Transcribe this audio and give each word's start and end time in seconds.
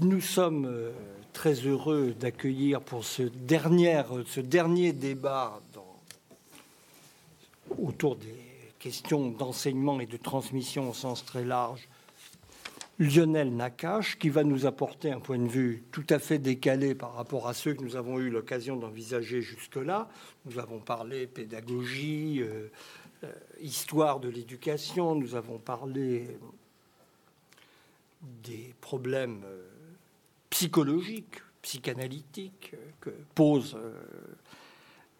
Nous 0.00 0.20
sommes 0.20 0.64
euh, 0.64 0.90
très 1.32 1.54
heureux 1.54 2.14
d'accueillir 2.18 2.80
pour 2.80 3.04
ce 3.04 3.22
dernier, 3.22 4.02
ce 4.26 4.40
dernier 4.40 4.92
débat 4.92 5.60
autour 7.78 8.16
des 8.16 8.34
questions 8.78 9.30
d'enseignement 9.30 10.00
et 10.00 10.06
de 10.06 10.16
transmission 10.16 10.88
au 10.90 10.94
sens 10.94 11.24
très 11.24 11.44
large 11.44 11.88
Lionel 12.98 13.54
Nakache, 13.54 14.18
qui 14.18 14.28
va 14.28 14.44
nous 14.44 14.64
apporter 14.66 15.10
un 15.10 15.20
point 15.20 15.38
de 15.38 15.48
vue 15.48 15.82
tout 15.92 16.06
à 16.08 16.18
fait 16.18 16.38
décalé 16.38 16.94
par 16.94 17.14
rapport 17.14 17.48
à 17.48 17.54
ceux 17.54 17.74
que 17.74 17.82
nous 17.82 17.96
avons 17.96 18.18
eu 18.18 18.30
l'occasion 18.30 18.76
d'envisager 18.76 19.42
jusque-là. 19.42 20.08
Nous 20.46 20.58
avons 20.58 20.78
parlé 20.78 21.26
pédagogie, 21.26 22.40
euh, 22.40 22.68
euh, 23.24 23.32
histoire 23.60 24.20
de 24.20 24.28
l'éducation, 24.28 25.14
nous 25.14 25.34
avons 25.34 25.58
parlé 25.58 26.28
des 28.22 28.74
problèmes 28.80 29.42
euh, 29.44 29.71
psychologiques, 30.52 31.40
psychanalytiques 31.62 32.74
que 33.00 33.08
pose 33.34 33.78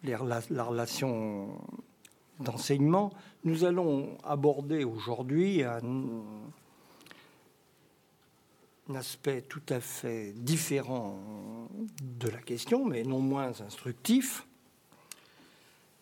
la 0.05 0.63
relation 0.65 1.59
d'enseignement. 2.39 3.15
Nous 3.45 3.65
allons 3.65 4.19
aborder 4.25 4.85
aujourd'hui 4.85 5.63
un 5.63 5.81
aspect 8.95 9.41
tout 9.41 9.63
à 9.71 9.81
fait 9.81 10.35
différent 10.37 11.19
de 12.03 12.29
la 12.29 12.43
question, 12.43 12.85
mais 12.85 13.03
non 13.03 13.21
moins 13.21 13.59
instructif. 13.63 14.47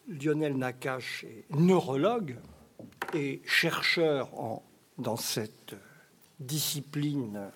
Lionel 0.09 0.57
Nakache 0.57 1.23
est 1.23 1.45
neurologue 1.55 2.37
et 3.15 3.43
chercheur 3.47 4.61
dans 4.99 5.17
cette 5.17 5.77
discipline 6.41 7.53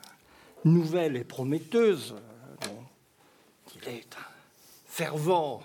nouvelle 0.65 1.17
et 1.17 1.25
prometteuse. 1.25 2.15
il 3.77 3.89
est 3.89 4.15
un 4.17 4.27
fervent 4.87 5.63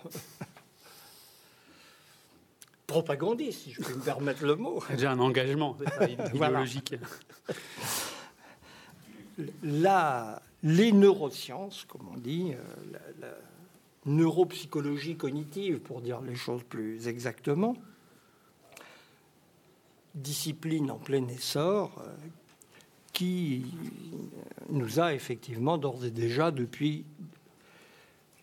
propagandiste, 2.87 3.59
si 3.61 3.71
je 3.71 3.81
peux 3.81 3.93
me 3.93 4.01
permettre 4.01 4.45
le 4.45 4.55
mot. 4.55 4.83
Déjà 4.89 5.11
un 5.11 5.19
engagement 5.19 5.77
idéologique 6.33 6.95
les 10.63 10.91
neurosciences, 10.91 11.85
comme 11.85 12.07
on 12.13 12.17
dit, 12.17 12.53
euh, 12.53 12.99
la, 13.21 13.27
neuropsychologie 14.05 15.17
cognitive, 15.17 15.79
pour 15.79 16.01
dire 16.01 16.21
les 16.21 16.35
choses 16.35 16.63
plus 16.63 17.07
exactement, 17.07 17.75
discipline 20.15 20.89
en 20.89 20.97
plein 20.97 21.27
essor, 21.27 21.91
euh, 21.99 22.15
qui 23.13 23.65
nous 24.69 24.99
a 24.99 25.13
effectivement 25.13 25.77
d'ores 25.77 26.05
et 26.05 26.11
déjà, 26.11 26.51
depuis 26.51 27.05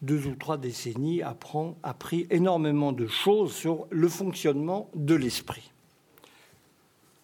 deux 0.03 0.27
ou 0.27 0.34
trois 0.34 0.59
décennies, 0.59 1.22
apprend, 1.22 1.77
appris 1.83 2.27
énormément 2.31 2.92
de 2.92 3.06
choses 3.06 3.55
sur 3.55 3.87
le 3.91 4.09
fonctionnement 4.09 4.91
de 4.94 5.14
l'esprit. 5.14 5.70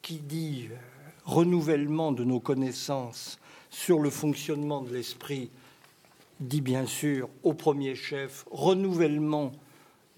Qui 0.01 0.17
dit 0.17 0.69
euh, 0.71 0.77
renouvellement 1.25 2.13
de 2.13 2.25
nos 2.25 2.41
connaissances 2.41 3.39
sur 3.71 3.99
le 3.99 4.11
fonctionnement 4.11 4.83
de 4.83 4.93
l'esprit 4.93 5.51
dit 6.41 6.61
bien 6.61 6.87
sûr 6.87 7.29
au 7.45 7.55
premier 7.55 7.95
chef 7.95 8.45
renouvellement 8.51 9.53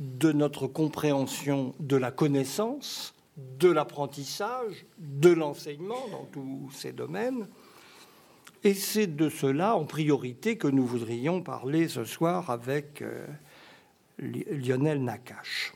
de 0.01 0.33
notre 0.33 0.67
compréhension 0.67 1.75
de 1.81 1.97
la 1.97 2.11
connaissance, 2.11 3.15
de 3.37 3.69
l'apprentissage, 3.69 4.87
de 4.99 5.31
l'enseignement 5.31 6.09
dans 6.11 6.25
tous 6.27 6.71
ces 6.73 6.93
domaines. 6.93 7.49
Et 8.63 8.75
c'est 8.75 9.09
de 9.09 9.29
cela 9.29 9.77
en 9.77 9.85
priorité 9.85 10.57
que 10.57 10.69
nous 10.69 10.87
voudrions 10.87 11.43
parler 11.43 11.89
ce 11.89 12.05
soir 12.05 12.51
avec 12.51 13.03
euh, 13.03 13.27
Lionel 14.19 15.03
Nakache. 15.03 15.75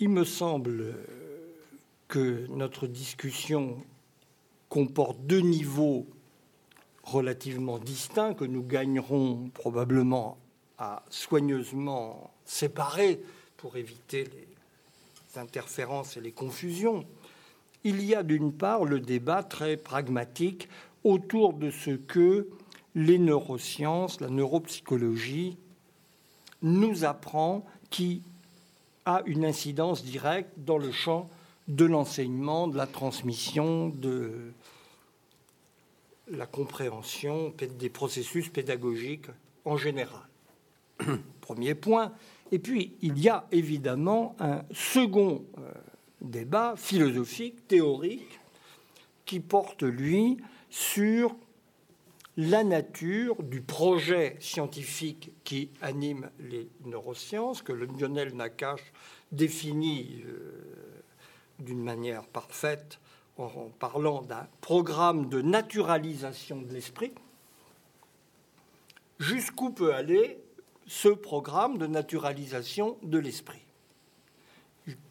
Il 0.00 0.10
me 0.10 0.24
semble 0.24 0.96
que 2.08 2.46
notre 2.48 2.86
discussion 2.86 3.82
comporte 4.68 5.18
deux 5.20 5.40
niveaux 5.40 6.06
relativement 7.04 7.78
distincts 7.78 8.34
que 8.34 8.44
nous 8.44 8.62
gagnerons 8.62 9.50
probablement 9.54 10.36
à 10.78 11.02
soigneusement 11.10 12.32
séparer 12.44 13.20
pour 13.56 13.76
éviter 13.76 14.24
les 14.24 15.38
interférences 15.38 16.16
et 16.16 16.20
les 16.20 16.32
confusions. 16.32 17.04
Il 17.84 18.04
y 18.04 18.14
a 18.14 18.22
d'une 18.22 18.52
part 18.52 18.84
le 18.84 19.00
débat 19.00 19.42
très 19.42 19.76
pragmatique 19.76 20.68
autour 21.02 21.52
de 21.52 21.70
ce 21.70 21.90
que 21.90 22.48
les 22.94 23.18
neurosciences, 23.18 24.20
la 24.20 24.28
neuropsychologie 24.28 25.56
nous 26.62 27.04
apprend 27.04 27.64
qui 27.90 28.22
a 29.04 29.22
une 29.26 29.44
incidence 29.44 30.02
directe 30.02 30.52
dans 30.56 30.78
le 30.78 30.92
champ 30.92 31.28
de 31.68 31.84
l'enseignement, 31.84 32.68
de 32.68 32.76
la 32.76 32.86
transmission, 32.86 33.88
de 33.88 34.52
la 36.28 36.46
compréhension 36.46 37.52
des 37.78 37.90
processus 37.90 38.48
pédagogiques 38.48 39.26
en 39.64 39.76
général. 39.76 40.23
Premier 41.40 41.74
point. 41.74 42.12
Et 42.52 42.58
puis, 42.58 42.96
il 43.02 43.18
y 43.18 43.28
a 43.28 43.46
évidemment 43.52 44.36
un 44.38 44.62
second 44.72 45.44
euh, 45.58 45.72
débat 46.20 46.74
philosophique, 46.76 47.66
théorique, 47.66 48.40
qui 49.24 49.40
porte, 49.40 49.82
lui, 49.82 50.36
sur 50.70 51.34
la 52.36 52.64
nature 52.64 53.42
du 53.42 53.60
projet 53.60 54.36
scientifique 54.40 55.32
qui 55.44 55.70
anime 55.80 56.30
les 56.40 56.68
neurosciences, 56.84 57.62
que 57.62 57.72
le 57.72 57.86
Lionel 57.86 58.34
Nakache 58.34 58.92
définit 59.30 60.22
euh, 60.26 61.02
d'une 61.60 61.82
manière 61.82 62.26
parfaite 62.26 62.98
en 63.36 63.70
parlant 63.78 64.22
d'un 64.22 64.46
programme 64.60 65.28
de 65.28 65.42
naturalisation 65.42 66.60
de 66.62 66.72
l'esprit. 66.72 67.12
Jusqu'où 69.18 69.70
peut 69.70 69.94
aller 69.94 70.38
ce 70.86 71.08
programme 71.08 71.78
de 71.78 71.86
naturalisation 71.86 72.96
de 73.02 73.18
l'esprit. 73.18 73.62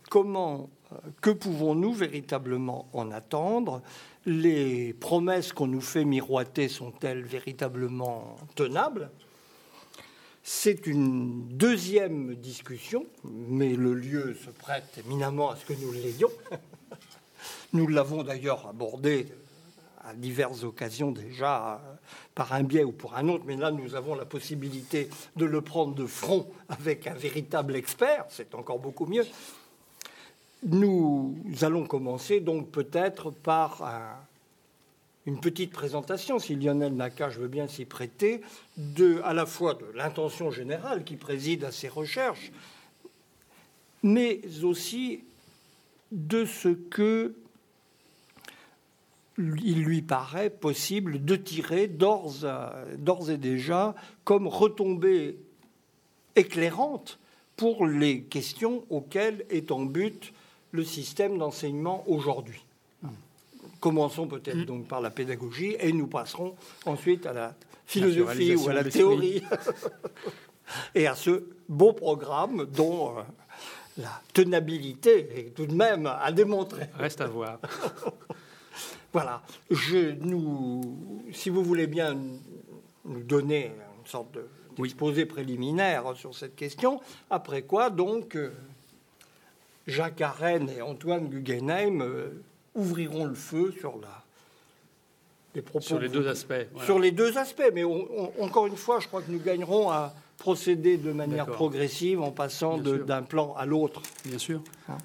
Comment, 0.09 0.69
euh, 0.91 0.97
que 1.21 1.31
pouvons-nous 1.31 1.93
véritablement 1.93 2.87
en 2.93 3.11
attendre? 3.11 3.81
Les 4.25 4.93
promesses 4.93 5.51
qu'on 5.51 5.67
nous 5.67 5.81
fait 5.81 6.05
miroiter 6.05 6.67
sont-elles 6.67 7.23
véritablement 7.23 8.35
tenables? 8.55 9.09
C'est 10.43 10.85
une 10.87 11.47
deuxième 11.47 12.35
discussion, 12.35 13.05
mais 13.23 13.75
le 13.75 13.93
lieu 13.93 14.35
se 14.35 14.51
prête 14.51 15.01
éminemment 15.05 15.49
à 15.49 15.55
ce 15.55 15.65
que 15.65 15.73
nous 15.73 15.91
l'ayons. 15.91 16.31
Nous 17.73 17.87
l'avons 17.87 18.23
d'ailleurs 18.23 18.67
abordé 18.67 19.27
à 20.05 20.13
diverses 20.13 20.63
occasions 20.63 21.11
déjà, 21.11 21.81
par 22.35 22.53
un 22.53 22.63
biais 22.63 22.83
ou 22.83 22.91
pour 22.91 23.15
un 23.15 23.29
autre, 23.29 23.43
mais 23.47 23.55
là 23.55 23.71
nous 23.71 23.95
avons 23.95 24.15
la 24.15 24.25
possibilité 24.25 25.09
de 25.35 25.45
le 25.45 25.61
prendre 25.61 25.95
de 25.95 26.05
front 26.05 26.47
avec 26.69 27.07
un 27.07 27.13
véritable 27.13 27.75
expert, 27.75 28.25
c'est 28.29 28.53
encore 28.55 28.79
beaucoup 28.79 29.05
mieux. 29.05 29.25
Nous 30.63 31.35
allons 31.61 31.85
commencer 31.85 32.39
donc 32.39 32.69
peut-être 32.69 33.31
par 33.31 33.83
un, 33.83 34.15
une 35.25 35.39
petite 35.39 35.71
présentation, 35.71 36.39
si 36.39 36.55
Lionel 36.55 36.95
Nakache 36.95 37.37
veut 37.37 37.47
bien 37.47 37.67
s'y 37.67 37.85
prêter, 37.85 38.41
de, 38.77 39.21
à 39.23 39.33
la 39.33 39.45
fois 39.45 39.73
de 39.73 39.85
l'intention 39.95 40.51
générale 40.51 41.03
qui 41.03 41.15
préside 41.15 41.63
à 41.63 41.71
ces 41.71 41.87
recherches, 41.87 42.51
mais 44.03 44.41
aussi 44.63 45.23
de 46.11 46.45
ce 46.45 46.69
que 46.69 47.33
il 49.37 49.83
lui 49.83 50.01
paraît 50.01 50.49
possible 50.49 51.23
de 51.23 51.35
tirer 51.35 51.87
d'ores 51.87 53.29
et 53.29 53.37
déjà 53.37 53.95
comme 54.23 54.47
retombée 54.47 55.37
éclairante 56.35 57.19
pour 57.55 57.85
les 57.85 58.23
questions 58.23 58.83
auxquelles 58.89 59.45
est 59.49 59.71
en 59.71 59.81
but 59.81 60.33
le 60.71 60.83
système 60.83 61.37
d'enseignement 61.37 62.03
aujourd'hui. 62.07 62.63
Commençons 63.79 64.27
peut-être 64.27 64.59
mm. 64.59 64.65
donc 64.65 64.87
par 64.87 65.01
la 65.01 65.09
pédagogie 65.09 65.75
et 65.79 65.91
nous 65.91 66.07
passerons 66.07 66.55
ensuite 66.85 67.25
à 67.25 67.33
la 67.33 67.55
philosophie 67.85 68.55
ou 68.55 68.69
à 68.69 68.73
la 68.73 68.83
théorie 68.83 69.43
et 70.95 71.05
à 71.05 71.15
ce 71.15 71.43
beau 71.67 71.93
programme 71.93 72.65
dont 72.65 73.17
euh, 73.17 73.21
la 73.97 74.21
tenabilité 74.33 75.27
est 75.37 75.55
tout 75.55 75.65
de 75.65 75.73
même 75.73 76.07
à 76.07 76.31
démontrer. 76.31 76.85
Reste 76.97 77.21
à 77.21 77.27
voir. 77.27 77.59
voilà. 79.13 79.43
Je, 79.69 80.15
nous, 80.21 81.21
si 81.31 81.49
vous 81.51 81.63
voulez 81.63 81.85
bien 81.85 82.17
nous 83.05 83.23
donner 83.23 83.71
une 83.99 84.07
sorte 84.07 84.39
d'exposé 84.75 85.25
préliminaire 85.27 86.15
sur 86.15 86.35
cette 86.35 86.55
question, 86.55 86.99
après 87.29 87.61
quoi 87.61 87.91
donc 87.91 88.35
euh, 88.35 88.51
Jacques 89.85 90.21
Arène 90.21 90.69
et 90.75 90.81
Antoine 90.81 91.27
Guggenheim 91.27 92.01
euh, 92.01 92.43
ouvriront 92.73 93.25
le 93.25 93.35
feu 93.35 93.71
sur 93.79 93.99
la, 94.01 94.23
les 95.53 95.61
propos. 95.61 95.85
Sur 95.85 95.99
les 95.99 96.09
deux 96.09 96.27
aspects. 96.27 96.67
Sur 96.83 96.97
les 96.97 97.11
deux 97.11 97.37
aspects, 97.37 97.71
mais 97.71 97.83
encore 97.83 98.65
une 98.65 98.77
fois, 98.77 98.99
je 98.99 99.07
crois 99.07 99.21
que 99.21 99.31
nous 99.31 99.39
gagnerons 99.39 99.91
à 99.91 100.15
procéder 100.39 100.97
de 100.97 101.11
manière 101.11 101.45
progressive 101.45 102.19
en 102.19 102.31
passant 102.31 102.79
d'un 102.79 103.21
plan 103.21 103.53
à 103.55 103.67
l'autre. 103.67 104.01
Bien 104.25 104.39
sûr. 104.39 104.63
Hein 104.89 104.97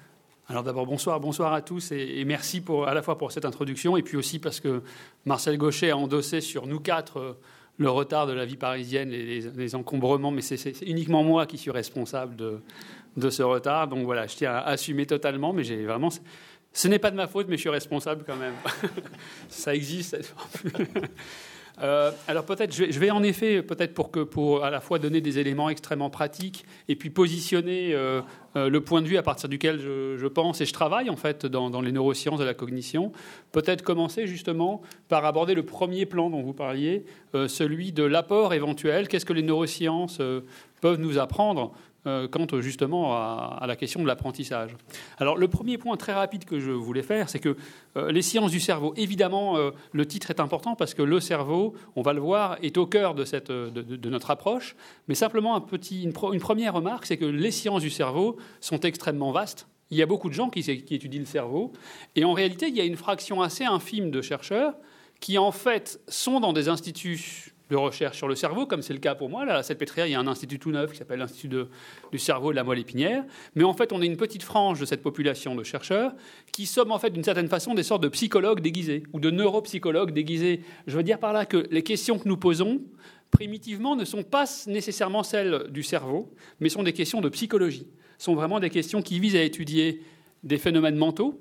alors 0.49 0.63
d'abord 0.63 0.87
bonsoir, 0.87 1.19
bonsoir 1.19 1.53
à 1.53 1.61
tous 1.61 1.91
et, 1.91 2.23
merci 2.25 2.63
à 2.87 2.93
la 2.95 3.03
fois 3.03 3.19
pour 3.19 3.31
cette 3.31 3.45
introduction 3.45 3.95
et 3.97 4.01
puis 4.01 4.17
aussi 4.17 4.39
parce 4.39 4.59
que 4.59 4.81
Marcel 5.25 5.59
Gaucher 5.59 5.91
a 5.91 5.97
endossé 5.97 6.41
sur 6.41 6.65
nous 6.65 6.79
quatre 6.79 7.19
euh, 7.19 7.33
le 7.77 7.89
retard 7.89 8.25
de 8.25 8.33
la 8.33 8.45
vie 8.45 8.57
parisienne, 8.57 9.09
les, 9.11 9.41
les, 9.41 9.75
encombrements, 9.75 10.31
mais 10.31 10.41
c'est 10.41 10.81
uniquement 10.81 11.23
moi 11.23 11.45
qui 11.45 11.57
suis 11.57 11.71
responsable 11.71 12.35
de, 12.35 12.59
de, 13.15 13.29
ce 13.29 13.41
retard. 13.41 13.87
Donc 13.87 14.03
voilà, 14.03 14.27
je 14.27 14.35
tiens 14.35 14.51
à 14.51 14.59
assumer 14.61 15.05
totalement, 15.05 15.53
mais 15.53 15.63
j'ai 15.63 15.85
vraiment 15.85 16.09
ce 16.73 16.87
n'est 16.87 16.99
pas 16.99 17.11
de 17.11 17.15
ma 17.15 17.27
faute, 17.27 17.47
mais 17.47 17.55
je 17.55 17.61
suis 17.61 17.69
responsable 17.69 18.23
quand 18.25 18.35
même. 18.35 18.53
Ça 19.49 19.73
existe. 19.73 20.17
Euh, 21.81 22.11
alors 22.27 22.43
peut-être, 22.43 22.73
je, 22.73 22.99
vais 22.99 23.09
en 23.09 23.23
effet, 23.23 23.61
peut-être 23.61 23.93
pour 23.93 24.11
pour 24.11 24.63
à 24.63 24.69
la 24.69 24.81
fois 24.81 24.99
donner 24.99 25.21
des 25.21 25.39
éléments 25.39 25.69
extrêmement 25.69 26.09
pratiques 26.09 26.65
et 26.87 26.95
puis 26.95 27.09
positionner 27.09 27.93
euh, 27.93 28.21
euh, 28.55 28.69
le 28.69 28.81
point 28.81 29.01
de 29.01 29.07
vue 29.07 29.17
à 29.17 29.23
partir 29.23 29.47
duquel 29.47 29.79
je, 29.79 30.27
pense 30.27 30.59
et 30.61 30.65
je 30.65 30.73
travaille 30.73 31.09
en 31.09 31.15
fait 31.15 31.45
dans, 31.45 31.81
les 31.81 31.91
neurosciences 31.91 32.39
de 32.39 32.43
la 32.43 32.53
cognition. 32.53 33.11
Peut-être 33.51 33.81
commencer 33.81 34.27
justement 34.27 34.81
par 35.07 35.25
aborder 35.25 35.53
le 35.53 35.63
premier 35.63 36.05
plan 36.05 36.29
dont 36.29 36.41
vous 36.41 36.53
parliez, 36.53 37.05
celui 37.47 37.91
de 37.91 38.03
l'apport 38.03 38.53
éventuel. 38.53 39.07
Qu'est-ce 39.07 39.25
que 39.25 39.33
les 39.33 39.43
neurosciences 39.43 40.19
peuvent 40.81 40.99
nous 40.99 41.17
apprendre 41.17 41.73
quant 42.05 42.47
justement 42.59 43.13
à, 43.13 43.65
la 43.67 43.75
question 43.75 44.01
de 44.01 44.07
l'apprentissage. 44.07 44.75
Alors 45.17 45.37
le 45.37 45.47
premier 45.47 45.77
point 45.77 45.97
très 45.97 46.13
rapide 46.13 46.45
que 46.45 46.59
je 46.59 46.71
voulais 46.71 47.03
faire, 47.03 47.29
c'est 47.29 47.39
que 47.39 47.55
euh, 47.97 48.11
les 48.11 48.21
sciences 48.21 48.51
du 48.51 48.59
cerveau, 48.59 48.93
évidemment, 48.95 49.57
euh, 49.57 49.71
le 49.91 50.05
titre 50.05 50.29
est 50.29 50.39
important 50.39 50.75
parce 50.75 50.93
que 50.93 51.01
le 51.01 51.19
cerveau, 51.19 51.73
on 51.95 52.01
va 52.01 52.13
le 52.13 52.21
voir, 52.21 52.57
est 52.63 52.77
au 52.77 52.85
cœur 52.85 53.15
de, 53.15 53.25
cette, 53.25 53.51
de, 53.51 54.09
notre 54.09 54.31
approche. 54.31 54.75
Mais 55.07 55.15
simplement 55.15 55.55
un 55.55 55.61
petit, 55.61 56.03
une, 56.03 56.13
première 56.13 56.73
remarque, 56.73 57.05
c'est 57.05 57.17
que 57.17 57.25
les 57.25 57.51
sciences 57.51 57.81
du 57.81 57.89
cerveau 57.89 58.37
sont 58.61 58.79
extrêmement 58.79 59.31
vastes. 59.31 59.67
Il 59.91 59.97
y 59.97 60.03
a 60.03 60.05
beaucoup 60.05 60.29
de 60.29 60.33
gens 60.33 60.49
qui, 60.49 60.61
qui 60.61 60.95
étudient 60.95 61.19
le 61.19 61.25
cerveau, 61.25 61.73
et 62.15 62.23
en 62.23 62.33
réalité, 62.33 62.67
il 62.67 62.75
y 62.75 62.81
a 62.81 62.85
une 62.85 62.95
fraction 62.95 63.41
assez 63.41 63.65
infime 63.65 64.11
de 64.11 64.21
chercheurs 64.21 64.75
qui 65.19 65.37
en 65.37 65.51
fait 65.51 65.99
sont 66.07 66.39
dans 66.39 66.53
des 66.53 66.69
instituts 66.69 67.48
de 67.69 67.75
recherche 67.75 68.17
sur 68.17 68.27
le 68.27 68.35
cerveau, 68.35 68.65
comme 68.65 68.81
c'est 68.81 68.93
le 68.93 68.99
cas 68.99 69.15
pour 69.15 69.29
moi. 69.29 69.45
Là, 69.45 69.57
à 69.57 69.63
cette 69.63 69.77
pétrière, 69.77 70.07
il 70.07 70.11
y 70.11 70.15
a 70.15 70.19
un 70.19 70.27
institut 70.27 70.57
tout 70.59 70.71
neuf 70.71 70.91
qui 70.91 70.97
s'appelle 70.97 71.19
l'Institut 71.19 71.49
du 72.11 72.19
cerveau 72.19 72.51
de 72.51 72.55
la 72.55 72.63
moelle 72.63 72.79
épinière. 72.79 73.23
Mais 73.55 73.63
en 73.63 73.73
fait, 73.73 73.93
on 73.93 74.01
est 74.01 74.05
une 74.05 74.17
petite 74.17 74.43
frange 74.43 74.79
de 74.79 74.85
cette 74.85 75.03
population 75.03 75.55
de 75.55 75.63
chercheurs 75.63 76.13
qui 76.51 76.65
sommes 76.65 76.91
en 76.91 76.99
fait 76.99 77.11
d'une 77.11 77.23
certaine 77.23 77.47
façon 77.47 77.75
des 77.75 77.83
sortes 77.83 78.01
de 78.03 78.09
psychologues 78.09 78.61
déguisés 78.61 79.03
ou 79.13 79.19
de 79.19 79.29
neuropsychologues 79.29 80.11
déguisés. 80.11 80.61
Je 80.87 80.97
veux 80.97 81.03
dire 81.03 81.19
par 81.19 81.33
là 81.33 81.45
que 81.45 81.67
les 81.69 81.83
questions 81.83 82.17
que 82.17 82.27
nous 82.27 82.37
posons, 82.37 82.81
primitivement, 83.29 83.95
ne 83.95 84.05
sont 84.05 84.23
pas 84.23 84.45
nécessairement 84.67 85.23
celles 85.23 85.67
du 85.69 85.83
cerveau, 85.83 86.33
mais 86.59 86.69
sont 86.69 86.83
des 86.83 86.93
questions 86.93 87.21
de 87.21 87.29
psychologie. 87.29 87.87
sont 88.17 88.35
vraiment 88.35 88.59
des 88.59 88.69
questions 88.69 89.01
qui 89.01 89.19
visent 89.19 89.35
à 89.35 89.43
étudier 89.43 90.01
des 90.43 90.57
phénomènes 90.57 90.95
mentaux, 90.95 91.39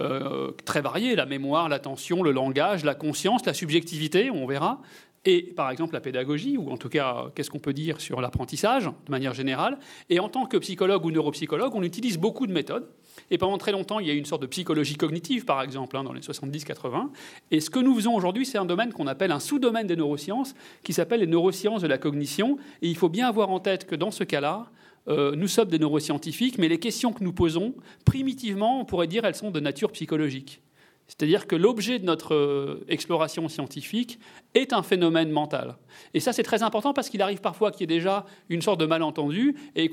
euh, 0.00 0.50
très 0.64 0.80
variés, 0.80 1.14
la 1.14 1.26
mémoire, 1.26 1.68
l'attention, 1.68 2.22
le 2.22 2.32
langage, 2.32 2.84
la 2.84 2.94
conscience, 2.94 3.46
la 3.46 3.54
subjectivité, 3.54 4.30
on 4.30 4.46
verra, 4.46 4.82
et 5.24 5.42
par 5.42 5.70
exemple 5.70 5.94
la 5.94 6.00
pédagogie, 6.00 6.56
ou 6.56 6.70
en 6.70 6.76
tout 6.76 6.88
cas 6.88 7.26
qu'est-ce 7.34 7.50
qu'on 7.50 7.58
peut 7.58 7.72
dire 7.72 8.00
sur 8.00 8.20
l'apprentissage 8.20 8.84
de 8.84 9.10
manière 9.10 9.34
générale. 9.34 9.78
Et 10.10 10.20
en 10.20 10.28
tant 10.28 10.46
que 10.46 10.56
psychologue 10.58 11.04
ou 11.04 11.10
neuropsychologue, 11.10 11.74
on 11.74 11.82
utilise 11.82 12.18
beaucoup 12.18 12.46
de 12.46 12.52
méthodes. 12.52 12.88
Et 13.30 13.38
pendant 13.38 13.58
très 13.58 13.72
longtemps, 13.72 14.00
il 14.00 14.06
y 14.06 14.10
a 14.10 14.14
eu 14.14 14.18
une 14.18 14.24
sorte 14.24 14.42
de 14.42 14.46
psychologie 14.46 14.96
cognitive, 14.96 15.44
par 15.44 15.62
exemple, 15.62 15.96
hein, 15.96 16.04
dans 16.04 16.12
les 16.12 16.20
70-80. 16.20 17.10
Et 17.50 17.60
ce 17.60 17.70
que 17.70 17.78
nous 17.78 17.94
faisons 17.94 18.14
aujourd'hui, 18.14 18.44
c'est 18.44 18.58
un 18.58 18.64
domaine 18.64 18.92
qu'on 18.92 19.06
appelle 19.06 19.32
un 19.32 19.40
sous-domaine 19.40 19.86
des 19.86 19.96
neurosciences, 19.96 20.54
qui 20.82 20.92
s'appelle 20.92 21.20
les 21.20 21.26
neurosciences 21.26 21.82
de 21.82 21.86
la 21.86 21.98
cognition. 21.98 22.58
Et 22.82 22.88
il 22.88 22.96
faut 22.96 23.08
bien 23.08 23.28
avoir 23.28 23.50
en 23.50 23.60
tête 23.60 23.86
que 23.86 23.94
dans 23.94 24.10
ce 24.10 24.24
cas-là, 24.24 24.70
euh, 25.08 25.36
nous 25.36 25.48
sommes 25.48 25.68
des 25.68 25.78
neuroscientifiques, 25.78 26.58
mais 26.58 26.68
les 26.68 26.78
questions 26.78 27.12
que 27.12 27.22
nous 27.22 27.32
posons, 27.32 27.74
primitivement, 28.04 28.80
on 28.80 28.84
pourrait 28.84 29.06
dire, 29.06 29.24
elles 29.24 29.34
sont 29.34 29.50
de 29.50 29.60
nature 29.60 29.92
psychologique. 29.92 30.60
C'est-à-dire 31.06 31.46
que 31.46 31.54
l'objet 31.54 31.98
de 31.98 32.06
notre 32.06 32.34
euh, 32.34 32.84
exploration 32.88 33.48
scientifique 33.48 34.18
est 34.54 34.72
un 34.72 34.82
phénomène 34.82 35.30
mental. 35.30 35.76
Et 36.14 36.20
ça, 36.20 36.32
c'est 36.32 36.42
très 36.42 36.62
important 36.62 36.94
parce 36.94 37.10
qu'il 37.10 37.20
arrive 37.20 37.40
parfois 37.40 37.70
qu'il 37.70 37.82
y 37.82 37.84
ait 37.84 37.98
déjà 37.98 38.24
une 38.48 38.62
sorte 38.62 38.80
de 38.80 38.86
malentendu 38.86 39.54
et 39.76 39.90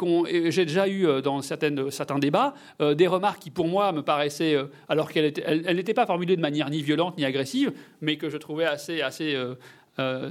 j'ai 0.49 0.65
déjà 0.65 0.87
eu 0.87 1.05
euh, 1.05 1.21
dans 1.21 1.41
certains 1.41 2.19
débats 2.19 2.53
euh, 2.81 2.93
des 2.93 3.07
remarques 3.07 3.39
qui, 3.39 3.49
pour 3.49 3.67
moi, 3.67 3.91
me 3.91 4.01
paraissaient, 4.01 4.55
alors 4.87 5.11
qu'elles 5.11 5.33
n'étaient 5.75 5.93
pas 5.93 6.05
formulées 6.05 6.37
de 6.37 6.41
manière 6.41 6.69
ni 6.69 6.81
violente 6.81 7.17
ni 7.17 7.25
agressive, 7.25 7.73
mais 7.99 8.15
que 8.17 8.29
je 8.29 8.37
trouvais 8.37 8.65
assez, 8.65 9.01
assez 9.01 9.37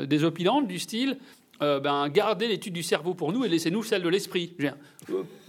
désopilantes, 0.07 0.67
du 0.67 0.79
style 0.79 1.19
ben, 1.61 2.09
gardez 2.09 2.49
l'étude 2.49 2.73
du 2.73 2.83
cerveau 2.83 3.15
pour 3.15 3.33
nous 3.33 3.45
et 3.45 3.49
laissez-nous 3.49 3.83
celle 3.83 4.03
de 4.03 4.09
l'esprit. 4.09 4.55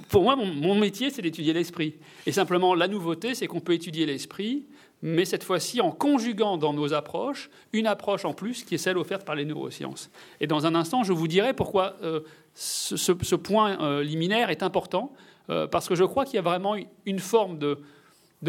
Pour 0.10 0.24
moi, 0.24 0.36
mon 0.36 0.76
métier, 0.76 1.10
c'est 1.10 1.22
d'étudier 1.22 1.54
l'esprit. 1.54 1.96
Et 2.26 2.32
simplement, 2.32 2.76
la 2.76 2.88
nouveauté, 2.88 3.34
c'est 3.34 3.48
qu'on 3.48 3.62
peut 3.62 3.74
étudier 3.74 4.06
l'esprit 4.06 4.66
mais 5.02 5.26
cette 5.26 5.44
fois-ci 5.44 5.82
en 5.82 5.92
conjuguant 5.92 6.58
dans 6.58 6.74
nos 6.74 6.94
approches 6.94 7.50
une 7.74 7.88
approche 7.88 8.26
en 8.26 8.34
plus 8.34 8.64
qui 8.64 8.76
est 8.76 8.78
celle 8.78 8.98
offerte 8.98 9.26
par 9.26 9.36
les 9.36 9.46
neurosciences. 9.46 10.12
Et 10.40 10.48
dans 10.48 10.66
un 10.66 10.76
instant, 10.76 11.04
je 11.04 11.14
vous 11.14 11.28
dirai 11.28 11.54
pourquoi 11.54 11.96
euh, 12.04 12.22
ce, 12.54 13.36
point 13.36 13.82
euh, 13.82 14.04
liminaire 14.04 14.50
est 14.50 14.64
important, 14.64 15.14
euh, 15.50 15.68
parce 15.68 15.88
que 15.88 15.96
je 15.96 16.04
crois 16.04 16.26
qu'il 16.26 16.36
y 16.36 16.40
a 16.40 16.44
vraiment 16.44 16.76
une 17.06 17.20
forme 17.20 17.58
de, 17.58 17.80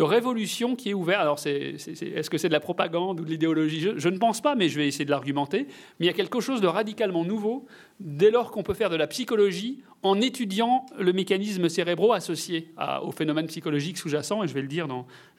révolution 0.00 0.74
qui 0.74 0.90
est 0.90 0.94
ouverte. 0.94 1.20
Alors, 1.20 1.38
est-ce 1.44 2.30
que 2.30 2.38
c'est 2.38 2.48
de 2.48 2.52
la 2.52 2.60
propagande 2.60 3.20
ou 3.20 3.24
de 3.24 3.30
l'idéologie? 3.30 3.88
Je, 3.96 4.08
ne 4.08 4.16
pense 4.16 4.40
pas, 4.40 4.54
mais 4.54 4.70
je 4.70 4.78
vais 4.78 4.88
essayer 4.88 5.04
de 5.04 5.10
l'argumenter. 5.10 5.66
Mais 6.00 6.06
il 6.06 6.06
y 6.06 6.10
a 6.10 6.14
quelque 6.14 6.40
chose 6.40 6.62
de 6.62 6.66
radicalement 6.66 7.24
nouveau 7.24 7.66
dès 8.00 8.30
lors 8.30 8.50
qu'on 8.50 8.62
peut 8.62 8.74
faire 8.74 8.88
de 8.88 8.96
la 8.96 9.06
psychologie 9.06 9.82
en 10.02 10.20
étudiant 10.20 10.86
le 10.98 11.12
mécanisme 11.12 11.68
cérébro 11.68 12.12
associé 12.12 12.72
au 13.02 13.12
phénomène 13.12 13.46
psychologique 13.48 13.98
sous-jacent, 13.98 14.42
et 14.42 14.48
je 14.48 14.54
vais 14.54 14.62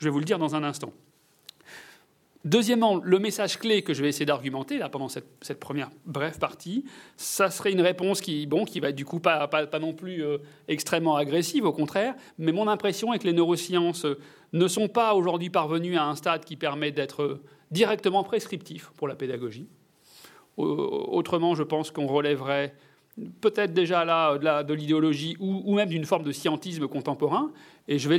vous 0.10 0.20
le 0.20 0.26
dire 0.26 0.38
dans 0.38 0.56
un 0.56 0.64
instant. 0.64 0.94
Deuxièmement, 2.46 3.00
le 3.02 3.20
message 3.20 3.58
clé 3.58 3.84
que 3.84 3.94
je 3.94 4.02
vais 4.02 4.10
essayer 4.10 4.26
d'argumenter 4.26 4.78
là 4.78 4.90
pendant 4.90 5.08
cette, 5.08 5.60
première 5.62 5.90
brève 6.06 6.38
partie, 6.40 6.84
ça 7.16 7.50
serait 7.50 7.72
une 7.72 7.80
réponse 7.80 8.20
qui, 8.20 8.46
bon, 8.48 8.66
qui 8.66 8.82
va 8.82 8.92
du 8.92 9.06
coup 9.06 9.22
pas, 9.22 9.48
pas, 9.48 9.80
non 9.80 9.94
plus 9.94 10.24
euh, 10.24 10.40
extrêmement 10.68 11.16
agressive, 11.16 11.64
au 11.64 11.72
contraire. 11.72 12.16
Mais 12.38 12.52
mon 12.52 12.68
impression 12.68 13.14
est 13.14 13.20
que 13.20 13.28
les 13.28 13.34
neurosciences 13.34 14.06
ne 14.52 14.68
sont 14.68 14.90
pas 14.90 15.14
aujourd'hui 15.14 15.50
parvenues 15.50 15.96
à 15.96 16.04
un 16.04 16.16
stade 16.16 16.44
qui 16.44 16.58
permet 16.58 16.92
d'être 16.92 17.40
directement 17.72 18.24
prescriptif 18.24 18.92
pour 18.98 19.08
la 19.08 19.16
pédagogie. 19.16 19.70
Autrement, 20.58 21.56
je 21.56 21.64
pense 21.64 21.92
qu'on 21.92 22.08
relèverait 22.08 22.76
peut-être 23.42 23.74
déjà 23.74 24.06
là 24.06 24.64
de 24.64 24.74
l'idéologie 24.74 25.36
ou, 25.40 25.76
même 25.76 25.90
d'une 25.90 26.06
forme 26.06 26.24
de 26.24 26.32
scientisme 26.32 26.88
contemporain. 26.88 27.52
Et 27.88 28.00
je 28.00 28.08
vais, 28.08 28.18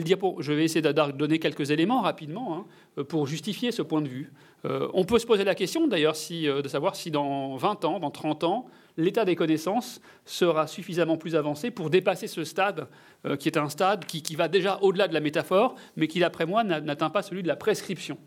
essayer 0.65 0.83
de 0.83 1.11
donner 1.13 1.39
quelques 1.39 1.71
éléments 1.71 2.03
rapidement 2.03 2.67
hein, 2.99 3.05
pour 3.05 3.27
justifier 3.27 3.73
ce 3.73 3.81
point 3.81 4.03
de 4.03 4.09
vue. 4.09 4.33
Euh, 4.67 4.89
on 4.93 5.05
peut 5.05 5.19
se 5.19 5.27
poser 5.27 5.45
la 5.45 5.55
question 5.55 5.87
d'ailleurs 5.87 6.17
euh, 6.31 6.63
de 6.63 6.69
savoir 6.69 6.97
si 6.97 7.11
dans 7.11 7.57
20 7.57 7.85
ans, 7.85 7.99
dans 7.99 8.11
30 8.11 8.45
ans, 8.45 8.67
l'état 8.97 9.25
des 9.25 9.37
connaissances 9.37 10.01
sera 10.27 10.67
suffisamment 10.67 11.17
plus 11.17 11.35
avancé 11.35 11.71
pour 11.71 11.89
dépasser 11.89 12.27
ce 12.27 12.45
stade, 12.45 12.89
euh, 13.27 13.37
qui 13.37 13.49
est 13.49 13.57
un 13.57 13.69
stade 13.69 14.05
qui 14.05 14.37
va 14.37 14.49
déjà 14.49 14.79
au-delà 14.83 15.09
de 15.09 15.15
la 15.15 15.21
métaphore, 15.21 15.75
mais 15.97 16.09
qui, 16.09 16.21
d'après 16.21 16.45
moi, 16.45 16.63
n'atteint 16.63 17.11
pas 17.11 17.23
celui 17.23 17.43
de 17.43 17.49
la 17.49 17.57
prescription. 17.57 18.19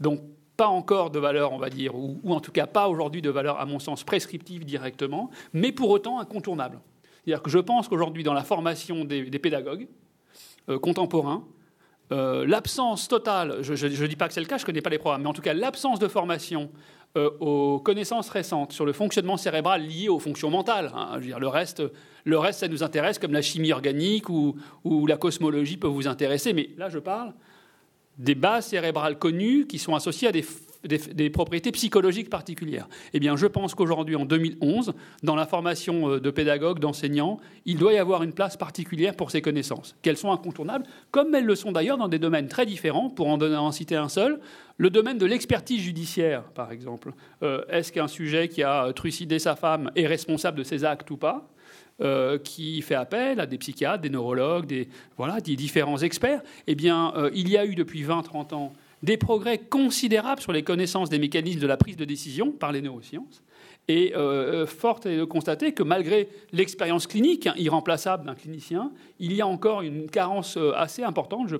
Donc 0.00 0.20
pas 0.56 0.68
encore 0.68 1.10
de 1.10 1.18
valeur, 1.18 1.52
on 1.52 1.58
va 1.58 1.70
dire, 1.70 1.94
ou, 1.94 2.20
en 2.28 2.40
tout 2.40 2.52
cas 2.52 2.66
pas 2.66 2.88
aujourd'hui 2.88 3.22
de 3.22 3.30
valeur, 3.30 3.60
à 3.60 3.66
mon 3.66 3.78
sens, 3.78 4.04
prescriptive 4.04 4.64
directement, 4.64 5.30
mais 5.52 5.72
pour 5.72 5.90
autant 5.90 6.18
incontournable. 6.20 6.80
C'est-à-dire 7.24 7.42
que 7.42 7.50
je 7.50 7.58
pense 7.58 7.88
qu'aujourd'hui, 7.88 8.22
dans 8.22 8.34
la 8.34 8.42
formation 8.42 9.04
des, 9.04 9.24
pédagogues 9.38 9.88
euh, 10.68 10.78
contemporains, 10.78 11.44
euh, 12.12 12.44
l'absence 12.46 13.08
totale, 13.08 13.58
je 13.62 13.72
ne 13.86 14.06
dis 14.06 14.16
pas 14.16 14.28
que 14.28 14.34
c'est 14.34 14.40
le 14.40 14.46
cas, 14.46 14.58
je 14.58 14.64
ne 14.64 14.66
connais 14.66 14.82
pas 14.82 14.90
les 14.90 14.98
programmes, 14.98 15.22
mais 15.22 15.28
en 15.28 15.32
tout 15.32 15.42
cas 15.42 15.54
l'absence 15.54 15.98
de 15.98 16.08
formation 16.08 16.70
euh, 17.16 17.30
aux 17.40 17.78
connaissances 17.78 18.28
récentes 18.28 18.72
sur 18.72 18.84
le 18.84 18.92
fonctionnement 18.92 19.36
cérébral 19.36 19.82
lié 19.86 20.08
aux 20.08 20.18
fonctions 20.18 20.50
mentales. 20.50 20.92
Hein, 20.94 21.18
dire, 21.20 21.40
le, 21.40 21.48
reste, 21.48 21.82
le 22.24 22.38
reste, 22.38 22.60
ça 22.60 22.68
nous 22.68 22.82
intéresse, 22.82 23.18
comme 23.18 23.32
la 23.32 23.42
chimie 23.42 23.72
organique 23.72 24.28
ou, 24.28 24.56
ou 24.84 25.06
la 25.06 25.16
cosmologie 25.16 25.78
peut 25.78 25.88
vous 25.88 26.06
intéresser, 26.06 26.52
mais 26.52 26.70
là 26.76 26.88
je 26.88 26.98
parle 26.98 27.32
des 28.18 28.34
bases 28.34 28.66
cérébrales 28.66 29.18
connues 29.18 29.66
qui 29.66 29.78
sont 29.78 29.94
associées 29.94 30.28
à 30.28 30.32
des, 30.32 30.44
propriétés 31.32 31.72
psychologiques 31.72 32.30
particulières. 32.30 32.88
Eh 33.12 33.20
bien, 33.20 33.36
je 33.36 33.46
pense 33.46 33.74
qu'aujourd'hui, 33.74 34.16
en 34.16 34.24
2011, 34.24 34.94
dans 35.22 35.34
la 35.36 35.46
formation 35.46 36.10
euh, 36.10 36.20
de 36.20 36.30
pédagogues, 36.30 36.78
d'enseignants, 36.78 37.38
il 37.64 37.78
doit 37.78 37.92
y 37.92 37.98
avoir 37.98 38.22
une 38.22 38.32
place 38.32 38.56
particulière 38.56 39.14
pour 39.14 39.30
ces 39.30 39.42
connaissances, 39.42 39.96
qu'elles 40.02 40.16
sont 40.16 40.32
incontournables, 40.32 40.84
comme 41.10 41.34
elles 41.34 41.44
le 41.44 41.54
sont 41.54 41.72
d'ailleurs 41.72 41.98
dans 41.98 42.08
des 42.08 42.18
domaines 42.18 42.48
très 42.48 42.66
différents. 42.66 43.10
Pour 43.10 43.28
en, 43.28 43.38
donner, 43.38 43.58
citer 43.72 43.96
un 43.96 44.08
seul, 44.08 44.40
le 44.76 44.90
domaine 44.90 45.18
de 45.18 45.26
l'expertise 45.26 45.80
judiciaire, 45.80 46.42
par 46.42 46.72
exemple. 46.72 47.12
Euh, 47.42 47.62
est-ce 47.68 47.92
qu'un 47.92 48.08
sujet 48.08 48.48
qui 48.48 48.62
a 48.62 48.92
trucidé 48.92 49.38
sa 49.38 49.56
femme 49.56 49.90
est 49.96 50.06
responsable 50.06 50.58
de 50.58 50.64
ses 50.64 50.84
actes 50.84 51.10
ou 51.10 51.16
pas? 51.16 51.48
Euh, 52.00 52.38
qui 52.38 52.80
fait 52.82 52.96
appel 52.96 53.38
à 53.38 53.46
des 53.46 53.58
psychiatres, 53.58 54.00
des 54.00 54.10
neurologues, 54.10 54.66
des, 54.66 54.88
voilà, 55.16 55.40
des 55.40 55.54
différents 55.54 55.98
experts, 55.98 56.40
eh 56.66 56.74
bien, 56.74 57.12
euh, 57.16 57.30
il 57.32 57.48
y 57.48 57.56
a 57.56 57.64
eu 57.66 57.76
depuis 57.76 58.02
20-30 58.02 58.54
ans 58.54 58.72
des 59.02 59.16
progrès 59.16 59.58
considérables 59.58 60.40
sur 60.40 60.52
les 60.52 60.62
connaissances 60.62 61.10
des 61.10 61.18
mécanismes 61.18 61.60
de 61.60 61.66
la 61.66 61.76
prise 61.76 61.96
de 61.96 62.04
décision 62.04 62.52
par 62.52 62.72
les 62.72 62.80
neurosciences. 62.80 63.42
Et 63.88 64.14
euh, 64.14 64.64
forte 64.64 65.06
est 65.06 65.16
de 65.16 65.24
constater 65.24 65.72
que 65.72 65.82
malgré 65.82 66.28
l'expérience 66.52 67.08
clinique 67.08 67.48
irremplaçable 67.56 68.24
d'un 68.24 68.36
clinicien, 68.36 68.92
il 69.18 69.32
y 69.32 69.40
a 69.40 69.46
encore 69.46 69.82
une 69.82 70.08
carence 70.08 70.56
euh, 70.56 70.72
assez 70.76 71.02
importante, 71.02 71.48
je 71.48 71.56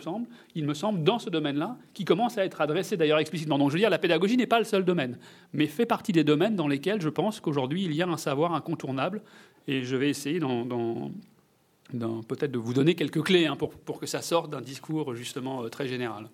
il 0.55 0.65
me 0.65 0.75
semble, 0.75 1.03
dans 1.03 1.19
ce 1.19 1.31
domaine-là, 1.31 1.77
qui 1.95 2.05
commence 2.05 2.39
à 2.39 2.45
être 2.45 2.61
adressée 2.61 2.97
d'ailleurs 2.97 3.19
explicitement. 3.19 3.59
Donc 3.59 3.71
je 3.71 3.75
veux 3.75 3.81
dire, 3.81 3.91
la 3.91 3.99
pédagogie 3.99 4.37
n'est 4.37 4.47
pas 4.47 4.61
le 4.61 4.65
seul 4.65 4.85
domaine, 4.85 5.19
mais 5.53 5.67
fait 5.67 5.87
partie 5.87 6.13
des 6.13 6.23
domaines 6.23 6.55
dans 6.55 6.69
lesquels 6.69 7.01
je 7.01 7.09
pense 7.09 7.41
qu'aujourd'hui 7.41 7.85
il 7.85 7.93
y 7.93 8.03
a 8.03 8.09
un 8.09 8.17
savoir 8.17 8.55
incontournable. 8.55 9.23
Et 9.67 9.83
je 9.83 9.97
vais 9.97 10.11
essayer 10.11 10.39
peut-être 10.41 12.51
de 12.51 12.59
vous 12.59 12.75
donner 12.75 12.95
quelques 12.95 13.23
clés 13.23 13.47
hein, 13.47 13.57
pour, 13.57 13.99
que 13.99 14.07
ça 14.07 14.23
sorte 14.23 14.51
d'un 14.51 14.61
discours 14.61 15.15
justement 15.15 15.65
euh, 15.65 15.69
très 15.69 15.89
général. 15.89 16.29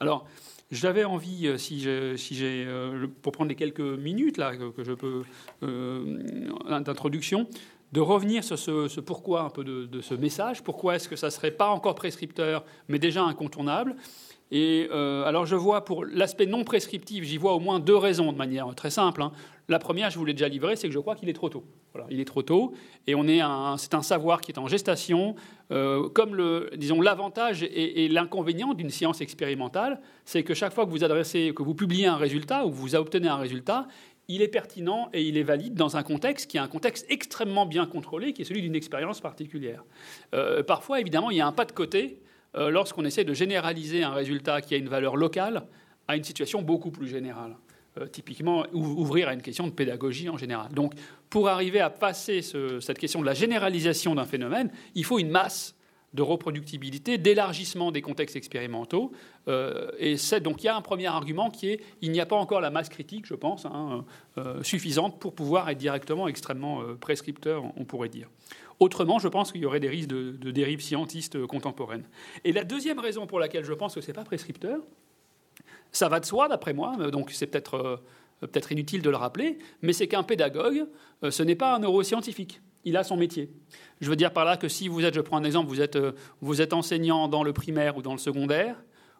Alors, 0.00 0.26
j'avais 0.70 1.04
envie, 1.04 1.46
euh, 1.46 1.58
si 1.58 1.80
j'ai, 1.80 2.64
euh, 2.66 3.06
pour 3.22 3.32
prendre 3.32 3.50
les 3.50 3.54
quelques 3.54 3.80
minutes 3.80 4.38
là 4.38 4.56
que, 4.56 4.82
je 4.82 4.92
peux 4.92 5.24
d'introduction, 6.80 7.46
de 7.92 8.00
revenir 8.00 8.44
sur 8.44 8.58
ce, 8.58 9.00
pourquoi 9.00 9.42
un 9.42 9.50
peu 9.50 9.64
de, 9.64 10.00
ce 10.00 10.14
message. 10.14 10.62
Pourquoi 10.62 10.96
est-ce 10.96 11.08
que 11.08 11.16
ça 11.16 11.30
serait 11.30 11.50
pas 11.50 11.68
encore 11.68 11.94
prescripteur, 11.94 12.64
mais 12.88 12.98
déjà 12.98 13.22
incontournable? 13.22 13.96
Et 14.52 14.88
euh, 14.90 15.24
alors 15.24 15.46
je 15.46 15.54
vois 15.54 15.84
pour 15.84 16.04
l'aspect 16.04 16.46
non 16.46 16.64
prescriptif, 16.64 17.22
j'y 17.22 17.36
vois 17.36 17.52
au 17.52 17.60
moins 17.60 17.78
deux 17.78 17.96
raisons 17.96 18.32
de 18.32 18.38
manière 18.38 18.74
très 18.74 18.90
simple. 18.90 19.22
Hein. 19.22 19.32
La 19.68 19.78
première, 19.78 20.10
je 20.10 20.18
vous 20.18 20.24
l'ai 20.24 20.32
déjà 20.34 20.48
livrée, 20.48 20.74
c'est 20.74 20.88
que 20.88 20.94
je 20.94 20.98
crois 20.98 21.14
qu'il 21.14 21.28
est 21.28 21.34
trop 21.34 21.48
tôt. 21.48 21.64
Il 22.08 22.20
est 22.20 22.24
trop 22.24 22.42
tôt, 22.42 22.72
et 23.06 23.14
on 23.14 23.26
est 23.26 23.40
c'est 23.78 23.94
un 23.94 24.02
savoir 24.02 24.40
qui 24.40 24.52
est 24.52 24.58
en 24.58 24.68
gestation. 24.68 25.34
Euh, 25.72 26.08
comme 26.08 26.34
le, 26.34 26.70
disons, 26.76 27.00
l'avantage 27.00 27.62
et, 27.62 28.08
l'inconvénient 28.08 28.74
d'une 28.74 28.90
science 28.90 29.20
expérimentale, 29.20 30.00
c'est 30.24 30.42
que 30.42 30.54
chaque 30.54 30.72
fois 30.72 30.84
que 30.84 30.90
vous 30.90 31.04
adressez, 31.04 31.52
que 31.54 31.62
vous 31.62 31.74
publiez 31.74 32.06
un 32.06 32.16
résultat 32.16 32.64
ou 32.66 32.70
que 32.70 32.76
vous 32.76 32.94
obtenez 32.94 33.28
un 33.28 33.36
résultat, 33.36 33.86
il 34.28 34.42
est 34.42 34.48
pertinent 34.48 35.08
et 35.12 35.22
il 35.22 35.36
est 35.36 35.42
valide 35.42 35.74
dans 35.74 35.96
un 35.96 36.02
contexte 36.02 36.48
qui 36.48 36.56
est 36.56 36.60
un 36.60 36.68
contexte 36.68 37.06
extrêmement 37.08 37.66
bien 37.66 37.86
contrôlé, 37.86 38.32
qui 38.32 38.42
est 38.42 38.44
celui 38.44 38.62
d'une 38.62 38.76
expérience 38.76 39.20
particulière. 39.20 39.84
Euh, 40.34 40.62
parfois, 40.62 41.00
évidemment, 41.00 41.30
il 41.30 41.38
y 41.38 41.40
a 41.40 41.46
un 41.46 41.52
pas 41.52 41.64
de 41.64 41.72
côté 41.72 42.20
euh, 42.56 42.70
lorsqu'on 42.70 43.04
essaie 43.04 43.24
de 43.24 43.34
généraliser 43.34 44.04
un 44.04 44.12
résultat 44.12 44.60
qui 44.60 44.74
a 44.74 44.76
une 44.76 44.88
valeur 44.88 45.16
locale 45.16 45.66
à 46.06 46.16
une 46.16 46.24
situation 46.24 46.62
beaucoup 46.62 46.90
plus 46.90 47.08
générale. 47.08 47.56
Euh, 47.98 48.06
typiquement, 48.06 48.66
ouvrir 48.72 49.26
à 49.26 49.34
une 49.34 49.42
question 49.42 49.66
de 49.66 49.72
pédagogie 49.72 50.28
en 50.28 50.36
général. 50.36 50.70
Donc, 50.72 50.94
pour 51.28 51.48
arriver 51.48 51.80
à 51.80 51.90
passer 51.90 52.40
cette 52.40 52.98
question 52.98 53.20
de 53.20 53.26
la 53.26 53.34
généralisation 53.34 54.14
d'un 54.14 54.26
phénomène, 54.26 54.70
il 54.94 55.04
faut 55.04 55.18
une 55.18 55.30
masse 55.30 55.74
de 56.14 56.22
reproductibilité, 56.22 57.18
d'élargissement 57.18 57.90
des 57.90 58.00
contextes 58.00 58.36
expérimentaux. 58.36 59.10
Euh, 59.48 59.90
et 59.98 60.16
c'est 60.16 60.40
donc 60.40 60.62
il 60.62 60.66
y 60.66 60.68
a 60.68 60.76
un 60.76 60.82
premier 60.82 61.06
argument 61.06 61.50
qui 61.50 61.68
est 61.68 61.80
il 62.00 62.12
n'y 62.12 62.20
a 62.20 62.26
pas 62.26 62.36
encore 62.36 62.60
la 62.60 62.70
masse 62.70 62.88
critique, 62.88 63.26
je 63.26 63.34
pense, 63.34 63.66
hein, 63.66 64.04
suffisante 64.62 65.18
pour 65.18 65.34
pouvoir 65.34 65.68
être 65.68 65.78
directement 65.78 66.28
extrêmement 66.28 66.82
prescripteur, 67.00 67.64
on 67.76 67.84
pourrait 67.84 68.08
dire. 68.08 68.28
Autrement, 68.78 69.18
je 69.18 69.28
pense 69.28 69.52
qu'il 69.52 69.60
y 69.60 69.66
aurait 69.66 69.80
des 69.80 69.88
risques 69.88 70.08
de, 70.08 70.50
dérives 70.50 70.80
scientistes 70.80 71.44
contemporaines. 71.46 72.04
Et 72.44 72.52
la 72.52 72.64
deuxième 72.64 72.98
raison 72.98 73.26
pour 73.26 73.38
laquelle 73.38 73.64
je 73.64 73.74
pense 73.74 73.94
que 73.94 74.00
ce 74.00 74.06
n'est 74.06 74.14
pas 74.14 74.24
prescripteur, 74.24 74.80
ça 75.92 76.08
va 76.08 76.20
de 76.20 76.24
soi 76.24 76.48
d'après 76.48 76.72
moi, 76.72 76.96
donc 77.10 77.30
c'est 77.30 77.46
peut-être 77.46 77.74
euh, 77.74 77.96
peut-être 78.46 78.72
inutile 78.72 79.02
de 79.02 79.10
le 79.10 79.16
rappeler, 79.16 79.58
mais 79.82 79.92
c'est 79.92 80.08
qu'un 80.08 80.22
pédagogue, 80.22 80.86
euh, 81.22 81.30
ce 81.30 81.42
n'est 81.42 81.54
pas 81.54 81.74
un 81.74 81.78
neuroscientifique. 81.80 82.60
Il 82.84 82.96
a 82.96 83.04
son 83.04 83.16
métier. 83.16 83.50
Je 84.00 84.08
veux 84.08 84.16
dire 84.16 84.32
par 84.32 84.44
là 84.44 84.56
que 84.56 84.68
si 84.68 84.88
vous 84.88 85.04
êtes, 85.04 85.14
je 85.14 85.20
prends 85.20 85.36
un 85.36 85.44
exemple, 85.44 85.68
vous 85.68 85.82
êtes, 85.82 85.96
euh, 85.96 86.12
vous 86.40 86.62
êtes 86.62 86.72
enseignant 86.72 87.28
dans 87.28 87.42
le 87.42 87.52
primaire 87.52 87.96
ou 87.96 88.02
dans 88.02 88.12
le 88.12 88.18
secondaire, 88.18 88.76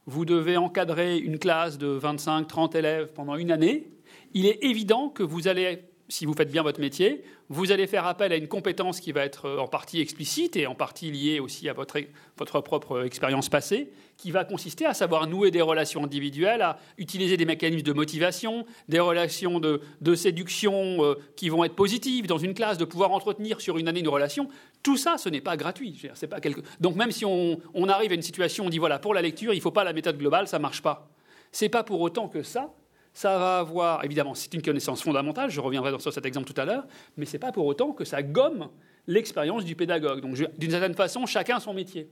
vous 0.06 0.24
devez 0.24 0.56
encadrer 0.56 1.18
une 1.18 1.38
classe 1.38 1.76
de 1.76 1.98
25-30 1.98 2.76
élèves 2.76 3.12
pendant 3.12 3.36
une 3.36 3.50
année, 3.50 3.90
il 4.32 4.46
est 4.46 4.64
évident 4.64 5.08
que 5.08 5.22
vous 5.22 5.46
allez 5.46 5.89
si 6.10 6.26
vous 6.26 6.34
faites 6.34 6.50
bien 6.50 6.62
votre 6.62 6.80
métier, 6.80 7.22
vous 7.48 7.72
allez 7.72 7.86
faire 7.86 8.04
appel 8.04 8.32
à 8.32 8.36
une 8.36 8.48
compétence 8.48 9.00
qui 9.00 9.12
va 9.12 9.24
être 9.24 9.46
euh, 9.46 9.58
en 9.58 9.68
partie 9.68 10.00
explicite 10.00 10.56
et 10.56 10.66
en 10.66 10.74
partie 10.74 11.10
liée 11.10 11.38
aussi 11.38 11.68
à 11.68 11.72
votre, 11.72 11.98
votre 12.36 12.60
propre 12.60 13.04
expérience 13.04 13.48
passée, 13.48 13.92
qui 14.16 14.32
va 14.32 14.44
consister 14.44 14.84
à 14.86 14.92
savoir 14.92 15.28
nouer 15.28 15.50
des 15.50 15.62
relations 15.62 16.04
individuelles, 16.04 16.62
à 16.62 16.78
utiliser 16.98 17.36
des 17.36 17.44
mécanismes 17.44 17.86
de 17.86 17.92
motivation, 17.92 18.66
des 18.88 18.98
relations 18.98 19.60
de, 19.60 19.80
séduction 20.14 21.04
euh, 21.04 21.14
qui 21.36 21.48
vont 21.48 21.62
être 21.62 21.76
positives 21.76 22.26
dans 22.26 22.38
une 22.38 22.54
classe, 22.54 22.76
de 22.76 22.84
pouvoir 22.84 23.12
entretenir 23.12 23.60
sur 23.60 23.78
une 23.78 23.86
année 23.86 24.00
une 24.00 24.08
relation. 24.08 24.48
Tout 24.82 24.96
ça, 24.96 25.16
ce 25.16 25.28
n'est 25.28 25.40
pas 25.40 25.56
gratuit. 25.56 26.02
C'est 26.14 26.26
pas 26.26 26.40
quelque... 26.40 26.60
Donc 26.80 26.96
même 26.96 27.12
si 27.12 27.24
on, 27.24 27.60
on, 27.72 27.88
arrive 27.88 28.10
à 28.10 28.14
une 28.14 28.22
situation, 28.22 28.66
on 28.66 28.70
dit 28.70 28.78
voilà, 28.78 28.98
pour 28.98 29.14
la 29.14 29.22
lecture, 29.22 29.52
il 29.52 29.58
ne 29.58 29.62
faut 29.62 29.70
pas 29.70 29.84
la 29.84 29.92
méthode 29.92 30.18
globale, 30.18 30.48
ça 30.48 30.58
ne 30.58 30.62
marche 30.62 30.82
pas. 30.82 31.08
C'est 31.52 31.68
pas 31.68 31.84
pour 31.84 32.00
autant 32.00 32.28
que 32.28 32.42
ça, 32.42 32.72
ça 33.12 33.38
va 33.38 33.58
avoir, 33.58 34.04
évidemment, 34.04 34.34
c'est 34.34 34.54
une 34.54 34.62
connaissance 34.62 35.02
fondamentale, 35.02 35.50
je 35.50 35.60
reviendrai 35.60 35.98
sur 35.98 36.12
cet 36.12 36.26
exemple 36.26 36.52
tout 36.52 36.60
à 36.60 36.64
l'heure, 36.64 36.84
mais 37.16 37.26
ce 37.26 37.32
n'est 37.32 37.38
pas 37.38 37.52
pour 37.52 37.66
autant 37.66 37.92
que 37.92 38.04
ça 38.04 38.22
gomme 38.22 38.68
l'expérience 39.06 39.64
du 39.64 39.74
pédagogue. 39.74 40.20
Donc, 40.20 40.36
d'une 40.58 40.70
certaine 40.70 40.94
façon, 40.94 41.26
chacun 41.26 41.60
son 41.60 41.74
métier. 41.74 42.08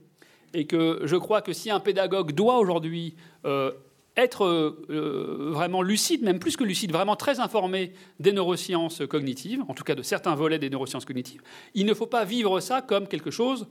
Et 0.53 0.65
que 0.65 1.01
je 1.03 1.15
crois 1.15 1.41
que 1.41 1.53
si 1.53 1.69
un 1.69 1.79
pédagogue 1.79 2.33
doit 2.33 2.57
aujourd'hui 2.57 3.15
euh, 3.45 3.71
être 4.17 4.45
euh, 4.45 5.51
vraiment 5.53 5.81
lucide, 5.81 6.23
même 6.23 6.39
plus 6.39 6.57
que 6.57 6.63
lucide, 6.63 6.91
vraiment 6.91 7.15
très 7.15 7.39
informé 7.39 7.93
des 8.19 8.33
neurosciences 8.33 9.01
cognitives, 9.07 9.63
en 9.67 9.73
tout 9.73 9.83
cas 9.83 9.95
de 9.95 10.01
certains 10.01 10.35
volets 10.35 10.59
des 10.59 10.69
neurosciences 10.69 11.05
cognitives, 11.05 11.41
il 11.75 11.85
ne 11.85 11.93
faut 11.93 12.07
pas 12.07 12.25
vivre 12.25 12.59
ça 12.59 12.81
comme 12.81 13.07
quelque 13.07 13.31
chose 13.31 13.67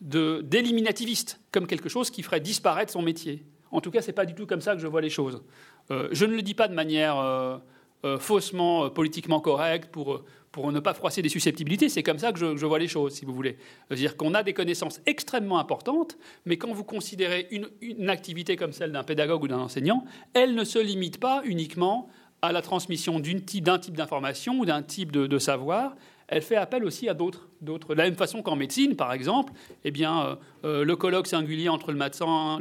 d'éliminativiste, 0.00 1.40
comme 1.52 1.66
quelque 1.66 1.88
chose 1.88 2.10
qui 2.10 2.22
ferait 2.22 2.40
disparaître 2.40 2.92
son 2.92 3.02
métier. 3.02 3.44
En 3.70 3.80
tout 3.80 3.90
cas, 3.90 4.02
ce 4.02 4.08
n'est 4.08 4.12
pas 4.12 4.26
du 4.26 4.34
tout 4.34 4.46
comme 4.46 4.60
ça 4.60 4.74
que 4.74 4.80
je 4.80 4.86
vois 4.86 5.00
les 5.00 5.10
choses. 5.10 5.42
Euh, 5.90 6.08
je 6.12 6.24
ne 6.24 6.34
le 6.34 6.42
dis 6.42 6.54
pas 6.54 6.68
de 6.68 6.74
manière 6.74 7.18
euh, 7.18 7.58
euh, 8.04 8.18
faussement 8.18 8.90
politiquement 8.90 9.40
correcte 9.40 9.90
pour, 9.90 10.24
pour 10.52 10.72
ne 10.72 10.80
pas 10.80 10.94
froisser 10.94 11.22
des 11.22 11.28
susceptibilités. 11.28 11.88
C'est 11.88 12.02
comme 12.02 12.18
ça 12.18 12.32
que 12.32 12.38
je, 12.38 12.66
vois 12.66 12.78
les 12.78 12.88
choses, 12.88 13.14
si 13.14 13.24
vous 13.24 13.34
voulez. 13.34 13.56
C'est-à-dire 13.88 14.16
qu'on 14.16 14.34
a 14.34 14.42
des 14.42 14.52
connaissances 14.52 15.00
extrêmement 15.06 15.58
importantes, 15.58 16.18
mais 16.44 16.56
quand 16.56 16.72
vous 16.72 16.84
considérez 16.84 17.48
une, 17.50 18.10
activité 18.10 18.56
comme 18.56 18.72
celle 18.72 18.92
d'un 18.92 19.04
pédagogue 19.04 19.42
ou 19.42 19.48
d'un 19.48 19.58
enseignant, 19.58 20.04
elle 20.34 20.54
ne 20.54 20.64
se 20.64 20.78
limite 20.78 21.20
pas 21.20 21.42
uniquement 21.44 22.08
à 22.42 22.52
la 22.52 22.62
transmission 22.62 23.18
d'un 23.18 23.78
type 23.78 23.96
d'information 23.96 24.58
ou 24.58 24.66
d'un 24.66 24.82
type 24.82 25.10
de 25.10 25.38
savoir 25.38 25.94
elle 26.28 26.42
fait 26.42 26.56
appel 26.56 26.84
aussi 26.84 27.08
à 27.08 27.14
d'autres. 27.14 27.48
De 27.62 27.94
la 27.94 28.04
même 28.04 28.16
façon 28.16 28.42
qu'en 28.42 28.56
médecine, 28.56 28.96
par 28.96 29.12
exemple, 29.12 29.52
eh 29.84 29.90
bien, 29.90 30.22
euh, 30.22 30.36
euh, 30.64 30.84
le 30.84 30.96
colloque 30.96 31.26
singulier 31.26 31.68
entre 31.68 31.92
le 31.92 31.98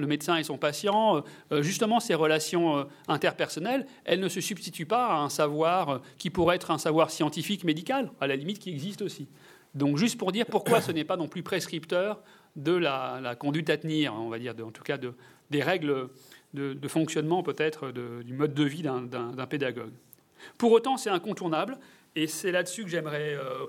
médecin, 0.07 0.37
et 0.37 0.43
son 0.43 0.57
patient, 0.57 1.23
euh, 1.51 1.61
justement, 1.61 1.99
ces 1.99 2.13
relations 2.13 2.87
interpersonnelles, 3.07 3.85
elles 4.05 4.19
ne 4.19 4.29
se 4.29 4.39
substituent 4.39 4.85
pas 4.85 5.07
à 5.07 5.17
un 5.17 5.29
savoir 5.29 6.01
qui 6.17 6.29
pourrait 6.29 6.55
être 6.57 6.71
un 6.71 6.77
savoir 6.77 7.09
scientifique 7.09 7.63
médical, 7.63 8.11
à 8.21 8.27
la 8.27 8.35
limite 8.35 8.59
qui 8.59 8.69
existe 8.69 9.01
aussi. 9.01 9.27
Donc, 9.73 9.97
juste 9.97 10.17
pour 10.17 10.31
dire 10.31 10.45
pourquoi 10.45 10.79
ce 10.79 10.91
n'est 10.91 11.03
pas 11.03 11.17
non 11.17 11.27
plus 11.27 11.43
prescripteur 11.43 12.21
de 12.55 12.71
la, 12.71 13.35
conduite 13.37 13.69
à 13.69 13.77
tenir, 13.77 14.13
on 14.13 14.29
va 14.29 14.39
dire, 14.39 14.53
en 14.65 14.71
tout 14.71 14.83
cas 14.83 14.97
de, 14.97 15.13
des 15.49 15.61
règles 15.61 16.09
de, 16.53 16.87
fonctionnement 16.87 17.43
peut-être 17.43 17.91
du 17.91 18.33
mode 18.33 18.53
de 18.53 18.63
vie 18.63 18.83
d'un 18.83 19.47
pédagogue. 19.49 19.91
Pour 20.57 20.71
autant, 20.71 20.97
c'est 20.97 21.09
incontournable. 21.09 21.77
Et 22.15 22.27
c'est 22.27 22.51
là-dessus 22.51 22.83
que 22.83 22.89
j'aimerais 22.89 23.35
euh, 23.35 23.65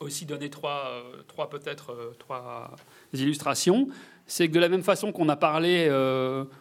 aussi 0.00 0.26
donner 0.26 0.50
trois, 0.50 0.90
euh, 0.90 1.22
trois 1.28 1.48
peut-être 1.48 1.92
euh, 1.92 2.12
trois 2.18 2.74
illustrations. 3.12 3.88
C'est 4.26 4.48
que 4.48 4.54
de 4.54 4.60
la 4.60 4.68
même 4.68 4.82
façon 4.82 5.12
qu'on 5.12 5.28
a 5.28 5.36
parlé, 5.36 5.88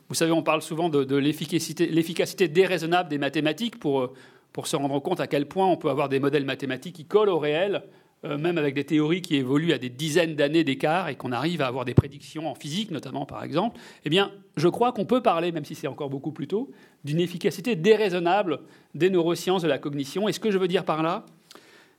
vous 0.07 0.15
savez, 0.15 0.31
on 0.31 0.41
parle 0.41 0.63
souvent 0.63 0.89
de, 0.89 1.15
l'efficacité 1.15 2.47
déraisonnable 2.47 3.09
des 3.09 3.19
mathématiques 3.19 3.79
pour, 3.79 4.11
pour 4.53 4.65
se 4.65 4.75
rendre 4.75 4.99
compte 4.99 5.19
à 5.19 5.27
quel 5.27 5.47
point 5.47 5.67
on 5.67 5.77
peut 5.77 5.91
avoir 5.91 6.09
des 6.09 6.19
modèles 6.19 6.45
mathématiques 6.45 6.95
qui 6.95 7.05
collent 7.05 7.29
au 7.29 7.37
réel, 7.37 7.83
même 8.23 8.57
avec 8.57 8.75
des 8.75 8.83
théories 8.83 9.21
qui 9.21 9.35
évoluent 9.35 9.71
à 9.71 9.77
des 9.77 9.89
dizaines 9.89 10.35
d'années 10.35 10.63
d'écart 10.63 11.07
et 11.07 11.15
qu'on 11.15 11.31
arrive 11.31 11.61
à 11.61 11.67
avoir 11.67 11.85
des 11.85 11.93
prédictions 11.93 12.49
en 12.49 12.55
physique, 12.55 12.91
notamment 12.91 13.25
par 13.25 13.43
exemple. 13.43 13.79
Eh 14.03 14.09
bien, 14.09 14.31
je 14.57 14.67
crois 14.67 14.91
qu'on 14.91 15.05
peut 15.05 15.21
parler, 15.21 15.51
même 15.51 15.65
si 15.65 15.75
c'est 15.75 15.87
encore 15.87 16.09
beaucoup 16.09 16.31
plus 16.31 16.47
tôt, 16.47 16.69
d'une 17.03 17.19
efficacité 17.19 17.75
déraisonnable 17.75 18.59
des 18.93 19.09
neurosciences 19.09 19.61
de 19.61 19.67
la 19.67 19.77
cognition. 19.77 20.27
Et 20.27 20.33
ce 20.33 20.39
que 20.39 20.51
je 20.51 20.57
veux 20.57 20.67
dire 20.67 20.83
par 20.83 21.01
là, 21.01 21.25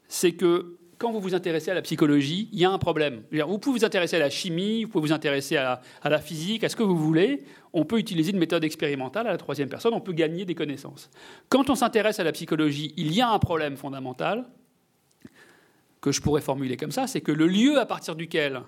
c'est 0.08 0.32
que 0.32 0.76
quand 0.98 1.12
vous 1.12 1.20
vous 1.20 1.34
intéressez 1.34 1.70
à 1.70 1.74
la 1.74 1.80
psychologie, 1.80 2.50
il 2.52 2.58
y 2.58 2.66
a 2.66 2.70
un 2.70 2.76
problème. 2.76 3.22
Vous 3.32 3.58
pouvez 3.58 3.78
vous 3.78 3.84
intéresser 3.86 4.16
à 4.16 4.18
la 4.18 4.28
chimie, 4.28 4.84
vous 4.84 4.90
pouvez 4.90 5.08
vous 5.08 5.14
intéresser 5.14 5.56
à 5.56 5.80
la, 6.04 6.18
physique, 6.18 6.62
à 6.62 6.68
ce 6.68 6.76
que 6.76 6.82
vous 6.82 6.96
voulez. 6.96 7.42
On 7.72 7.86
peut 7.86 7.98
utiliser 7.98 8.32
une 8.32 8.38
méthode 8.38 8.64
expérimentale 8.64 9.26
à 9.26 9.30
la 9.30 9.38
troisième 9.38 9.70
personne, 9.70 9.94
on 9.94 10.02
peut 10.02 10.12
gagner 10.12 10.44
des 10.44 10.54
connaissances. 10.54 11.08
Quand 11.48 11.70
on 11.70 11.74
s'intéresse 11.74 12.20
à 12.20 12.24
la 12.24 12.32
psychologie, 12.32 12.92
il 12.98 13.14
y 13.14 13.22
a 13.22 13.30
un 13.30 13.38
problème 13.38 13.78
fondamental 13.78 14.44
que 16.00 16.12
je 16.12 16.20
pourrais 16.20 16.40
formuler 16.40 16.76
comme 16.76 16.92
ça, 16.92 17.06
c'est 17.06 17.20
que 17.20 17.32
le 17.32 17.46
lieu 17.46 17.78
à 17.78 17.86
partir 17.86 18.16
duquel 18.16 18.62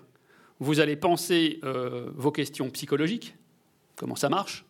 vous 0.61 0.81
allez 0.81 0.97
penser 0.97 1.61
euh, 1.65 2.11
vos 2.15 2.31
questions 2.31 2.71
psychologiques, 2.71 3.35
comment 3.97 4.17
ça 4.17 4.29
marche, 4.29 4.65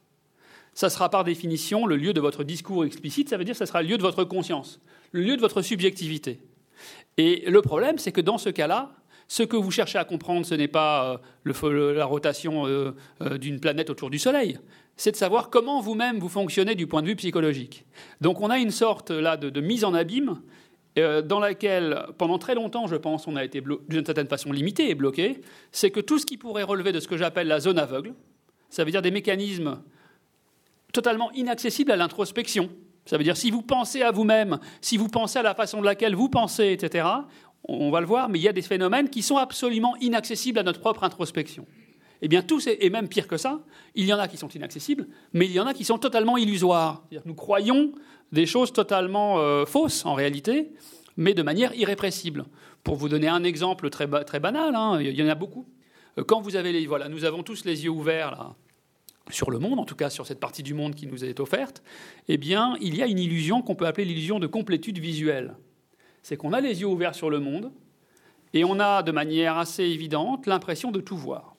ça 0.75 0.89
sera 0.89 1.11
par 1.11 1.25
définition 1.25 1.87
le 1.87 1.97
lieu 1.97 2.13
de 2.13 2.21
votre 2.21 2.45
discours 2.45 2.85
explicite, 2.85 3.29
ça 3.29 3.37
veut 3.37 3.45
dire 3.45 3.55
que 3.55 3.59
ça 3.59 3.67
sera 3.67 3.83
le 3.83 3.89
lieu 3.89 3.99
de 3.99 4.03
votre 4.03 4.25
conscience, 4.25 4.81
le 5.13 5.23
lieu 5.23 5.37
de 5.37 5.41
votre 5.41 5.61
subjectivité. 5.61 6.41
Et 7.19 7.45
le 7.51 7.61
problème, 7.61 7.99
c'est 7.99 8.13
que 8.13 8.23
dans 8.23 8.39
ce 8.39 8.49
cas-là, 8.49 8.93
Ce 9.33 9.43
que 9.43 9.57
vous 9.57 9.71
cherchez 9.71 9.97
à 9.97 10.05
comprendre, 10.05 10.45
ce 10.45 10.55
n'est 10.55 10.69
pas 10.69 11.19
euh, 11.47 11.95
la 11.95 12.05
rotation 12.05 12.67
euh, 12.67 12.93
d'une 13.39 13.61
planète 13.61 13.89
autour 13.89 14.11
du 14.11 14.19
Soleil, 14.19 14.59
c'est 14.97 15.13
de 15.13 15.17
savoir 15.17 15.49
comment 15.49 15.81
vous-même 15.81 16.19
vous 16.19 16.29
fonctionnez 16.29 16.75
du 16.75 16.87
point 16.87 17.01
de 17.01 17.07
vue 17.07 17.17
psychologique. 17.17 17.87
Donc 18.21 18.43
on 18.43 18.51
a 18.51 18.59
une 18.59 18.71
sorte 18.71 19.11
là 19.11 19.39
de, 19.39 19.61
mise 19.63 19.85
en 19.85 19.95
abîme 19.95 20.43
dans 20.97 21.41
laquelle, 21.41 22.07
pendant 22.19 22.39
très 22.39 22.55
longtemps, 22.55 22.87
je 22.87 22.97
pense, 22.97 23.27
on 23.27 23.37
a 23.37 23.45
été 23.45 23.63
d'une 23.89 24.05
certaine 24.05 24.29
façon 24.29 24.53
limité 24.53 24.91
et 24.91 24.95
bloqué, 24.95 25.41
c'est 25.71 25.91
que 25.91 26.01
tout 26.01 26.19
ce 26.19 26.27
qui 26.27 26.37
pourrait 26.37 26.63
relever 26.63 26.93
de 26.93 27.01
ce 27.01 27.09
que 27.09 27.17
j'appelle 27.17 27.47
la 27.47 27.61
zone 27.61 27.79
aveugle, 27.79 28.15
ça 28.69 28.85
veut 28.85 28.91
dire 28.91 29.03
des 29.03 29.11
mécanismes 29.11 29.83
totalement 30.93 31.31
inaccessibles 31.33 31.91
à 31.93 31.97
l'introspection. 31.97 32.71
Ça 33.05 33.17
veut 33.19 33.25
dire 33.25 33.37
si 33.37 33.51
vous 33.51 33.63
pensez 33.63 34.03
à 34.03 34.11
vous-même, 34.11 34.59
si 34.81 34.97
vous 34.97 35.09
pensez 35.09 35.39
à 35.39 35.43
la 35.43 35.55
façon 35.55 35.81
de 35.81 35.87
laquelle 35.87 36.15
vous 36.15 36.29
pensez, 36.29 36.73
etc., 36.73 37.07
on 37.65 37.91
va 37.91 38.01
le 38.01 38.07
voir, 38.07 38.29
mais 38.29 38.39
il 38.39 38.43
y 38.43 38.49
a 38.49 38.53
des 38.53 38.63
phénomènes 38.63 39.09
qui 39.09 39.23
sont 39.23 39.37
absolument 39.37 39.97
inaccessibles 39.97 40.59
à 40.59 40.63
notre 40.63 40.81
propre 40.81 41.05
introspection. 41.05 41.67
Eh 42.21 42.29
bien, 42.29 42.43
tous, 42.43 42.69
et 42.69 42.91
même 42.91 43.09
pire 43.09 43.27
que 43.27 43.37
ça, 43.37 43.61
il 43.95 44.07
y 44.07 44.13
en 44.13 44.19
a 44.19 44.29
qui 44.29 44.37
sont 44.37 44.49
inaccessibles, 44.49 45.09
mais 45.33 45.47
il 45.47 45.53
y 45.53 45.61
en 45.61 45.67
a 45.67 45.75
qui 45.75 45.85
sont 45.85 45.99
totalement 45.99 46.37
illusoires. 46.37 47.03
Nous 47.25 47.35
croyons 47.35 47.93
des 48.33 48.47
choses 48.47 48.73
totalement 48.73 49.39
euh, 49.39 49.65
fausses 49.65 50.05
en 50.05 50.15
réalité, 50.15 50.73
mais 51.17 51.35
de 51.35 51.43
manière 51.43 51.75
irrépressible. 51.75 52.45
Pour 52.83 52.97
vous 52.97 53.09
donner 53.09 53.29
un 53.29 53.45
exemple 53.45 53.91
très, 53.91 54.07
banal, 54.07 54.75
hein, 54.75 54.99
il 55.01 55.15
y 55.15 55.23
en 55.23 55.29
a 55.29 55.35
beaucoup. 55.35 55.67
Euh, 56.19 56.25
quand 56.25 56.41
vous 56.41 56.57
avez 56.57 56.73
les, 56.73 56.87
voilà, 56.87 57.09
nous 57.09 57.25
avons 57.25 57.43
tous 57.43 57.65
les 57.65 57.85
yeux 57.85 57.91
ouverts 57.91 58.55
sur 59.31 59.51
le 59.51 59.59
monde, 59.59 59.79
en 59.79 59.85
tout 59.85 59.95
cas 59.95 60.11
sur 60.11 60.27
cette 60.27 60.41
partie 60.41 60.65
du 60.65 60.75
monde 60.75 60.95
qui 60.95 61.07
nous 61.07 61.25
est 61.25 61.39
offerte, 61.39 61.83
eh 62.29 62.39
bien, 62.39 62.77
il 62.81 62.97
y 62.97 63.03
a 63.03 63.07
une 63.07 63.21
illusion 63.21 63.63
qu'on 63.63 63.77
peut 63.77 63.87
appeler 63.87 64.05
l'illusion 64.05 64.41
de 64.41 64.47
complétude 64.47 64.99
visuelle 64.99 65.55
c'est 66.23 66.37
qu'on 66.37 66.53
a 66.53 66.61
les 66.61 66.81
yeux 66.81 66.87
ouverts 66.87 67.15
sur 67.15 67.31
le 67.31 67.41
monde 67.41 67.73
et 68.55 68.65
on 68.65 68.79
a 68.81 69.03
de 69.03 69.13
manière 69.13 69.59
assez 69.59 69.83
évidente 69.83 70.47
l'impression 70.47 70.91
de 70.91 71.01
tout 71.01 71.17
voir. 71.17 71.57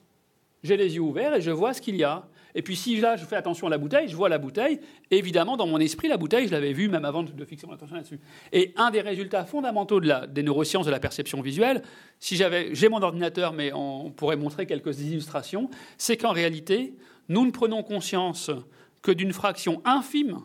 J'ai 0.62 0.76
les 0.76 0.94
yeux 0.94 1.02
ouverts 1.02 1.34
et 1.34 1.42
je 1.42 1.50
vois 1.50 1.74
ce 1.74 1.82
qu'il 1.82 1.96
y 1.96 2.04
a. 2.04 2.26
Et 2.54 2.62
puis 2.62 2.76
si 2.76 3.00
là, 3.00 3.16
je 3.16 3.24
fais 3.24 3.36
attention 3.36 3.66
à 3.66 3.70
la 3.70 3.78
bouteille, 3.78 4.08
je 4.08 4.14
vois 4.14 4.28
la 4.28 4.38
bouteille. 4.38 4.80
Évidemment, 5.10 5.56
dans 5.56 5.66
mon 5.66 5.78
esprit, 5.78 6.08
la 6.08 6.16
bouteille, 6.16 6.46
je 6.46 6.52
l'avais 6.52 6.72
vue 6.72 6.88
même 6.88 7.04
avant 7.04 7.22
de 7.22 7.44
fixer 7.44 7.66
mon 7.66 7.72
attention 7.72 7.96
là-dessus. 7.96 8.20
Et 8.52 8.72
un 8.76 8.90
des 8.90 9.00
résultats 9.00 9.44
fondamentaux 9.44 10.00
des 10.00 10.42
neurosciences 10.42 10.86
de 10.86 10.90
la 10.90 11.00
perception 11.00 11.40
visuelle, 11.40 11.82
si 12.20 12.36
j'avais, 12.36 12.74
j'ai 12.74 12.88
mon 12.88 13.02
ordinateur, 13.02 13.52
mais 13.52 13.72
on 13.72 14.10
pourrait 14.10 14.36
montrer 14.36 14.66
quelques 14.66 15.00
illustrations, 15.00 15.68
c'est 15.98 16.16
qu'en 16.16 16.32
réalité, 16.32 16.94
nous 17.28 17.44
ne 17.44 17.50
prenons 17.50 17.82
conscience 17.82 18.50
que 19.02 19.10
d'une 19.10 19.32
fraction 19.32 19.82
infime 19.84 20.40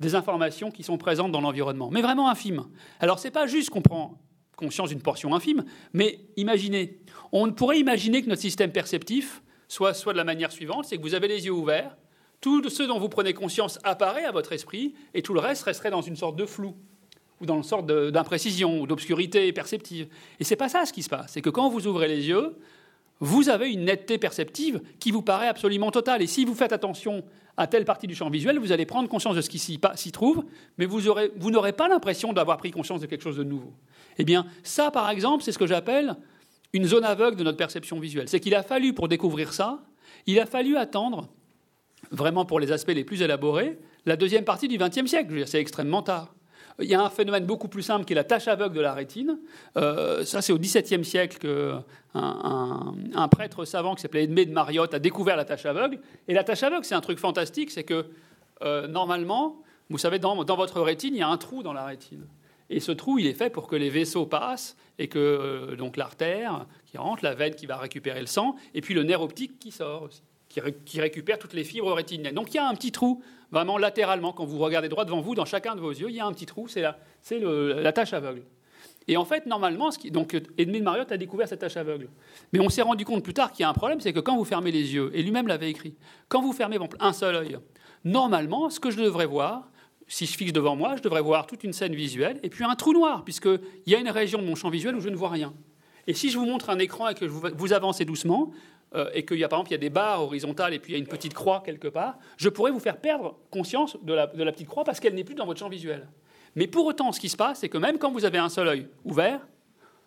des 0.00 0.14
informations 0.14 0.70
qui 0.70 0.82
sont 0.82 0.98
présentes 0.98 1.32
dans 1.32 1.40
l'environnement, 1.40 1.90
mais 1.90 2.02
vraiment 2.02 2.28
infimes. 2.28 2.66
Alors 3.00 3.18
ce 3.18 3.28
n'est 3.28 3.30
pas 3.30 3.46
juste 3.46 3.70
qu'on 3.70 3.82
prend 3.82 4.18
conscience 4.56 4.90
d'une 4.90 5.00
portion 5.00 5.34
infime, 5.34 5.64
mais 5.92 6.20
imaginez, 6.36 6.98
on 7.32 7.50
pourrait 7.52 7.78
imaginer 7.78 8.22
que 8.22 8.28
notre 8.28 8.42
système 8.42 8.70
perceptif 8.70 9.42
soit, 9.68 9.94
soit 9.94 10.12
de 10.12 10.18
la 10.18 10.24
manière 10.24 10.52
suivante, 10.52 10.84
c'est 10.84 10.96
que 10.96 11.02
vous 11.02 11.14
avez 11.14 11.28
les 11.28 11.46
yeux 11.46 11.52
ouverts, 11.52 11.96
tout 12.40 12.68
ce 12.68 12.82
dont 12.82 12.98
vous 12.98 13.08
prenez 13.08 13.32
conscience 13.32 13.78
apparaît 13.84 14.24
à 14.24 14.32
votre 14.32 14.52
esprit, 14.52 14.94
et 15.14 15.22
tout 15.22 15.34
le 15.34 15.40
reste 15.40 15.62
resterait 15.62 15.90
dans 15.90 16.02
une 16.02 16.16
sorte 16.16 16.36
de 16.36 16.46
flou, 16.46 16.74
ou 17.40 17.46
dans 17.46 17.56
une 17.56 17.62
sorte 17.62 17.86
d'imprécision, 17.86 18.80
ou 18.80 18.86
d'obscurité 18.86 19.52
perceptive. 19.52 20.08
Et 20.40 20.44
c'est 20.44 20.56
pas 20.56 20.68
ça 20.68 20.84
ce 20.86 20.92
qui 20.92 21.02
se 21.02 21.08
passe, 21.08 21.32
c'est 21.32 21.42
que 21.42 21.50
quand 21.50 21.68
vous 21.68 21.86
ouvrez 21.86 22.08
les 22.08 22.28
yeux, 22.28 22.56
vous 23.20 23.48
avez 23.48 23.70
une 23.70 23.84
netteté 23.84 24.18
perceptive 24.18 24.82
qui 24.98 25.10
vous 25.10 25.22
paraît 25.22 25.48
absolument 25.48 25.90
totale. 25.90 26.20
Et 26.20 26.26
si 26.26 26.44
vous 26.44 26.54
faites 26.54 26.72
attention 26.72 27.24
à 27.56 27.66
telle 27.66 27.84
partie 27.84 28.06
du 28.06 28.14
champ 28.14 28.28
visuel, 28.28 28.58
vous 28.58 28.72
allez 28.72 28.86
prendre 28.86 29.08
conscience 29.08 29.36
de 29.36 29.40
ce 29.40 29.48
qui 29.48 29.58
s'y 29.58 30.12
trouve, 30.12 30.44
mais 30.76 30.86
vous, 30.86 31.00
vous 31.36 31.50
n'aurez 31.50 31.72
pas 31.72 31.88
l'impression 31.88 32.32
d'avoir 32.32 32.58
pris 32.58 32.72
conscience 32.72 33.00
de 33.00 33.06
quelque 33.06 33.22
chose 33.22 33.36
de 33.36 33.44
nouveau. 33.44 33.72
Eh 34.18 34.24
bien, 34.24 34.46
ça, 34.62 34.90
par 34.90 35.08
exemple, 35.10 35.44
c'est 35.44 35.52
ce 35.52 35.58
que 35.58 35.66
j'appelle 35.66 36.16
une 36.74 36.84
zone 36.84 37.04
aveugle 37.04 37.36
de 37.36 37.44
notre 37.44 37.56
perception 37.56 37.98
visuelle. 37.98 38.28
C'est 38.28 38.40
qu'il 38.40 38.54
a 38.54 38.62
fallu, 38.62 38.92
pour 38.92 39.08
découvrir 39.08 39.54
ça, 39.54 39.80
il 40.26 40.38
a 40.40 40.44
fallu 40.44 40.76
attendre, 40.76 41.28
vraiment 42.10 42.44
pour 42.44 42.60
les 42.60 42.72
aspects 42.72 42.92
les 42.94 43.04
plus 43.04 43.22
élaborés, 43.22 43.78
la 44.04 44.16
deuxième 44.16 44.44
partie 44.44 44.68
du 44.68 44.76
XXe 44.76 45.06
siècle. 45.06 45.46
C'est 45.46 45.60
extrêmement 45.60 46.02
tard. 46.02 46.34
Il 46.80 46.88
y 46.88 46.94
a 46.94 47.00
un 47.00 47.10
phénomène 47.10 47.46
beaucoup 47.46 47.68
plus 47.68 47.82
simple 47.82 48.04
qui 48.04 48.12
est 48.12 48.16
la 48.16 48.24
tache 48.24 48.48
aveugle 48.48 48.74
de 48.74 48.80
la 48.80 48.92
rétine. 48.92 49.38
Euh, 49.76 50.24
ça, 50.24 50.42
c'est 50.42 50.52
au 50.52 50.58
XVIIe 50.58 51.04
siècle 51.04 51.38
qu'un 51.38 51.84
un, 53.14 53.28
prêtre 53.28 53.64
savant 53.64 53.94
qui 53.94 54.02
s'appelait 54.02 54.24
Edmé 54.24 54.44
de 54.44 54.52
Mariotte 54.52 54.92
a 54.92 54.98
découvert 54.98 55.36
la 55.36 55.44
tache 55.44 55.66
aveugle. 55.66 56.00
Et 56.26 56.34
la 56.34 56.42
tache 56.42 56.64
aveugle, 56.64 56.84
c'est 56.84 56.96
un 56.96 57.00
truc 57.00 57.20
fantastique, 57.20 57.70
c'est 57.70 57.84
que 57.84 58.06
euh, 58.62 58.88
normalement, 58.88 59.62
vous 59.88 59.98
savez, 59.98 60.18
dans, 60.18 60.34
votre 60.34 60.80
rétine, 60.80 61.14
il 61.14 61.18
y 61.18 61.22
a 61.22 61.28
un 61.28 61.36
trou 61.36 61.62
dans 61.62 61.72
la 61.72 61.84
rétine. 61.84 62.26
Et 62.68 62.80
ce 62.80 62.90
trou, 62.90 63.20
il 63.20 63.28
est 63.28 63.34
fait 63.34 63.50
pour 63.50 63.68
que 63.68 63.76
les 63.76 63.90
vaisseaux 63.90 64.26
passent 64.26 64.76
et 64.98 65.08
que 65.08 65.18
euh, 65.18 65.76
donc 65.76 65.96
l'artère 65.96 66.66
qui 66.86 66.98
rentre, 66.98 67.24
la 67.24 67.34
veine 67.34 67.54
qui 67.54 67.66
va 67.66 67.76
récupérer 67.76 68.20
le 68.20 68.26
sang, 68.26 68.56
et 68.74 68.80
puis 68.80 68.94
le 68.94 69.02
nerf 69.02 69.20
optique 69.20 69.58
qui 69.58 69.70
sort 69.70 70.02
aussi, 70.02 70.22
qui, 70.48 71.00
récupère 71.00 71.38
toutes 71.38 71.54
les 71.54 71.64
fibres 71.64 71.92
rétiniennes. 71.92 72.34
Donc 72.34 72.52
il 72.52 72.56
y 72.56 72.60
a 72.60 72.68
un 72.68 72.74
petit 72.74 72.92
trou 72.92 73.22
vraiment 73.50 73.78
latéralement, 73.78 74.32
quand 74.32 74.44
vous 74.44 74.58
regardez 74.58 74.88
droit 74.88 75.04
devant 75.04 75.20
vous, 75.20 75.34
dans 75.34 75.44
chacun 75.44 75.74
de 75.74 75.80
vos 75.80 75.90
yeux, 75.90 76.08
il 76.08 76.16
y 76.16 76.20
a 76.20 76.26
un 76.26 76.32
petit 76.32 76.46
trou, 76.46 76.68
c'est 76.68 76.80
la, 76.80 76.98
la 77.30 77.92
tâche 77.92 78.12
aveugle. 78.12 78.42
Et 79.06 79.16
en 79.16 79.24
fait, 79.24 79.46
normalement, 79.46 79.90
ce 79.90 79.98
qui, 79.98 80.10
donc 80.10 80.34
Edmund 80.56 80.82
Marriott 80.82 81.12
a 81.12 81.16
découvert 81.16 81.46
cette 81.46 81.60
tâche 81.60 81.76
aveugle. 81.76 82.08
Mais 82.52 82.60
on 82.60 82.70
s'est 82.70 82.82
rendu 82.82 83.04
compte 83.04 83.22
plus 83.22 83.34
tard 83.34 83.52
qu'il 83.52 83.62
y 83.62 83.66
a 83.66 83.68
un 83.68 83.74
problème, 83.74 84.00
c'est 84.00 84.12
que 84.12 84.20
quand 84.20 84.36
vous 84.36 84.44
fermez 84.44 84.72
les 84.72 84.94
yeux, 84.94 85.10
et 85.14 85.22
lui-même 85.22 85.46
l'avait 85.46 85.70
écrit, 85.70 85.94
quand 86.28 86.40
vous 86.40 86.52
fermez 86.52 86.78
un 87.00 87.12
seul 87.12 87.34
œil, 87.34 87.58
normalement, 88.04 88.70
ce 88.70 88.80
que 88.80 88.90
je 88.90 89.02
devrais 89.02 89.26
voir, 89.26 89.70
si 90.06 90.26
je 90.26 90.36
fixe 90.36 90.52
devant 90.52 90.76
moi, 90.76 90.96
je 90.96 91.02
devrais 91.02 91.22
voir 91.22 91.46
toute 91.46 91.64
une 91.64 91.72
scène 91.72 91.94
visuelle 91.94 92.38
et 92.42 92.50
puis 92.50 92.64
un 92.64 92.74
trou 92.74 92.92
noir, 92.92 93.24
puisqu'il 93.24 93.60
y 93.86 93.94
a 93.94 93.98
une 93.98 94.10
région 94.10 94.40
de 94.40 94.46
mon 94.46 94.54
champ 94.54 94.70
visuel 94.70 94.94
où 94.94 95.00
je 95.00 95.08
ne 95.08 95.16
vois 95.16 95.30
rien. 95.30 95.54
Et 96.06 96.14
si 96.14 96.30
je 96.30 96.38
vous 96.38 96.44
montre 96.44 96.70
un 96.70 96.78
écran 96.78 97.08
et 97.08 97.14
que 97.14 97.24
vous 97.24 97.72
avancez 97.72 98.04
doucement, 98.04 98.52
euh, 98.94 99.10
et 99.12 99.24
qu'il 99.24 99.38
y 99.38 99.44
a 99.44 99.48
par 99.48 99.58
exemple 99.58 99.72
y 99.72 99.74
a 99.74 99.78
des 99.78 99.90
barres 99.90 100.22
horizontales 100.22 100.72
et 100.72 100.78
puis 100.78 100.92
il 100.92 100.94
y 100.94 100.96
a 100.96 101.00
une 101.00 101.08
petite 101.08 101.34
croix 101.34 101.62
quelque 101.64 101.88
part, 101.88 102.16
je 102.36 102.48
pourrais 102.48 102.70
vous 102.70 102.78
faire 102.78 102.98
perdre 102.98 103.36
conscience 103.50 103.96
de 104.02 104.12
la, 104.12 104.28
petite 104.28 104.68
croix 104.68 104.84
parce 104.84 105.00
qu'elle 105.00 105.14
n'est 105.14 105.24
plus 105.24 105.34
dans 105.34 105.46
votre 105.46 105.58
champ 105.58 105.68
visuel. 105.68 106.06
Mais 106.54 106.68
pour 106.68 106.86
autant, 106.86 107.10
ce 107.10 107.18
qui 107.18 107.28
se 107.28 107.36
passe, 107.36 107.60
c'est 107.60 107.68
que 107.68 107.78
même 107.78 107.98
quand 107.98 108.12
vous 108.12 108.24
avez 108.24 108.38
un 108.38 108.48
seul 108.48 108.68
œil 108.68 108.86
ouvert, 109.04 109.40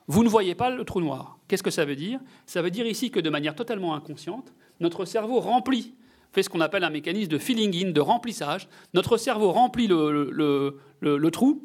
vous 0.08 0.24
ne 0.24 0.30
voyez 0.30 0.56
pas 0.56 0.70
le 0.70 0.86
trou 0.86 1.02
noir. 1.02 1.38
Qu'est-ce 1.50 1.64
que 1.64 1.72
ça 1.72 1.84
veut 1.84 1.98
dire? 1.98 2.22
Ça 2.46 2.62
veut 2.62 2.72
dire 2.72 2.88
ici 2.88 3.12
que 3.12 3.20
de 3.20 3.30
manière 3.30 3.56
totalement 3.56 3.94
inconsciente, 3.94 4.54
notre 4.80 5.04
cerveau 5.04 5.42
remplit, 5.42 5.94
fait 6.38 6.44
ce 6.44 6.50
qu'on 6.52 6.62
appelle 6.62 6.84
un 6.84 6.92
mécanisme 6.92 7.32
de 7.32 7.40
filling 7.40 7.88
in, 7.88 7.92
de 7.92 8.00
remplissage. 8.00 8.68
Notre 8.94 9.18
cerveau 9.18 9.52
remplit 9.52 9.88
le, 9.88 11.30
trou, 11.32 11.64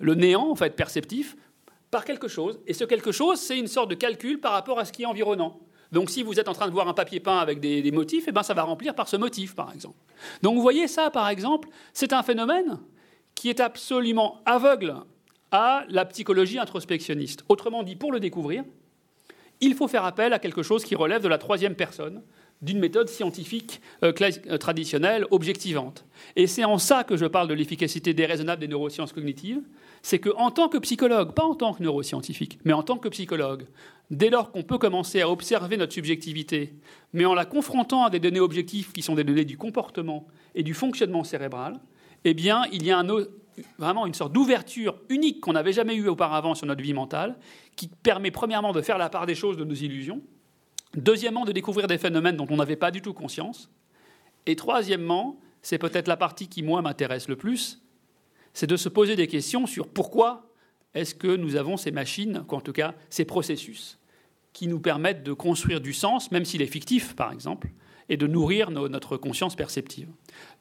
le 0.00 0.14
néant 0.16 0.50
en 0.50 0.56
fait 0.56 0.74
perceptif, 0.74 1.36
par 1.92 2.04
quelque 2.04 2.26
chose. 2.26 2.58
Et 2.66 2.72
ce 2.72 2.82
quelque 2.82 3.12
chose, 3.12 3.38
c'est 3.38 3.56
une 3.56 3.68
sorte 3.68 3.90
de 3.90 3.94
calcul 3.94 4.40
par 4.40 4.52
rapport 4.52 4.80
à 4.80 4.84
ce 4.84 4.90
qui 4.90 5.02
est 5.02 5.06
environnant. 5.06 5.60
Donc 5.92 6.10
si 6.10 6.24
vous 6.24 6.40
êtes 6.40 6.48
en 6.48 6.52
train 6.52 6.66
de 6.66 6.72
voir 6.72 6.88
un 6.88 6.94
papier 6.94 7.20
peint 7.20 7.38
avec 7.38 7.60
des, 7.60 7.92
motifs, 7.92 8.24
eh 8.26 8.32
ben, 8.32 8.42
ça 8.42 8.54
va 8.54 8.64
remplir 8.64 8.96
par 8.96 9.06
ce 9.06 9.16
motif, 9.16 9.54
par 9.54 9.72
exemple. 9.72 9.98
Donc 10.42 10.56
vous 10.56 10.62
voyez 10.62 10.88
ça, 10.88 11.10
par 11.10 11.28
exemple, 11.28 11.68
c'est 11.92 12.12
un 12.12 12.24
phénomène 12.24 12.80
qui 13.36 13.50
est 13.50 13.60
absolument 13.60 14.42
aveugle 14.46 14.96
à 15.52 15.84
la 15.88 16.04
psychologie 16.06 16.58
introspectionniste. 16.58 17.44
Autrement 17.48 17.84
dit, 17.84 17.94
pour 17.94 18.10
le 18.10 18.18
découvrir, 18.18 18.64
il 19.60 19.74
faut 19.74 19.86
faire 19.86 20.04
appel 20.04 20.32
à 20.32 20.40
quelque 20.40 20.64
chose 20.64 20.84
qui 20.84 20.96
relève 20.96 21.22
de 21.22 21.28
la 21.28 21.38
troisième 21.38 21.76
personne, 21.76 22.24
d'une 22.62 22.78
méthode 22.78 23.08
scientifique 23.08 23.80
euh, 24.04 24.12
euh, 24.20 24.56
traditionnelle, 24.56 25.26
objectivante. 25.30 26.04
Et 26.36 26.46
c'est 26.46 26.64
en 26.64 26.78
ça 26.78 27.04
que 27.04 27.16
je 27.16 27.26
parle 27.26 27.48
de 27.48 27.54
l'efficacité 27.54 28.14
déraisonnable 28.14 28.60
des 28.60 28.68
neurosciences 28.68 29.12
cognitives, 29.12 29.60
c'est 30.00 30.20
qu'en 30.20 30.50
tant 30.50 30.68
que 30.68 30.78
psychologue, 30.78 31.32
pas 31.32 31.44
en 31.44 31.54
tant 31.54 31.74
que 31.74 31.82
neuroscientifique, 31.82 32.58
mais 32.64 32.72
en 32.72 32.82
tant 32.82 32.98
que 32.98 33.08
psychologue, 33.08 33.66
dès 34.10 34.30
lors 34.30 34.50
qu'on 34.50 34.62
peut 34.62 34.78
commencer 34.78 35.20
à 35.20 35.28
observer 35.28 35.76
notre 35.76 35.92
subjectivité, 35.92 36.72
mais 37.12 37.24
en 37.24 37.34
la 37.34 37.44
confrontant 37.44 38.04
à 38.04 38.10
des 38.10 38.20
données 38.20 38.40
objectives 38.40 38.92
qui 38.92 39.02
sont 39.02 39.14
des 39.14 39.24
données 39.24 39.44
du 39.44 39.56
comportement 39.56 40.26
et 40.54 40.62
du 40.62 40.74
fonctionnement 40.74 41.24
cérébral, 41.24 41.80
eh 42.24 42.34
bien, 42.34 42.64
il 42.72 42.84
y 42.84 42.92
a 42.92 43.04
vraiment 43.78 44.06
une 44.06 44.14
sorte 44.14 44.32
d'ouverture 44.32 44.96
unique 45.08 45.40
qu'on 45.40 45.52
n'avait 45.52 45.72
jamais 45.72 45.94
eue 45.94 46.08
auparavant 46.08 46.54
sur 46.54 46.66
notre 46.66 46.82
vie 46.82 46.94
mentale, 46.94 47.36
qui 47.76 47.88
permet 47.88 48.30
premièrement 48.30 48.72
de 48.72 48.80
faire 48.80 48.98
la 48.98 49.08
part 49.08 49.26
des 49.26 49.34
choses 49.34 49.56
de 49.56 49.64
nos 49.64 49.74
illusions, 49.74 50.20
deuxièmement 50.94 51.44
de 51.44 51.52
découvrir 51.52 51.86
des 51.86 51.98
phénomènes 51.98 52.36
dont 52.36 52.46
on 52.50 52.56
n'avait 52.56 52.76
pas 52.76 52.90
du 52.90 53.02
tout 53.02 53.12
conscience, 53.12 53.70
et 54.46 54.56
troisièmement, 54.56 55.38
c'est 55.62 55.78
peut-être 55.78 56.08
la 56.08 56.16
partie 56.16 56.48
qui, 56.48 56.62
moi, 56.62 56.82
m'intéresse 56.82 57.28
le 57.28 57.36
plus, 57.36 57.82
c'est 58.52 58.66
de 58.66 58.76
se 58.76 58.88
poser 58.88 59.16
des 59.16 59.28
questions 59.28 59.66
sur 59.66 59.88
pourquoi 59.88 60.52
est-ce 60.94 61.14
que 61.14 61.36
nous 61.36 61.56
avons 61.56 61.76
ces 61.76 61.90
machines, 61.90 62.44
ou 62.50 62.54
en 62.54 62.60
tout 62.60 62.72
cas 62.72 62.94
ces 63.08 63.24
processus, 63.24 63.98
qui 64.52 64.66
nous 64.66 64.80
permettent 64.80 65.22
de 65.22 65.32
construire 65.32 65.80
du 65.80 65.92
sens, 65.92 66.30
même 66.30 66.44
s'il 66.44 66.60
est 66.60 66.66
fictif, 66.66 67.16
par 67.16 67.32
exemple, 67.32 67.70
et 68.08 68.16
de 68.16 68.26
nourrir 68.26 68.70
notre 68.70 69.16
conscience 69.16 69.56
perceptive. 69.56 70.08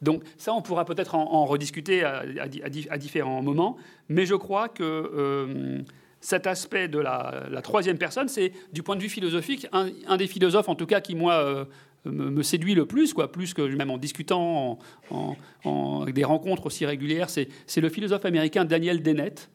Donc 0.02 0.24
ça, 0.38 0.54
on 0.54 0.62
pourra 0.62 0.86
peut-être 0.86 1.16
en, 1.16 1.46
rediscuter 1.46 2.04
à, 2.04 2.98
différents 2.98 3.42
moments, 3.42 3.78
mais 4.08 4.26
je 4.26 4.36
crois 4.36 4.70
que 4.70 4.84
euh, 4.84 5.82
cet 6.22 6.48
aspect 6.48 6.88
de 6.88 7.00
la, 7.00 7.62
troisième 7.64 7.98
personne, 7.98 8.30
c'est 8.30 8.54
du 8.72 8.84
point 8.84 8.96
de 8.96 9.02
vue 9.02 9.10
philosophique, 9.10 9.68
un, 9.74 10.18
des 10.18 10.28
philosophes, 10.28 10.70
en 10.70 10.76
tout 10.76 10.86
cas, 10.86 11.02
qui, 11.02 11.16
moi, 11.16 11.34
euh, 11.34 11.66
me, 12.06 12.44
séduit 12.44 12.76
le 12.76 12.86
plus, 12.86 13.14
quoi, 13.14 13.32
plus 13.32 13.54
que 13.54 13.62
même 13.64 13.90
en 13.90 13.98
discutant 13.98 14.80
en, 15.10 16.06
des 16.06 16.24
rencontres 16.24 16.68
aussi 16.68 16.86
régulières, 16.86 17.30
c'est 17.30 17.82
le 17.82 17.90
philosophe 17.90 18.26
américain 18.26 18.66
Daniel 18.66 19.02
Dennett, 19.02 19.50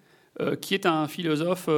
qui 0.60 0.74
est 0.74 0.86
un 0.86 1.08
philosophe 1.08 1.68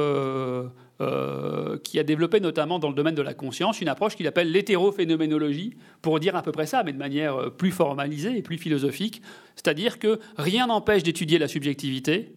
qui 1.83 1.99
a 1.99 2.03
développé 2.03 2.39
notamment 2.39 2.77
dans 2.77 2.89
le 2.89 2.95
domaine 2.95 3.15
de 3.15 3.21
la 3.21 3.33
conscience 3.33 3.81
une 3.81 3.87
approche 3.87 4.15
qu'il 4.15 4.27
appelle 4.27 4.51
l'hétérophénoménologie, 4.51 5.75
pour 6.01 6.19
dire 6.19 6.35
à 6.35 6.41
peu 6.41 6.51
près 6.51 6.65
ça, 6.65 6.83
mais 6.83 6.93
de 6.93 6.97
manière 6.97 7.51
plus 7.51 7.71
formalisée 7.71 8.37
et 8.37 8.41
plus 8.41 8.57
philosophique. 8.57 9.21
C'est-à-dire 9.55 9.97
que 9.97 10.19
rien 10.37 10.67
n'empêche 10.67 11.03
d'étudier 11.03 11.39
la 11.39 11.47
subjectivité, 11.47 12.33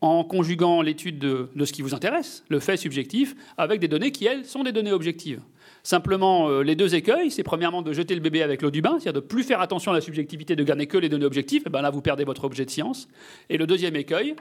en 0.00 0.24
conjuguant 0.24 0.80
l'étude 0.80 1.18
de, 1.18 1.64
ce 1.64 1.72
qui 1.72 1.82
vous 1.82 1.94
intéresse, 1.94 2.44
le 2.48 2.58
fait 2.58 2.76
subjectif, 2.76 3.34
avec 3.58 3.80
des 3.80 3.88
données 3.88 4.12
qui, 4.12 4.26
elles, 4.26 4.44
sont 4.44 4.62
des 4.62 4.72
données 4.72 4.92
objectives. 4.92 5.40
Simplement, 5.82 6.48
euh, 6.48 6.62
les 6.62 6.74
deux 6.74 6.94
écueils, 6.94 7.30
c'est 7.30 7.42
premièrement 7.42 7.82
de 7.82 7.92
jeter 7.92 8.14
le 8.14 8.20
bébé 8.20 8.42
avec 8.42 8.62
l'eau 8.62 8.70
du 8.70 8.82
bain, 8.82 8.98
c'est-à-dire 8.98 9.20
de 9.20 9.26
plus 9.26 9.44
faire 9.44 9.60
attention 9.60 9.92
à 9.92 9.94
la 9.94 10.00
subjectivité, 10.00 10.56
de 10.56 10.64
garder 10.64 10.86
que 10.86 10.98
les 10.98 11.08
données 11.08 11.24
objectives, 11.24 11.62
et 11.66 11.70
ben 11.70 11.82
là 11.82 11.90
vous 11.90 12.02
perdez 12.02 12.24
votre 12.24 12.44
objet 12.44 12.64
de 12.64 12.70
science. 12.70 13.08
Et 13.48 13.56
le 13.56 13.66
deuxième 13.66 13.96
écueil, 13.96 14.36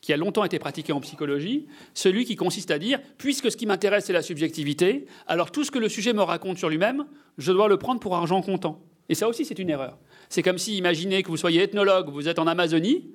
qui 0.00 0.12
a 0.12 0.16
longtemps 0.16 0.44
été 0.44 0.58
pratiqué 0.58 0.92
en 0.92 1.00
psychologie, 1.00 1.66
celui 1.94 2.24
qui 2.24 2.36
consiste 2.36 2.70
à 2.70 2.78
dire, 2.78 3.00
puisque 3.16 3.50
ce 3.50 3.56
qui 3.56 3.66
m'intéresse 3.66 4.04
c'est 4.04 4.12
la 4.12 4.22
subjectivité, 4.22 5.06
alors 5.26 5.50
tout 5.50 5.64
ce 5.64 5.70
que 5.70 5.78
le 5.78 5.88
sujet 5.88 6.12
me 6.12 6.22
raconte 6.22 6.58
sur 6.58 6.68
lui-même, 6.68 7.06
je 7.38 7.52
dois 7.52 7.68
le 7.68 7.78
prendre 7.78 8.00
pour 8.00 8.14
argent 8.14 8.42
comptant. 8.42 8.82
Et 9.08 9.14
ça 9.14 9.28
aussi 9.28 9.44
c'est 9.44 9.58
une 9.58 9.70
erreur. 9.70 9.96
C'est 10.28 10.42
comme 10.42 10.58
si, 10.58 10.76
imaginez 10.76 11.22
que 11.22 11.28
vous 11.28 11.36
soyez 11.36 11.62
ethnologue, 11.62 12.10
vous 12.10 12.28
êtes 12.28 12.38
en 12.38 12.46
Amazonie, 12.46 13.12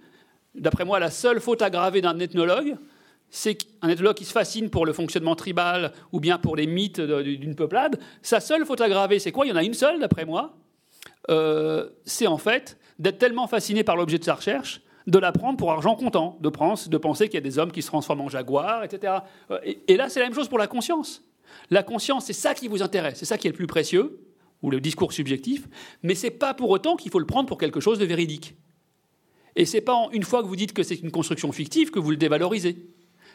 D'après 0.55 0.85
moi, 0.85 0.99
la 0.99 1.11
seule 1.11 1.39
faute 1.39 1.61
aggravée 1.61 2.01
d'un 2.01 2.19
ethnologue, 2.19 2.75
c'est 3.29 3.55
qu'un 3.55 3.89
ethnologue 3.89 4.15
qui 4.15 4.25
se 4.25 4.31
fascine 4.31 4.69
pour 4.69 4.85
le 4.85 4.93
fonctionnement 4.93 5.35
tribal 5.35 5.93
ou 6.11 6.19
bien 6.19 6.37
pour 6.37 6.55
les 6.55 6.65
mythes 6.65 6.99
d'une 6.99 7.55
peuplade, 7.55 7.99
sa 8.21 8.39
seule 8.39 8.65
faute 8.65 8.81
aggravée, 8.81 9.19
c'est 9.19 9.31
quoi? 9.31 9.45
Il 9.45 9.49
y 9.49 9.51
en 9.51 9.55
a 9.55 9.63
une 9.63 9.73
seule, 9.73 9.99
d'après 9.99 10.25
moi. 10.25 10.57
Euh, 11.29 11.89
c'est 12.05 12.27
en 12.27 12.37
fait 12.37 12.77
d'être 12.97 13.19
tellement 13.19 13.47
fasciné 13.47 13.83
par 13.83 13.95
l'objet 13.95 14.17
de 14.17 14.23
sa 14.23 14.33
recherche, 14.35 14.81
de 15.07 15.19
l'apprendre 15.19 15.57
pour 15.57 15.71
argent 15.71 15.95
comptant, 15.95 16.37
de, 16.41 16.49
de 16.89 16.97
penser 16.97 17.27
qu'il 17.27 17.35
y 17.35 17.37
a 17.37 17.41
des 17.41 17.59
hommes 17.59 17.71
qui 17.71 17.81
se 17.81 17.87
transforment 17.87 18.21
en 18.21 18.29
jaguars, 18.29 18.83
etc. 18.83 19.13
Euh, 19.51 19.59
et, 19.63 19.79
et 19.87 19.97
là, 19.97 20.09
c'est 20.09 20.19
la 20.19 20.25
même 20.25 20.35
chose 20.35 20.49
pour 20.49 20.59
la 20.59 20.67
conscience. 20.67 21.23
La 21.69 21.83
conscience, 21.83 22.25
c'est 22.25 22.33
ça 22.33 22.53
qui 22.53 22.67
vous 22.67 22.81
intéresse, 22.81 23.19
c'est 23.19 23.25
ça 23.25 23.37
qui 23.37 23.47
est 23.47 23.51
le 23.51 23.55
plus 23.55 23.67
précieux, 23.67 24.19
ou 24.61 24.71
le 24.71 24.81
discours 24.81 25.13
subjectif, 25.13 25.67
mais 26.03 26.15
c'est 26.15 26.31
pas 26.31 26.53
pour 26.53 26.69
autant 26.69 26.95
qu'il 26.95 27.11
faut 27.11 27.19
le 27.19 27.25
prendre 27.25 27.47
pour 27.47 27.57
quelque 27.57 27.79
chose 27.79 27.99
de 27.99 28.05
véridique. 28.05 28.55
Et 29.55 29.65
ce 29.65 29.77
n'est 29.77 29.81
pas 29.81 30.07
une 30.11 30.23
fois 30.23 30.41
que 30.41 30.47
vous 30.47 30.55
dites 30.55 30.73
que 30.73 30.83
c'est 30.83 30.95
une 30.95 31.11
construction 31.11 31.51
fictive 31.51 31.91
que 31.91 31.99
vous 31.99 32.11
le 32.11 32.17
dévalorisez. 32.17 32.77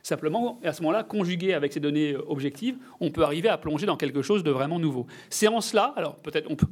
Simplement, 0.02 0.60
à 0.62 0.74
ce 0.74 0.82
moment-là, 0.82 1.02
conjugué 1.02 1.54
avec 1.54 1.72
ces 1.72 1.80
données 1.80 2.12
euh, 2.12 2.22
objectives, 2.28 2.76
on 3.00 3.10
peut 3.10 3.22
arriver 3.22 3.48
à 3.48 3.56
plonger 3.56 3.86
dans 3.86 3.96
quelque 3.96 4.20
chose 4.20 4.44
de 4.44 4.50
vraiment 4.50 4.78
nouveau. 4.78 5.06
C'est 5.30 5.48
en 5.48 5.62
cela, 5.62 5.94
alors 5.96 6.16
peut-être 6.16 6.50
on 6.50 6.56
peut, 6.56 6.66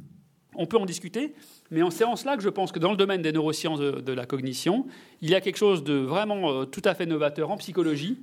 on 0.55 0.67
peut 0.67 0.77
en 0.77 0.85
discuter, 0.85 1.33
mais 1.71 1.81
c'est 1.89 2.03
en 2.03 2.15
cela 2.15 2.37
que 2.37 2.43
je 2.43 2.49
pense 2.49 2.71
que 2.71 2.77
dans 2.77 2.91
le 2.91 2.97
domaine 2.97 3.23
des 3.23 3.31
neurosciences 3.31 3.79
de, 3.79 4.13
la 4.13 4.27
cognition, 4.27 4.85
il 5.21 5.31
y 5.31 5.35
a 5.35 5.41
quelque 5.41 5.57
chose 5.57 5.83
de 5.83 5.95
vraiment 5.95 6.51
euh, 6.51 6.65
tout 6.65 6.83
à 6.85 6.93
fait 6.93 7.07
novateur 7.07 7.49
en 7.49 7.57
psychologie 7.57 8.19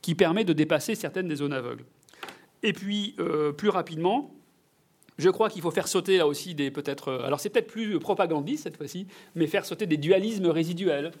qui 0.00 0.14
permet 0.14 0.44
de 0.44 0.52
dépasser 0.52 0.94
certaines 0.94 1.26
des 1.26 1.36
zones 1.36 1.52
aveugles. 1.52 1.84
Et 2.62 2.72
puis, 2.72 3.16
euh, 3.18 3.52
plus 3.52 3.68
rapidement, 3.68 4.32
je 5.22 5.30
crois 5.30 5.48
qu'il 5.48 5.62
faut 5.62 5.70
faire 5.70 5.88
sauter 5.88 6.18
là 6.18 6.26
aussi 6.26 6.54
des 6.54 6.70
peut-être. 6.70 7.08
Euh, 7.08 7.26
alors 7.26 7.40
c'est 7.40 7.48
peut-être 7.48 7.68
plus 7.68 7.98
propagandiste 7.98 8.64
cette 8.64 8.76
fois-ci, 8.76 9.06
mais 9.34 9.46
faire 9.46 9.64
sauter 9.64 9.86
des 9.86 9.96
dualismes 9.96 10.48
résiduels. 10.48 11.12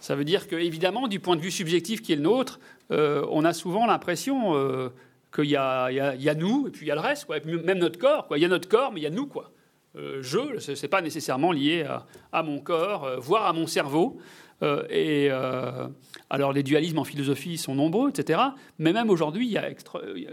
Ça 0.00 0.14
veut 0.14 0.24
dire 0.24 0.48
que, 0.48 0.56
évidemment, 0.56 1.08
du 1.08 1.18
point 1.18 1.36
de 1.36 1.40
vue 1.40 1.50
subjectif 1.50 2.02
qui 2.02 2.12
est 2.12 2.16
le 2.16 2.22
nôtre, 2.22 2.60
euh, 2.90 3.26
on 3.30 3.44
a 3.44 3.52
souvent 3.52 3.86
l'impression 3.86 4.54
euh, 4.54 4.90
qu'il 5.34 5.46
y, 5.46 5.56
a 5.56 6.34
nous 6.34 6.68
et 6.68 6.70
puis 6.70 6.86
il 6.86 6.88
y 6.88 6.92
a 6.92 6.94
le 6.94 7.00
reste, 7.00 7.24
quoi. 7.24 7.36
même 7.44 7.78
notre 7.78 7.98
corps. 7.98 8.28
Il 8.36 8.42
y 8.42 8.44
a 8.44 8.48
notre 8.48 8.68
corps, 8.68 8.92
mais 8.92 9.00
il 9.00 9.04
y 9.04 9.06
a 9.06 9.10
nous. 9.10 9.26
Quoi. 9.26 9.50
je, 9.94 10.58
ce 10.58 10.80
n'est 10.80 10.88
pas 10.88 11.00
nécessairement 11.00 11.52
lié 11.52 11.86
à 12.32 12.42
mon 12.42 12.60
corps, 12.60 13.08
voire 13.18 13.46
à 13.46 13.52
mon 13.52 13.66
cerveau. 13.66 14.18
Et 14.90 15.30
alors 16.34 16.52
les 16.52 16.62
dualismes 16.62 16.98
en 16.98 17.04
philosophie 17.04 17.56
sont 17.56 17.74
nombreux, 17.74 18.10
etc. 18.10 18.40
Mais 18.78 18.92
même 18.92 19.10
aujourd'hui, 19.10 19.56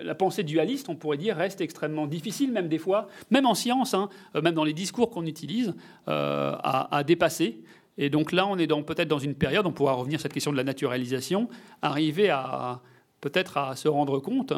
la 0.03 0.15
pensée 0.15 0.43
dualiste, 0.43 0.89
on 0.89 0.95
pourrait 0.95 1.17
dire, 1.17 1.35
reste 1.35 1.61
extrêmement 1.61 2.07
difficile, 2.07 2.51
même 2.51 2.67
des 2.67 2.77
fois, 2.77 3.07
même 3.29 3.45
en 3.45 3.53
science, 3.53 3.93
hein, 3.93 4.09
euh, 4.35 4.41
même 4.41 4.55
dans 4.55 4.63
les 4.63 4.73
discours 4.73 5.09
qu'on 5.09 5.25
utilise, 5.25 5.73
à, 6.07 7.03
dépasser. 7.05 7.61
Et 7.97 8.09
donc 8.09 8.31
là, 8.31 8.47
on 8.47 8.57
est 8.57 8.67
peut-être 8.67 9.07
dans 9.07 9.19
une 9.19 9.35
période, 9.35 9.65
on 9.65 9.71
pourra 9.71 9.93
revenir 9.93 10.19
à 10.19 10.21
cette 10.21 10.33
question 10.33 10.51
de 10.51 10.57
la 10.57 10.63
naturalisation, 10.63 11.49
arriver 11.81 12.29
à 12.29 12.81
peut-être 13.21 13.57
à 13.57 13.75
se 13.75 13.87
rendre 13.87 14.19
compte, 14.19 14.51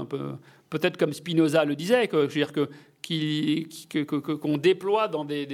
peut-être 0.70 0.98
comme 0.98 1.14
Spinoza 1.14 1.66
le 1.66 1.76
disait, 1.76 2.08
que, 2.08 2.28
je 2.28 2.34
dire 2.34 2.54
que 2.54 2.70
qu'on 4.36 4.58
déploie 4.58 5.10
dans, 5.10 5.26
des, 5.26 5.46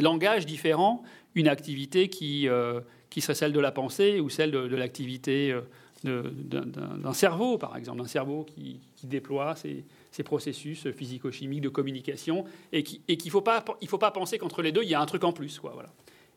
langages 0.00 0.46
différents 0.46 1.02
une 1.34 1.48
activité 1.48 2.08
qui, 2.08 2.48
euh, 2.48 2.80
qui 3.10 3.20
serait 3.20 3.34
celle 3.34 3.52
de 3.52 3.60
la 3.60 3.72
pensée 3.72 4.20
ou 4.20 4.28
celle 4.28 4.50
de, 4.50 4.76
l'activité 4.76 5.52
euh, 5.52 5.62
d'un 6.04 7.12
cerveau, 7.12 7.58
par 7.58 7.76
exemple, 7.76 7.98
d'un 7.98 8.08
cerveau 8.08 8.44
qui, 8.44 8.80
déploie 9.04 9.54
ces, 9.56 9.84
processus 10.24 10.90
physico-chimiques 10.90 11.60
de 11.60 11.68
communication 11.68 12.44
et 12.72 12.82
qu'il 12.82 13.00
et 13.06 13.18
ne 13.22 13.30
faut, 13.30 13.42
pas, 13.42 13.64
il 13.82 13.88
faut 13.88 13.98
pas 13.98 14.10
penser 14.10 14.38
qu'entre 14.38 14.62
les 14.62 14.72
deux, 14.72 14.82
il 14.82 14.88
y 14.88 14.94
a 14.94 15.00
un 15.00 15.06
truc 15.06 15.24
en 15.24 15.32
plus. 15.32 15.58
Quoi, 15.58 15.72
voilà. 15.74 15.90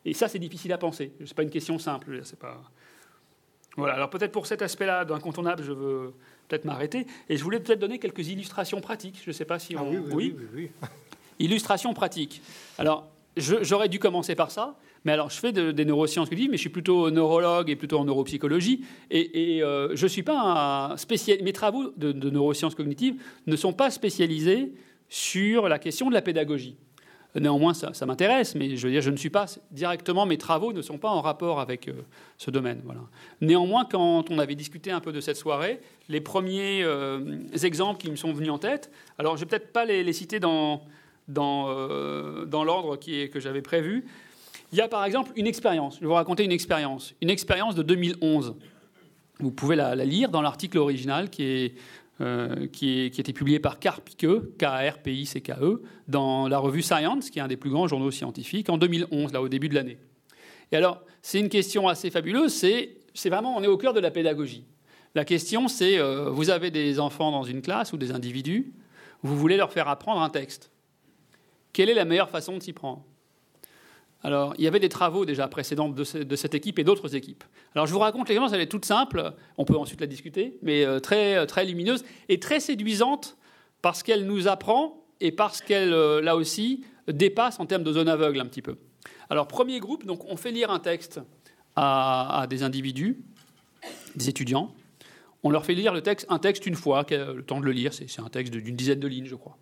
Et 0.05 0.13
ça, 0.13 0.27
c'est 0.27 0.39
difficile 0.39 0.73
à 0.73 0.77
penser. 0.77 1.13
Ce 1.19 1.23
n'est 1.23 1.33
pas 1.33 1.43
une 1.43 1.49
question 1.49 1.79
simple. 1.79 2.19
C'est 2.23 2.39
pas... 2.39 2.61
Voilà, 3.77 3.93
alors 3.93 4.09
peut-être 4.09 4.31
pour 4.31 4.47
cet 4.47 4.61
aspect-là 4.61 5.05
d'incontournable, 5.05 5.63
je 5.63 5.71
veux 5.71 6.13
peut-être 6.47 6.65
m'arrêter. 6.65 7.05
Et 7.29 7.37
je 7.37 7.43
voulais 7.43 7.59
peut-être 7.59 7.79
donner 7.79 7.99
quelques 7.99 8.27
illustrations 8.27 8.81
pratiques. 8.81 9.21
Je 9.23 9.29
ne 9.29 9.33
sais 9.33 9.45
pas 9.45 9.59
si 9.59 9.75
on... 9.75 9.79
Ah 9.79 9.83
oui, 9.89 9.97
oui, 9.97 10.35
oui, 10.37 10.45
oui, 10.53 10.87
Illustrations 11.39 11.93
pratiques. 11.93 12.41
Alors, 12.77 13.07
j'aurais 13.37 13.87
dû 13.87 13.99
commencer 13.99 14.35
par 14.35 14.51
ça. 14.51 14.75
Mais 15.05 15.11
alors, 15.13 15.29
je 15.29 15.39
fais 15.39 15.51
des 15.51 15.85
neurosciences 15.85 16.29
mais 16.31 16.47
je 16.51 16.57
suis 16.57 16.69
plutôt 16.69 17.09
neurologue 17.09 17.69
et 17.69 17.75
plutôt 17.75 17.99
en 17.99 18.05
neuropsychologie. 18.05 18.85
Et, 19.09 19.61
euh, 19.63 19.95
je 19.95 20.07
suis 20.07 20.23
pas 20.23 20.91
un 20.91 20.97
spécial. 20.97 21.39
Mes 21.43 21.53
travaux 21.53 21.91
de, 21.97 22.29
neurosciences 22.29 22.75
cognitives 22.75 23.21
ne 23.47 23.55
sont 23.55 23.73
pas 23.73 23.91
spécialisés 23.91 24.73
sur 25.07 25.69
la 25.69 25.79
question 25.79 26.09
de 26.09 26.13
la 26.13 26.21
pédagogie. 26.21 26.75
Néanmoins, 27.35 27.75
ça, 27.75 28.05
m'intéresse, 28.07 28.55
mais 28.55 28.75
je 28.75 28.87
veux 28.87 28.91
dire, 28.91 29.01
je 29.01 29.11
ne 29.11 29.15
suis 29.15 29.29
pas 29.29 29.45
directement, 29.69 30.25
mes 30.25 30.39
travaux 30.39 30.73
ne 30.73 30.81
sont 30.81 30.97
pas 30.97 31.09
en 31.09 31.21
rapport 31.21 31.59
avec 31.59 31.87
euh, 31.87 31.93
ce 32.39 32.49
domaine. 32.49 32.81
Voilà. 32.83 33.01
Néanmoins, 33.39 33.85
quand 33.85 34.31
on 34.31 34.39
avait 34.39 34.55
discuté 34.55 34.89
un 34.89 34.99
peu 34.99 35.11
de 35.11 35.21
cette 35.21 35.37
soirée, 35.37 35.79
les 36.09 36.21
premiers 36.21 36.81
euh, 36.83 37.37
exemples 37.61 38.01
qui 38.01 38.09
me 38.09 38.15
sont 38.15 38.33
venus 38.33 38.49
en 38.49 38.57
tête, 38.57 38.91
alors 39.19 39.37
je 39.37 39.41
vais 39.41 39.45
peut-être 39.45 39.71
pas 39.71 39.85
les, 39.85 40.11
citer 40.11 40.39
dans, 40.39 40.81
dans, 41.27 41.67
dans 42.45 42.63
l'ordre 42.63 42.97
que 42.97 43.39
j'avais 43.39 43.61
prévu, 43.61 44.05
il 44.71 44.77
y 44.77 44.81
a 44.81 44.87
par 44.87 45.03
exemple 45.05 45.31
une 45.35 45.47
expérience. 45.47 45.95
Je 45.95 46.01
vais 46.01 46.07
vous 46.07 46.13
raconter 46.13 46.43
une 46.43 46.51
expérience. 46.51 47.13
Une 47.21 47.29
expérience 47.29 47.75
de 47.75 47.83
2011. 47.83 48.55
Vous 49.39 49.51
pouvez 49.51 49.75
la, 49.75 49.95
lire 49.95 50.29
dans 50.29 50.41
l'article 50.41 50.77
original 50.77 51.29
qui, 51.29 51.43
est, 51.43 51.73
euh, 52.21 52.67
a 52.67 52.85
été 52.85 53.33
publié 53.33 53.59
par 53.59 53.79
Karpike, 53.79 54.57
K-A-R-P-I-C-K-E, 54.57 55.81
dans 56.07 56.47
la 56.47 56.59
revue 56.59 56.81
Science, 56.81 57.29
qui 57.29 57.39
est 57.39 57.41
un 57.41 57.47
des 57.47 57.57
plus 57.57 57.69
grands 57.69 57.87
journaux 57.87 58.11
scientifiques, 58.11 58.69
en 58.69 58.77
2011, 58.77 59.31
là, 59.31 59.41
au 59.41 59.47
début 59.47 59.69
de 59.69 59.75
l'année. 59.75 59.97
Et 60.71 60.75
alors, 60.75 61.01
c'est 61.21 61.39
une 61.39 61.49
question 61.49 61.87
assez 61.87 62.09
fabuleuse. 62.11 62.53
C'est 62.53 63.29
vraiment, 63.29 63.55
on 63.55 63.63
est 63.63 63.67
au 63.67 63.77
cœur 63.77 63.93
de 63.93 63.99
la 63.99 64.11
pédagogie. 64.11 64.65
La 65.15 65.25
question, 65.25 65.67
c'est, 65.67 65.97
euh, 65.97 66.29
vous 66.29 66.49
avez 66.49 66.69
des 66.69 66.99
enfants 66.99 67.31
dans 67.31 67.43
une 67.43 67.61
classe 67.61 67.93
ou 67.93 67.97
des 67.97 68.11
individus, 68.11 68.73
vous 69.23 69.37
voulez 69.37 69.57
leur 69.57 69.71
faire 69.71 69.87
apprendre 69.87 70.21
un 70.21 70.29
texte. 70.29 70.71
Quelle 71.73 71.89
est 71.89 71.93
la 71.95 72.05
meilleure 72.05 72.29
façon 72.29 72.57
de 72.57 72.61
s'y 72.61 72.73
prendre? 72.73 73.03
Alors, 74.21 74.53
il 74.57 74.65
y 74.65 74.67
avait 74.67 74.79
des 74.79 74.89
travaux 74.89 75.25
déjà 75.25 75.47
précédents 75.47 75.87
de, 75.87 76.03
cette 76.03 76.53
équipe 76.53 76.77
et 76.77 76.83
d'autres 76.83 77.15
équipes. 77.15 77.43
Alors, 77.73 77.87
je 77.87 77.93
vous 77.93 77.99
raconte 77.99 78.27
l'expérience, 78.27 78.51
elle 78.51 78.61
est 78.61 78.67
toute 78.67 78.85
simple, 78.85 79.33
on 79.57 79.63
peut 79.63 79.77
ensuite 79.77 80.01
la 80.01 80.07
discuter, 80.07 80.57
mais 80.61 80.85
euh, 80.85 80.99
très, 80.99 81.37
euh, 81.37 81.45
très 81.45 81.65
lumineuse 81.65 82.03
et 82.27 82.39
très 82.39 82.59
séduisante 82.59 83.37
parce 83.81 84.03
qu'elle 84.03 84.25
nous 84.25 84.49
apprend 84.49 85.05
et 85.21 85.31
parce 85.31 85.61
qu'elle, 85.61 85.93
euh, 85.93 86.21
là 86.21 86.35
aussi, 86.35 86.83
dépasse 87.07 87.59
en 87.61 87.65
termes 87.65 87.83
de 87.83 87.93
zone 87.93 88.09
aveugle 88.09 88.41
un 88.41 88.45
petit 88.45 88.61
peu. 88.61 88.75
Alors, 89.29 89.47
premier 89.47 89.79
groupe, 89.79 90.05
donc 90.05 90.25
on 90.25 90.35
fait 90.35 90.51
lire 90.51 90.69
un 90.69 90.79
texte 90.79 91.21
à, 91.77 92.45
des 92.49 92.63
individus, 92.63 93.21
des 94.17 94.27
étudiants. 94.27 94.73
On 95.43 95.49
leur 95.49 95.65
fait 95.65 95.75
lire 95.75 95.93
le 95.93 96.01
texte, 96.01 96.25
un 96.29 96.39
texte 96.39 96.65
une 96.65 96.75
fois, 96.75 97.05
le 97.09 97.41
temps 97.41 97.61
de 97.61 97.65
le 97.65 97.71
lire, 97.71 97.93
c'est 97.93 98.19
un 98.19 98.27
texte 98.27 98.53
d'une 98.53 98.75
dizaine 98.75 98.99
de 98.99 99.07
lignes, 99.07 99.27
je 99.27 99.35
crois. 99.35 99.57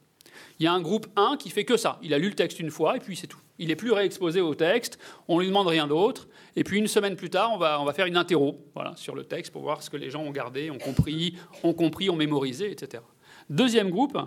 Il 0.60 0.64
y 0.64 0.68
a 0.68 0.74
un 0.74 0.82
groupe 0.82 1.08
1 1.16 1.38
qui 1.38 1.50
fait 1.50 1.66
que 1.66 1.78
ça. 1.78 2.00
Il 2.02 2.14
a 2.14 2.18
lu 2.18 2.30
le 2.30 2.36
texte 2.36 2.60
une 2.60 2.72
fois 2.72 2.98
et 2.98 3.00
puis 3.00 3.16
c'est 3.16 3.28
tout. 3.28 3.40
Il 3.60 3.68
n'est 3.68 3.76
plus 3.76 3.92
réexposé 3.92 4.42
au 4.42 4.56
texte, 4.56 5.00
on 5.28 5.40
lui 5.40 5.48
demande 5.48 5.68
rien 5.68 5.88
d'autre. 5.88 6.28
Et 6.56 6.64
puis 6.64 6.78
une 6.78 6.88
semaine 6.88 7.16
plus 7.16 7.30
tard, 7.30 7.52
on 7.54 7.58
va, 7.58 7.82
on 7.82 7.86
va 7.86 7.94
faire 7.94 8.06
une 8.06 8.18
interro 8.18 8.66
voilà, 8.74 8.96
sur 8.96 9.16
le 9.16 9.24
texte 9.24 9.52
pour 9.52 9.62
voir 9.62 9.82
ce 9.84 9.90
que 9.90 9.98
les 9.98 10.10
gens 10.10 10.24
ont 10.24 10.32
gardé, 10.32 10.72
ont 10.72 10.78
compris, 10.78 11.36
ont 11.64 11.74
compris, 11.74 12.10
ont 12.10 12.16
mémorisé, 12.16 12.72
etc. 12.72 13.04
Deuxième 13.50 13.90
groupe, 13.90 14.18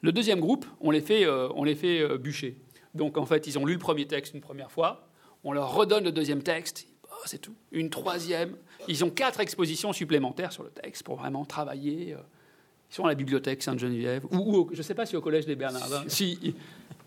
le 0.00 0.12
deuxième 0.12 0.40
groupe, 0.40 0.66
on 0.80 0.90
les 0.90 1.00
fait, 1.00 1.24
euh, 1.24 1.48
on 1.54 1.64
les 1.64 1.74
fait 1.74 2.00
euh, 2.00 2.18
bûcher. 2.18 2.58
Donc 2.94 3.16
en 3.16 3.24
fait, 3.24 3.46
ils 3.46 3.58
ont 3.58 3.64
lu 3.64 3.74
le 3.74 3.78
premier 3.78 4.06
texte 4.06 4.34
une 4.34 4.40
première 4.40 4.70
fois, 4.70 5.08
on 5.44 5.52
leur 5.52 5.74
redonne 5.74 6.04
le 6.04 6.12
deuxième 6.12 6.42
texte, 6.42 6.86
oh, 7.04 7.22
c'est 7.24 7.38
tout. 7.38 7.54
Une 7.72 7.90
troisième, 7.90 8.56
ils 8.88 9.04
ont 9.04 9.10
quatre 9.10 9.40
expositions 9.40 9.92
supplémentaires 9.92 10.52
sur 10.52 10.62
le 10.62 10.70
texte 10.70 11.02
pour 11.04 11.16
vraiment 11.16 11.44
travailler. 11.44 12.14
Euh, 12.14 12.18
ils 12.90 12.94
sont 12.94 13.04
à 13.04 13.08
la 13.08 13.14
bibliothèque 13.14 13.62
Sainte-Geneviève, 13.62 14.24
ou, 14.30 14.68
je 14.72 14.78
ne 14.78 14.82
sais 14.82 14.94
pas 14.94 15.06
si 15.06 15.16
au 15.16 15.20
Collège 15.20 15.46
des 15.46 15.56
Bernardins, 15.56 16.04
si, 16.06 16.54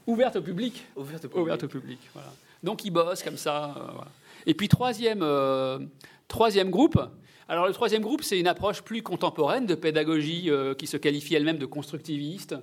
ouverte 0.05 0.35
au 0.35 0.41
public. 0.41 0.85
Ouverte 0.95 1.25
au 1.63 1.67
public. 1.67 1.99
voilà. 2.13 2.31
Donc 2.63 2.85
ils 2.85 2.91
bossent 2.91 3.23
comme 3.23 3.37
ça. 3.37 3.75
Euh, 3.77 4.01
Et 4.45 4.53
puis 4.53 4.67
troisième, 4.67 5.21
euh, 5.23 5.79
troisième 6.27 6.69
groupe, 6.69 6.99
Alors 7.47 7.67
le 7.67 7.73
troisième 7.73 8.01
groupe, 8.01 8.23
c'est 8.23 8.39
une 8.39 8.47
approche 8.47 8.81
plus 8.81 9.01
contemporaine 9.01 9.65
de 9.65 9.75
pédagogie 9.75 10.49
euh, 10.49 10.73
qui 10.73 10.87
se 10.87 10.97
qualifie 10.97 11.35
elle-même 11.35 11.57
de 11.57 11.65
constructiviste, 11.65 12.55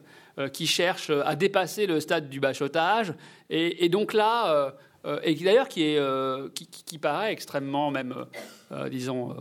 qui 0.52 0.68
cherche 0.68 1.10
à 1.10 1.34
dépasser 1.34 1.86
le 1.86 1.98
stade 1.98 2.28
du 2.28 2.38
bachotage. 2.38 3.12
Et, 3.50 3.88
donc 3.88 4.12
là, 4.12 4.72
et 5.24 5.34
qui 5.34 5.42
d'ailleurs 5.42 5.66
qui, 5.66 5.96
qui, 6.54 6.98
paraît 6.98 7.32
extrêmement 7.32 7.90
même, 7.90 8.14
disons, 8.88 9.34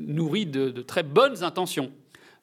nourri 0.00 0.44
de, 0.44 0.68
de, 0.68 0.82
très 0.82 1.02
bonnes 1.02 1.42
intentions. 1.44 1.90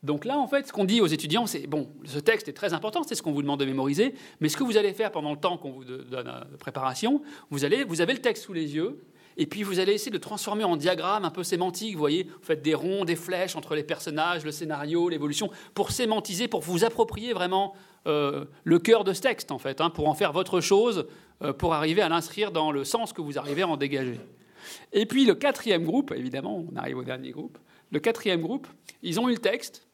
Donc 0.05 0.23
là, 0.23 0.37
en 0.37 0.47
fait, 0.47 0.67
ce 0.67 0.71
qu'on 0.71 0.85
dit 0.85 1.01
aux 1.01 1.07
étudiants, 1.07 1.47
c'est 1.47 1.65
bon, 1.65 1.89
ce 2.05 2.19
texte 2.19 2.47
est 2.47 2.53
très 2.53 2.73
important, 2.73 3.01
c'est 3.01 3.15
ce 3.15 3.23
qu'on 3.23 3.31
vous 3.31 3.41
demande 3.41 3.59
de 3.59 3.65
mémoriser, 3.65 4.13
mais 4.39 4.49
ce 4.49 4.55
que 4.55 4.63
vous 4.63 4.77
allez 4.77 4.93
faire 4.93 5.11
pendant 5.11 5.31
le 5.31 5.39
temps 5.39 5.57
qu'on 5.57 5.71
vous 5.71 5.83
donne 5.83 6.31
de 6.51 6.57
préparation, 6.57 7.23
vous, 7.49 7.65
allez, 7.65 7.83
vous 7.83 8.01
avez 8.01 8.13
le 8.13 8.19
texte 8.19 8.43
sous 8.43 8.53
les 8.53 8.75
yeux, 8.75 9.03
et 9.35 9.47
puis 9.47 9.63
vous 9.63 9.79
allez 9.79 9.93
essayer 9.93 10.11
de 10.11 10.19
transformer 10.19 10.63
en 10.63 10.77
diagramme 10.77 11.25
un 11.25 11.31
peu 11.31 11.43
sémantique, 11.43 11.93
vous 11.93 11.99
voyez, 11.99 12.23
vous 12.23 12.43
faites 12.43 12.61
des 12.61 12.75
ronds, 12.75 13.03
des 13.03 13.15
flèches 13.15 13.55
entre 13.55 13.73
les 13.73 13.83
personnages, 13.83 14.45
le 14.45 14.51
scénario, 14.51 15.09
l'évolution, 15.09 15.49
pour 15.73 15.89
sémantiser, 15.89 16.47
pour 16.47 16.61
vous 16.61 16.85
approprier 16.85 17.33
vraiment 17.33 17.73
euh, 18.05 18.45
le 18.63 18.77
cœur 18.77 19.05
de 19.05 19.11
ce 19.11 19.21
texte, 19.21 19.51
en 19.51 19.57
fait, 19.57 19.81
hein, 19.81 19.89
pour 19.89 20.07
en 20.07 20.13
faire 20.13 20.33
votre 20.33 20.61
chose, 20.61 21.07
euh, 21.41 21.51
pour 21.51 21.73
arriver 21.73 22.03
à 22.03 22.09
l'inscrire 22.09 22.51
dans 22.51 22.71
le 22.71 22.83
sens 22.83 23.11
que 23.11 23.23
vous 23.23 23.39
arrivez 23.39 23.63
à 23.63 23.67
en 23.67 23.75
dégager. 23.75 24.19
Et 24.93 25.07
puis 25.07 25.25
le 25.25 25.33
quatrième 25.33 25.83
groupe, 25.83 26.13
évidemment, 26.15 26.63
on 26.71 26.75
arrive 26.75 26.99
au 26.99 27.03
dernier 27.03 27.31
groupe, 27.31 27.57
le 27.91 27.99
quatrième 27.99 28.41
groupe, 28.41 28.67
ils 29.01 29.19
ont 29.19 29.27
eu 29.29 29.33
le 29.33 29.39
texte, 29.39 29.84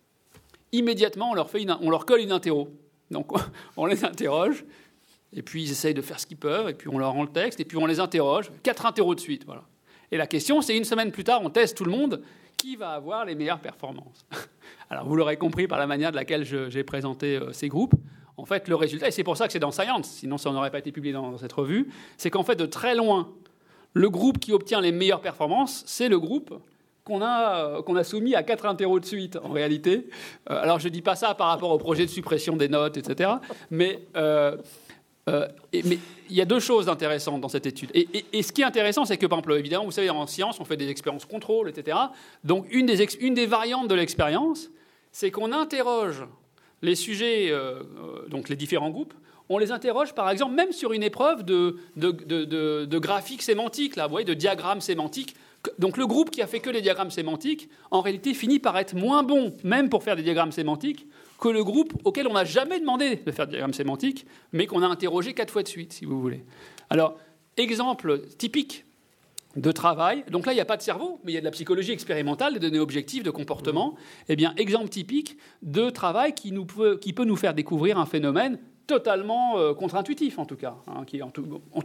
immédiatement, 0.71 1.31
on 1.31 1.33
leur, 1.33 1.49
fait 1.49 1.65
on 1.81 1.89
leur 1.89 2.05
colle 2.05 2.21
une 2.21 2.31
interro. 2.31 2.69
Donc, 3.09 3.27
on 3.77 3.85
les 3.85 4.03
interroge, 4.03 4.65
et 5.33 5.41
puis 5.41 5.63
ils 5.63 5.71
essayent 5.71 5.93
de 5.93 6.01
faire 6.01 6.19
ce 6.19 6.25
qu'ils 6.25 6.37
peuvent, 6.37 6.69
et 6.69 6.73
puis 6.73 6.89
on 6.89 6.97
leur 6.97 7.11
rend 7.11 7.23
le 7.23 7.29
texte, 7.31 7.59
et 7.59 7.65
puis 7.65 7.77
on 7.77 7.85
les 7.85 7.99
interroge. 7.99 8.51
Quatre 8.63 8.85
interros 8.85 9.15
de 9.15 9.19
suite, 9.19 9.45
voilà. 9.45 9.63
Et 10.11 10.17
la 10.17 10.27
question, 10.27 10.61
c'est 10.61 10.75
une 10.75 10.83
semaine 10.83 11.11
plus 11.11 11.23
tard, 11.23 11.41
on 11.43 11.49
teste 11.49 11.77
tout 11.77 11.85
le 11.85 11.91
monde, 11.91 12.21
qui 12.57 12.75
va 12.75 12.91
avoir 12.91 13.25
les 13.25 13.33
meilleures 13.33 13.59
performances 13.59 14.25
Alors, 14.89 15.07
vous 15.07 15.15
l'aurez 15.15 15.37
compris 15.37 15.67
par 15.67 15.79
la 15.79 15.87
manière 15.87 16.11
de 16.11 16.17
laquelle 16.17 16.43
j'ai 16.43 16.83
présenté 16.83 17.37
euh, 17.37 17.53
ces 17.53 17.69
groupes. 17.69 17.95
En 18.37 18.45
fait, 18.45 18.67
le 18.67 18.75
résultat, 18.75 19.07
et 19.07 19.11
c'est 19.11 19.23
pour 19.23 19.37
ça 19.37 19.47
que 19.47 19.53
c'est 19.53 19.59
dans 19.59 19.71
Science, 19.71 20.09
sinon 20.09 20.37
ça 20.37 20.51
n'aurait 20.51 20.71
pas 20.71 20.79
été 20.79 20.91
publié 20.91 21.13
dans 21.13 21.37
cette 21.37 21.53
revue, 21.53 21.89
c'est 22.17 22.29
qu'en 22.29 22.43
fait, 22.43 22.55
de 22.55 22.65
très 22.65 22.95
loin, 22.95 23.31
le 23.93 24.09
groupe 24.09 24.39
qui 24.39 24.51
obtient 24.51 24.81
les 24.81 24.91
meilleures 24.91 25.21
performances, 25.21 25.83
c'est 25.85 26.09
le 26.09 26.19
groupe 26.19 26.53
qu'on 27.11 27.21
a, 27.21 27.81
euh, 27.81 27.95
a 27.95 28.03
soumis 28.03 28.35
à 28.35 28.43
quatre 28.43 28.65
interros 28.65 28.99
de 28.99 29.05
suite, 29.05 29.37
en 29.43 29.49
réalité. 29.49 30.07
Euh, 30.49 30.61
alors, 30.61 30.79
je 30.79 30.87
ne 30.87 30.93
dis 30.93 31.01
pas 31.01 31.15
ça 31.15 31.35
par 31.35 31.47
rapport 31.47 31.71
au 31.71 31.77
projet 31.77 32.05
de 32.05 32.09
suppression 32.09 32.55
des 32.55 32.69
notes, 32.69 32.97
etc. 32.97 33.31
Mais, 33.69 33.99
euh, 34.15 34.55
mais 35.27 35.99
il 36.29 36.35
y 36.35 36.41
a 36.41 36.45
deux 36.45 36.59
choses 36.59 36.89
intéressantes 36.89 37.41
dans 37.41 37.49
cette 37.49 37.65
étude. 37.65 37.91
Et, 37.93 38.43
ce 38.43 38.51
qui 38.51 38.61
est 38.61 38.65
intéressant, 38.65 39.05
c'est 39.05 39.17
que, 39.17 39.25
par 39.25 39.39
exemple, 39.39 39.53
évidemment, 39.53 39.85
vous 39.85 39.91
savez, 39.91 40.09
en 40.09 40.25
science, 40.27 40.59
on 40.59 40.65
fait 40.65 40.77
des 40.77 40.89
expériences 40.89 41.25
contrôle, 41.25 41.69
etc. 41.69 41.97
Donc, 42.43 42.65
une 42.71 42.85
des, 42.85 43.03
une 43.19 43.33
des 43.33 43.45
variantes 43.45 43.87
de 43.87 43.95
l'expérience, 43.95 44.69
c'est 45.11 45.31
qu'on 45.31 45.51
interroge 45.51 46.25
les 46.81 46.95
sujets, 46.95 47.53
donc 48.29 48.49
les 48.49 48.55
différents 48.55 48.89
groupes, 48.89 49.13
on 49.49 49.57
les 49.57 49.71
interroge, 49.71 50.13
par 50.13 50.29
exemple, 50.29 50.55
même 50.55 50.71
sur 50.71 50.93
une 50.93 51.03
épreuve 51.03 51.43
de, 51.43 51.77
de, 51.97 52.11
de, 52.11 52.85
de 52.85 52.99
graphique 52.99 53.41
sémantique, 53.41 53.95
là, 53.95 54.07
vous 54.07 54.11
voyez, 54.11 54.25
de 54.25 54.33
diagramme 54.33 54.81
sémantique 54.81 55.35
donc 55.77 55.97
le 55.97 56.07
groupe 56.07 56.31
qui 56.31 56.41
a 56.41 56.47
fait 56.47 56.59
que 56.59 56.69
les 56.69 56.81
diagrammes 56.81 57.11
sémantiques, 57.11 57.69
en 57.91 58.01
réalité, 58.01 58.33
finit 58.33 58.59
par 58.59 58.77
être 58.77 58.95
moins 58.95 59.23
bon, 59.23 59.53
même 59.63 59.89
pour 59.89 60.03
faire 60.03 60.15
des 60.15 60.23
diagrammes 60.23 60.51
sémantiques, 60.51 61.07
que 61.39 61.49
le 61.49 61.63
groupe 61.63 61.93
auquel 62.03 62.27
on 62.27 62.33
n'a 62.33 62.45
jamais 62.45 62.79
demandé 62.79 63.17
de 63.17 63.31
faire 63.31 63.45
des 63.45 63.51
diagrammes 63.51 63.73
sémantiques, 63.73 64.25
mais 64.53 64.67
qu'on 64.67 64.81
a 64.81 64.87
interrogé 64.87 65.33
quatre 65.33 65.51
fois 65.51 65.63
de 65.63 65.67
suite, 65.67 65.93
si 65.93 66.05
vous 66.05 66.19
voulez. 66.21 66.43
Alors, 66.89 67.17
exemple 67.57 68.21
typique 68.37 68.85
de 69.55 69.71
travail. 69.71 70.23
Donc 70.29 70.45
là, 70.45 70.53
il 70.53 70.55
n'y 70.55 70.61
a 70.61 70.65
pas 70.65 70.77
de 70.77 70.81
cerveau, 70.81 71.19
mais 71.23 71.33
il 71.33 71.35
y 71.35 71.37
a 71.37 71.41
de 71.41 71.45
la 71.45 71.51
psychologie 71.51 71.91
expérimentale, 71.91 72.53
des 72.53 72.59
données 72.59 72.79
objectives 72.79 73.23
de 73.23 73.31
comportement. 73.31 73.95
Eh 74.29 74.35
bien, 74.35 74.53
exemple 74.57 74.89
typique 74.89 75.37
de 75.61 75.89
travail 75.89 76.33
qui, 76.33 76.51
nous 76.51 76.65
peut, 76.65 76.97
qui 76.97 77.11
peut 77.11 77.25
nous 77.25 77.35
faire 77.35 77.53
découvrir 77.53 77.97
un 77.97 78.05
phénomène 78.05 78.59
totalement 78.91 79.57
euh, 79.57 79.73
contre-intuitif 79.73 80.37
en 80.37 80.45
tout 80.45 80.57
cas, 80.57 80.75
hein, 80.85 81.05
qui 81.07 81.19
est 81.19 81.21
en 81.21 81.29
tout, 81.29 81.43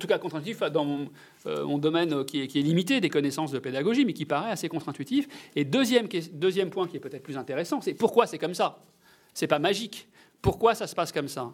cas 0.08 0.18
contre-intuitif 0.18 0.60
dans 0.72 0.84
mon, 0.84 1.08
euh, 1.46 1.78
domaine 1.78 2.24
qui 2.24 2.40
est, 2.42 2.54
limité 2.56 3.00
des 3.00 3.10
connaissances 3.10 3.52
de 3.52 3.60
pédagogie, 3.60 4.04
mais 4.04 4.12
qui 4.12 4.24
paraît 4.24 4.50
assez 4.50 4.68
contre-intuitif. 4.68 5.28
Et 5.54 5.64
deuxième, 5.64 6.08
deuxième 6.32 6.70
point 6.70 6.88
qui 6.88 6.96
est 6.96 7.00
peut-être 7.00 7.22
plus 7.22 7.36
intéressant, 7.36 7.80
c'est 7.80 7.94
pourquoi 7.94 8.26
c'est 8.26 8.38
comme 8.38 8.54
ça? 8.54 8.82
C'est 9.34 9.46
pas 9.46 9.60
magique. 9.60 10.08
Pourquoi 10.42 10.74
ça 10.74 10.88
se 10.88 10.96
passe 10.96 11.12
comme 11.12 11.28
ça? 11.28 11.52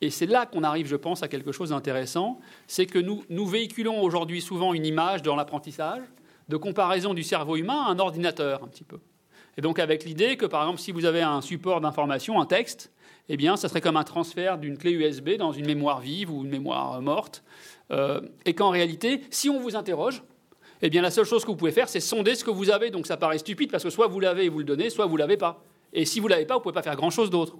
Et 0.00 0.10
c'est 0.10 0.26
là 0.26 0.46
qu'on 0.46 0.64
arrive, 0.64 0.88
je 0.88 0.96
pense, 0.96 1.22
à 1.22 1.28
quelque 1.28 1.52
chose 1.52 1.70
d'intéressant, 1.70 2.40
c'est 2.66 2.86
que 2.86 2.98
nous, 2.98 3.22
nous 3.30 3.46
véhiculons 3.46 4.02
aujourd'hui 4.02 4.40
souvent 4.40 4.74
une 4.74 4.84
image 4.84 5.22
dans 5.22 5.36
l'apprentissage 5.36 6.02
de 6.48 6.56
comparaison 6.56 7.14
du 7.14 7.22
cerveau 7.22 7.54
humain 7.54 7.84
à 7.86 7.90
un 7.90 8.00
ordinateur, 8.00 8.64
un 8.64 8.68
petit 8.68 8.84
peu. 8.84 8.98
Et 9.56 9.60
donc 9.60 9.78
avec 9.78 10.04
l'idée 10.04 10.36
que, 10.36 10.46
par 10.46 10.62
exemple, 10.62 10.80
si 10.80 10.90
vous 10.90 11.04
avez 11.04 11.22
un 11.22 11.40
support 11.40 11.80
d'information, 11.80 12.40
un 12.40 12.46
texte, 12.46 12.92
eh 13.28 13.36
bien, 13.36 13.56
ça 13.56 13.68
serait 13.68 13.80
comme 13.80 13.96
un 13.96 14.04
transfert 14.04 14.58
d'une 14.58 14.78
clé 14.78 14.92
USB 14.92 15.36
dans 15.36 15.52
une 15.52 15.66
mémoire 15.66 16.00
vive 16.00 16.30
ou 16.30 16.44
une 16.44 16.50
mémoire 16.50 17.00
morte. 17.02 17.42
Euh, 17.90 18.20
et 18.44 18.54
qu'en 18.54 18.70
réalité, 18.70 19.22
si 19.30 19.50
on 19.50 19.60
vous 19.60 19.76
interroge, 19.76 20.22
eh 20.80 20.90
bien, 20.90 21.02
la 21.02 21.10
seule 21.10 21.24
chose 21.24 21.44
que 21.44 21.50
vous 21.50 21.56
pouvez 21.56 21.72
faire, 21.72 21.88
c'est 21.88 22.00
sonder 22.00 22.34
ce 22.34 22.44
que 22.44 22.50
vous 22.50 22.70
avez. 22.70 22.90
Donc 22.90 23.06
ça 23.06 23.16
paraît 23.16 23.38
stupide 23.38 23.70
parce 23.70 23.82
que 23.82 23.90
soit 23.90 24.06
vous 24.06 24.20
l'avez 24.20 24.44
et 24.44 24.48
vous 24.48 24.58
le 24.58 24.64
donnez, 24.64 24.90
soit 24.90 25.06
vous 25.06 25.16
l'avez 25.16 25.36
pas. 25.36 25.62
Et 25.92 26.04
si 26.04 26.20
vous 26.20 26.28
l'avez 26.28 26.46
pas, 26.46 26.54
vous 26.54 26.60
pouvez 26.60 26.74
pas 26.74 26.82
faire 26.82 26.96
grand-chose 26.96 27.30
d'autre. 27.30 27.56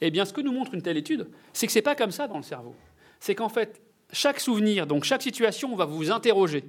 Eh 0.00 0.10
bien, 0.10 0.24
ce 0.24 0.32
que 0.32 0.40
nous 0.40 0.52
montre 0.52 0.74
une 0.74 0.82
telle 0.82 0.96
étude, 0.96 1.28
c'est 1.52 1.66
que 1.66 1.72
ce 1.72 1.78
n'est 1.78 1.82
pas 1.82 1.94
comme 1.94 2.10
ça 2.10 2.26
dans 2.26 2.36
le 2.36 2.42
cerveau. 2.42 2.74
C'est 3.20 3.34
qu'en 3.34 3.48
fait, 3.48 3.80
chaque 4.12 4.40
souvenir, 4.40 4.86
donc 4.86 5.04
chaque 5.04 5.22
situation, 5.22 5.72
on 5.72 5.76
va 5.76 5.84
vous 5.84 6.10
interroger. 6.10 6.64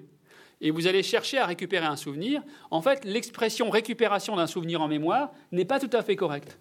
Et 0.62 0.71
vous 0.71 0.88
allez 0.88 1.03
chercher 1.03 1.39
à 1.39 1.45
récupérer 1.45 1.86
un 1.86 1.95
souvenir. 1.95 2.41
En 2.69 2.81
fait, 2.81 3.03
l'expression 3.03 3.69
récupération 3.69 4.36
d'un 4.36 4.47
souvenir 4.47 4.81
en 4.81 4.88
mémoire 4.88 5.31
n'est 5.51 5.65
pas 5.65 5.79
tout 5.79 5.89
à 5.91 6.03
fait 6.03 6.15
correcte. 6.15 6.57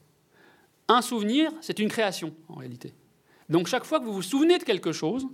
Un 0.93 1.01
souvenir, 1.01 1.51
c'est 1.63 1.79
une 1.79 1.89
création, 1.89 2.35
en 2.51 2.57
réalité. 2.57 2.93
Donc 3.49 3.67
chaque 3.67 3.85
fois 3.85 3.99
que 3.99 4.05
vous 4.05 4.13
vous 4.13 4.21
souvenez 4.21 4.59
de 4.59 4.63
quelque 4.63 4.93
chose, 4.93 5.27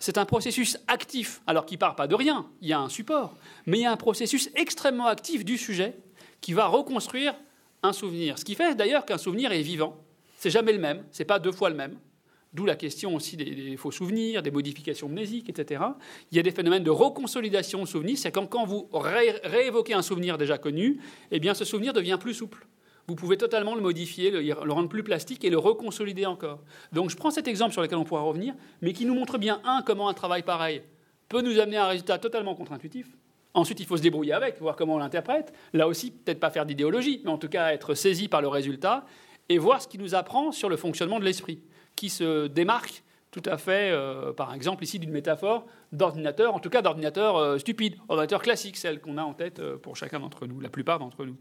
c'est 0.00 0.18
un 0.18 0.24
processus 0.24 0.76
actif, 0.88 1.40
alors 1.46 1.66
qui 1.66 1.76
part 1.76 1.94
pas 1.94 2.08
de 2.08 2.16
rien, 2.16 2.48
il 2.60 2.68
y 2.68 2.72
a 2.72 2.80
un 2.80 2.88
support, 2.88 3.36
mais 3.64 3.78
il 3.78 3.82
y 3.82 3.86
a 3.86 3.92
un 3.92 3.96
processus 3.96 4.50
extrêmement 4.56 5.06
actif 5.06 5.44
du 5.44 5.56
sujet 5.56 5.94
qui 6.40 6.52
va 6.52 6.66
reconstruire 6.66 7.36
un 7.84 7.92
souvenir. 7.92 8.40
Ce 8.40 8.44
qui 8.44 8.56
fait 8.56 8.74
d'ailleurs 8.74 9.06
qu'un 9.06 9.18
souvenir 9.18 9.52
est 9.52 9.62
vivant. 9.62 9.96
C'est 10.38 10.50
jamais 10.50 10.72
le 10.72 10.80
même, 10.80 11.04
c'est 11.12 11.24
pas 11.24 11.38
deux 11.38 11.52
fois 11.52 11.70
le 11.70 11.76
même. 11.76 11.96
D'où 12.52 12.66
la 12.66 12.74
question 12.74 13.14
aussi 13.14 13.36
des, 13.36 13.76
faux 13.76 13.92
souvenirs, 13.92 14.42
des 14.42 14.50
modifications 14.50 15.08
mnésiques, 15.08 15.48
etc. 15.48 15.80
Il 16.32 16.36
y 16.36 16.40
a 16.40 16.42
des 16.42 16.50
phénomènes 16.50 16.82
de 16.82 16.90
reconsolidation 16.90 17.82
de 17.82 17.86
souvenirs, 17.86 18.18
c'est 18.18 18.32
quand, 18.32 18.48
quand 18.48 18.64
vous 18.64 18.88
réévoquez 18.92 19.94
un 19.94 20.02
souvenir 20.02 20.38
déjà 20.38 20.58
connu, 20.58 21.00
eh 21.30 21.38
bien 21.38 21.54
ce 21.54 21.64
souvenir 21.64 21.92
devient 21.92 22.18
plus 22.20 22.34
souple 22.34 22.66
vous 23.08 23.14
pouvez 23.14 23.36
totalement 23.36 23.74
le 23.74 23.80
modifier, 23.80 24.30
le, 24.30 24.72
rendre 24.72 24.88
plus 24.88 25.02
plastique 25.02 25.44
et 25.44 25.50
le 25.50 25.58
reconsolider 25.58 26.26
encore. 26.26 26.60
Donc 26.92 27.10
je 27.10 27.16
prends 27.16 27.30
cet 27.30 27.48
exemple 27.48 27.72
sur 27.72 27.82
lequel 27.82 27.98
on 27.98 28.04
pourra 28.04 28.22
revenir, 28.22 28.54
mais 28.80 28.92
qui 28.92 29.04
nous 29.04 29.14
montre 29.14 29.38
bien, 29.38 29.60
un, 29.64 29.82
comment 29.82 30.08
un 30.08 30.14
travail 30.14 30.42
pareil 30.42 30.82
peut 31.28 31.42
nous 31.42 31.58
amener 31.58 31.76
à 31.76 31.86
un 31.86 31.88
résultat 31.88 32.18
totalement 32.18 32.54
contre-intuitif. 32.54 33.06
Ensuite, 33.54 33.80
il 33.80 33.86
faut 33.86 33.96
se 33.96 34.02
débrouiller 34.02 34.32
avec, 34.32 34.60
voir 34.60 34.76
comment 34.76 34.94
on 34.94 34.98
l'interprète. 34.98 35.52
Là 35.72 35.88
aussi, 35.88 36.10
peut-être 36.10 36.40
pas 36.40 36.50
faire 36.50 36.64
d'idéologie, 36.64 37.20
mais 37.24 37.30
en 37.30 37.38
tout 37.38 37.48
cas 37.48 37.72
être 37.72 37.94
saisi 37.94 38.28
par 38.28 38.40
le 38.40 38.48
résultat 38.48 39.04
et 39.48 39.58
voir 39.58 39.82
ce 39.82 39.88
qui 39.88 39.98
nous 39.98 40.14
apprend 40.14 40.52
sur 40.52 40.68
le 40.68 40.76
fonctionnement 40.76 41.18
de 41.18 41.24
l'esprit, 41.24 41.60
qui 41.96 42.08
se 42.08 42.46
démarque 42.46 43.02
tout 43.32 43.42
à 43.46 43.56
fait, 43.56 43.90
euh, 43.90 44.32
par 44.34 44.54
exemple, 44.54 44.84
ici 44.84 44.98
d'une 44.98 45.10
métaphore 45.10 45.66
d'ordinateur, 45.90 46.54
en 46.54 46.58
tout 46.58 46.68
cas 46.68 46.82
d'ordinateur 46.82 47.36
euh, 47.36 47.58
stupide, 47.58 47.96
ordinateur 48.08 48.42
classique, 48.42 48.76
celle 48.76 49.00
qu'on 49.00 49.16
a 49.16 49.22
en 49.22 49.32
tête 49.32 49.58
euh, 49.58 49.78
pour 49.78 49.96
chacun 49.96 50.20
d'entre 50.20 50.46
nous, 50.46 50.60
la 50.60 50.68
plupart 50.68 50.98
d'entre 50.98 51.24
nous. 51.24 51.36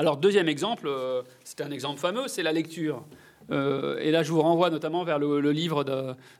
Alors, 0.00 0.16
deuxième 0.16 0.48
exemple, 0.48 0.86
euh, 0.88 1.20
c'est 1.44 1.60
un 1.60 1.70
exemple 1.70 2.00
fameux, 2.00 2.26
c'est 2.26 2.42
la 2.42 2.52
lecture. 2.52 3.04
Euh, 3.50 3.98
et 3.98 4.10
là, 4.10 4.22
je 4.22 4.32
vous 4.32 4.40
renvoie 4.40 4.70
notamment 4.70 5.04
vers 5.04 5.18
le, 5.18 5.38
livre 5.52 5.84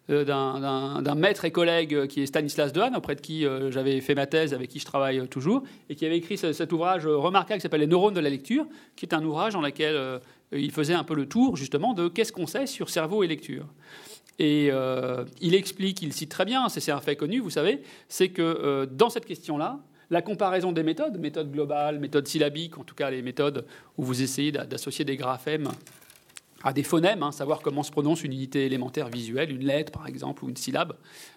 euh, 0.09 0.25
d'un 0.25 1.15
maître 1.15 1.45
et 1.45 1.51
collègue 1.51 2.07
qui 2.07 2.23
est 2.23 2.27
Stanislas 2.27 2.73
Dehaene, 2.73 2.97
auprès 2.97 3.17
de 3.17 3.21
qui 3.21 3.45
j'avais 3.69 4.01
fait 4.01 4.15
ma 4.15 4.27
thèse, 4.27 4.55
avec 4.55 4.71
qui 4.71 4.79
je 4.79 4.87
travaille 4.87 5.29
toujours, 5.29 5.63
et 5.91 5.95
qui 5.95 6.07
avait 6.07 6.17
écrit 6.17 6.39
cet 6.39 6.73
ouvrage 6.73 7.07
remarquable 7.07 7.59
qui 7.59 7.63
s'appelle 7.63 7.83
Les 7.83 7.87
neurones 7.87 8.15
de 8.15 8.21
la 8.21 8.31
lecture, 8.31 8.65
qui 8.97 9.05
est 9.05 9.13
un 9.13 9.23
ouvrage 9.23 9.53
dans 9.53 9.61
lequel 9.61 10.21
il 10.53 10.73
faisait 10.73 10.95
un 10.95 11.05
peu 11.05 11.15
le 11.15 11.27
tour, 11.27 11.59
justement, 11.59 11.93
de 11.93 12.09
qu'est-ce 12.09 12.33
qu'on 12.33 12.47
sait 12.47 12.65
sur 12.65 12.89
cerveau 12.89 13.25
et 13.25 13.27
lecture. 13.27 13.67
Et 14.39 14.71
il 15.43 15.55
explique, 15.55 16.01
il 16.01 16.15
cite 16.15 16.31
très 16.31 16.47
bien, 16.47 16.71
c'est 16.71 16.91
un 16.91 17.01
fait 17.03 17.17
connu, 17.17 17.41
vous 17.41 17.51
savez, 17.51 17.83
c'est 18.09 18.31
que 18.31 18.89
dans 18.91 19.11
cette 19.11 19.27
question-là, 19.27 19.81
la 20.11 20.23
comparaison 20.23 20.73
des 20.73 20.83
méthodes, 20.83 21.19
méthode 21.19 21.51
globale, 21.51 21.99
méthode 22.01 22.27
syllabique, 22.27 22.79
en 22.79 22.85
tout 22.85 22.95
cas 22.95 23.11
les 23.11 23.23
méthodes 23.23 23.65
où 23.97 24.05
vous 24.05 24.23
essayez 24.23 24.53
d'associer 24.53 25.05
des 25.05 25.17
graphèmes 25.17 25.69
à 26.63 26.73
des 26.73 26.83
phonèmes, 26.83 27.23
hein, 27.23 27.33
savoir 27.33 27.61
comment 27.61 27.83
se 27.83 27.91
prononce 27.91 28.23
une 28.23 28.33
unité 28.33 28.67
élémentaire 28.67 29.09
visuelle, 29.09 29.51
une 29.51 29.65
lettre 29.65 29.93
par 29.93 30.07
exemple, 30.07 30.45
ou 30.45 30.49
une 30.49 30.57
syllabe, 30.57 30.95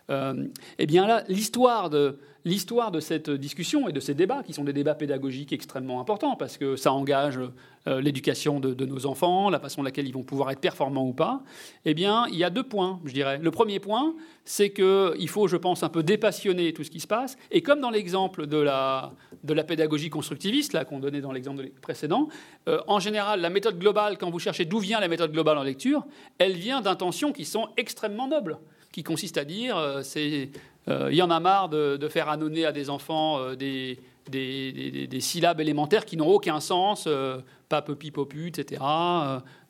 eh 0.10 0.86
bien 0.86 1.08
là, 1.08 1.24
l'histoire 1.28 1.89
de, 1.89 2.20
de 2.46 3.00
cette 3.00 3.30
discussion 3.30 3.88
et 3.88 3.94
de 3.94 4.00
ces 4.00 4.13
débats, 4.13 4.44
qui 4.44 4.54
sont 4.54 4.63
des 4.63 4.74
débats 4.74 4.96
pédagogiques 4.96 5.54
extrêmement 5.54 6.00
importants, 6.02 6.36
parce 6.36 6.58
que 6.58 6.76
ça 6.76 6.92
engage 6.92 7.39
euh, 7.88 8.02
l'éducation 8.02 8.60
de, 8.60 8.86
nos 8.86 9.06
enfants, 9.06 9.50
la 9.50 9.60
façon 9.60 9.84
laquelle 9.84 10.08
ils 10.08 10.13
vont 10.13 10.24
pouvoir 10.24 10.52
être 10.52 10.60
performants 10.60 11.08
ou 11.08 11.13
pas, 11.13 11.42
eh 11.86 11.94
bien, 11.94 12.26
il 12.30 12.38
y 12.38 12.44
a 12.44 12.50
deux 12.50 12.63
points, 12.63 13.00
je 13.06 13.13
dirais. 13.13 13.39
Le 13.39 13.52
premier 13.52 13.80
point, 13.80 14.16
c'est 14.46 14.72
qu'il 14.72 15.30
faut, 15.30 15.48
je 15.48 15.58
pense, 15.58 15.84
un 15.84 15.89
peu 15.89 16.04
dépassionner 16.04 16.74
tout 16.74 16.84
ce 16.84 16.92
qui 16.92 17.00
se 17.00 17.08
passe. 17.08 17.38
Et 17.52 17.62
comme 17.62 17.80
dans 17.80 17.89
l'exemple 17.89 18.48
de 18.48 18.58
la, 18.58 19.13
de 19.44 19.54
la 19.54 19.63
pédagogie 19.63 20.10
constructiviste, 20.10 20.74
là, 20.74 20.86
qu'on 20.86 21.00
donnait 21.00 21.22
dans 21.22 21.32
l'exemple 21.32 21.70
précédent, 21.82 22.28
euh, 22.68 22.80
en 22.88 23.00
général, 23.00 23.42
la 23.42 23.50
méthode 23.50 23.80
globale, 23.80 24.18
quand 24.18 24.30
vous 24.30 24.39
cherchez 24.39 24.66
d'où 24.66 24.80
vient 24.80 25.00
la 25.00 25.08
méthode 25.08 25.32
globale 25.32 25.58
en 25.58 25.63
lecture, 25.63 26.06
elle 26.38 26.54
vient 26.54 26.82
d'intentions 26.82 27.32
qui 27.32 27.46
sont 27.46 27.70
extrêmement 27.78 28.28
nobles, 28.28 28.60
qui 28.94 29.04
consistent 29.04 29.38
à 29.38 29.44
dire, 29.44 29.76
euh, 29.76 30.02
c'est 30.04 30.52
euh, 30.90 31.10
il 31.12 31.16
y 31.16 31.22
en 31.22 31.30
a 31.30 31.40
marre 31.40 31.70
de, 31.70 32.08
faire 32.10 32.30
annonner 32.30 32.66
à 32.66 32.72
des 32.72 32.90
enfants 32.90 33.40
euh, 33.40 33.56
des, 33.56 35.20
syllabes 35.20 35.62
élémentaires 35.62 36.06
qui 36.06 36.18
n'ont 36.18 36.28
aucun 36.28 36.60
sens, 36.60 37.06
euh, 37.08 37.40
pape, 37.70 37.94
pipopu, 37.94 38.48
etc. 38.48 38.82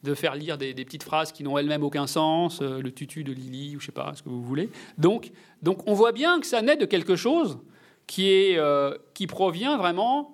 de 0.04 0.14
faire 0.16 0.36
lire 0.36 0.58
des, 0.58 0.74
petites 0.74 1.04
phrases 1.04 1.32
qui 1.32 1.44
n'ont 1.44 1.58
elles-mêmes 1.58 1.84
aucun 1.84 2.08
sens, 2.08 2.62
le 2.62 2.92
tutu 2.92 3.24
de 3.24 3.32
Lily, 3.32 3.76
ou 3.76 3.80
je 3.80 3.88
sais 3.88 3.92
pas, 3.92 4.14
ce 4.16 4.24
que 4.24 4.30
vous 4.30 4.44
voulez. 4.44 4.70
Donc, 4.98 5.32
donc 5.62 5.88
on 5.88 5.94
voit 5.94 6.12
bien 6.12 6.40
que 6.40 6.48
ça 6.48 6.62
naît 6.62 6.78
de 6.78 6.86
quelque 6.86 7.16
chose 7.16 7.60
qui, 8.08 8.30
est, 8.30 8.60
qui 9.14 9.28
provient 9.28 9.78
vraiment 9.78 10.33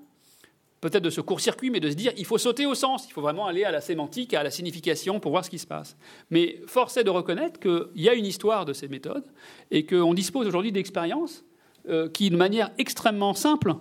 peut-être 0.81 1.03
de 1.03 1.09
ce 1.09 1.21
court-circuit, 1.21 1.69
mais 1.69 1.79
de 1.79 1.89
se 1.89 1.95
dire 1.95 2.11
il 2.17 2.25
faut 2.25 2.37
sauter 2.37 2.65
au 2.65 2.75
sens, 2.75 3.05
il 3.07 3.11
faut 3.11 3.21
vraiment 3.21 3.47
aller 3.47 3.63
à 3.63 3.71
la 3.71 3.81
sémantique, 3.81 4.33
à 4.33 4.43
la 4.43 4.51
signification 4.51 5.19
pour 5.19 5.31
voir 5.31 5.45
ce 5.45 5.49
qui 5.49 5.59
se 5.59 5.67
passe. 5.67 5.97
Mais 6.29 6.61
force 6.67 6.97
est 6.97 7.03
de 7.03 7.09
reconnaître 7.09 7.59
qu'il 7.59 8.03
y 8.03 8.09
a 8.09 8.13
une 8.13 8.25
histoire 8.25 8.65
de 8.65 8.73
ces 8.73 8.87
méthodes 8.87 9.25
et 9.71 9.85
qu'on 9.85 10.13
dispose 10.13 10.47
aujourd'hui 10.47 10.71
d'expériences 10.71 11.43
euh, 11.89 12.09
qui, 12.09 12.29
de 12.29 12.37
manière 12.37 12.71
extrêmement 12.77 13.33
simple, 13.33 13.75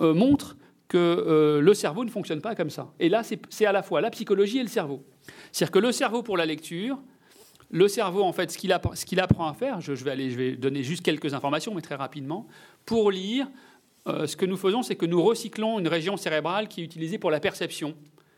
euh, 0.00 0.14
montrent 0.14 0.56
que 0.88 0.98
euh, 0.98 1.60
le 1.60 1.74
cerveau 1.74 2.04
ne 2.04 2.10
fonctionne 2.10 2.40
pas 2.40 2.54
comme 2.54 2.70
ça. 2.70 2.92
Et 3.00 3.08
là, 3.08 3.22
c'est 3.22 3.66
à 3.66 3.72
la 3.72 3.82
fois 3.82 4.00
la 4.00 4.10
psychologie 4.10 4.58
et 4.58 4.62
le 4.62 4.68
cerveau. 4.68 5.04
C'est-à-dire 5.52 5.72
que 5.72 5.78
le 5.78 5.92
cerveau 5.92 6.22
pour 6.22 6.36
la 6.36 6.46
lecture, 6.46 6.98
le 7.70 7.88
cerveau, 7.88 8.22
en 8.22 8.32
fait, 8.32 8.50
ce 8.50 8.58
qu'il 8.58 8.72
apprend, 8.72 9.48
à 9.48 9.54
faire, 9.54 9.80
je, 9.80 9.92
vais 9.92 10.10
aller, 10.10 10.30
je 10.30 10.36
vais 10.36 10.52
donner 10.52 10.82
juste 10.82 11.02
quelques 11.02 11.34
informations, 11.34 11.74
mais 11.74 11.80
très 11.80 11.96
rapidement, 11.96 12.46
pour 12.84 13.10
lire, 13.10 13.48
euh, 14.06 14.26
ce 14.26 14.36
que 14.36 14.44
nous 14.44 14.56
faisons, 14.56 14.82
c'est 14.82 14.96
que 14.96 15.06
nous 15.06 15.22
recyclons 15.22 15.78
une 15.78 15.88
région 15.88 16.16
cérébrale 16.16 16.68
qui 16.68 16.82
est 16.82 16.84
utilisée 16.84 17.18
pour 17.18 17.30
la 17.30 17.40
perception, 17.40 17.94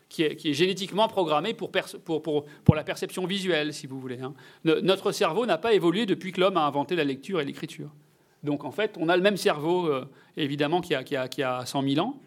qui 0.07 0.23
est, 0.23 0.53
génétiquement 0.53 1.07
programmée 1.07 1.53
pour, 1.53 1.69
la 2.73 2.83
perception 2.83 3.25
visuelle, 3.25 3.73
si 3.73 3.87
vous 3.87 3.99
voulez. 3.99 4.19
Hein. 4.21 4.33
notre 4.63 5.11
cerveau 5.11 5.45
n'a 5.45 5.57
pas 5.57 5.73
évolué 5.73 6.05
depuis 6.05 6.31
que 6.31 6.39
l'homme 6.39 6.57
a 6.57 6.65
inventé 6.65 6.95
la 6.95 7.03
lecture 7.03 7.41
et 7.41 7.45
l'écriture. 7.45 7.89
Donc 8.43 8.63
en 8.63 8.71
fait, 8.71 8.95
on 8.97 9.09
a 9.09 9.17
le 9.17 9.23
même 9.23 9.35
cerveau, 9.35 9.87
euh, 9.87 10.05
évidemment, 10.37 10.79
qui 10.79 10.95
a, 10.95 11.03
qui, 11.03 11.43
a, 11.43 11.65
100 11.65 11.81
000 11.81 12.05
ans, 12.05 12.21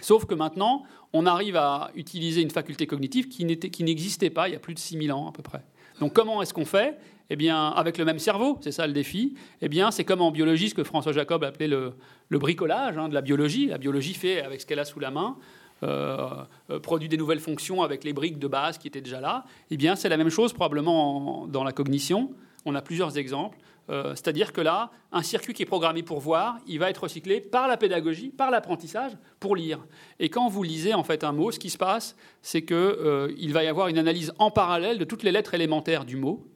sauf 0.00 0.26
que 0.26 0.34
maintenant, 0.34 0.84
on 1.12 1.26
arrive 1.26 1.56
à 1.56 1.90
utiliser 1.96 2.42
une 2.42 2.50
faculté 2.50 2.86
cognitive 2.86 3.28
qui 3.28 3.44
n'existait 3.44 4.30
pas 4.30 4.48
il 4.48 4.52
y 4.52 4.56
a 4.56 4.60
plus 4.60 4.74
de 4.74 4.78
6 4.78 5.04
000 5.06 5.18
ans 5.18 5.28
à 5.28 5.32
peu 5.32 5.42
près. 5.42 5.62
Donc 6.00 6.12
comment 6.12 6.42
est-ce 6.42 6.54
qu'on 6.54 6.64
fait? 6.64 6.98
Eh 7.30 7.36
bien, 7.36 7.68
avec 7.68 7.98
le 7.98 8.04
même 8.04 8.18
cerveau, 8.18 8.58
c'est 8.60 8.72
ça 8.72 8.86
le 8.86 8.92
défi, 8.92 9.34
eh 9.60 9.68
bien, 9.68 9.90
c'est 9.90 10.04
comme 10.04 10.20
en 10.20 10.30
biologie 10.30 10.68
ce 10.68 10.74
que 10.74 10.84
François 10.84 11.12
Jacob 11.12 11.44
appelait 11.44 11.68
le, 11.68 11.94
bricolage 12.30 12.98
hein, 12.98 13.08
de 13.08 13.14
la 13.14 13.22
biologie. 13.22 13.66
La 13.66 13.78
biologie 13.78 14.14
fait 14.14 14.42
avec 14.42 14.60
ce 14.60 14.66
qu'elle 14.66 14.78
a 14.78 14.84
sous 14.84 15.00
la 15.00 15.10
main, 15.10 15.36
euh, 15.82 16.44
euh, 16.70 16.78
produit 16.78 17.08
des 17.08 17.16
nouvelles 17.16 17.40
fonctions 17.40 17.82
avec 17.82 18.04
les 18.04 18.12
briques 18.12 18.38
de 18.38 18.46
base 18.46 18.78
qui 18.78 18.86
étaient 18.86 19.00
déjà 19.00 19.20
là. 19.20 19.44
Eh 19.70 19.76
bien, 19.76 19.96
c'est 19.96 20.08
la 20.08 20.16
même 20.16 20.28
chose 20.28 20.52
probablement 20.52 21.46
dans 21.48 21.64
la 21.64 21.72
cognition. 21.72 22.30
On 22.64 22.74
a 22.74 22.82
plusieurs 22.82 23.18
exemples. 23.18 23.58
Euh, 23.90 24.10
c'est-à-dire 24.10 24.52
que 24.52 24.60
là, 24.60 24.92
un 25.10 25.22
circuit 25.22 25.54
qui 25.54 25.64
est 25.64 25.66
programmé 25.66 26.04
pour 26.04 26.20
voir, 26.20 26.58
il 26.68 26.78
va 26.78 26.88
être 26.88 27.02
recyclé 27.02 27.40
par 27.40 27.66
la 27.66 27.76
pédagogie, 27.76 28.28
par 28.28 28.52
l'apprentissage, 28.52 29.12
pour 29.40 29.56
lire. 29.56 29.84
Et 30.20 30.28
quand 30.28 30.48
vous 30.48 30.62
lisez 30.62 30.94
en 30.94 31.02
fait 31.02 31.24
un 31.24 31.32
mot, 31.32 31.50
ce 31.50 31.58
qui 31.58 31.68
se 31.68 31.78
passe, 31.78 32.14
c'est 32.42 32.62
qu'il 32.62 33.52
va 33.52 33.64
y 33.64 33.66
avoir 33.66 33.88
une 33.88 33.98
analyse 33.98 34.32
en 34.38 34.52
parallèle 34.52 34.98
de 34.98 35.04
toutes 35.04 35.24
les 35.24 35.32
lettres 35.32 35.54
élémentaires 35.54 36.04
du 36.04 36.16
mot. 36.16 36.46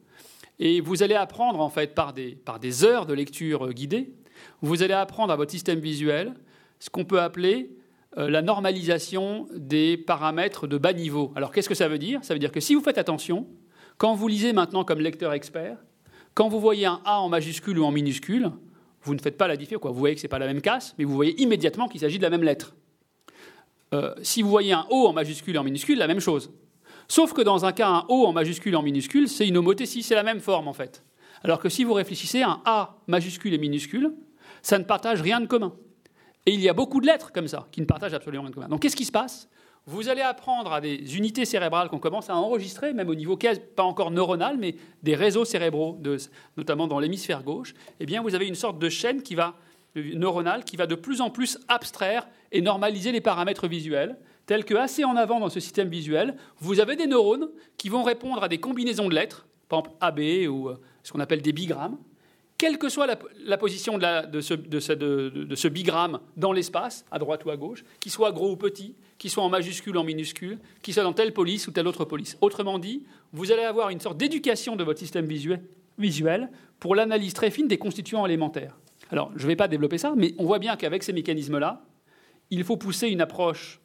Et 0.58 0.80
vous 0.80 1.02
allez 1.02 1.14
apprendre, 1.14 1.60
en 1.60 1.68
fait, 1.68 1.94
par 1.94 2.12
des, 2.12 2.84
heures 2.84 3.06
de 3.06 3.14
lecture 3.14 3.66
euh, 3.66 3.72
guidée, 3.72 4.12
vous 4.62 4.82
allez 4.82 4.94
apprendre 4.94 5.32
à 5.32 5.36
votre 5.36 5.50
système 5.50 5.80
visuel 5.80 6.34
ce 6.78 6.90
qu'on 6.90 7.04
peut 7.04 7.20
appeler 7.20 7.76
euh, 8.16 8.30
la 8.30 8.42
normalisation 8.42 9.48
des 9.54 9.96
paramètres 9.96 10.66
de 10.66 10.78
bas 10.78 10.92
niveau. 10.92 11.32
Alors, 11.36 11.52
qu'est-ce 11.52 11.68
que 11.68 11.74
ça 11.74 11.88
veut 11.88 11.98
dire? 11.98 12.20
Ça 12.22 12.34
veut 12.34 12.40
dire 12.40 12.52
que 12.52 12.60
si 12.60 12.74
vous 12.74 12.82
faites 12.82 12.98
attention, 12.98 13.46
quand 13.98 14.14
vous 14.14 14.28
lisez 14.28 14.52
maintenant 14.52 14.84
comme 14.84 15.00
lecteur 15.00 15.32
expert, 15.32 15.78
quand 16.34 16.48
vous 16.48 16.60
voyez 16.60 16.86
un 16.86 17.00
A 17.04 17.20
en 17.20 17.28
majuscule 17.28 17.78
ou 17.78 17.84
en 17.84 17.90
minuscule, 17.90 18.50
vous 19.02 19.14
ne 19.14 19.20
faites 19.20 19.38
pas 19.38 19.48
la 19.48 19.56
différence. 19.56 19.92
Vous 19.92 19.98
voyez 19.98 20.14
que 20.14 20.20
ce 20.20 20.26
n'est 20.26 20.30
pas 20.30 20.38
la 20.38 20.46
même 20.46 20.60
casse, 20.60 20.94
mais 20.98 21.04
vous 21.04 21.14
voyez 21.14 21.40
immédiatement 21.40 21.88
qu'il 21.88 22.00
s'agit 22.00 22.18
de 22.18 22.22
la 22.22 22.30
même 22.30 22.42
lettre. 22.42 22.74
Euh, 23.94 24.14
si 24.22 24.42
vous 24.42 24.50
voyez 24.50 24.72
un 24.72 24.86
O 24.90 25.06
en 25.06 25.12
majuscule 25.12 25.54
et 25.54 25.58
en 25.58 25.64
minuscule, 25.64 25.98
la 25.98 26.08
même 26.08 26.20
chose. 26.20 26.50
Sauf 27.08 27.32
que 27.32 27.42
dans 27.42 27.64
un 27.64 27.72
cas, 27.72 27.88
un 27.88 28.04
O 28.08 28.26
en 28.26 28.32
majuscule 28.32 28.76
en 28.76 28.82
minuscule, 28.82 29.28
c'est 29.28 29.46
une 29.46 29.56
homothétie, 29.56 30.02
c'est 30.02 30.14
la 30.14 30.22
même 30.22 30.40
forme 30.40 30.68
en 30.68 30.72
fait. 30.72 31.04
Alors 31.44 31.60
que 31.60 31.68
si 31.68 31.84
vous 31.84 31.92
réfléchissez, 31.92 32.42
un 32.42 32.60
A 32.64 32.96
majuscule 33.06 33.54
et 33.54 33.58
minuscule, 33.58 34.12
ça 34.62 34.78
ne 34.78 34.84
partage 34.84 35.20
rien 35.20 35.40
de 35.40 35.46
commun. 35.46 35.74
Et 36.46 36.52
il 36.52 36.60
y 36.60 36.68
a 36.68 36.72
beaucoup 36.72 37.00
de 37.00 37.06
lettres 37.06 37.32
comme 37.32 37.48
ça 37.48 37.68
qui 37.72 37.80
ne 37.80 37.86
partagent 37.86 38.14
absolument 38.14 38.42
rien 38.42 38.50
de 38.50 38.54
commun. 38.54 38.68
Donc 38.68 38.80
qu'est-ce 38.82 38.96
qui 38.96 39.04
se 39.04 39.12
passe? 39.12 39.48
Vous 39.88 40.08
allez 40.08 40.22
apprendre 40.22 40.72
à 40.72 40.80
des 40.80 41.16
unités 41.16 41.44
cérébrales 41.44 41.88
qu'on 41.88 42.00
commence 42.00 42.28
à 42.28 42.34
enregistrer, 42.34 42.92
même 42.92 43.08
au 43.08 43.14
niveau 43.14 43.38
pas 43.76 43.84
encore 43.84 44.10
neuronal, 44.10 44.56
mais 44.58 44.74
des 45.04 45.14
réseaux 45.14 45.44
cérébraux, 45.44 46.00
notamment 46.56 46.88
dans 46.88 46.98
l'hémisphère 46.98 47.44
gauche. 47.44 47.72
Eh 48.00 48.06
bien, 48.06 48.20
vous 48.20 48.34
avez 48.34 48.48
une 48.48 48.56
sorte 48.56 48.80
de 48.80 48.88
chaîne 48.88 49.22
qui 49.22 49.36
va, 49.36 49.54
neuronale 49.94 50.64
qui 50.64 50.76
va 50.76 50.88
de 50.88 50.96
plus 50.96 51.20
en 51.20 51.30
plus 51.30 51.58
abstraire 51.68 52.26
et 52.50 52.60
normaliser 52.60 53.12
les 53.12 53.20
paramètres 53.20 53.68
visuels 53.68 54.18
tel 54.46 54.64
que 54.64 54.74
assez 54.74 55.04
en 55.04 55.16
avant 55.16 55.40
dans 55.40 55.48
ce 55.48 55.60
système 55.60 55.88
visuel, 55.88 56.36
vous 56.58 56.80
avez 56.80 56.96
des 56.96 57.06
neurones 57.06 57.48
qui 57.76 57.88
vont 57.88 58.02
répondre 58.02 58.42
à 58.42 58.48
des 58.48 58.58
combinaisons 58.58 59.08
de 59.08 59.14
lettres, 59.14 59.46
par 59.68 59.80
exemple 59.80 59.96
AB 60.00 60.48
ou 60.48 60.68
euh, 60.68 60.80
ce 61.02 61.12
qu'on 61.12 61.20
appelle 61.20 61.42
des 61.42 61.52
bigrammes, 61.52 61.98
quelle 62.58 62.78
que 62.78 62.88
soit 62.88 63.06
la, 63.06 63.58
position 63.58 63.98
de, 63.98 64.40
ce, 64.40 65.68
bigramme 65.68 66.20
dans 66.36 66.52
l'espace, 66.52 67.04
à 67.10 67.18
droite 67.18 67.44
ou 67.44 67.50
à 67.50 67.56
gauche, 67.56 67.84
qu'il 68.00 68.10
soit 68.10 68.32
gros 68.32 68.50
ou 68.52 68.56
petit, 68.56 68.94
qu'il 69.18 69.30
soit 69.30 69.42
en 69.42 69.50
majuscule 69.50 69.96
ou 69.96 70.00
en 70.00 70.04
minuscule, 70.04 70.58
qu'il 70.80 70.94
soit 70.94 71.02
dans 71.02 71.12
telle 71.12 71.34
police 71.34 71.68
ou 71.68 71.70
telle 71.70 71.86
autre 71.86 72.06
police. 72.06 72.38
Autrement 72.40 72.78
dit, 72.78 73.04
vous 73.32 73.52
allez 73.52 73.64
avoir 73.64 73.90
une 73.90 74.00
sorte 74.00 74.16
d'éducation 74.16 74.74
de 74.74 74.84
votre 74.84 74.98
système 74.98 75.26
visuel, 75.26 75.62
visuel 75.98 76.50
pour 76.80 76.94
l'analyse 76.94 77.34
très 77.34 77.50
fine 77.50 77.68
des 77.68 77.78
constituants 77.78 78.24
élémentaires. 78.24 78.78
Alors, 79.10 79.30
je 79.36 79.42
ne 79.42 79.48
vais 79.48 79.56
pas 79.56 79.68
développer 79.68 79.98
ça, 79.98 80.14
mais 80.16 80.34
on 80.38 80.46
voit 80.46 80.58
bien 80.58 80.76
qu'avec 80.76 81.02
ces 81.02 81.12
mécanismes-là, 81.12 81.84
il 82.50 82.64
faut 82.64 82.76
pousser 82.76 83.08
une 83.08 83.20
approche 83.20 83.80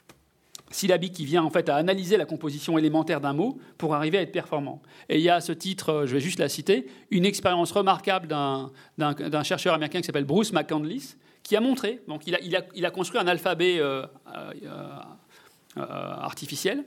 syllabique 0.71 1.13
qui 1.13 1.25
vient 1.25 1.43
en 1.43 1.49
fait 1.49 1.69
à 1.69 1.75
analyser 1.75 2.17
la 2.17 2.25
composition 2.25 2.77
élémentaire 2.77 3.21
d'un 3.21 3.33
mot 3.33 3.59
pour 3.77 3.95
arriver 3.95 4.17
à 4.17 4.21
être 4.21 4.31
performant. 4.31 4.81
Et 5.09 5.17
il 5.17 5.21
y 5.21 5.29
a 5.29 5.35
à 5.35 5.41
ce 5.41 5.51
titre, 5.51 5.89
euh, 5.89 6.05
je 6.07 6.13
vais 6.13 6.19
juste 6.19 6.39
la 6.39 6.49
citer, 6.49 6.87
une 7.09 7.25
expérience 7.25 7.71
remarquable 7.71 8.27
d'un 8.27 9.43
chercheur 9.43 9.73
américain 9.73 9.99
qui 9.99 10.05
s'appelle 10.05 10.25
Bruce 10.25 10.53
McCandless, 10.53 11.17
qui 11.43 11.55
a 11.55 11.61
montré, 11.61 12.01
donc 12.07 12.27
il 12.27 12.85
a, 12.85 12.91
construit 12.91 13.19
un 13.19 13.27
alphabet 13.27 13.77
euh, 13.79 14.05
euh, 14.35 14.89
artificiel, 15.75 16.85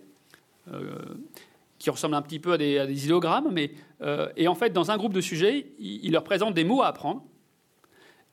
qui 1.79 1.91
ressemble 1.91 2.15
un 2.15 2.23
petit 2.23 2.39
peu 2.39 2.53
à 2.53 2.59
des, 2.59 2.79
à 2.79 2.85
idéogrammes, 2.85 3.51
mais, 3.53 3.73
et 4.37 4.49
en 4.49 4.55
fait, 4.55 4.71
dans 4.71 4.91
un 4.91 4.97
groupe 4.97 5.13
de 5.13 5.21
sujets, 5.21 5.75
il, 5.79 6.07
il 6.07 6.13
leur 6.13 6.25
présente 6.25 6.55
des 6.55 6.65
mots 6.65 6.83
à 6.83 6.87
apprendre, 6.87 7.25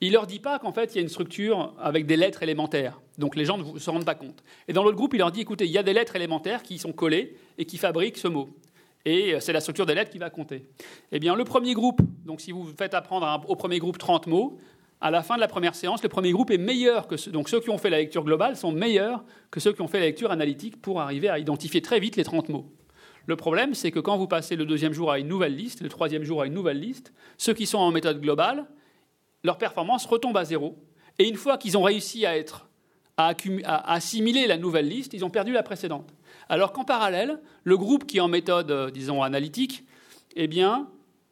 il 0.01 0.13
leur 0.13 0.25
dit 0.25 0.39
pas 0.39 0.57
qu'en 0.59 0.71
fait, 0.71 0.93
il 0.93 0.95
y 0.95 0.99
a 0.99 1.01
une 1.01 1.09
structure 1.09 1.73
avec 1.79 2.07
des 2.07 2.17
lettres 2.17 2.41
élémentaires. 2.41 2.99
Donc 3.17 3.35
les 3.35 3.45
gens 3.45 3.57
ne 3.57 3.79
se 3.79 3.89
rendent 3.89 4.05
pas 4.05 4.15
compte. 4.15 4.43
Et 4.67 4.73
dans 4.73 4.83
l'autre 4.83 4.97
groupe, 4.97 5.13
il 5.13 5.17
leur 5.17 5.31
dit, 5.31 5.41
écoutez, 5.41 5.65
il 5.65 5.71
y 5.71 5.77
a 5.77 5.83
des 5.83 5.93
lettres 5.93 6.15
élémentaires 6.15 6.63
qui 6.63 6.77
sont 6.77 6.93
collées 6.93 7.35
et 7.57 7.65
qui 7.65 7.77
fabriquent 7.77 8.17
ce 8.17 8.27
mot. 8.27 8.49
Et 9.05 9.33
euh, 9.33 9.39
c'est 9.39 9.53
la 9.53 9.61
structure 9.61 9.85
des 9.85 9.95
lettres 9.95 10.11
qui 10.11 10.19
va 10.19 10.29
compter. 10.29 10.65
Eh 11.11 11.19
bien, 11.19 11.35
le 11.35 11.43
premier 11.43 11.73
groupe, 11.73 12.01
donc 12.25 12.41
si 12.41 12.51
vous 12.51 12.71
faites 12.77 12.93
apprendre 12.93 13.45
au 13.47 13.55
premier 13.55 13.79
groupe 13.79 13.97
30 13.97 14.27
mots, 14.27 14.59
à 15.03 15.09
la 15.09 15.23
fin 15.23 15.35
de 15.35 15.39
la 15.39 15.47
première 15.47 15.73
séance, 15.73 16.03
le 16.03 16.09
premier 16.09 16.31
groupe 16.31 16.51
est 16.51 16.59
meilleur 16.59 17.07
que 17.07 17.17
ceux, 17.17 17.31
donc 17.31 17.49
ceux 17.49 17.59
qui 17.59 17.71
ont 17.71 17.79
fait 17.79 17.89
la 17.89 17.97
lecture 17.97 18.23
globale 18.23 18.55
sont 18.55 18.71
meilleurs 18.71 19.23
que 19.49 19.59
ceux 19.59 19.73
qui 19.73 19.81
ont 19.81 19.87
fait 19.87 19.99
la 19.99 20.05
lecture 20.05 20.31
analytique 20.31 20.79
pour 20.79 21.01
arriver 21.01 21.27
à 21.27 21.39
identifier 21.39 21.81
très 21.81 21.99
vite 21.99 22.15
les 22.17 22.23
30 22.23 22.49
mots. 22.49 22.71
Le 23.25 23.35
problème, 23.35 23.73
c'est 23.73 23.91
que 23.91 23.99
quand 23.99 24.17
vous 24.17 24.27
passez 24.27 24.55
le 24.55 24.65
deuxième 24.65 24.93
jour 24.93 25.11
à 25.11 25.19
une 25.19 25.27
nouvelle 25.27 25.55
liste, 25.55 25.81
le 25.81 25.89
troisième 25.89 26.23
jour 26.23 26.41
à 26.41 26.45
une 26.45 26.53
nouvelle 26.53 26.79
liste, 26.79 27.13
ceux 27.37 27.53
qui 27.53 27.65
sont 27.65 27.79
en 27.79 27.91
méthode 27.91 28.21
globale, 28.21 28.67
leur 29.43 29.57
performance 29.57 30.05
retombe 30.05 30.37
à 30.37 30.45
zéro. 30.45 30.77
Et 31.17 31.27
une 31.27 31.35
fois 31.35 31.57
qu'ils 31.57 31.77
ont 31.77 31.83
réussi 31.83 32.25
à, 32.25 32.37
être, 32.37 32.69
à, 33.29 33.93
assimiler 33.93 34.47
la 34.47 34.57
nouvelle 34.57 34.87
liste, 34.87 35.13
ils 35.13 35.23
ont 35.25 35.29
perdu 35.29 35.51
la 35.51 35.63
précédente. 35.63 36.13
Alors 36.49 36.71
qu'en 36.71 36.83
parallèle, 36.83 37.39
le 37.63 37.77
groupe 37.77 38.05
qui 38.05 38.17
est 38.17 38.21
en 38.21 38.27
méthode, 38.27 38.71
euh, 38.71 38.91
disons, 38.91 39.23
analytique, 39.23 39.85
eh 40.35 40.47
bien, 40.47 40.87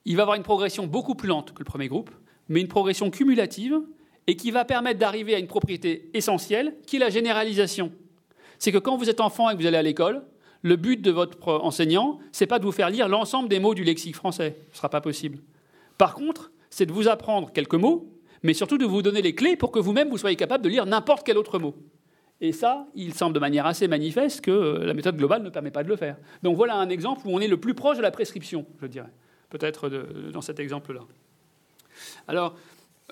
il 0.05 0.15
va 0.15 0.23
avoir 0.23 0.37
une 0.37 0.43
progression 0.43 0.87
beaucoup 0.87 1.15
plus 1.15 1.27
lente 1.27 1.53
que 1.53 1.59
le 1.59 1.65
premier 1.65 1.87
groupe, 1.87 2.11
mais 2.47 2.61
une 2.61 2.67
progression 2.67 3.09
cumulative 3.09 3.79
et 4.27 4.35
qui 4.35 4.51
va 4.51 4.65
permettre 4.65 4.99
d'arriver 4.99 5.35
à 5.35 5.39
une 5.39 5.47
propriété 5.47 6.09
essentielle, 6.13 6.75
qui 6.85 6.97
est 6.97 6.99
la 6.99 7.09
généralisation. 7.09 7.91
C'est 8.59 8.71
que 8.71 8.77
quand 8.77 8.97
vous 8.97 9.09
êtes 9.09 9.21
enfant 9.21 9.49
et 9.49 9.55
que 9.55 9.61
vous 9.61 9.67
allez 9.67 9.77
à 9.77 9.81
l'école, 9.81 10.23
le 10.61 10.75
but 10.75 11.01
de 11.01 11.11
votre 11.11 11.53
enseignant, 11.53 12.19
c'est 12.31 12.45
pas 12.45 12.59
de 12.59 12.65
vous 12.65 12.71
faire 12.71 12.89
lire 12.89 13.07
l'ensemble 13.07 13.49
des 13.49 13.59
mots 13.59 13.73
du 13.73 13.83
lexique 13.83 14.15
français. 14.15 14.57
Ce 14.67 14.73
ne 14.73 14.77
sera 14.77 14.89
pas 14.89 15.01
possible. 15.01 15.39
Par 15.97 16.13
contre, 16.13 16.51
c'est 16.69 16.85
de 16.85 16.91
vous 16.91 17.07
apprendre 17.07 17.51
quelques 17.51 17.75
mots, 17.75 18.07
mais 18.43 18.53
surtout 18.53 18.77
de 18.77 18.85
vous 18.85 19.01
donner 19.01 19.21
les 19.21 19.35
clés 19.35 19.55
pour 19.55 19.71
que 19.71 19.79
vous-même 19.79 20.09
vous 20.09 20.17
soyez 20.17 20.35
capable 20.35 20.63
de 20.63 20.69
lire 20.69 20.85
n'importe 20.85 21.25
quel 21.25 21.37
autre 21.37 21.59
mot. 21.59 21.75
Et 22.41 22.53
ça, 22.53 22.87
il 22.95 23.13
semble 23.13 23.33
de 23.33 23.39
manière 23.39 23.65
assez 23.65 23.87
manifeste 23.87 24.41
que 24.41 24.51
euh, 24.51 24.85
la 24.85 24.93
méthode 24.93 25.17
globale 25.17 25.43
ne 25.43 25.49
permet 25.49 25.71
pas 25.71 25.83
de 25.83 25.89
le 25.89 25.97
faire. 25.97 26.15
Donc 26.41 26.55
voilà 26.55 26.75
un 26.75 26.89
exemple 26.89 27.21
où 27.25 27.31
on 27.31 27.39
est 27.39 27.47
le 27.47 27.57
plus 27.57 27.73
proche 27.73 27.97
de 27.97 28.01
la 28.01 28.11
prescription, 28.11 28.65
je 28.81 28.87
dirais, 28.87 29.11
peut-être 29.49 29.89
dans 30.31 30.41
cet 30.41 30.59
exemple-là. 30.59 31.01
Alors, 32.27 32.55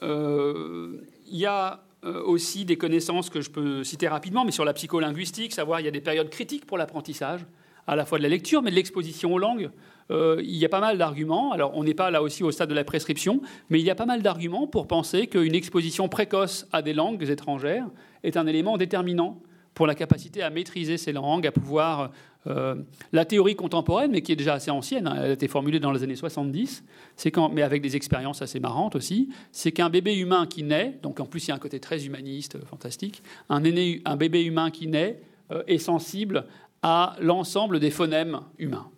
euh, 0.04 1.02
il 1.26 1.38
y 1.38 1.46
a 1.46 1.84
euh, 2.06 2.22
aussi 2.24 2.64
des 2.64 2.78
connaissances 2.78 3.30
que 3.30 3.42
je 3.42 3.50
peux 3.50 3.84
citer 3.84 4.08
rapidement, 4.08 4.46
mais 4.46 4.52
sur 4.52 4.64
la 4.64 4.74
psycholinguistique, 4.74 5.54
savoir 5.54 5.80
il 5.80 5.86
y 5.86 5.88
a 5.90 5.92
des 5.92 6.02
périodes 6.02 6.30
critiques 6.30 6.66
pour 6.66 6.78
l'apprentissage, 6.78 7.46
à 7.88 7.96
la 7.96 8.06
fois 8.06 8.18
de 8.18 8.24
la 8.24 8.30
lecture, 8.30 8.62
mais 8.62 8.70
de 8.70 8.76
l'exposition 8.76 9.34
aux 9.34 9.40
langues. 9.40 9.72
Euh, 10.12 10.42
il 10.44 10.56
y 10.56 10.66
a 10.66 10.70
pas 10.70 10.80
mal 10.80 10.98
d'arguments. 10.98 11.52
Alors, 11.52 11.72
on 11.76 11.84
n'est 11.84 11.94
pas 11.94 12.12
là 12.12 12.22
aussi 12.22 12.44
au 12.44 12.52
stade 12.52 12.70
de 12.70 12.76
la 12.76 12.84
prescription, 12.84 13.42
mais 13.70 13.80
il 13.80 13.86
y 13.86 13.90
a 13.90 13.96
pas 13.96 14.06
mal 14.06 14.22
d'arguments 14.22 14.68
pour 14.68 14.88
penser 14.88 15.28
qu'une 15.28 15.56
exposition 15.56 16.08
précoce 16.10 16.68
à 16.72 16.82
des 16.82 16.94
langues 16.94 17.30
étrangères 17.30 17.88
est 18.24 18.38
un 18.38 18.48
élément 18.48 18.78
déterminant 18.78 19.42
pour 19.74 19.86
la 19.86 19.96
capacité 19.96 20.42
à 20.42 20.50
maîtriser 20.50 20.98
ces 20.98 21.12
langues, 21.12 21.48
à 21.48 21.52
pouvoir... 21.52 22.12
Euh, 22.46 22.76
la 23.12 23.26
théorie 23.26 23.58
contemporaine, 23.58 24.12
mais 24.12 24.22
qui 24.22 24.32
est 24.32 24.38
déjà 24.38 24.54
assez 24.54 24.72
ancienne, 24.72 25.06
hein, 25.06 25.16
elle 25.18 25.32
a 25.32 25.34
été 25.34 25.50
formulée 25.50 25.82
dans 25.82 25.92
les 25.92 26.04
années 26.04 26.16
70, 26.16 26.86
c'est 27.18 27.30
quand, 27.30 27.50
mais 27.50 27.62
avec 27.62 27.82
des 27.82 27.98
expériences 27.98 28.42
assez 28.42 28.62
marrantes 28.62 28.96
aussi, 28.96 29.28
c'est 29.52 29.74
qu'un 29.74 29.90
bébé 29.90 30.16
humain 30.16 30.46
qui 30.46 30.64
naît, 30.64 30.98
donc 31.04 31.20
en 31.20 31.26
plus 31.26 31.46
il 31.46 31.50
y 31.50 31.52
a 31.52 31.56
un 31.56 31.60
côté 31.60 31.82
très 31.82 32.06
humaniste, 32.06 32.56
euh, 32.56 32.66
fantastique, 32.66 33.22
un, 33.50 33.60
bébé 33.60 34.46
humain 34.46 34.72
qui 34.72 34.88
naît 34.88 35.20
est 35.68 35.78
sensible 35.78 36.46
à 36.84 37.18
l'ensemble 37.20 37.82
des 37.82 37.90
phonèmes 37.90 38.40
humains. 38.60 38.90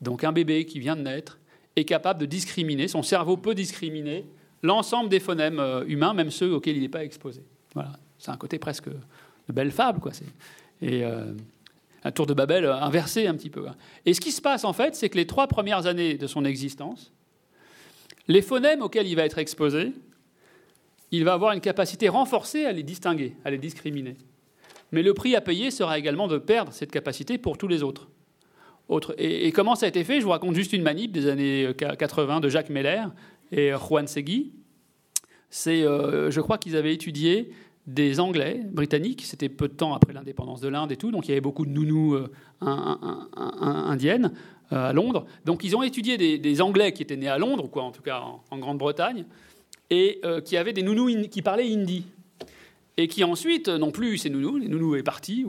Donc 0.00 0.24
un 0.24 0.32
bébé 0.32 0.64
qui 0.64 0.78
vient 0.78 0.96
de 0.96 1.02
naître 1.02 1.38
est 1.76 1.84
capable 1.84 2.20
de 2.20 2.26
discriminer, 2.26 2.88
son 2.88 3.02
cerveau 3.02 3.36
peut 3.36 3.54
discriminer 3.54 4.26
l'ensemble 4.62 5.08
des 5.08 5.20
phonèmes 5.20 5.84
humains, 5.86 6.14
même 6.14 6.30
ceux 6.30 6.52
auxquels 6.52 6.76
il 6.76 6.82
n'est 6.82 6.88
pas 6.88 7.04
exposé. 7.04 7.42
Voilà, 7.74 7.92
c'est 8.18 8.30
un 8.30 8.36
côté 8.36 8.58
presque 8.58 8.88
de 8.88 9.52
belle 9.52 9.70
fable, 9.70 10.00
quoi. 10.00 10.12
Et 10.82 11.04
euh, 11.04 11.32
un 12.04 12.12
tour 12.12 12.26
de 12.26 12.34
Babel 12.34 12.66
inversé 12.66 13.26
un 13.26 13.34
petit 13.34 13.50
peu. 13.50 13.68
Hein. 13.68 13.76
Et 14.06 14.14
ce 14.14 14.20
qui 14.20 14.32
se 14.32 14.40
passe 14.40 14.64
en 14.64 14.72
fait, 14.72 14.94
c'est 14.94 15.08
que 15.08 15.16
les 15.16 15.26
trois 15.26 15.46
premières 15.46 15.86
années 15.86 16.14
de 16.14 16.26
son 16.26 16.44
existence, 16.44 17.12
les 18.28 18.42
phonèmes 18.42 18.82
auxquels 18.82 19.06
il 19.06 19.16
va 19.16 19.24
être 19.24 19.38
exposé, 19.38 19.92
il 21.10 21.24
va 21.24 21.32
avoir 21.32 21.52
une 21.52 21.60
capacité 21.60 22.08
renforcée 22.08 22.66
à 22.66 22.72
les 22.72 22.82
distinguer, 22.82 23.34
à 23.44 23.50
les 23.50 23.58
discriminer. 23.58 24.16
Mais 24.92 25.02
le 25.02 25.14
prix 25.14 25.34
à 25.34 25.40
payer 25.40 25.70
sera 25.70 25.98
également 25.98 26.28
de 26.28 26.38
perdre 26.38 26.72
cette 26.72 26.90
capacité 26.90 27.38
pour 27.38 27.58
tous 27.58 27.68
les 27.68 27.82
autres. 27.82 28.08
Et, 29.18 29.52
comment 29.52 29.74
ça 29.74 29.86
a 29.86 29.88
été 29.88 30.04
fait? 30.04 30.20
Je 30.20 30.24
vous 30.24 30.30
raconte 30.30 30.54
juste 30.54 30.72
une 30.72 30.82
manip 30.82 31.12
des 31.12 31.26
années 31.28 31.68
80 31.76 32.40
de 32.40 32.48
Jacques 32.48 32.70
Meller 32.70 33.04
et 33.52 33.72
Juan 33.72 34.06
Segui. 34.06 34.52
C'est, 35.50 35.82
euh, 35.82 36.30
je 36.30 36.40
crois 36.40 36.58
qu'ils 36.58 36.76
avaient 36.76 36.94
étudié 36.94 37.50
des 37.88 38.20
Anglais 38.20 38.60
britanniques. 38.64 39.22
C'était 39.24 39.48
peu 39.48 39.66
de 39.66 39.72
temps 39.72 39.94
après 39.94 40.12
l'indépendance 40.12 40.60
de 40.60 40.68
l'Inde 40.68 40.92
et 40.92 40.96
tout, 40.96 41.10
donc 41.10 41.26
il 41.26 41.30
y 41.30 41.32
avait 41.32 41.40
beaucoup 41.40 41.64
de 41.64 41.70
nounous 41.70 42.14
euh, 42.14 42.30
indiennes 42.60 44.32
euh, 44.72 44.90
à 44.90 44.92
Londres. 44.92 45.24
Donc 45.46 45.64
ils 45.64 45.74
ont 45.74 45.82
étudié 45.82 46.18
des, 46.18 46.60
Anglais 46.60 46.92
qui 46.92 47.02
étaient 47.02 47.16
nés 47.16 47.28
à 47.28 47.38
Londres, 47.38 47.68
quoi, 47.70 47.82
en 47.82 47.90
tout 47.90 48.02
cas 48.02 48.22
en, 48.50 48.58
Grande-Bretagne, 48.58 49.24
et 49.88 50.20
euh, 50.24 50.42
qui 50.42 50.58
avaient 50.58 50.74
des 50.74 50.82
nounous 50.82 51.28
qui 51.30 51.40
parlaient 51.40 51.72
hindi. 51.72 52.04
Et 52.98 53.08
qui 53.08 53.24
ensuite 53.24 53.68
n'ont 53.68 53.92
plus 53.92 54.14
eu 54.14 54.18
ces 54.18 54.28
nounous, 54.28 54.58
les 54.58 54.68
nounous 54.68 54.96
est 54.96 55.02
parti. 55.02 55.46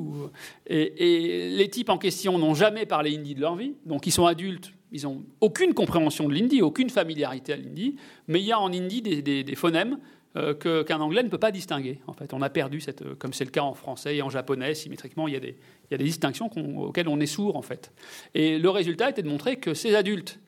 et, 0.67 1.49
les 1.49 1.69
types 1.69 1.89
en 1.89 1.97
question 1.97 2.37
n'ont 2.37 2.53
jamais 2.53 2.85
parlé 2.85 3.13
hindi 3.13 3.35
de 3.35 3.41
leur 3.41 3.57
vie, 3.57 3.73
donc 3.85 4.07
ils 4.07 4.11
sont 4.11 4.25
adultes, 4.25 4.71
ils 4.93 5.03
n'ont 5.03 5.23
aucune 5.41 5.73
compréhension 5.73 6.29
de 6.29 6.33
l'hindi, 6.33 6.61
aucune 6.61 6.89
familiarité 6.89 7.53
à 7.53 7.57
l'hindi, 7.57 7.95
mais 8.27 8.39
il 8.39 8.45
y 8.45 8.51
a 8.51 8.59
en 8.59 8.71
hindi 8.71 9.01
des 9.01 9.55
phonèmes 9.55 9.97
euh, 10.35 10.53
qu'un 10.53 10.99
anglais 10.99 11.23
ne 11.23 11.27
peut 11.27 11.39
pas 11.39 11.49
distinguer. 11.49 11.97
En 12.05 12.13
fait, 12.13 12.35
on 12.35 12.43
a 12.43 12.51
perdu 12.51 12.81
cette, 12.81 13.01
euh, 13.01 13.15
comme 13.15 13.33
c'est 13.33 13.45
le 13.45 13.49
cas 13.49 13.63
en 13.63 13.73
français 13.73 14.17
et 14.17 14.21
en 14.21 14.29
japonais, 14.29 14.75
symétriquement, 14.75 15.27
il 15.27 15.33
y 15.33 15.37
a 15.37 15.39
des, 15.39 15.57
il 15.89 15.91
y 15.91 15.95
a 15.95 15.97
des 15.97 16.03
distinctions 16.03 16.51
auxquelles 16.77 17.07
on 17.07 17.19
est 17.19 17.25
sourd 17.25 17.55
en 17.55 17.63
fait. 17.63 17.91
Et 18.35 18.59
le 18.59 18.69
résultat 18.69 19.09
était 19.09 19.23
de 19.23 19.27
montrer 19.27 19.55
que 19.55 19.73
ces 19.73 19.95
adultes 19.95 20.39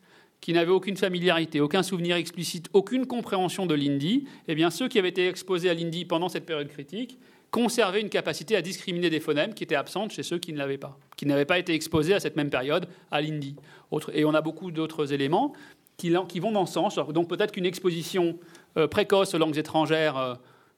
qui 0.42 0.54
n'avaient 0.54 0.72
aucune 0.72 0.98
familiarité, 0.98 1.62
aucun 1.62 1.84
souvenir 1.84 2.16
explicite, 2.16 2.68
aucune 2.74 3.06
compréhension 3.06 3.68
de 3.68 3.76
l'hindi, 3.76 4.26
eh 4.48 4.56
bien 4.56 4.72
ceux 4.72 4.88
qui 4.88 5.00
avaient 5.00 5.10
été 5.10 5.28
exposés 5.28 5.70
à 5.70 5.74
l'hindi 5.74 6.04
pendant 6.04 6.30
cette 6.30 6.46
période 6.46 6.68
critique 6.68 7.20
conservaient 7.52 8.02
une 8.02 8.10
capacité 8.10 8.56
à 8.56 8.62
discriminer 8.62 9.10
des 9.10 9.20
phonèmes 9.20 9.54
qui 9.54 9.64
étaient 9.64 9.76
absentes 9.76 10.12
chez 10.12 10.24
ceux 10.24 10.40
qui 10.40 10.54
ne 10.54 10.58
l'avaient 10.58 10.78
pas, 10.78 10.98
qui 11.18 11.26
n'avaient 11.26 11.46
pas 11.46 11.60
été 11.60 11.74
exposés 11.74 12.14
à 12.14 12.20
cette 12.20 12.38
même 12.38 12.50
période 12.50 12.88
à 13.12 13.22
l'hindi. 13.22 13.56
Et 14.14 14.26
on 14.26 14.34
a 14.34 14.42
beaucoup 14.42 14.72
d'autres 14.72 15.14
éléments 15.14 15.54
qui, 15.98 16.40
vont 16.40 16.52
dans 16.52 16.66
ce 16.66 16.74
sens. 16.74 16.96
Donc 16.96 17.28
peut-être 17.28 17.52
qu'une 17.52 17.66
exposition 17.66 18.40
euh, 18.78 18.88
précoce 18.88 19.36
aux 19.36 19.38
langues 19.38 19.58
étrangères, 19.58 20.18
euh, 20.18 20.34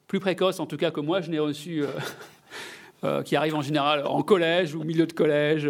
plus 0.08 0.20
précoce 0.20 0.60
en 0.60 0.66
tout 0.66 0.76
cas 0.76 0.92
que 0.92 1.00
moi 1.00 1.22
je 1.22 1.30
n'ai 1.30 1.40
reçu, 1.40 1.84
euh, 3.04 3.22
qui 3.22 3.36
arrive 3.36 3.56
en 3.56 3.62
général 3.62 4.06
en 4.06 4.22
collège 4.24 4.76
ou 4.76 4.84
milieu 4.84 5.06
de 5.06 5.14
collège. 5.14 5.70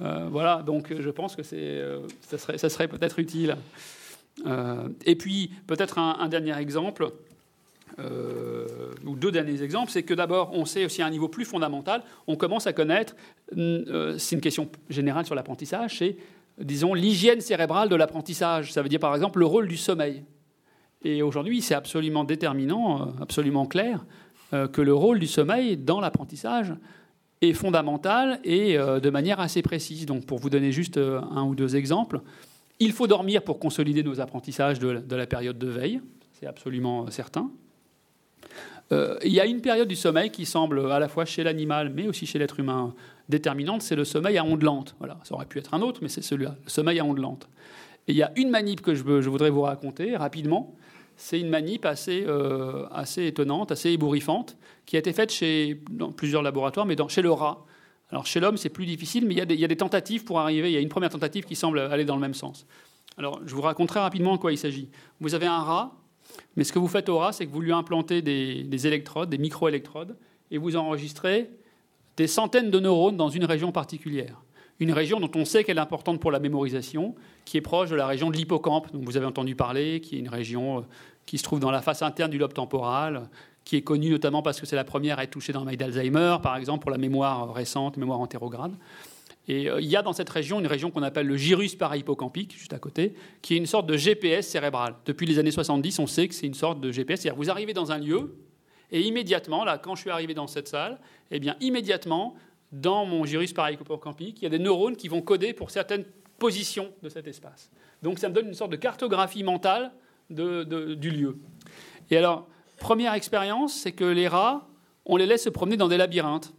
Voilà, 0.00 0.62
donc 0.62 0.94
je 0.98 1.10
pense 1.10 1.34
que 1.34 1.42
c'est, 1.42 1.82
ça 2.20 2.38
serait, 2.38 2.58
ça 2.58 2.68
serait 2.68 2.88
peut-être 2.88 3.18
utile. 3.18 3.56
et 5.04 5.16
puis 5.16 5.50
peut-être 5.66 5.98
un, 5.98 6.28
dernier 6.28 6.56
exemple. 6.56 7.10
ou 7.98 9.16
deux 9.16 9.32
derniers 9.32 9.62
exemples, 9.62 9.90
c'est 9.90 10.04
que 10.04 10.14
d'abord, 10.14 10.50
on 10.52 10.64
sait 10.64 10.84
aussi 10.84 11.02
à 11.02 11.06
un 11.06 11.10
niveau 11.10 11.28
plus 11.28 11.44
fondamental, 11.44 12.02
on 12.26 12.36
commence 12.36 12.66
à 12.66 12.72
connaître, 12.72 13.16
c'est 13.50 14.34
une 14.36 14.40
question 14.40 14.70
générale 14.88 15.26
sur 15.26 15.34
l'apprentissage, 15.34 15.98
c'est, 15.98 16.16
disons, 16.60 16.94
l'hygiène 16.94 17.40
cérébrale 17.40 17.88
de 17.88 17.96
l'apprentissage. 17.96 18.72
Ça 18.72 18.82
veut 18.82 18.88
dire 18.88 19.00
par 19.00 19.14
exemple 19.14 19.38
le 19.38 19.46
rôle 19.46 19.68
du 19.68 19.76
sommeil. 19.76 20.22
Et 21.02 21.22
aujourd'hui, 21.22 21.62
c'est 21.62 21.74
absolument 21.74 22.24
déterminant, 22.24 23.02
euh, 23.02 23.04
absolument 23.20 23.66
clair, 23.66 24.04
euh, 24.52 24.66
que 24.66 24.82
le 24.82 24.94
rôle 24.94 25.18
du 25.18 25.26
sommeil 25.26 25.76
dans 25.76 26.00
l'apprentissage 26.00 26.74
est 27.40 27.52
fondamental 27.52 28.40
et 28.44 28.76
euh, 28.76 29.00
de 29.00 29.10
manière 29.10 29.40
assez 29.40 29.62
précise. 29.62 30.06
Donc, 30.06 30.26
pour 30.26 30.38
vous 30.38 30.50
donner 30.50 30.72
juste 30.72 30.98
un 30.98 31.44
ou 31.44 31.54
deux 31.54 31.76
exemples, 31.76 32.20
il 32.80 32.92
faut 32.92 33.06
dormir 33.06 33.42
pour 33.42 33.58
consolider 33.58 34.02
nos 34.02 34.20
apprentissages 34.20 34.78
de 34.78 35.16
la 35.16 35.26
période 35.26 35.58
de 35.58 35.68
veille, 35.68 36.00
c'est 36.38 36.46
absolument 36.46 37.10
certain. 37.10 37.50
il 38.92 39.32
y 39.32 39.40
a 39.40 39.46
une 39.46 39.60
période 39.60 39.88
du 39.88 39.96
sommeil 39.96 40.30
qui 40.30 40.46
semble 40.46 40.92
à 40.92 41.00
la 41.00 41.08
fois 41.08 41.24
chez 41.24 41.42
l'animal 41.42 41.92
mais 41.92 42.06
aussi 42.06 42.24
chez 42.24 42.38
l'être 42.38 42.60
humain 42.60 42.94
déterminante, 43.28 43.82
c'est 43.82 43.96
le 43.96 44.04
sommeil 44.04 44.38
à 44.38 44.44
ondes 44.44 44.62
lentes. 44.62 44.94
Voilà, 44.98 45.18
ça 45.24 45.34
aurait 45.34 45.46
pu 45.46 45.58
être 45.58 45.74
un 45.74 45.82
autre, 45.82 46.00
mais 46.02 46.08
c'est 46.08 46.22
celui-là, 46.22 46.56
le 46.64 46.70
sommeil 46.70 46.98
à 46.98 47.04
ondes 47.04 47.18
lentes. 47.18 47.48
Et 48.06 48.12
il 48.12 48.16
y 48.16 48.22
a 48.22 48.32
une 48.36 48.50
manip 48.50 48.80
que 48.80 48.94
je, 48.94 49.02
voudrais 49.02 49.50
vous 49.50 49.62
raconter 49.62 50.16
rapidement, 50.16 50.74
c'est 51.16 51.38
une 51.38 51.50
manip 51.50 51.84
assez, 51.84 52.24
euh, 52.26 52.86
assez 52.90 53.26
étonnante, 53.26 53.70
assez 53.70 53.90
ébouriffante, 53.90 54.56
qui 54.88 54.96
a 54.96 55.00
été 55.00 55.12
faite 55.12 55.30
chez, 55.30 55.82
dans 55.90 56.12
plusieurs 56.12 56.40
laboratoires, 56.40 56.86
mais 56.86 56.96
chez 57.08 57.20
le 57.20 57.30
rat. 57.30 57.66
Alors 58.08 58.24
chez 58.24 58.40
l'homme, 58.40 58.56
c'est 58.56 58.70
plus 58.70 58.86
difficile, 58.86 59.26
mais 59.26 59.34
il 59.34 59.60
y, 59.60 59.64
a 59.64 59.68
des, 59.68 59.76
tentatives 59.76 60.24
pour 60.24 60.40
arriver. 60.40 60.70
Il 60.70 60.72
y 60.72 60.78
a 60.78 60.80
une 60.80 60.88
première 60.88 61.10
tentative 61.10 61.44
qui 61.44 61.56
semble 61.56 61.78
aller 61.78 62.06
dans 62.06 62.14
le 62.14 62.22
même 62.22 62.32
sens. 62.32 62.66
Alors 63.18 63.38
je 63.44 63.54
vous 63.54 63.60
raconte 63.60 63.90
très 63.90 64.00
rapidement 64.00 64.34
de 64.34 64.40
quoi 64.40 64.50
il 64.50 64.56
s'agit. 64.56 64.88
Vous 65.20 65.34
avez 65.34 65.44
un 65.44 65.58
rat, 65.58 65.92
mais 66.56 66.64
ce 66.64 66.72
que 66.72 66.78
vous 66.78 66.88
faites 66.88 67.10
au 67.10 67.18
rat, 67.18 67.32
c'est 67.32 67.46
que 67.46 67.52
vous 67.52 67.60
lui 67.60 67.70
implantez 67.70 68.22
des, 68.22 68.62
des 68.62 68.86
électrodes, 68.86 69.28
des 69.28 69.36
micro-électrodes, 69.36 70.16
et 70.50 70.56
vous 70.56 70.74
enregistrez 70.74 71.50
des 72.16 72.26
centaines 72.26 72.70
de 72.70 72.80
neurones 72.80 73.18
dans 73.18 73.28
une 73.28 73.44
région 73.44 73.72
particulière 73.72 74.40
une 74.80 74.92
région 74.92 75.18
dont 75.20 75.30
on 75.34 75.44
sait 75.44 75.64
qu'elle 75.64 75.78
est 75.78 75.80
importante 75.80 76.20
pour 76.20 76.30
la 76.30 76.38
mémorisation, 76.38 77.14
qui 77.44 77.56
est 77.56 77.60
proche 77.60 77.90
de 77.90 77.96
la 77.96 78.06
région 78.06 78.30
de 78.30 78.36
l'hippocampe, 78.36 78.92
dont 78.92 79.00
vous 79.02 79.16
avez 79.16 79.26
entendu 79.26 79.54
parler, 79.56 80.00
qui 80.00 80.16
est 80.16 80.18
une 80.20 80.28
région 80.28 80.78
euh, 80.78 80.82
qui 81.26 81.38
se 81.38 81.42
trouve 81.42 81.60
dans 81.60 81.70
la 81.70 81.82
face 81.82 82.02
interne 82.02 82.30
du 82.30 82.38
lobe 82.38 82.52
temporal, 82.52 83.28
qui 83.68 83.76
est 83.76 83.82
connue 83.82 84.08
notamment 84.08 84.40
parce 84.40 84.58
que 84.58 84.64
c'est 84.64 84.76
la 84.76 84.84
première 84.84 85.18
à 85.18 85.24
être 85.24 85.30
touchée 85.30 85.52
dans 85.52 85.58
le 85.60 85.66
mal 85.66 85.76
d'Alzheimer, 85.76 86.38
par 86.42 86.56
exemple, 86.56 86.80
pour 86.80 86.90
la 86.90 86.96
mémoire 86.96 87.52
récente, 87.52 87.98
mémoire 87.98 88.18
antérograde. 88.18 88.72
Et 89.46 89.68
euh, 89.68 89.78
il 89.78 89.86
y 89.86 89.94
a 89.94 90.00
dans 90.00 90.14
cette 90.14 90.30
région 90.30 90.58
une 90.58 90.66
région 90.66 90.90
qu'on 90.90 91.02
appelle 91.02 91.26
le 91.26 91.36
gyrus 91.36 91.74
parahippocampique, 91.74 92.56
juste 92.56 92.72
à 92.72 92.78
côté, 92.78 93.12
qui 93.42 93.52
est 93.52 93.56
une 93.58 93.66
sorte 93.66 93.84
de 93.84 93.94
GPS 93.94 94.48
cérébral. 94.48 94.94
Depuis 95.04 95.26
les 95.26 95.38
années 95.38 95.50
70, 95.50 95.98
on 95.98 96.06
sait 96.06 96.28
que 96.28 96.34
c'est 96.34 96.46
une 96.46 96.54
sorte 96.54 96.80
de 96.80 96.90
GPS. 96.90 97.20
C'est-à-dire 97.20 97.36
vous 97.36 97.50
arrivez 97.50 97.74
dans 97.74 97.92
un 97.92 97.98
lieu, 97.98 98.38
et 98.90 99.02
immédiatement, 99.02 99.66
là, 99.66 99.76
quand 99.76 99.94
je 99.96 100.00
suis 100.00 100.10
arrivé 100.10 100.32
dans 100.32 100.46
cette 100.46 100.68
salle, 100.68 100.98
eh 101.30 101.38
bien, 101.38 101.54
immédiatement, 101.60 102.36
dans 102.72 103.04
mon 103.04 103.26
gyrus 103.26 103.52
parahippocampique, 103.52 104.40
il 104.40 104.44
y 104.44 104.46
a 104.46 104.50
des 104.50 104.58
neurones 104.58 104.96
qui 104.96 105.08
vont 105.08 105.20
coder 105.20 105.52
pour 105.52 105.70
certaines 105.70 106.06
positions 106.38 106.90
de 107.02 107.10
cet 107.10 107.28
espace. 107.28 107.70
Donc 108.02 108.18
ça 108.18 108.30
me 108.30 108.34
donne 108.34 108.46
une 108.48 108.54
sorte 108.54 108.72
de 108.72 108.76
cartographie 108.76 109.44
mentale 109.44 109.92
du 110.30 111.10
lieu. 111.10 111.36
Et 112.10 112.16
alors, 112.16 112.48
première 112.78 113.14
expérience, 113.14 113.74
c'est 113.74 113.92
que 113.92 114.04
les 114.04 114.28
rats, 114.28 114.68
on 115.04 115.16
les 115.16 115.26
laisse 115.26 115.44
se 115.44 115.50
promener 115.50 115.76
dans 115.76 115.88
des 115.88 115.96
labyrinthes. 115.96 116.54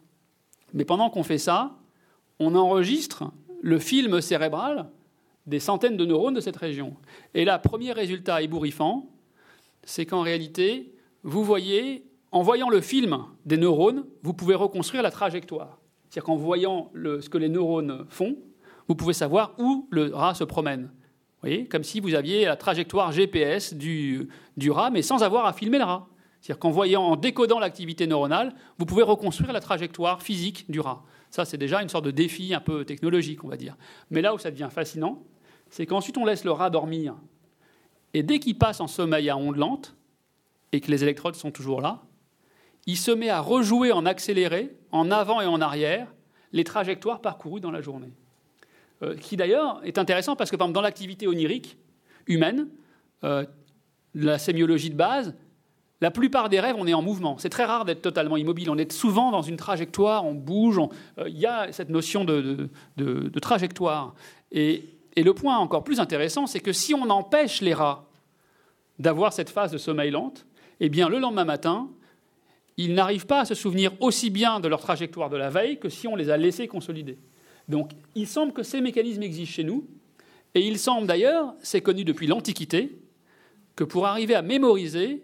Mais 0.74 0.86
pendant 0.86 1.10
qu'on 1.10 1.24
fait 1.24 1.38
ça, 1.38 1.78
on 2.40 2.56
enregistre 2.56 3.32
le 3.62 3.80
film 3.80 4.22
cérébral 4.22 4.90
des 5.46 5.60
centaines 5.60 5.98
de 5.98 6.06
neurones 6.06 6.36
de 6.36 6.42
cette 6.42 6.58
région. 6.58 6.96
Et 7.34 7.44
là, 7.44 7.58
premier 7.60 7.92
résultat 7.92 8.42
ébouriffant, 8.42 9.10
c'est 9.84 10.06
qu'en 10.06 10.22
réalité, 10.22 10.94
vous 11.24 11.44
voyez, 11.44 12.06
en 12.32 12.44
voyant 12.44 12.70
le 12.70 12.82
film 12.82 13.26
des 13.46 13.58
neurones, 13.58 14.06
vous 14.22 14.34
pouvez 14.34 14.56
reconstruire 14.56 15.02
la 15.02 15.12
trajectoire. 15.12 15.80
C'est-à-dire 16.04 16.26
qu'en 16.26 16.36
voyant 16.36 16.92
ce 16.96 17.30
que 17.30 17.38
les 17.38 17.50
neurones 17.50 18.06
font, 18.10 18.38
vous 18.88 18.96
pouvez 18.96 19.14
savoir 19.14 19.54
où 19.58 19.88
le 19.90 20.14
rat 20.14 20.34
se 20.34 20.44
promène. 20.44 20.92
Comme 21.70 21.84
si 21.84 22.00
vous 22.00 22.16
aviez 22.16 22.46
la 22.46 22.58
trajectoire 22.58 23.12
GPS 23.12 23.74
du, 23.74 24.28
du 24.58 24.72
rat, 24.72 24.90
mais 24.90 25.02
sans 25.02 25.24
avoir 25.24 25.46
à 25.46 25.54
filmer 25.54 25.78
le 25.78 25.86
rat. 25.86 26.08
C'est-à-dire 26.42 26.60
qu'en 26.60 26.70
voyant, 26.70 27.04
en 27.04 27.16
décodant 27.16 27.60
l'activité 27.60 28.08
neuronale, 28.08 28.54
vous 28.78 28.86
pouvez 28.86 29.04
reconstruire 29.04 29.52
la 29.52 29.60
trajectoire 29.60 30.22
physique 30.22 30.70
du 30.70 30.80
rat. 30.80 31.04
Ça, 31.30 31.46
c'est 31.46 31.58
déjà 31.58 31.82
une 31.82 31.90
sorte 31.90 32.06
de 32.06 32.12
défi 32.12 32.54
un 32.54 32.60
peu 32.60 32.86
technologique, 32.86 33.44
on 33.44 33.48
va 33.48 33.58
dire. 33.58 33.78
Mais 34.10 34.22
là 34.22 34.34
où 34.34 34.38
ça 34.38 34.52
devient 34.52 34.70
fascinant, 34.72 35.24
c'est 35.70 35.86
qu'ensuite 35.86 36.18
on 36.18 36.26
laisse 36.26 36.44
le 36.44 36.52
rat 36.52 36.70
dormir. 36.70 37.16
Et 38.14 38.24
dès 38.24 38.40
qu'il 38.40 38.58
passe 38.58 38.80
en 38.80 38.88
sommeil 38.88 39.30
à 39.30 39.38
ondes 39.38 39.58
lentes, 39.58 39.96
et 40.72 40.82
que 40.82 40.92
les 40.92 41.04
électrodes 41.04 41.36
sont 41.36 41.52
toujours 41.52 41.82
là, 41.82 42.04
il 42.86 42.98
se 42.98 43.12
met 43.12 43.30
à 43.30 43.40
rejouer 43.40 43.92
en 43.92 44.06
accéléré, 44.06 44.76
en 44.92 45.12
avant 45.12 45.42
et 45.42 45.46
en 45.46 45.62
arrière, 45.62 46.14
les 46.52 46.64
trajectoires 46.64 47.22
parcourues 47.22 47.60
dans 47.60 47.72
la 47.72 47.82
journée. 47.82 48.12
Euh, 49.02 49.16
qui 49.16 49.38
d'ailleurs 49.38 49.80
est 49.86 49.98
intéressant 49.98 50.36
parce 50.36 50.52
que 50.52 50.58
par 50.58 50.66
exemple, 50.66 50.76
dans 50.76 50.82
l'activité 50.82 51.26
onirique 51.26 51.78
humaine, 52.28 52.68
euh, 53.24 53.46
la 54.14 54.38
sémiologie 54.38 54.90
de 54.90 54.96
base, 54.96 55.34
la 56.02 56.12
plupart 56.12 56.50
des 56.50 56.60
rêves, 56.60 56.76
on 56.78 56.86
est 56.86 56.94
en 56.94 57.02
mouvement. 57.02 57.38
C'est 57.38 57.50
très 57.50 57.64
rare 57.64 57.86
d'être 57.86 58.02
totalement 58.02 58.36
immobile. 58.36 58.70
On 58.70 58.78
est 58.78 58.92
souvent 58.92 59.32
dans 59.32 59.42
une 59.42 59.56
trajectoire, 59.56 60.26
on 60.26 60.34
bouge. 60.34 60.80
Euh, 61.18 61.30
il 61.30 61.38
y 61.38 61.46
a 61.46 61.72
cette 61.72 61.90
notion 61.90 62.26
de, 62.26 62.70
trajectoire. 63.42 64.16
Et, 64.52 64.96
le 65.18 65.34
point 65.34 65.58
encore 65.58 65.84
plus 65.84 66.00
intéressant, 66.00 66.48
c'est 66.48 66.62
que 66.62 66.72
si 66.72 66.94
on 66.94 67.10
empêche 67.10 67.60
les 67.60 67.74
rats 67.74 68.06
d'avoir 69.00 69.34
cette 69.34 69.50
phase 69.50 69.70
de 69.70 69.78
sommeil 69.78 70.12
lente, 70.12 70.46
eh 70.80 70.88
bien, 70.88 71.10
le 71.10 71.20
lendemain 71.20 71.44
matin, 71.44 71.90
ils 72.78 72.94
n'arrivent 72.94 73.26
pas 73.26 73.42
à 73.42 73.46
se 73.46 73.54
souvenir 73.54 73.92
aussi 74.00 74.30
bien 74.30 74.62
de 74.62 74.70
leur 74.70 74.80
trajectoire 74.80 75.30
de 75.30 75.36
la 75.36 75.50
veille 75.50 75.78
que 75.78 75.90
si 75.90 76.08
on 76.08 76.16
les 76.16 76.30
a 76.30 76.38
laissés 76.38 76.70
consolider. 76.70 77.18
Donc, 77.70 77.92
il 78.16 78.28
semble 78.28 78.52
que 78.52 78.64
ces 78.64 78.82
mécanismes 78.82 79.24
existent 79.24 79.56
chez 79.56 79.64
nous, 79.64 79.88
et 80.56 80.68
il 80.68 80.78
semble 80.80 81.08
d'ailleurs, 81.08 81.54
c'est 81.62 81.82
connu 81.82 82.04
depuis 82.04 82.28
l'Antiquité, 82.28 83.00
que 83.76 83.84
pour 83.84 84.08
arriver 84.08 84.36
à 84.36 84.42
mémoriser, 84.42 85.24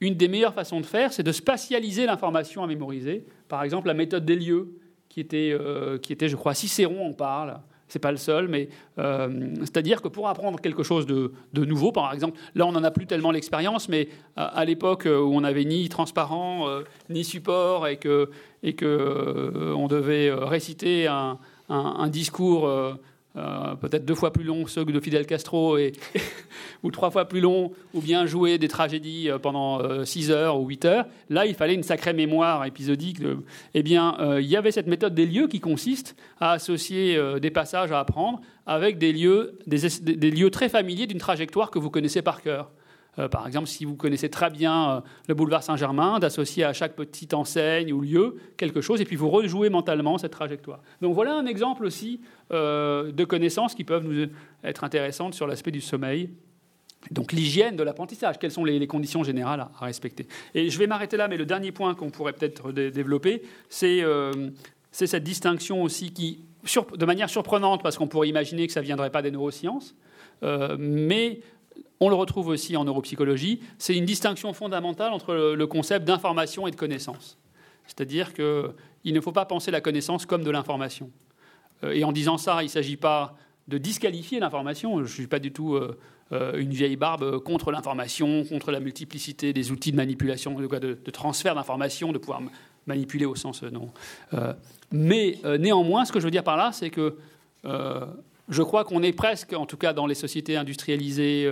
une 0.00 0.14
des 0.14 0.28
meilleures 0.28 0.54
façons 0.54 0.80
de 0.80 0.86
faire, 0.86 1.12
c'est 1.12 1.22
de 1.22 1.32
spatialiser 1.32 2.06
l'information 2.06 2.62
à 2.62 2.66
mémoriser. 2.66 3.24
Par 3.48 3.62
exemple, 3.62 3.88
la 3.88 3.94
méthode 3.94 4.24
des 4.24 4.36
lieux, 4.36 4.78
qui 5.08 5.20
était, 5.20 5.52
euh, 5.52 5.98
je 6.02 6.36
crois, 6.36 6.54
Cicéron 6.54 7.06
en 7.06 7.12
parle. 7.12 7.60
C'est 7.86 7.98
pas 7.98 8.10
le 8.10 8.16
seul, 8.16 8.48
mais 8.48 8.70
euh, 8.98 9.54
c'est-à-dire 9.60 10.00
que 10.00 10.08
pour 10.08 10.26
apprendre 10.26 10.58
quelque 10.58 10.82
chose 10.82 11.04
de, 11.04 11.30
nouveau, 11.54 11.92
par 11.92 12.10
exemple, 12.14 12.40
là 12.54 12.66
on 12.66 12.72
n'en 12.72 12.82
a 12.82 12.90
plus 12.90 13.06
tellement 13.06 13.30
l'expérience, 13.30 13.90
mais 13.90 14.08
à, 14.34 14.64
l'époque 14.64 15.06
où 15.06 15.36
on 15.36 15.42
n'avait 15.42 15.66
ni 15.66 15.90
transparent 15.90 16.66
euh, 16.66 16.84
ni 17.10 17.22
support 17.22 17.86
et 17.88 17.98
que 17.98 18.30
et 18.62 18.72
que 18.72 19.74
on 19.76 19.88
devait 19.88 20.32
réciter 20.32 21.06
un, 21.06 21.38
un 21.74 22.08
discours 22.08 22.68
euh, 23.34 23.74
peut-être 23.76 24.04
deux 24.04 24.14
fois 24.14 24.30
plus 24.30 24.44
long 24.44 24.66
ceux 24.66 24.84
de 24.84 25.00
Fidel 25.00 25.24
Castro, 25.24 25.78
et, 25.78 25.92
ou 26.82 26.90
trois 26.90 27.10
fois 27.10 27.26
plus 27.26 27.40
long, 27.40 27.72
ou 27.94 28.00
bien 28.02 28.26
jouer 28.26 28.58
des 28.58 28.68
tragédies 28.68 29.30
euh, 29.30 29.38
pendant 29.38 29.80
euh, 29.80 30.04
six 30.04 30.30
heures 30.30 30.60
ou 30.60 30.66
huit 30.66 30.84
heures. 30.84 31.06
Là, 31.30 31.46
il 31.46 31.54
fallait 31.54 31.74
une 31.74 31.82
sacrée 31.82 32.12
mémoire 32.12 32.66
épisodique. 32.66 33.18
eh 33.74 33.82
bien, 33.82 34.16
il 34.38 34.46
y 34.46 34.56
avait 34.56 34.70
cette 34.70 34.86
méthode 34.86 35.14
des 35.14 35.26
lieux 35.26 35.46
qui 35.46 35.60
consiste 35.60 36.16
à 36.40 36.52
associer 36.52 37.18
des 37.40 37.50
passages 37.50 37.92
à 37.92 38.00
apprendre 38.00 38.40
avec 38.66 38.98
des 38.98 39.12
lieux, 39.12 39.58
des 39.66 40.30
lieux 40.30 40.50
très 40.50 40.68
familiers 40.68 41.06
d'une 41.06 41.18
trajectoire 41.18 41.70
que 41.70 41.78
vous 41.78 41.90
connaissez 41.90 42.22
par 42.22 42.42
cœur. 42.42 42.70
Euh, 43.18 43.28
par 43.28 43.46
exemple, 43.46 43.66
si 43.66 43.84
vous 43.84 43.94
connaissez 43.94 44.30
très 44.30 44.50
bien 44.50 44.90
euh, 44.90 45.00
le 45.28 45.34
boulevard 45.34 45.62
Saint-Germain, 45.62 46.18
d'associer 46.18 46.64
à 46.64 46.72
chaque 46.72 46.94
petite 46.94 47.34
enseigne 47.34 47.92
ou 47.92 48.00
lieu 48.00 48.36
quelque 48.56 48.80
chose, 48.80 49.00
et 49.00 49.04
puis 49.04 49.16
vous 49.16 49.28
rejouez 49.28 49.68
mentalement 49.68 50.16
cette 50.16 50.32
trajectoire. 50.32 50.80
Donc 51.02 51.14
voilà 51.14 51.34
un 51.34 51.46
exemple 51.46 51.84
aussi 51.84 52.20
euh, 52.52 53.12
de 53.12 53.24
connaissances 53.24 53.74
qui 53.74 53.84
peuvent 53.84 54.06
nous 54.06 54.28
être 54.64 54.84
intéressantes 54.84 55.34
sur 55.34 55.46
l'aspect 55.46 55.70
du 55.70 55.82
sommeil. 55.82 56.30
Donc 57.10 57.32
l'hygiène 57.32 57.76
de 57.76 57.82
l'apprentissage, 57.82 58.38
quelles 58.38 58.52
sont 58.52 58.64
les, 58.64 58.86
conditions 58.86 59.24
générales 59.24 59.60
à, 59.60 59.84
respecter. 59.84 60.26
Et 60.54 60.70
je 60.70 60.78
vais 60.78 60.86
m'arrêter 60.86 61.16
là, 61.16 61.28
mais 61.28 61.36
le 61.36 61.44
dernier 61.44 61.72
point 61.72 61.94
qu'on 61.94 62.10
pourrait 62.10 62.32
peut-être 62.32 62.70
développer, 62.70 63.42
c'est 63.68 64.04
cette 64.92 65.24
distinction 65.24 65.82
aussi 65.82 66.12
qui, 66.12 66.44
de 66.96 67.04
manière 67.04 67.28
surprenante, 67.28 67.82
parce 67.82 67.98
qu'on 67.98 68.06
pourrait 68.06 68.28
imaginer 68.28 68.68
que 68.68 68.72
ça 68.72 68.80
ne 68.80 68.84
viendrait 68.84 69.10
pas 69.10 69.20
des 69.20 69.32
neurosciences, 69.32 69.96
mais 70.78 71.40
on 72.00 72.08
le 72.08 72.14
retrouve 72.14 72.48
aussi 72.48 72.76
en 72.76 72.84
neuropsychologie, 72.84 73.60
c'est 73.78 73.96
une 73.96 74.04
distinction 74.04 74.52
fondamentale 74.52 75.12
entre 75.12 75.34
le 75.34 75.66
concept 75.66 76.04
d'information 76.04 76.66
et 76.66 76.70
de 76.70 76.76
connaissance. 76.76 77.38
C'est-à-dire 77.86 78.32
qu'il 78.32 79.14
ne 79.14 79.20
faut 79.20 79.32
pas 79.32 79.44
penser 79.44 79.70
la 79.70 79.80
connaissance 79.80 80.26
comme 80.26 80.42
de 80.42 80.50
l'information. 80.50 81.10
Euh, 81.84 81.92
et 81.92 82.04
en 82.04 82.12
disant 82.12 82.38
ça, 82.38 82.62
il 82.62 82.66
ne 82.66 82.70
s'agit 82.70 82.96
pas 82.96 83.36
de 83.68 83.78
disqualifier 83.78 84.40
l'information. 84.40 84.96
Je 84.98 85.02
ne 85.02 85.06
suis 85.06 85.26
pas 85.26 85.38
du 85.38 85.52
tout 85.52 85.74
euh, 85.74 85.98
euh, 86.32 86.58
une 86.58 86.70
vieille 86.70 86.96
barbe 86.96 87.38
contre 87.40 87.70
l'information, 87.70 88.44
contre 88.44 88.70
la 88.70 88.80
multiplicité 88.80 89.52
des 89.52 89.70
outils 89.70 89.92
de 89.92 89.96
manipulation, 89.96 90.58
de, 90.58 90.94
transfert 91.10 91.54
d'information, 91.54 92.12
de 92.12 92.18
pouvoir 92.18 92.42
manipuler 92.86 93.26
au 93.26 93.36
sens 93.36 93.62
non. 93.62 93.92
mais 94.90 95.38
néanmoins, 95.60 96.04
ce 96.04 96.10
que 96.10 96.18
je 96.18 96.24
veux 96.24 96.32
dire 96.32 96.42
par 96.42 96.56
là, 96.56 96.72
c'est 96.72 96.90
que 96.90 97.16
je 98.52 98.62
crois 98.62 98.84
qu'on 98.84 99.02
est 99.02 99.12
presque, 99.12 99.52
en 99.52 99.66
tout 99.66 99.76
cas 99.76 99.92
dans 99.92 100.06
les 100.06 100.14
sociétés 100.14 100.56
industrialisées, 100.56 101.50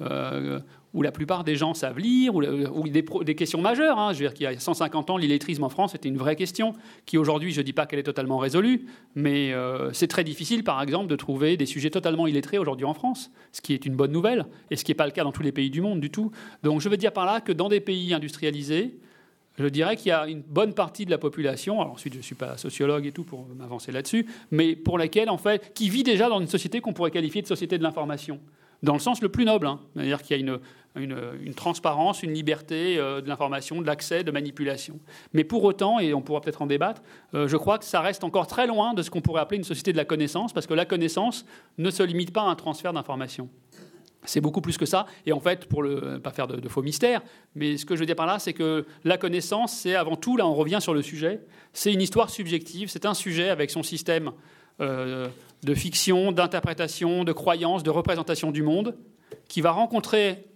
euh, 0.00 0.60
où 0.94 1.00
la 1.00 1.10
plupart 1.10 1.42
des 1.42 1.56
gens 1.56 1.72
savent 1.72 1.98
lire, 1.98 2.34
ou, 2.34 2.88
des, 2.88 3.34
questions 3.34 3.62
majeures. 3.62 3.98
Hein. 3.98 4.12
Je 4.12 4.18
veux 4.18 4.24
dire 4.26 4.34
qu'il 4.34 4.44
y 4.44 4.46
a 4.46 4.58
150 4.58 5.08
ans, 5.08 5.16
l'illettrisme 5.16 5.64
en 5.64 5.70
France 5.70 5.94
était 5.94 6.08
une 6.08 6.18
vraie 6.18 6.36
question, 6.36 6.74
qui 7.06 7.16
aujourd'hui, 7.16 7.50
je 7.50 7.60
ne 7.60 7.64
dis 7.64 7.72
pas 7.72 7.86
qu'elle 7.86 7.98
est 7.98 8.04
totalement 8.04 8.36
résolue, 8.36 8.84
mais 9.14 9.54
euh, 9.54 9.90
c'est 9.94 10.06
très 10.06 10.22
difficile, 10.22 10.64
par 10.64 10.82
exemple, 10.82 11.06
de 11.06 11.16
trouver 11.16 11.56
des 11.56 11.64
sujets 11.64 11.88
totalement 11.88 12.26
illettrés 12.26 12.58
aujourd'hui 12.58 12.84
en 12.84 12.92
France, 12.92 13.30
ce 13.52 13.62
qui 13.62 13.72
est 13.72 13.86
une 13.86 13.96
bonne 13.96 14.12
nouvelle, 14.12 14.44
et 14.70 14.76
ce 14.76 14.84
qui 14.84 14.90
n'est 14.90 14.96
pas 14.96 15.06
le 15.06 15.12
cas 15.12 15.24
dans 15.24 15.32
tous 15.32 15.42
les 15.42 15.52
pays 15.52 15.70
du 15.70 15.80
monde 15.80 16.00
du 16.00 16.10
tout. 16.10 16.30
Donc 16.62 16.82
je 16.82 16.90
veux 16.90 16.98
dire 16.98 17.12
par 17.12 17.24
là 17.24 17.40
que 17.40 17.52
dans 17.52 17.70
des 17.70 17.80
pays 17.80 18.12
industrialisés, 18.12 18.98
je 19.58 19.66
dirais 19.66 19.96
qu'il 19.96 20.08
y 20.08 20.12
a 20.12 20.26
une 20.26 20.42
bonne 20.42 20.74
partie 20.74 21.04
de 21.04 21.10
la 21.10 21.18
population, 21.18 21.80
alors 21.80 21.92
ensuite 21.92 22.14
je 22.14 22.18
ne 22.18 22.22
suis 22.22 22.34
pas 22.34 22.56
sociologue 22.56 23.06
et 23.06 23.12
tout 23.12 23.24
pour 23.24 23.46
m'avancer 23.56 23.92
là-dessus, 23.92 24.26
mais 24.50 24.76
pour 24.76 24.98
laquelle, 24.98 25.30
en 25.30 25.38
fait, 25.38 25.72
qui 25.74 25.90
vit 25.90 26.02
déjà 26.02 26.28
dans 26.28 26.40
une 26.40 26.46
société 26.46 26.80
qu'on 26.80 26.92
pourrait 26.92 27.10
qualifier 27.10 27.42
de 27.42 27.46
société 27.46 27.78
de 27.78 27.82
l'information 27.82 28.40
dans 28.82 28.94
le 28.94 28.98
sens 28.98 29.22
le 29.22 29.28
plus 29.28 29.44
noble, 29.44 29.66
hein. 29.66 29.80
c'est-à-dire 29.94 30.22
qu'il 30.22 30.36
y 30.36 30.50
a 30.50 30.58
une, 30.96 31.54
transparence, 31.54 32.22
une 32.22 32.32
liberté 32.32 32.98
euh, 32.98 33.20
de 33.20 33.28
l'information, 33.28 33.80
de 33.80 33.86
l'accès, 33.86 34.24
de 34.24 34.30
manipulation. 34.30 34.98
Mais 35.32 35.44
pour 35.44 35.62
autant, 35.64 36.00
et 36.00 36.12
on 36.14 36.20
pourra 36.20 36.40
peut-être 36.40 36.62
en 36.62 36.66
débattre, 36.66 37.02
euh, 37.34 37.46
je 37.46 37.56
crois 37.56 37.78
que 37.78 37.84
ça 37.84 38.00
reste 38.00 38.24
encore 38.24 38.46
très 38.46 38.66
loin 38.66 38.92
de 38.94 39.02
ce 39.02 39.10
qu'on 39.10 39.20
pourrait 39.20 39.40
appeler 39.40 39.58
une 39.58 39.64
société 39.64 39.92
de 39.92 39.96
la 39.96 40.04
connaissance, 40.04 40.52
parce 40.52 40.66
que 40.66 40.74
la 40.74 40.84
connaissance 40.84 41.46
ne 41.78 41.90
se 41.90 42.02
limite 42.02 42.32
pas 42.32 42.42
à 42.42 42.46
un 42.46 42.56
transfert 42.56 42.92
d'informations. 42.92 43.48
C'est 44.24 44.40
beaucoup 44.40 44.60
plus 44.60 44.78
que 44.78 44.86
ça. 44.86 45.06
Et 45.26 45.32
en 45.32 45.40
fait, 45.40 45.66
pour 45.66 45.82
ne 45.82 46.18
pas 46.18 46.30
faire 46.30 46.46
de, 46.46 46.68
faux 46.68 46.82
mystères, 46.82 47.22
mais 47.54 47.76
ce 47.76 47.84
que 47.84 47.96
je 47.96 48.00
veux 48.00 48.06
dire 48.06 48.16
par 48.16 48.26
là, 48.26 48.38
c'est 48.38 48.52
que 48.52 48.86
la 49.04 49.18
connaissance, 49.18 49.72
c'est 49.72 49.96
avant 49.96 50.16
tout, 50.16 50.36
là 50.36 50.46
on 50.46 50.54
revient 50.54 50.78
sur 50.80 50.94
le 50.94 51.02
sujet, 51.02 51.40
c'est 51.72 51.92
une 51.92 52.00
histoire 52.00 52.30
subjective, 52.30 52.88
c'est 52.88 53.04
un 53.04 53.14
sujet 53.14 53.48
avec 53.48 53.70
son 53.70 53.82
système 53.82 54.30
euh, 54.80 55.28
de 55.64 55.74
fiction, 55.74 56.32
d'interprétation, 56.32 57.24
de 57.24 57.32
croyance, 57.32 57.82
de 57.82 57.90
représentation 57.90 58.52
du 58.52 58.62
monde, 58.62 58.96
qui 59.48 59.60
va 59.60 59.72
rencontrer 59.72 60.46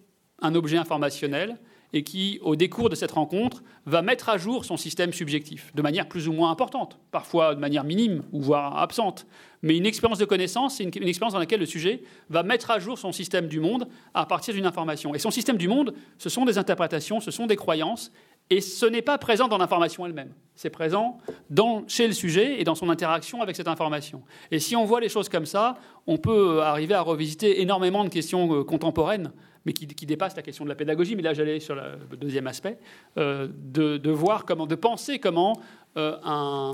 un 0.42 0.54
objet 0.54 0.76
informationnel 0.76 1.56
et 1.92 2.02
qui, 2.02 2.38
au 2.42 2.56
décours 2.56 2.88
de 2.88 2.94
cette 2.94 3.12
rencontre, 3.12 3.62
va 3.86 4.02
mettre 4.02 4.28
à 4.28 4.38
jour 4.38 4.64
son 4.64 4.76
système 4.76 5.12
subjectif, 5.12 5.72
de 5.74 5.82
manière 5.82 6.08
plus 6.08 6.28
ou 6.28 6.32
moins 6.32 6.50
importante, 6.50 6.98
parfois 7.10 7.54
de 7.54 7.60
manière 7.60 7.84
minime 7.84 8.22
ou 8.32 8.40
voire 8.40 8.78
absente. 8.78 9.26
Mais 9.62 9.76
une 9.76 9.86
expérience 9.86 10.18
de 10.18 10.24
connaissance, 10.24 10.76
c'est 10.76 10.84
une, 10.84 10.90
une, 10.94 11.08
expérience 11.08 11.32
dans 11.32 11.38
laquelle 11.38 11.60
le 11.60 11.66
sujet 11.66 12.02
va 12.28 12.42
mettre 12.42 12.70
à 12.70 12.78
jour 12.78 12.98
son 12.98 13.12
système 13.12 13.48
du 13.48 13.60
monde 13.60 13.88
à 14.14 14.26
partir 14.26 14.54
d'une 14.54 14.66
information. 14.66 15.14
Et 15.14 15.18
son 15.18 15.30
système 15.30 15.56
du 15.56 15.68
monde, 15.68 15.94
ce 16.18 16.28
sont 16.28 16.44
des 16.44 16.58
interprétations, 16.58 17.20
ce 17.20 17.30
sont 17.30 17.46
des 17.46 17.56
croyances, 17.56 18.12
et 18.48 18.60
ce 18.60 18.86
n'est 18.86 19.02
pas 19.02 19.18
présent 19.18 19.48
dans 19.48 19.58
l'information 19.58 20.06
elle-même. 20.06 20.32
C'est 20.54 20.70
présent 20.70 21.18
dans, 21.50 21.82
chez 21.88 22.06
le 22.06 22.12
sujet 22.12 22.60
et 22.60 22.64
dans 22.64 22.76
son 22.76 22.90
interaction 22.90 23.42
avec 23.42 23.56
cette 23.56 23.66
information. 23.66 24.22
Et 24.52 24.60
si 24.60 24.76
on 24.76 24.84
voit 24.84 25.00
les 25.00 25.08
choses 25.08 25.28
comme 25.28 25.46
ça, 25.46 25.76
on 26.06 26.16
peut 26.16 26.62
arriver 26.62 26.94
à 26.94 27.02
revisiter 27.02 27.60
énormément 27.60 28.04
de 28.04 28.08
questions 28.08 28.60
euh, 28.60 28.64
contemporaines, 28.64 29.32
mais 29.66 29.72
qui, 29.72 30.06
dépassent 30.06 30.36
la 30.36 30.42
question 30.42 30.64
de 30.64 30.70
la 30.70 30.74
pédagogie. 30.74 31.16
Mais 31.16 31.22
là, 31.22 31.34
j'allais 31.34 31.60
sur 31.60 31.74
le 31.74 32.16
deuxième 32.16 32.46
aspect, 32.46 32.78
euh, 33.18 33.48
de, 33.50 34.10
voir 34.10 34.46
comment, 34.46 34.66
de 34.66 34.74
penser 34.74 35.18
comment 35.18 35.60
euh, 35.98 36.72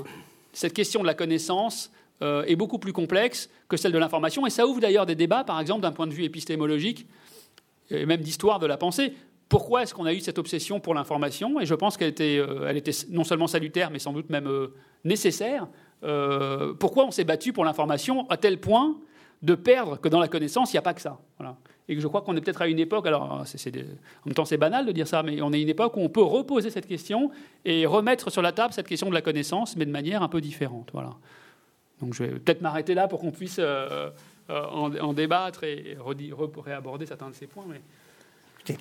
cette 0.53 0.73
question 0.73 1.01
de 1.01 1.07
la 1.07 1.13
connaissance 1.13 1.91
est 2.21 2.55
beaucoup 2.55 2.79
plus 2.79 2.93
complexe 2.93 3.49
que 3.67 3.75
celle 3.75 3.91
de 3.91 3.97
l'information. 3.97 4.47
Et 4.47 4.49
ça 4.49 4.65
ouvre 4.65 4.79
d'ailleurs 4.79 5.05
des 5.05 5.15
débats, 5.15 5.43
par 5.43 5.59
exemple, 5.59 5.81
d'un 5.81 5.91
point 5.91 6.07
de 6.07 6.13
vue 6.13 6.23
épistémologique 6.23 7.05
et 7.89 8.05
même 8.05 8.21
d'histoire 8.21 8.59
de 8.59 8.65
la 8.65 8.77
pensée 8.77 9.13
pourquoi 9.53 9.83
est-ce 9.83 9.93
qu'on 9.93 10.05
a 10.05 10.13
eu 10.13 10.19
cette 10.19 10.39
obsession 10.39 10.79
pour 10.79 10.95
l'information? 10.95 11.59
Et 11.59 11.67
je 11.67 11.75
pense 11.75 11.95
qu'elle 11.95 12.09
était, 12.09 12.39
euh, 12.39 12.65
elle 12.67 12.75
était 12.75 12.91
non 13.09 13.23
seulement 13.23 13.45
salutaire, 13.45 13.91
mais 13.91 13.99
sans 13.99 14.11
doute 14.11 14.31
même 14.31 14.47
euh, 14.47 14.73
nécessaire. 15.03 15.67
Euh, 16.03 16.73
pourquoi 16.73 17.05
on 17.05 17.11
s'est 17.11 17.23
battu 17.23 17.53
pour 17.53 17.63
l'information 17.63 18.27
à 18.31 18.37
tel 18.37 18.59
point 18.59 18.97
de 19.43 19.55
perdre 19.55 19.99
que 19.99 20.09
dans 20.09 20.19
la 20.19 20.27
connaissance, 20.27 20.71
il 20.71 20.75
n'y 20.75 20.79
a 20.79 20.83
pas 20.83 20.93
que 20.93 21.01
ça 21.01 21.19
Et 21.87 21.95
que 21.95 22.01
je 22.01 22.07
crois 22.07 22.21
qu'on 22.21 22.35
est 22.35 22.41
peut-être 22.41 22.61
à 22.61 22.67
une 22.67 22.79
époque, 22.79 23.05
alors 23.05 23.23
en 23.23 23.43
même 24.25 24.33
temps 24.33 24.45
c'est 24.45 24.57
banal 24.57 24.85
de 24.85 24.91
dire 24.91 25.07
ça, 25.07 25.21
mais 25.21 25.41
on 25.41 25.51
est 25.51 25.57
à 25.57 25.59
une 25.59 25.69
époque 25.69 25.97
où 25.97 25.99
on 25.99 26.09
peut 26.09 26.23
reposer 26.23 26.69
cette 26.69 26.87
question 26.87 27.29
et 27.65 27.85
remettre 27.85 28.31
sur 28.31 28.41
la 28.41 28.53
table 28.53 28.73
cette 28.73 28.87
question 28.87 29.09
de 29.09 29.13
la 29.13 29.21
connaissance, 29.21 29.75
mais 29.75 29.85
de 29.85 29.91
manière 29.91 30.23
un 30.23 30.29
peu 30.29 30.41
différente. 30.41 30.89
Voilà. 30.93 31.11
Donc 32.01 32.13
je 32.13 32.23
vais 32.23 32.29
peut-être 32.39 32.61
m'arrêter 32.61 32.93
là 32.95 33.07
pour 33.07 33.19
qu'on 33.19 33.31
puisse 33.31 33.59
en, 34.49 35.13
débattre 35.13 35.65
et 35.65 35.97
réaborder 36.65 37.05
certains 37.05 37.29
de 37.29 37.35
ces 37.35 37.47
points. 37.47 37.65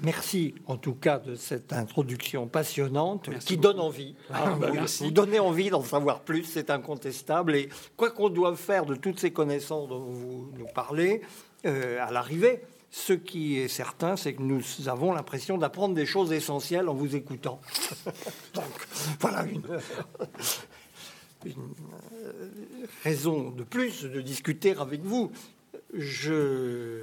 Merci 0.02 0.54
en 0.66 0.76
tout 0.76 0.94
cas 0.94 1.18
de 1.18 1.34
cette 1.34 1.72
introduction 1.72 2.46
passionnante 2.46 3.30
qui 3.40 3.56
donne 3.56 3.80
envie. 3.80 4.14
Ah, 4.32 4.56
bah, 4.60 4.70
vous, 5.00 5.10
donnez 5.10 5.40
envie 5.40 5.70
d'en 5.70 5.82
savoir 5.82 6.20
plus, 6.20 6.44
c'est 6.44 6.70
incontestable. 6.70 7.56
Et 7.56 7.68
quoi 7.96 8.10
qu'on 8.10 8.28
doive 8.28 8.56
faire 8.56 8.86
de 8.86 8.94
toutes 8.94 9.18
ces 9.18 9.32
connaissances 9.32 9.88
dont 9.88 10.00
vous 10.00 10.52
nous 10.56 10.66
parlez, 10.74 11.22
euh, 11.66 11.98
à 12.00 12.12
l'arrivée, 12.12 12.62
ce 12.90 13.12
qui 13.12 13.58
est 13.58 13.68
certain, 13.68 14.16
c'est 14.16 14.34
que 14.34 14.42
nous 14.42 14.62
avons 14.86 15.12
l'impression 15.12 15.58
d'apprendre 15.58 15.94
des 15.94 16.06
choses 16.06 16.32
essentielles 16.32 16.88
en 16.88 16.94
vous 16.94 17.16
écoutant. 17.16 17.60
Donc, 18.54 18.64
voilà 19.18 19.44
une, 19.44 19.62
une 21.44 21.74
euh, 22.22 22.32
raison 23.02 23.50
de 23.50 23.64
plus 23.64 24.04
de 24.04 24.20
discuter 24.20 24.76
avec 24.78 25.02
vous. 25.02 25.32
Je 25.94 27.02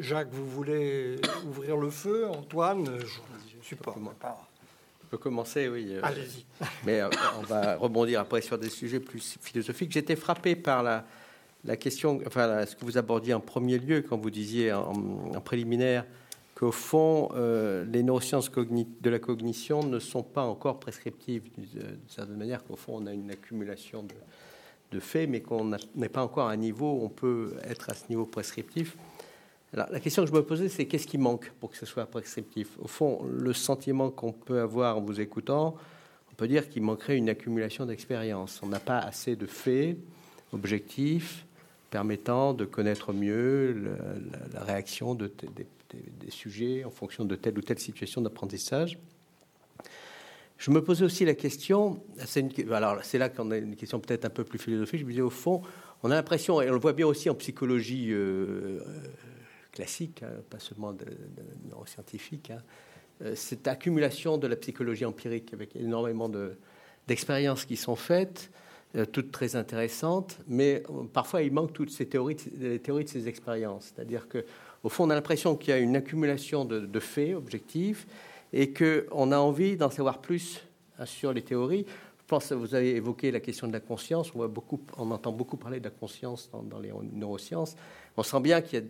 Jacques, 0.00 0.32
vous 0.32 0.46
voulez 0.46 1.16
ouvrir 1.46 1.76
le 1.76 1.90
feu 1.90 2.26
Antoine? 2.28 2.84
Je 2.86 3.56
ne 3.58 3.62
suis 3.62 3.76
pas. 3.76 3.94
Je 5.02 5.08
peux 5.08 5.18
commencer, 5.18 5.68
oui. 5.68 5.88
Euh, 5.90 6.00
Allez-y. 6.02 6.44
Mais 6.84 7.00
euh, 7.00 7.08
on 7.38 7.42
va 7.42 7.76
rebondir 7.76 8.20
après 8.20 8.40
sur 8.40 8.58
des 8.58 8.70
sujets 8.70 9.00
plus 9.00 9.38
philosophiques. 9.40 9.92
J'étais 9.92 10.16
frappé 10.16 10.56
par 10.56 10.82
la, 10.82 11.04
la 11.64 11.76
question, 11.76 12.20
enfin, 12.26 12.66
ce 12.66 12.74
que 12.74 12.84
vous 12.84 12.98
abordiez 12.98 13.34
en 13.34 13.40
premier 13.40 13.78
lieu 13.78 14.02
quand 14.02 14.16
vous 14.16 14.30
disiez 14.30 14.72
en, 14.72 14.92
préliminaire 15.44 16.04
qu'au 16.54 16.72
fond, 16.72 17.30
euh, 17.34 17.84
les 17.84 18.02
neurosciences 18.02 18.50
de 18.50 19.10
la 19.10 19.18
cognition 19.18 19.82
ne 19.82 19.98
sont 19.98 20.22
pas 20.22 20.44
encore 20.44 20.80
prescriptives, 20.80 21.50
d'une 21.56 21.98
certaine 22.08 22.36
manière, 22.36 22.64
qu'au 22.64 22.76
fond, 22.76 22.98
on 23.02 23.06
a 23.06 23.12
une 23.12 23.30
accumulation 23.30 24.02
de, 24.02 24.14
de 24.92 25.00
faits, 25.00 25.28
mais 25.28 25.40
qu'on 25.40 25.76
n'est 25.94 26.08
pas 26.08 26.22
encore 26.22 26.48
à 26.48 26.52
un 26.52 26.56
niveau 26.56 26.92
où 26.92 27.04
on 27.04 27.08
peut 27.08 27.54
être 27.64 27.90
à 27.90 27.94
ce 27.94 28.04
niveau 28.08 28.24
prescriptif 28.24 28.96
la 29.74 30.00
question 30.00 30.22
que 30.22 30.30
je 30.30 30.34
me 30.34 30.42
posais, 30.42 30.68
c'est 30.68 30.86
qu'est-ce 30.86 31.06
qui 31.06 31.18
manque 31.18 31.50
pour 31.60 31.70
que 31.70 31.76
ce 31.76 31.86
soit 31.86 32.06
prescriptif? 32.06 32.78
Au 32.80 32.86
fond, 32.86 33.24
le 33.28 33.52
sentiment 33.52 34.10
qu'on 34.10 34.32
peut 34.32 34.60
avoir 34.60 34.98
en 34.98 35.00
vous 35.00 35.20
écoutant, 35.20 35.74
on 36.30 36.34
peut 36.36 36.48
dire 36.48 36.68
qu'il 36.68 36.82
manquerait 36.82 37.16
une 37.16 37.28
accumulation 37.28 37.86
d'expérience. 37.86 38.60
On 38.62 38.66
n'a 38.66 38.80
pas 38.80 38.98
assez 38.98 39.36
de 39.36 39.46
faits 39.46 39.96
objectifs 40.52 41.44
permettant 41.90 42.54
de 42.54 42.64
connaître 42.64 43.12
mieux 43.12 43.96
la, 44.52 44.64
réaction 44.64 45.14
de, 45.14 45.32
des 45.92 46.30
sujets 46.30 46.84
en 46.84 46.90
fonction 46.90 47.24
de 47.24 47.36
telle 47.36 47.56
ou 47.56 47.62
telle 47.62 47.78
situation 47.78 48.20
d'apprentissage. 48.20 48.98
Je 50.58 50.70
me 50.70 50.82
posais 50.82 51.04
aussi 51.04 51.24
la 51.24 51.34
question, 51.34 52.02
c'est 52.24 52.68
alors 52.70 53.02
c'est 53.02 53.18
là 53.18 53.28
qu'on 53.28 53.50
a 53.50 53.56
une 53.56 53.76
question 53.76 54.00
peut-être 54.00 54.24
un 54.24 54.30
peu 54.30 54.44
plus 54.44 54.58
philosophique, 54.58 55.00
je 55.00 55.04
me 55.04 55.10
disais 55.10 55.22
au 55.22 55.30
fond, 55.30 55.62
on 56.02 56.10
a 56.10 56.14
l'impression, 56.14 56.60
et 56.60 56.68
on 56.68 56.72
le 56.72 56.78
voit 56.78 56.92
bien 56.92 57.06
aussi 57.06 57.28
en 57.28 57.34
psychologie 57.34 58.12
euh, 58.12 58.80
classique, 59.74 60.22
hein, 60.22 60.30
pas 60.48 60.60
seulement 60.60 60.92
de, 60.92 61.04
neuroscientifique, 61.68 62.50
hein. 62.50 62.62
euh, 63.22 63.34
cette 63.34 63.66
accumulation 63.66 64.38
de 64.38 64.46
la 64.46 64.56
psychologie 64.56 65.04
empirique 65.04 65.52
avec 65.52 65.74
énormément 65.76 66.30
d'expériences 67.08 67.64
qui 67.64 67.76
sont 67.76 67.96
faites, 67.96 68.50
euh, 68.96 69.04
toutes 69.04 69.32
très 69.32 69.56
intéressantes, 69.56 70.38
mais 70.46 70.84
euh, 70.88 71.04
parfois 71.12 71.42
il 71.42 71.52
manque 71.52 71.72
toutes 71.72 71.90
ces 71.90 72.06
théories, 72.06 72.36
les 72.56 72.78
théories 72.78 73.04
de 73.04 73.08
ces 73.08 73.26
expériences. 73.28 73.92
C'est-à-dire 73.94 74.28
qu'au 74.28 74.88
fond, 74.88 75.04
on 75.04 75.10
a 75.10 75.14
l'impression 75.14 75.56
qu'il 75.56 75.70
y 75.70 75.72
a 75.72 75.78
une 75.78 75.96
accumulation 75.96 76.64
de, 76.64 77.00
faits 77.00 77.34
objectifs 77.34 78.06
et 78.52 78.72
qu'on 78.72 79.32
a 79.32 79.38
envie 79.38 79.76
d'en 79.76 79.90
savoir 79.90 80.20
plus 80.20 80.64
hein, 80.98 81.06
sur 81.06 81.32
les 81.32 81.42
théories. 81.42 81.86
Je 82.20 82.24
pense 82.28 82.48
que 82.48 82.54
vous 82.54 82.74
avez 82.74 82.94
évoqué 82.94 83.32
la 83.32 83.40
question 83.40 83.66
de 83.66 83.72
la 83.72 83.80
conscience. 83.80 84.30
On, 84.34 84.38
voit 84.38 84.48
beaucoup, 84.48 84.80
on 84.96 85.10
entend 85.10 85.32
beaucoup 85.32 85.56
parler 85.56 85.80
de 85.80 85.84
la 85.84 85.90
conscience 85.90 86.48
dans, 86.52 86.62
dans 86.62 86.78
les 86.78 86.92
neurosciences. 87.12 87.74
On 88.16 88.22
sent 88.22 88.40
bien 88.40 88.62
qu'il 88.62 88.78
y 88.78 88.82
a 88.82 88.86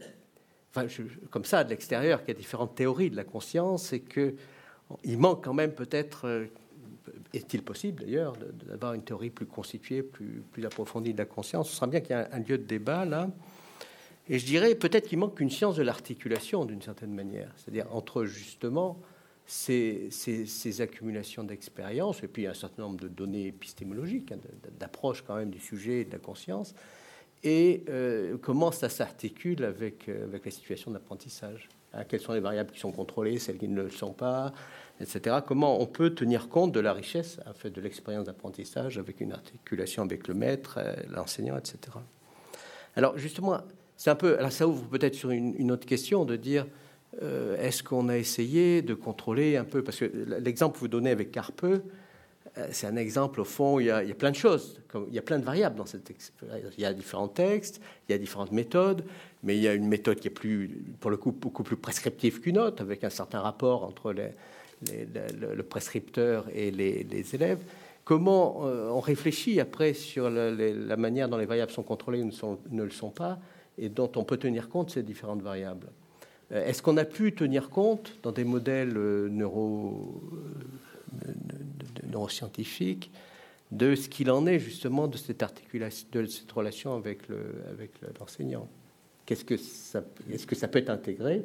comme 1.31 1.45
ça, 1.45 1.64
de 1.64 1.70
l'extérieur, 1.70 2.20
qu'il 2.20 2.35
y 2.35 2.37
a 2.37 2.41
différentes 2.41 2.75
théories 2.75 3.11
de 3.11 3.16
la 3.16 3.25
conscience 3.25 3.93
et 3.93 4.01
qu'il 4.01 5.18
manque 5.18 5.45
quand 5.45 5.55
même 5.55 5.72
peut-être, 5.72 6.27
euh, 6.27 6.47
est-il 7.33 7.62
possible 7.62 8.03
d'ailleurs, 8.05 8.35
d'avoir 8.66 8.95
une 8.95 9.03
théorie 9.03 9.31
plus 9.31 9.47
constituée, 9.47 10.03
plus, 10.03 10.64
approfondie 10.64 11.12
de 11.12 11.18
la 11.18 11.27
conscience? 11.27 11.70
Ce 11.70 11.77
sera 11.77 11.87
bien 11.87 12.01
qu'il 12.01 12.11
y 12.11 12.18
a 12.18 12.29
un, 12.33 12.41
lieu 12.41 12.59
de 12.59 12.64
débat 12.64 13.05
là. 13.05 13.29
Et 14.29 14.39
je 14.39 14.47
dirais 14.47 14.75
peut-être 14.75 15.09
qu'il 15.09 15.18
manque 15.18 15.39
une 15.41 15.51
science 15.51 15.77
de 15.77 15.83
l'articulation 15.83 16.64
d'une 16.64 16.81
certaine 16.81 17.12
manière, 17.12 17.53
c'est-à-dire 17.57 17.87
entre 17.95 18.25
justement 18.25 18.99
ces, 19.47 20.81
accumulations 20.81 21.45
d'expériences 21.45 22.22
et 22.22 22.29
puis 22.29 22.47
un 22.47 22.55
certain 22.55 22.83
nombre 22.85 23.01
de 23.01 23.09
données 23.09 23.49
épistémologiques, 23.49 24.33
hein, 24.33 24.39
d'approches 24.79 25.22
quand 25.22 25.37
même 25.37 25.51
du 25.51 25.61
sujet 25.61 26.01
et 26.01 26.05
de 26.07 26.12
la 26.12 26.18
conscience, 26.18 26.75
et 27.45 27.84
euh, 27.90 28.36
comment 28.40 28.72
ça 28.72 28.88
s'articule 28.88 29.64
avec, 29.64 30.09
euh, 30.09 30.24
avec 30.24 30.47
la 30.47 30.51
situation 30.51 30.90
d'apprentissage. 30.90 31.68
Hein, 31.92 32.05
quelles 32.09 32.20
sont 32.20 32.32
les 32.32 32.40
variables 32.40 32.70
qui 32.72 32.80
sont 32.80 32.90
contrôlées, 32.90 33.38
celles 33.38 33.59
qui 33.59 33.68
ne 33.68 33.82
le 33.82 33.90
sont 33.90 34.14
pas, 34.14 34.53
etc. 35.01 35.36
Comment 35.47 35.80
on 35.80 35.86
peut 35.86 36.11
tenir 36.11 36.49
compte 36.49 36.72
de 36.72 36.80
la 36.80 36.95
richesse 36.95 37.38
en 37.47 37.53
fait, 37.53 37.70
de 37.70 37.80
l'expérience 37.82 38.24
d'apprentissage 38.24 38.99
avec 38.99 39.20
une 39.20 39.32
articulation 39.32 40.03
avec 40.03 40.26
le 40.26 40.34
maître, 40.34 40.78
euh, 40.78 40.95
l'enseignant, 41.11 41.59
etc. 41.59 41.78
Alors 42.97 43.18
justement, 43.18 43.59
c'est 43.97 44.11
un 44.11 44.16
peu, 44.16 44.38
alors 44.38 44.51
ça 44.51 44.66
ouvre 44.66 44.88
peut-être 44.88 45.14
sur 45.14 45.30
une, 45.30 45.70
autre 45.70 45.86
question 45.86 46.24
de 46.24 46.36
dire 46.36 46.66
est-ce 47.59 47.84
qu'on 47.84 48.09
a 48.09 48.16
essayé 48.18 48.82
de 48.82 48.92
contrôler 48.92 49.57
un 49.57 49.62
peu, 49.62 49.84
parce 49.84 49.99
que 49.99 50.05
l'exemple 50.40 50.74
que 50.74 50.80
vous 50.80 50.88
donnez 50.88 51.11
avec 51.11 51.30
Carpeux, 51.30 51.84
c'est 52.70 52.86
un 52.86 52.96
exemple, 52.96 53.40
au 53.40 53.44
fond, 53.44 53.80
il 53.80 53.86
y, 53.86 53.90
a, 53.90 54.02
plein 54.14 54.30
de 54.30 54.36
choses, 54.36 54.80
il 55.09 55.14
y 55.14 55.18
a 55.18 55.22
plein 55.22 55.38
de 55.38 55.44
variables 55.44 55.76
dans 55.76 55.86
cette 55.86 56.09
Il 56.78 56.82
y 56.82 56.84
a 56.84 56.92
différents 56.92 57.28
textes, 57.28 57.80
il 58.09 58.12
y 58.12 58.14
a 58.14 58.18
différentes 58.18 58.52
méthodes, 58.52 59.05
mais 59.42 59.57
il 59.57 59.62
y 59.62 59.66
a 59.66 59.74
une 59.74 59.88
méthode 59.88 60.20
qui 60.20 60.28
est 60.28 60.30
plus, 60.30 60.68
pour 61.00 61.11
le 61.11 61.16
coup, 61.16 61.32
beaucoup 61.32 61.64
plus 61.64 61.76
prescriptive 61.76 62.40
qu'une 62.40 62.59
autre, 62.59 62.80
avec 62.82 63.02
un 63.02 63.11
certain 63.11 63.40
rapport 63.40 63.82
entre 63.82 64.12
le, 64.12 65.62
prescripteur 65.62 66.46
et 66.55 66.70
les, 66.70 67.34
élèves. 67.34 67.59
Comment 68.05 68.66
euh, 68.66 68.88
on 68.90 69.00
réfléchit 69.00 69.59
après 69.61 69.94
sur 69.94 70.30
la 70.30 70.96
manière 70.96 71.28
dont 71.28 71.38
les 71.38 71.46
variables 71.46 71.72
sont 71.72 71.82
contrôlées 71.82 72.22
ou 72.22 72.30
ne, 72.70 72.82
le 72.84 72.90
sont 72.90 73.11
pas, 73.11 73.38
et 73.78 73.88
dont 73.88 74.12
on 74.14 74.22
peut 74.22 74.36
tenir 74.36 74.68
compte 74.68 74.90
ces 74.90 75.02
différentes 75.02 75.42
variables? 75.42 75.88
Euh, 76.52 76.64
Est-ce 76.66 76.82
qu'on 76.82 76.98
a 76.98 77.05
pu 77.05 77.34
tenir 77.34 77.68
compte 77.68 78.12
dans 78.22 78.32
des 78.32 78.44
modèles 78.44 78.92
neuro 78.92 80.22
de, 81.22 82.06
neuroscientifiques 82.06 83.10
de 83.70 83.94
ce 83.94 84.08
qu'il 84.08 84.30
en 84.30 84.46
est 84.46 84.58
justement 84.58 85.08
de 85.08 85.16
cette 85.16 85.42
articulation, 85.42 86.06
de 86.12 86.26
cette 86.26 86.50
relation 86.52 86.94
avec 86.94 87.28
le, 87.28 87.62
avec 87.70 87.90
l'enseignant. 88.20 88.68
Qu'est-ce 89.26 89.44
que 89.44 89.56
ça, 89.56 90.04
est-ce 90.30 90.46
que 90.46 90.54
ça 90.54 90.68
peut 90.68 90.78
être 90.78 90.90
intégré 90.90 91.42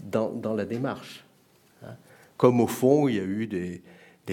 dans, 0.00 0.54
la 0.54 0.64
démarche 0.64 1.24
hein 1.82 1.94
Comme 2.36 2.60
au 2.60 2.66
fond, 2.66 3.08
il 3.08 3.16
y 3.16 3.20
a 3.20 3.24
eu 3.24 3.46
des, 3.46 3.82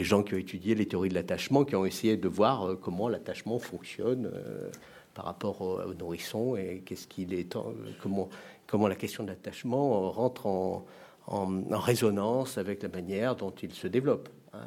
gens 0.03 0.23
qui 0.23 0.33
ont 0.33 0.37
étudié 0.37 0.73
les 0.73 0.87
théories 0.87 1.09
de 1.09 1.13
l'attachement, 1.13 1.65
qui 1.65 1.75
ont 1.75 1.85
essayé 1.85 2.17
de 2.17 2.27
voir 2.27 2.63
euh, 2.63 2.79
comment 2.81 3.09
l'attachement 3.09 3.59
fonctionne 3.59 4.31
euh, 4.33 4.69
par 5.13 5.25
rapport 5.25 5.61
au, 5.61 5.93
nourrisson 5.93 6.55
et 6.55 6.81
qu'est-ce 6.85 7.07
qu'il 7.07 7.33
est, 7.33 7.53
comment, 8.01 8.87
la 8.87 8.95
question 8.95 9.23
de 9.23 9.29
l'attachement 9.29 10.09
rentre 10.11 10.47
en, 10.47 10.85
en, 11.27 11.71
en, 11.71 11.79
résonance 11.79 12.57
avec 12.57 12.81
la 12.83 12.89
manière 12.89 13.35
dont 13.35 13.51
il 13.51 13.73
se 13.73 13.87
développe. 13.87 14.29
Euh, 14.53 14.59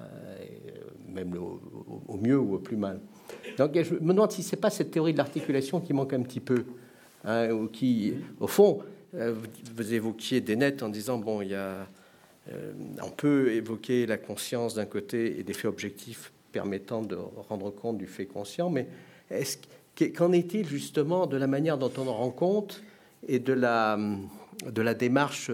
même 1.08 1.36
au, 1.36 2.16
mieux 2.16 2.38
ou 2.38 2.54
au 2.54 2.58
plus 2.58 2.76
mal. 2.76 3.00
Donc 3.58 3.80
je 3.80 3.94
me 3.94 4.12
demande 4.12 4.32
si 4.32 4.42
c'est 4.42 4.56
pas 4.56 4.70
cette 4.70 4.90
théorie 4.90 5.12
de 5.12 5.18
l'articulation 5.18 5.80
qui 5.80 5.92
manque 5.92 6.12
un 6.12 6.22
petit 6.22 6.40
peu, 6.40 6.64
hein, 7.24 7.50
ou 7.50 7.68
qui, 7.68 8.14
au 8.40 8.46
fond, 8.46 8.80
euh, 9.14 9.34
vous 9.76 9.94
évoquiez 9.94 10.40
des 10.40 10.56
nets 10.56 10.82
en 10.82 10.88
disant 10.88 11.18
bon, 11.18 11.42
il 11.42 11.50
y 11.50 11.54
a, 11.54 11.86
euh, 12.50 12.72
on 13.02 13.10
peut 13.10 13.52
évoquer 13.52 14.06
la 14.06 14.16
conscience 14.16 14.74
d'un 14.74 14.86
côté 14.86 15.38
et 15.38 15.42
des 15.42 15.52
faits 15.52 15.66
objectifs 15.66 16.32
permettant 16.50 17.02
de 17.02 17.16
rendre 17.48 17.70
compte 17.70 17.98
du 17.98 18.06
fait 18.06 18.26
conscient, 18.26 18.70
mais 18.70 18.88
est-ce 19.30 19.58
qu'en 20.16 20.32
est-il 20.32 20.66
justement 20.66 21.26
de 21.26 21.36
la 21.36 21.46
manière 21.46 21.78
dont 21.78 21.92
on 21.98 22.08
en 22.08 22.14
rend 22.14 22.30
compte 22.30 22.82
et 23.28 23.38
de 23.38 23.52
la, 23.52 23.98
de 24.66 24.82
la 24.82 24.94
démarche 24.94 25.50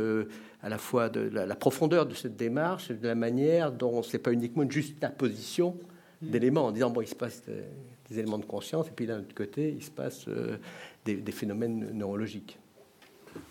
à 0.62 0.68
la 0.68 0.78
fois 0.78 1.08
de 1.08 1.20
la, 1.20 1.54
profondeur 1.56 2.06
de 2.06 2.14
cette 2.14 2.36
démarche, 2.36 2.90
de 2.90 3.06
la 3.06 3.14
manière 3.14 3.72
dont 3.72 4.02
c'est 4.02 4.18
pas 4.18 4.32
uniquement 4.32 4.68
juste 4.68 5.00
la 5.00 5.10
position 5.10 5.76
d'éléments 6.20 6.66
en 6.66 6.72
disant 6.72 6.90
bon 6.90 7.00
il 7.00 7.08
se 7.08 7.14
passe 7.14 7.42
euh, 7.48 7.62
des, 8.10 8.18
éléments 8.18 8.38
de 8.38 8.44
conscience 8.44 8.88
et 8.88 8.90
puis 8.90 9.06
d'un 9.06 9.20
autre 9.20 9.34
côté 9.34 9.70
il 9.70 9.82
se 9.82 9.90
passe 9.90 10.26
euh, 10.28 10.58
des, 11.04 11.32
phénomènes 11.32 11.90
neurologiques. 11.92 12.58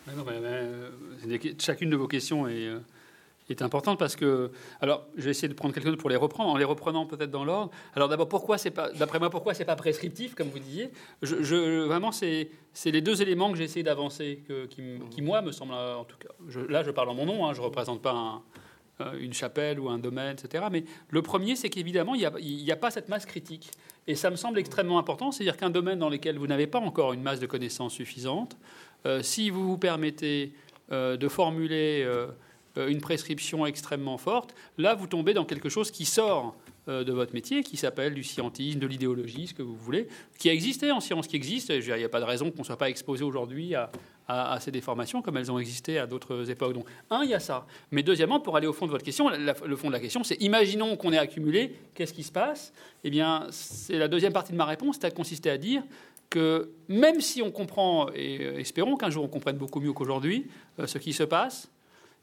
Euh, 0.08 0.90
chacune 1.58 1.90
de 1.90 1.96
vos 1.96 2.06
questions 2.06 2.46
est 2.46 2.70
est 3.52 3.62
importante 3.62 3.98
parce 3.98 4.16
que, 4.16 4.50
alors, 4.80 5.06
je 5.16 5.24
vais 5.24 5.30
essayer 5.30 5.48
de 5.48 5.54
prendre 5.54 5.74
quelques 5.74 5.86
notes 5.86 5.98
pour 5.98 6.10
les 6.10 6.16
reprendre, 6.16 6.50
en 6.50 6.56
les 6.56 6.64
reprenant 6.64 7.06
peut-être 7.06 7.30
dans 7.30 7.44
l'ordre. 7.44 7.70
Alors, 7.94 8.08
d'abord, 8.08 8.28
pourquoi 8.28 8.58
c'est 8.58 8.70
pas, 8.70 8.90
d'après 8.90 9.18
moi, 9.18 9.30
pourquoi 9.30 9.54
c'est 9.54 9.64
pas 9.64 9.76
prescriptif, 9.76 10.34
comme 10.34 10.48
vous 10.48 10.58
disiez? 10.58 10.90
Je, 11.22 11.84
Vraiment, 11.86 12.12
c'est, 12.12 12.50
c'est 12.72 12.90
les 12.90 13.00
deux 13.00 13.22
éléments 13.22 13.50
que 13.50 13.58
j'ai 13.58 13.64
essayé 13.64 13.82
d'avancer, 13.82 14.42
qui, 14.70 14.82
qui, 15.10 15.22
moi, 15.22 15.42
me 15.42 15.52
semblent, 15.52 15.74
en 15.74 16.04
tout 16.04 16.16
cas, 16.18 16.28
là, 16.68 16.82
je 16.82 16.90
parle 16.90 17.08
en 17.08 17.14
mon 17.14 17.26
nom, 17.26 17.46
hein, 17.46 17.52
je 17.54 17.60
représente 17.60 18.02
pas 18.02 18.42
une 19.18 19.32
chapelle 19.32 19.80
ou 19.80 19.88
un 19.88 19.98
domaine, 19.98 20.36
etc. 20.36 20.64
Mais 20.70 20.84
le 21.08 21.22
premier, 21.22 21.56
c'est 21.56 21.70
qu'évidemment, 21.70 22.14
il 22.14 22.28
n'y 22.44 22.70
a, 22.70 22.76
pas 22.76 22.90
cette 22.90 23.08
masse 23.08 23.26
critique. 23.26 23.70
Et 24.06 24.14
ça 24.14 24.30
me 24.30 24.36
semble 24.36 24.58
extrêmement 24.58 24.98
important, 24.98 25.32
c'est-à-dire 25.32 25.56
qu'un 25.56 25.70
domaine 25.70 25.98
dans 25.98 26.10
lequel 26.10 26.38
vous 26.38 26.46
n'avez 26.46 26.66
pas 26.66 26.78
encore 26.78 27.12
une 27.12 27.22
masse 27.22 27.40
de 27.40 27.46
connaissances 27.46 27.94
suffisante, 27.94 28.56
si 29.22 29.48
vous 29.50 29.66
vous 29.66 29.78
permettez 29.78 30.52
de 30.90 31.28
formuler 31.28 32.06
une 32.76 33.00
prescription 33.00 33.66
extrêmement 33.66 34.18
forte, 34.18 34.54
là, 34.78 34.94
vous 34.94 35.06
tombez 35.06 35.34
dans 35.34 35.44
quelque 35.44 35.68
chose 35.68 35.90
qui 35.90 36.04
sort 36.04 36.56
euh, 36.88 37.04
de 37.04 37.12
votre 37.12 37.34
métier, 37.34 37.62
qui 37.62 37.76
s'appelle 37.76 38.14
du 38.14 38.24
scientisme, 38.24 38.78
de 38.78 38.86
l'idéologie, 38.86 39.46
ce 39.46 39.54
que 39.54 39.62
vous 39.62 39.76
voulez, 39.76 40.08
qui 40.38 40.48
a 40.48 40.52
existé 40.52 40.90
en 40.90 41.00
science, 41.00 41.26
qui 41.26 41.36
existe. 41.36 41.68
Il 41.68 41.94
n'y 41.94 42.04
a 42.04 42.08
pas 42.08 42.20
de 42.20 42.24
raison 42.24 42.50
qu'on 42.50 42.60
ne 42.60 42.64
soit 42.64 42.78
pas 42.78 42.88
exposé 42.88 43.22
aujourd'hui 43.22 43.74
à, 43.74 43.90
ces 44.60 44.70
déformations 44.70 45.22
comme 45.22 45.36
elles 45.36 45.52
ont 45.52 45.58
existé 45.58 45.98
à 45.98 46.06
d'autres 46.06 46.50
époques. 46.50 46.72
Donc, 46.72 46.86
un, 47.10 47.22
il 47.22 47.30
y 47.30 47.34
a 47.34 47.40
ça. 47.40 47.66
Mais 47.90 48.02
deuxièmement, 48.02 48.40
pour 48.40 48.56
aller 48.56 48.66
au 48.66 48.72
fond 48.72 48.86
de 48.86 48.92
votre 48.92 49.04
question, 49.04 49.28
le 49.28 49.76
fond 49.76 49.88
de 49.88 49.92
la 49.92 50.00
question, 50.00 50.24
c'est 50.24 50.40
imaginons 50.40 50.96
qu'on 50.96 51.12
ait 51.12 51.18
accumulé, 51.18 51.76
qu'est-ce 51.94 52.14
qui 52.14 52.22
se 52.22 52.32
passe? 52.32 52.72
Eh 53.04 53.10
bien, 53.10 53.46
c'est 53.50 53.98
la 53.98 54.08
deuxième 54.08 54.32
partie 54.32 54.52
de 54.52 54.56
ma 54.56 54.64
réponse, 54.64 54.96
c'est 55.00 55.06
à 55.06 55.10
consister 55.10 55.50
à 55.50 55.58
dire 55.58 55.82
que 56.30 56.70
même 56.88 57.20
si 57.20 57.42
on 57.42 57.50
comprend, 57.50 58.08
et 58.14 58.40
euh, 58.40 58.58
espérons 58.60 58.96
qu'un 58.96 59.10
jour 59.10 59.24
on 59.24 59.28
comprenne 59.28 59.56
beaucoup 59.56 59.80
mieux 59.80 59.92
qu'aujourd'hui, 59.92 60.46
euh, 60.78 60.86
ce 60.86 60.98
qui 60.98 61.12
se 61.12 61.24
passe, 61.24 61.68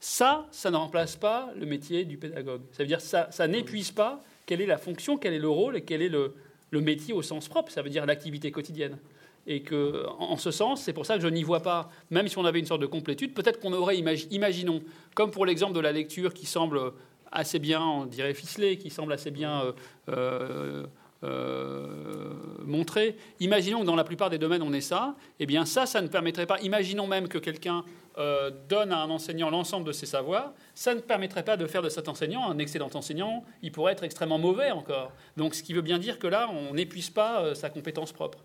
ça, 0.00 0.46
ça 0.50 0.70
ne 0.70 0.76
remplace 0.76 1.16
pas 1.16 1.50
le 1.56 1.66
métier 1.66 2.04
du 2.04 2.18
pédagogue. 2.18 2.62
Ça 2.72 2.82
veut 2.82 2.86
dire 2.86 3.00
ça, 3.00 3.28
ça 3.30 3.48
n'épuise 3.48 3.90
pas 3.90 4.22
quelle 4.46 4.60
est 4.60 4.66
la 4.66 4.78
fonction, 4.78 5.16
quel 5.16 5.34
est 5.34 5.38
le 5.38 5.48
rôle 5.48 5.76
et 5.76 5.82
quel 5.82 6.02
est 6.02 6.08
le, 6.08 6.34
métier 6.72 7.12
au 7.14 7.22
sens 7.22 7.48
propre, 7.48 7.72
ça 7.72 7.82
veut 7.82 7.90
dire 7.90 8.06
l'activité 8.06 8.50
quotidienne. 8.50 8.98
Et 9.46 9.62
que, 9.62 10.04
en 10.18 10.36
ce 10.36 10.50
sens, 10.50 10.82
c'est 10.82 10.92
pour 10.92 11.06
ça 11.06 11.16
que 11.16 11.22
je 11.22 11.28
n'y 11.28 11.42
vois 11.42 11.62
pas, 11.62 11.90
même 12.10 12.28
si 12.28 12.36
on 12.38 12.44
avait 12.44 12.58
une 12.58 12.66
sorte 12.66 12.82
de 12.82 12.86
complétude, 12.86 13.32
peut-être 13.32 13.60
qu'on 13.60 13.72
aurait, 13.72 13.96
imaginons, 13.96 14.82
comme 15.14 15.30
pour 15.30 15.46
l'exemple 15.46 15.72
de 15.72 15.80
la 15.80 15.92
lecture 15.92 16.34
qui 16.34 16.44
semble 16.44 16.92
assez 17.32 17.58
bien, 17.58 17.82
on 17.82 18.06
dirait 18.06 18.34
ficelé, 18.34 18.76
qui 18.78 18.90
semble 18.90 19.12
assez 19.12 19.30
bien 19.30 19.62
euh, 19.62 19.72
euh, 20.08 20.86
euh, 21.24 22.32
montré. 22.64 23.16
Imaginons 23.40 23.80
que 23.80 23.86
dans 23.86 23.96
la 23.96 24.04
plupart 24.04 24.30
des 24.30 24.38
domaines 24.38 24.62
on 24.62 24.72
ait 24.72 24.80
ça. 24.80 25.16
Eh 25.40 25.46
bien 25.46 25.64
ça, 25.64 25.84
ça 25.84 26.00
ne 26.00 26.06
permettrait 26.06 26.46
pas. 26.46 26.60
Imaginons 26.60 27.08
même 27.08 27.26
que 27.26 27.38
quelqu'un 27.38 27.84
euh, 28.18 28.52
donne 28.68 28.92
à 28.92 29.02
un 29.02 29.10
enseignant 29.10 29.50
l'ensemble 29.50 29.84
de 29.84 29.90
ses 29.92 30.06
savoirs, 30.06 30.52
ça 30.76 30.94
ne 30.94 31.00
permettrait 31.00 31.44
pas 31.44 31.56
de 31.56 31.66
faire 31.66 31.82
de 31.82 31.88
cet 31.88 32.08
enseignant 32.08 32.48
un 32.48 32.58
excellent 32.58 32.90
enseignant. 32.94 33.44
Il 33.62 33.72
pourrait 33.72 33.94
être 33.94 34.04
extrêmement 34.04 34.38
mauvais 34.38 34.70
encore. 34.70 35.10
Donc, 35.36 35.56
ce 35.56 35.62
qui 35.64 35.72
veut 35.72 35.82
bien 35.82 35.98
dire 35.98 36.20
que 36.20 36.28
là, 36.28 36.48
on 36.52 36.74
n'épuise 36.74 37.10
pas 37.10 37.42
euh, 37.42 37.54
sa 37.54 37.68
compétence 37.68 38.12
propre. 38.12 38.38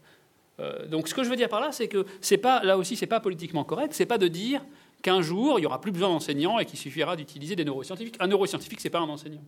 Donc, 0.88 1.08
ce 1.08 1.16
que 1.16 1.24
je 1.24 1.30
veux 1.30 1.36
dire 1.36 1.50
par 1.50 1.60
là, 1.60 1.72
c'est 1.72 1.88
que 1.88 2.06
c'est 2.22 2.38
pas 2.38 2.64
là 2.64 2.78
aussi, 2.78 2.96
c'est 2.96 3.08
pas 3.08 3.20
politiquement 3.20 3.64
correct. 3.64 3.92
C'est 3.94 4.06
pas 4.06 4.20
de 4.20 4.28
dire 4.28 4.62
qu'un 5.02 5.22
jour, 5.22 5.60
il 5.60 5.64
y 5.64 5.66
aura 5.66 5.82
plus 5.82 5.92
besoin 5.92 6.10
d'enseignants 6.10 6.60
et 6.60 6.66
qu'il 6.66 6.78
suffira 6.78 7.16
d'utiliser 7.16 7.56
des 7.56 7.66
neuroscientifiques. 7.66 8.16
Un 8.20 8.28
neuroscientifique, 8.28 8.80
c'est 8.80 8.92
pas 8.92 9.00
un 9.00 9.10
enseignant. 9.10 9.42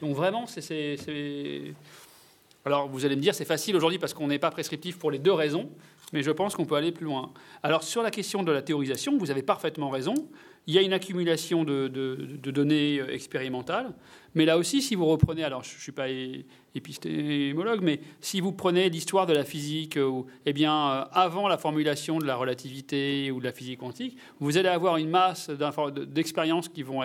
Donc 0.00 0.14
vraiment, 0.14 0.46
c'est 0.46 0.96
alors 2.64 2.88
vous 2.88 3.04
allez 3.04 3.16
me 3.16 3.20
dire, 3.20 3.34
c'est 3.34 3.44
facile 3.44 3.76
aujourd'hui 3.76 3.98
parce 3.98 4.14
qu'on 4.14 4.28
n'est 4.28 4.38
pas 4.38 4.50
prescriptif 4.50 4.98
pour 4.98 5.10
les 5.10 5.18
deux 5.18 5.32
raisons, 5.32 5.70
mais 6.12 6.22
je 6.22 6.30
pense 6.30 6.54
qu'on 6.54 6.64
peut 6.64 6.76
aller 6.76 6.92
plus 6.92 7.06
loin. 7.06 7.32
Alors 7.62 7.82
sur 7.82 8.02
la 8.02 8.10
question 8.10 8.42
de 8.42 8.52
la 8.52 8.62
théorisation, 8.62 9.18
vous 9.18 9.30
avez 9.30 9.42
parfaitement 9.42 9.90
raison. 9.90 10.14
Il 10.68 10.74
y 10.74 10.78
a 10.78 10.82
une 10.82 10.92
accumulation 10.92 11.64
de, 11.64 11.88
données 11.88 13.00
euh, 13.00 13.12
expérimentales, 13.12 13.92
mais 14.36 14.44
là 14.44 14.58
aussi, 14.58 14.80
si 14.80 14.94
vous 14.94 15.06
reprenez, 15.06 15.42
alors 15.42 15.64
je 15.64 15.74
ne 15.74 15.80
suis 15.80 15.90
pas 15.90 16.06
épistémologue, 16.76 17.80
mais 17.82 18.00
si 18.20 18.40
vous 18.40 18.52
prenez 18.52 18.88
l'histoire 18.88 19.26
de 19.26 19.32
la 19.32 19.44
physique, 19.44 19.96
euh, 19.96 20.22
eh 20.46 20.52
bien, 20.52 20.72
euh, 20.72 21.04
avant 21.12 21.48
la 21.48 21.58
formulation 21.58 22.18
de 22.18 22.26
la 22.26 22.36
relativité 22.36 23.32
ou 23.32 23.40
de 23.40 23.44
la 23.44 23.50
physique 23.50 23.80
quantique, 23.80 24.16
vous 24.38 24.56
allez 24.56 24.68
avoir 24.68 24.98
une 24.98 25.10
masse 25.10 25.50
d'expériences 25.50 26.68
qui 26.68 26.84
vont 26.84 27.00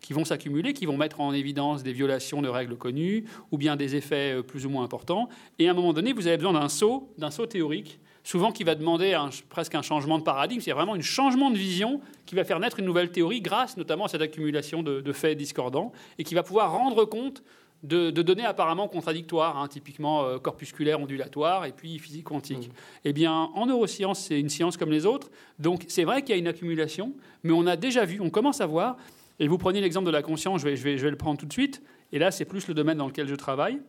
qui 0.00 0.12
vont 0.12 0.24
s'accumuler, 0.24 0.72
qui 0.72 0.84
vont 0.84 0.96
mettre 0.96 1.20
en 1.20 1.32
évidence 1.32 1.84
des 1.84 1.92
violations 1.92 2.42
de 2.42 2.48
règles 2.48 2.76
connues 2.76 3.26
ou 3.52 3.58
bien 3.58 3.76
des 3.76 3.94
effets 3.94 4.42
plus 4.42 4.66
ou 4.66 4.70
moins 4.70 4.82
importants. 4.82 5.28
Et 5.60 5.68
à 5.68 5.70
un 5.70 5.74
moment 5.74 5.92
donné, 5.92 6.12
vous 6.12 6.26
avez 6.26 6.36
besoin 6.36 6.54
d'un 6.54 6.68
saut, 6.68 7.12
d'un 7.16 7.30
saut 7.30 7.46
théorique 7.46 8.00
souvent 8.28 8.52
qui 8.52 8.62
va 8.62 8.74
demander 8.74 9.16
presque 9.48 9.74
un 9.74 9.80
changement 9.80 10.18
de 10.18 10.22
paradigme, 10.22 10.60
c'est 10.60 10.72
vraiment 10.72 10.92
un 10.92 11.00
changement 11.00 11.50
de 11.50 11.56
vision 11.56 12.02
qui 12.26 12.34
va 12.34 12.44
faire 12.44 12.60
naître 12.60 12.78
une 12.78 12.84
nouvelle 12.84 13.10
théorie 13.10 13.40
grâce 13.40 13.78
notamment 13.78 14.04
à 14.04 14.08
cette 14.08 14.20
accumulation 14.20 14.82
de, 14.82 15.12
faits 15.14 15.38
discordants 15.38 15.92
et 16.18 16.24
qui 16.24 16.34
va 16.34 16.42
pouvoir 16.42 16.72
rendre 16.72 17.06
compte 17.06 17.42
de, 17.84 18.10
données 18.10 18.44
apparemment 18.44 18.86
contradictoires, 18.86 19.56
hein, 19.56 19.66
typiquement 19.66 20.24
euh, 20.24 20.36
corpusculaire 20.36 21.00
ondulatoire 21.00 21.64
et 21.64 21.72
puis 21.72 21.98
physique 21.98 22.24
quantique. 22.24 22.68
Mmh. 22.68 22.72
Eh 23.06 23.12
bien, 23.14 23.32
en 23.32 23.64
neurosciences, 23.64 24.24
c'est 24.24 24.38
une 24.38 24.50
science 24.50 24.76
comme 24.76 24.90
les 24.90 25.06
autres, 25.06 25.30
donc 25.58 25.86
c'est 25.88 26.04
vrai 26.04 26.20
qu'il 26.20 26.34
y 26.34 26.36
a 26.36 26.38
une 26.38 26.48
accumulation, 26.48 27.14
mais 27.44 27.52
on 27.52 27.66
a 27.66 27.76
déjà 27.76 28.04
vu, 28.04 28.20
on 28.20 28.28
commence 28.28 28.60
à 28.60 28.66
voir, 28.66 28.98
et 29.40 29.48
vous 29.48 29.56
prenez 29.56 29.80
l'exemple 29.80 30.06
de 30.06 30.10
la 30.10 30.22
conscience, 30.22 30.60
je 30.60 30.66
vais, 30.66 30.76
je 30.76 30.82
vais, 30.82 30.98
je 30.98 31.04
vais 31.04 31.10
le 31.10 31.16
prendre 31.16 31.38
tout 31.38 31.46
de 31.46 31.52
suite, 31.52 31.82
et 32.12 32.18
là 32.18 32.30
c'est 32.30 32.44
plus 32.44 32.68
le 32.68 32.74
domaine 32.74 32.98
dans 32.98 33.06
lequel 33.06 33.26
je 33.26 33.36
travaille. 33.36 33.80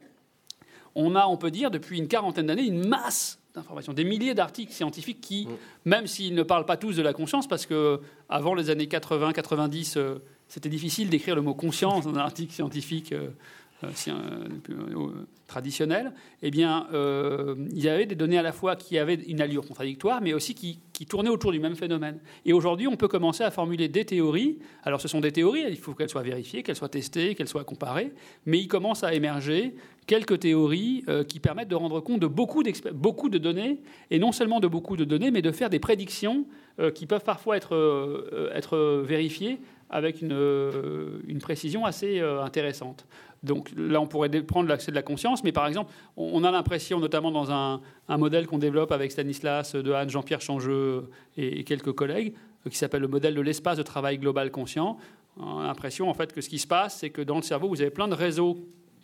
On 0.96 1.16
a, 1.16 1.28
on 1.28 1.36
peut 1.36 1.52
dire, 1.52 1.72
depuis 1.72 1.98
une 1.98 2.08
quarantaine 2.08 2.46
d'années, 2.46 2.66
une 2.66 2.88
masse 2.88 3.39
d'informations, 3.56 3.94
des 3.94 4.04
milliers 4.04 4.34
d'articles 4.34 4.72
scientifiques 4.72 5.22
qui, 5.22 5.48
mm. 5.48 5.50
même 5.86 6.08
s'ils 6.08 6.36
ne 6.36 6.44
parlent 6.44 6.66
pas 6.66 6.78
tous 6.78 6.96
de 6.96 7.02
la 7.02 7.14
conscience, 7.14 7.48
parce 7.48 7.66
que 7.66 8.00
avant 8.30 8.54
les 8.54 8.70
années 8.70 8.86
80-90, 8.86 9.98
euh, 9.98 10.20
c'était 10.48 10.70
difficile 10.70 11.10
d'écrire 11.10 11.36
le 11.36 11.42
mot 11.42 11.54
conscience 11.54 12.06
dans 12.06 12.14
un 12.14 12.18
article 12.18 12.54
scientifique. 12.54 13.12
Euh, 13.12 13.30
euh, 13.84 13.92
euh, 14.70 15.26
traditionnel, 15.48 16.12
eh 16.42 16.52
bien, 16.52 16.88
euh, 16.94 17.56
il 17.72 17.82
y 17.82 17.88
avait 17.88 18.06
des 18.06 18.16
données 18.16 18.38
à 18.38 18.42
la 18.42 18.52
fois 18.52 18.76
qui 18.76 18.98
avaient 18.98 19.16
une 19.16 19.40
allure 19.40 19.66
contradictoire, 19.66 20.22
mais 20.22 20.34
aussi 20.34 20.54
qui, 20.54 20.80
tournaient 21.08 21.30
autour 21.30 21.54
du 21.54 21.60
même 21.60 21.78
phénomène. 21.78 22.20
Et 22.46 22.52
aujourd'hui, 22.52 22.88
on 22.88 22.98
peut 22.98 23.08
commencer 23.08 23.42
à 23.42 23.52
formuler 23.52 23.88
des 23.88 24.04
théories. 24.04 24.60
Alors, 24.84 25.00
ce 25.00 25.08
sont 25.08 25.22
des 25.22 25.32
théories, 25.32 25.64
il 25.70 25.78
faut 25.78 25.94
qu'elles 25.94 26.10
soient 26.10 26.24
vérifiées, 26.24 26.62
qu'elles 26.62 26.76
soient 26.76 26.90
testées, 26.90 27.36
qu'elles 27.36 27.48
soient 27.48 27.64
comparées, 27.64 28.12
mais 28.46 28.60
il 28.60 28.68
commence 28.68 29.06
à 29.06 29.14
émerger 29.14 29.76
quelques 30.08 30.40
théories 30.40 31.06
qui 31.30 31.40
permettent 31.40 31.70
de 31.70 31.76
rendre 31.76 32.02
compte 32.02 32.20
de 32.20 32.28
beaucoup, 32.28 32.64
de 32.64 33.38
données, 33.38 33.80
et 34.12 34.20
non 34.20 34.34
seulement 34.34 34.60
de 34.60 34.68
beaucoup 34.68 34.98
de 34.98 35.06
données, 35.06 35.32
mais 35.32 35.42
de 35.42 35.54
faire 35.54 35.70
des 35.70 35.80
prédictions 35.80 36.46
qui 36.94 37.06
peuvent 37.06 37.24
parfois 37.24 37.56
être 37.56 39.04
vérifiées 39.08 39.60
avec 39.90 40.22
une, 40.22 40.38
une 41.28 41.40
précision 41.40 41.86
assez 41.86 42.20
intéressante. 42.20 43.06
Donc 43.44 43.72
là, 43.76 44.02
on 44.02 44.08
pourrait 44.08 44.30
prendre 44.42 44.68
l'accès 44.68 44.92
de 44.92 44.96
la 44.96 45.02
conscience, 45.02 45.44
mais 45.44 45.52
par 45.52 45.68
exemple, 45.68 45.92
on 46.18 46.44
a 46.44 46.52
l'impression, 46.52 47.00
notamment 47.00 47.32
dans 47.32 47.52
un, 47.52 47.82
modèle 48.10 48.48
qu'on 48.48 48.58
développe 48.58 48.92
avec 48.92 49.12
Stanislas 49.12 49.76
Dehaene, 49.76 50.10
Jean-Pierre 50.10 50.42
Changeux 50.42 51.10
et, 51.38 51.64
quelques 51.64 51.94
collègues, 51.94 52.34
qui 52.70 52.78
s'appelle 52.78 53.02
le 53.02 53.08
modèle 53.08 53.36
de 53.36 53.42
l'espace 53.42 53.78
de 53.78 53.84
travail 53.84 54.18
global 54.18 54.52
conscient, 54.52 54.98
on 55.38 55.60
a 55.60 55.68
l'impression 55.68 56.10
en 56.10 56.14
fait 56.14 56.34
que 56.34 56.42
ce 56.42 56.50
qui 56.50 56.60
se 56.60 56.68
passe, 56.68 56.98
c'est 57.00 57.12
que 57.12 57.22
dans 57.22 57.38
le 57.38 57.42
cerveau, 57.42 57.70
vous 57.70 57.82
avez 57.82 57.92
plein 57.92 58.10
de 58.10 58.16
réseaux 58.16 58.58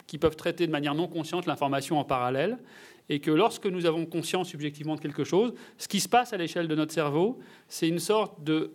qui 0.06 0.18
peuvent 0.18 0.36
traiter 0.36 0.68
de 0.68 0.72
manière 0.72 0.94
non 0.94 1.08
consciente 1.08 1.46
l'information 1.46 1.98
en 1.98 2.04
parallèle, 2.04 2.58
et 3.08 3.20
que 3.20 3.32
lorsque 3.32 3.68
nous 3.68 3.86
avons 3.86 4.06
conscience 4.06 4.50
subjectivement 4.50 4.96
de 4.96 5.00
quelque 5.00 5.24
chose, 5.24 5.54
ce 5.78 5.88
qui 5.88 6.00
se 6.00 6.10
passe 6.10 6.34
à 6.34 6.38
l'échelle 6.38 6.68
de 6.68 6.76
notre 6.76 6.92
cerveau, 6.92 7.40
c'est 7.70 7.88
une 7.88 8.00
sorte 8.00 8.44
de 8.44 8.72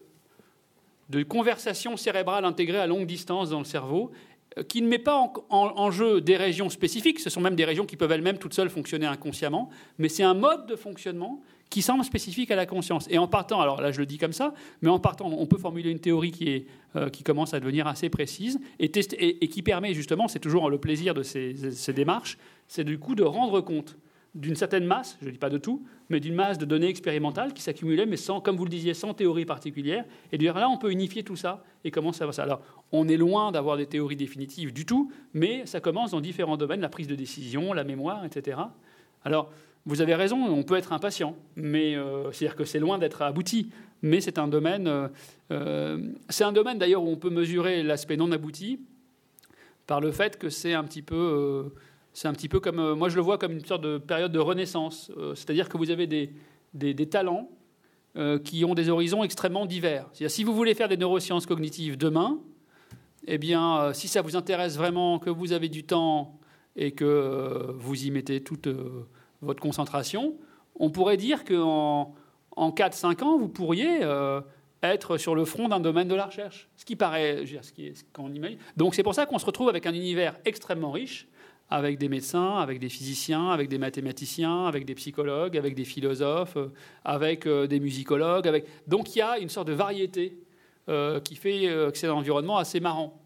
de 1.10 1.22
conversation 1.24 1.96
cérébrale 1.96 2.44
intégrée 2.44 2.78
à 2.78 2.86
longue 2.86 3.06
distance 3.06 3.50
dans 3.50 3.58
le 3.58 3.64
cerveau 3.64 4.12
euh, 4.58 4.62
qui 4.62 4.80
ne 4.80 4.88
met 4.88 4.98
pas 4.98 5.32
en, 5.50 5.90
jeu 5.90 6.20
des 6.20 6.36
régions 6.36 6.70
spécifiques, 6.70 7.20
ce 7.20 7.30
sont 7.30 7.40
même 7.40 7.56
des 7.56 7.64
régions 7.64 7.84
qui 7.84 7.96
peuvent 7.96 8.12
elles-mêmes 8.12 8.38
toutes 8.38 8.54
seules 8.54 8.70
fonctionner 8.70 9.06
inconsciemment, 9.06 9.70
mais 9.98 10.08
c'est 10.08 10.22
un 10.22 10.34
mode 10.34 10.66
de 10.66 10.76
fonctionnement 10.76 11.40
qui 11.68 11.82
semble 11.82 12.04
spécifique 12.04 12.50
à 12.50 12.56
la 12.56 12.66
conscience. 12.66 13.06
Et 13.10 13.18
en 13.18 13.28
partant, 13.28 13.60
alors 13.60 13.80
là 13.80 13.92
je 13.92 14.00
le 14.00 14.06
dis 14.06 14.18
comme 14.18 14.32
ça, 14.32 14.54
mais 14.82 14.88
en 14.88 14.98
partant, 14.98 15.26
on 15.26 15.46
peut 15.46 15.58
formuler 15.58 15.90
une 15.90 16.00
théorie 16.00 16.32
qui, 16.32 16.48
est, 16.48 16.66
euh, 16.96 17.10
qui 17.10 17.22
commence 17.22 17.54
à 17.54 17.60
devenir 17.60 17.86
assez 17.86 18.08
précise 18.08 18.60
et, 18.78 18.88
qui 18.90 19.62
permet 19.62 19.94
justement, 19.94 20.26
c'est 20.26 20.40
toujours 20.40 20.70
le 20.70 20.78
plaisir 20.78 21.14
de 21.14 21.22
ces 21.22 21.92
démarches, 21.92 22.38
c'est 22.66 22.84
du 22.84 22.98
coup 22.98 23.14
de 23.14 23.24
rendre 23.24 23.60
compte 23.60 23.96
d'une 24.34 24.54
certaine 24.54 24.84
masse, 24.84 25.18
je 25.20 25.26
ne 25.26 25.32
dis 25.32 25.38
pas 25.38 25.50
de 25.50 25.58
tout, 25.58 25.84
mais 26.08 26.20
d'une 26.20 26.34
masse 26.34 26.56
de 26.58 26.64
données 26.64 26.88
expérimentales 26.88 27.52
qui 27.52 27.62
s'accumulaient, 27.62 28.06
mais 28.06 28.16
sans, 28.16 28.40
comme 28.40 28.56
vous 28.56 28.64
le 28.64 28.70
disiez, 28.70 28.94
sans 28.94 29.12
théorie 29.12 29.44
particulière. 29.44 30.04
Et 30.30 30.38
dire 30.38 30.54
là, 30.54 30.68
on 30.68 30.78
peut 30.78 30.92
unifier 30.92 31.24
tout 31.24 31.36
ça 31.36 31.64
et 31.84 31.90
commencer 31.90 32.22
à 32.22 32.26
voir 32.26 32.34
ça? 32.34 32.44
Alors, 32.44 32.62
on 32.92 33.08
est 33.08 33.16
loin 33.16 33.50
d'avoir 33.50 33.76
des 33.76 33.86
théories 33.86 34.16
définitives 34.16 34.72
du 34.72 34.86
tout, 34.86 35.10
mais 35.34 35.66
ça 35.66 35.80
commence 35.80 36.12
dans 36.12 36.20
différents 36.20 36.56
domaines, 36.56 36.80
la 36.80 36.88
prise 36.88 37.08
de 37.08 37.16
décision, 37.16 37.72
la 37.72 37.84
mémoire, 37.84 38.24
etc. 38.24 38.58
Alors, 39.24 39.50
vous 39.86 40.00
avez 40.00 40.14
raison, 40.14 40.36
on 40.44 40.62
peut 40.62 40.76
être 40.76 40.92
impatient, 40.92 41.36
mais 41.56 41.96
euh, 41.96 42.30
c'est-à-dire 42.32 42.56
que 42.56 42.64
c'est 42.64 42.78
loin 42.78 42.98
d'être 42.98 43.22
abouti. 43.22 43.70
Mais 44.02 44.20
c'est 44.20 44.38
un 44.38 44.48
domaine, 44.48 44.86
euh, 44.86 45.08
euh, 45.50 45.98
c'est 46.28 46.44
un 46.44 46.52
domaine 46.52 46.78
d'ailleurs 46.78 47.02
où 47.02 47.08
on 47.08 47.16
peut 47.16 47.30
mesurer 47.30 47.82
l'aspect 47.82 48.16
non 48.16 48.30
abouti 48.32 48.80
par 49.86 50.00
le 50.00 50.12
fait 50.12 50.38
que 50.38 50.48
c'est 50.48 50.74
un 50.74 50.84
petit 50.84 51.02
peu 51.02 51.72
c'est 52.12 52.28
un 52.28 52.32
petit 52.32 52.48
peu 52.48 52.60
comme, 52.60 52.78
euh, 52.78 52.94
moi 52.94 53.08
je 53.08 53.16
le 53.16 53.22
vois 53.22 53.38
comme 53.38 53.52
une 53.52 53.64
sorte 53.64 53.82
de 53.82 53.98
période 53.98 54.32
de 54.32 54.38
renaissance. 54.38 55.10
Euh, 55.16 55.34
c'est-à-dire 55.34 55.68
que 55.68 55.76
vous 55.76 55.90
avez 55.90 56.06
des, 56.06 56.32
des, 56.74 57.08
talents 57.08 57.48
euh, 58.16 58.38
qui 58.38 58.64
ont 58.64 58.74
des 58.74 58.88
horizons 58.88 59.22
extrêmement 59.22 59.66
divers. 59.66 60.08
Si 60.12 60.44
vous 60.44 60.54
voulez 60.54 60.74
faire 60.74 60.88
des 60.88 60.96
neurosciences 60.96 61.46
cognitives 61.46 61.96
demain, 61.96 62.38
eh 63.26 63.38
bien, 63.38 63.92
si 63.92 64.08
ça 64.08 64.22
vous 64.22 64.34
intéresse 64.34 64.76
vraiment, 64.76 65.18
que 65.18 65.30
vous 65.30 65.52
avez 65.52 65.68
du 65.68 65.84
temps 65.84 66.38
et 66.74 66.92
que 66.92 67.74
vous 67.78 68.06
y 68.06 68.10
mettez 68.10 68.42
toute 68.42 68.68
votre 69.42 69.60
concentration, 69.60 70.36
on 70.74 70.90
pourrait 70.90 71.18
dire 71.18 71.44
qu'en 71.44 72.14
en 72.56 72.70
4-5 72.70 73.22
ans, 73.22 73.38
vous 73.38 73.48
pourriez 73.48 74.00
être 74.82 75.18
sur 75.18 75.34
le 75.34 75.44
front 75.44 75.68
d'un 75.68 75.80
domaine 75.80 76.08
de 76.08 76.14
la 76.14 76.26
recherche. 76.26 76.70
Ce 76.76 76.86
qui 76.86 76.96
paraît, 76.96 77.44
ce 77.44 78.02
qu'on 78.14 78.32
imagine. 78.32 78.58
Donc 78.76 78.94
c'est 78.94 79.02
pour 79.02 79.14
ça 79.14 79.26
qu'on 79.26 79.38
se 79.38 79.46
retrouve 79.46 79.68
avec 79.68 79.84
un 79.86 79.92
univers 79.92 80.36
extrêmement 80.46 80.90
riche, 80.90 81.28
avec 81.70 81.98
des 81.98 82.08
médecins, 82.08 82.56
avec 82.58 82.80
des 82.80 82.88
physiciens, 82.88 83.50
avec 83.50 83.68
des 83.68 83.78
mathématiciens, 83.78 84.66
avec 84.66 84.84
des 84.84 84.94
psychologues, 84.94 85.56
avec 85.56 85.74
des 85.74 85.84
philosophes, 85.84 86.56
euh, 86.56 86.68
avec 87.04 87.46
euh, 87.46 87.66
des 87.66 87.80
musicologues. 87.80 88.48
Avec... 88.48 88.66
Donc 88.88 89.14
il 89.14 89.20
y 89.20 89.22
a 89.22 89.38
une 89.38 89.48
sorte 89.48 89.68
de 89.68 89.72
variété 89.72 90.38
euh, 90.88 91.20
qui 91.20 91.36
fait 91.36 91.66
que 91.92 91.92
c'est 91.94 92.08
un 92.08 92.12
environnement 92.12 92.58
assez 92.58 92.80
marrant. 92.80 93.22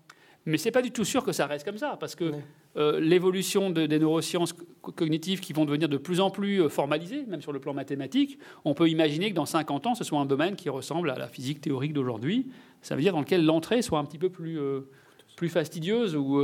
Mais 0.47 0.59
c'est 0.59 0.70
pas 0.70 0.82
du 0.82 0.90
tout 0.90 1.05
sûr 1.05 1.24
que 1.24 1.32
ça 1.32 1.47
reste 1.47 1.64
comme 1.64 1.78
ça, 1.78 1.97
parce 1.99 2.14
que 2.14 2.32
euh, 2.76 3.01
l'évolution 3.01 3.70
des 3.70 3.99
neurosciences 3.99 4.53
cognitives 4.95 5.40
qui 5.40 5.55
vont 5.55 5.64
devenir 5.64 5.88
de 5.88 5.97
plus 5.97 6.20
en 6.20 6.28
plus 6.28 6.68
formalisées, 6.68 7.24
même 7.26 7.40
sur 7.40 7.53
le 7.53 7.61
plan 7.61 7.72
mathématique, 7.72 8.38
on 8.66 8.74
peut 8.74 8.90
imaginer 8.90 9.30
que 9.30 9.34
dans 9.34 9.47
50 9.47 9.86
ans, 9.86 9.95
ce 9.95 10.05
soit 10.05 10.18
un 10.18 10.26
domaine 10.26 10.55
qui 10.55 10.68
ressemble 10.68 11.09
à 11.09 11.16
la 11.16 11.28
physique 11.28 11.62
théorique 11.62 11.95
d'aujourd'hui. 11.95 12.49
Ça 12.82 12.95
veut 12.95 13.01
dire 13.01 13.14
dans 13.14 13.20
lequel 13.20 13.47
l'entrée 13.47 13.80
soit 13.80 13.99
un 13.99 14.05
petit 14.05 14.18
peu 14.18 14.28
plus, 14.28 14.59
euh, 14.59 14.80
plus 15.37 15.49
fastidieuse 15.49 16.16
ou 16.16 16.43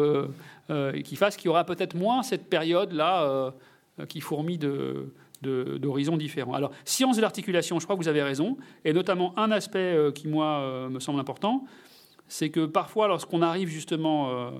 qui 1.05 1.17
fasse 1.17 1.37
qu'il 1.37 1.47
y 1.47 1.49
aura 1.49 1.65
peut-être 1.65 1.95
moins 1.95 2.23
cette 2.23 2.49
période-là 2.49 3.53
qui 4.09 4.21
fourmille 4.21 4.59
de, 4.59 5.13
d'horizons 5.43 6.17
différents. 6.17 6.55
Alors, 6.55 6.73
science 6.85 7.17
de 7.17 7.23
l'articulation, 7.23 7.79
je 7.79 7.85
crois 7.85 7.97
que 7.97 8.03
vous 8.03 8.09
avez 8.09 8.23
raison, 8.23 8.57
et 8.85 8.93
notamment 8.93 9.33
un 9.39 9.51
aspect 9.51 9.97
qui, 10.15 10.29
moi, 10.29 10.89
me 10.91 11.01
semble 11.01 11.21
important, 11.21 11.65
c'est 12.29 12.51
que 12.51 12.67
parfois, 12.67 13.09
lorsqu'on 13.09 13.43
arrive 13.43 13.69
justement 13.69 14.53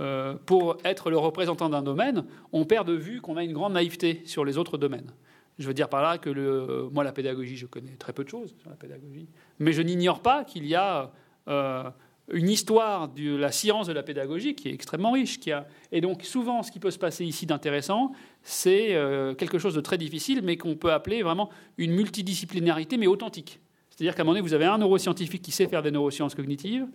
euh, 0.00 0.34
pour 0.46 0.78
être 0.84 1.10
le 1.10 1.18
représentant 1.18 1.68
d'un 1.68 1.82
domaine, 1.82 2.24
on 2.52 2.64
perd 2.64 2.88
de 2.88 2.94
vue 2.94 3.20
qu'on 3.20 3.36
a 3.36 3.44
une 3.44 3.52
grande 3.52 3.74
naïveté 3.74 4.22
sur 4.24 4.44
les 4.44 4.56
autres 4.56 4.78
domaines. 4.78 5.12
Je 5.58 5.66
veux 5.68 5.74
dire 5.74 5.88
par 5.88 6.02
là 6.02 6.16
que 6.16 6.88
moi, 6.90 7.04
la 7.04 7.12
pédagogie, 7.12 7.56
je 7.56 7.66
connais 7.66 7.94
très 7.96 8.14
peu 8.14 8.24
de 8.24 8.28
choses 8.28 8.54
sur 8.58 8.70
la 8.70 8.76
pédagogie, 8.76 9.28
mais 9.58 9.72
je 9.72 9.82
n'ignore 9.82 10.20
pas 10.20 10.44
qu'il 10.44 10.66
y 10.66 10.74
a 10.74 11.12
euh, 11.46 11.90
une 12.32 12.48
histoire 12.48 13.08
de 13.08 13.36
la 13.36 13.52
science 13.52 13.86
de 13.86 13.92
la 13.92 14.02
pédagogie 14.02 14.54
qui 14.54 14.68
est 14.68 14.74
extrêmement 14.74 15.12
riche. 15.12 15.38
Qui 15.38 15.52
a, 15.52 15.66
et 15.92 16.00
donc, 16.00 16.22
souvent, 16.24 16.62
ce 16.62 16.72
qui 16.72 16.80
peut 16.80 16.90
se 16.90 16.98
passer 16.98 17.24
ici 17.24 17.46
d'intéressant, 17.46 18.12
c'est 18.42 18.94
euh, 18.94 19.34
quelque 19.34 19.58
chose 19.58 19.74
de 19.74 19.80
très 19.80 19.98
difficile, 19.98 20.40
mais 20.42 20.56
qu'on 20.56 20.74
peut 20.74 20.92
appeler 20.92 21.22
vraiment 21.22 21.50
une 21.78 21.92
multidisciplinarité, 21.92 22.96
mais 22.96 23.06
authentique. 23.06 23.60
C'est-à-dire 23.90 24.14
qu'à 24.14 24.22
un 24.22 24.24
moment 24.24 24.34
donné, 24.34 24.42
vous 24.42 24.54
avez 24.54 24.64
un 24.64 24.78
neuroscientifique 24.78 25.42
qui 25.42 25.52
sait 25.52 25.66
faire 25.66 25.82
des 25.82 25.90
neurosciences 25.90 26.34
cognitives, 26.34 26.86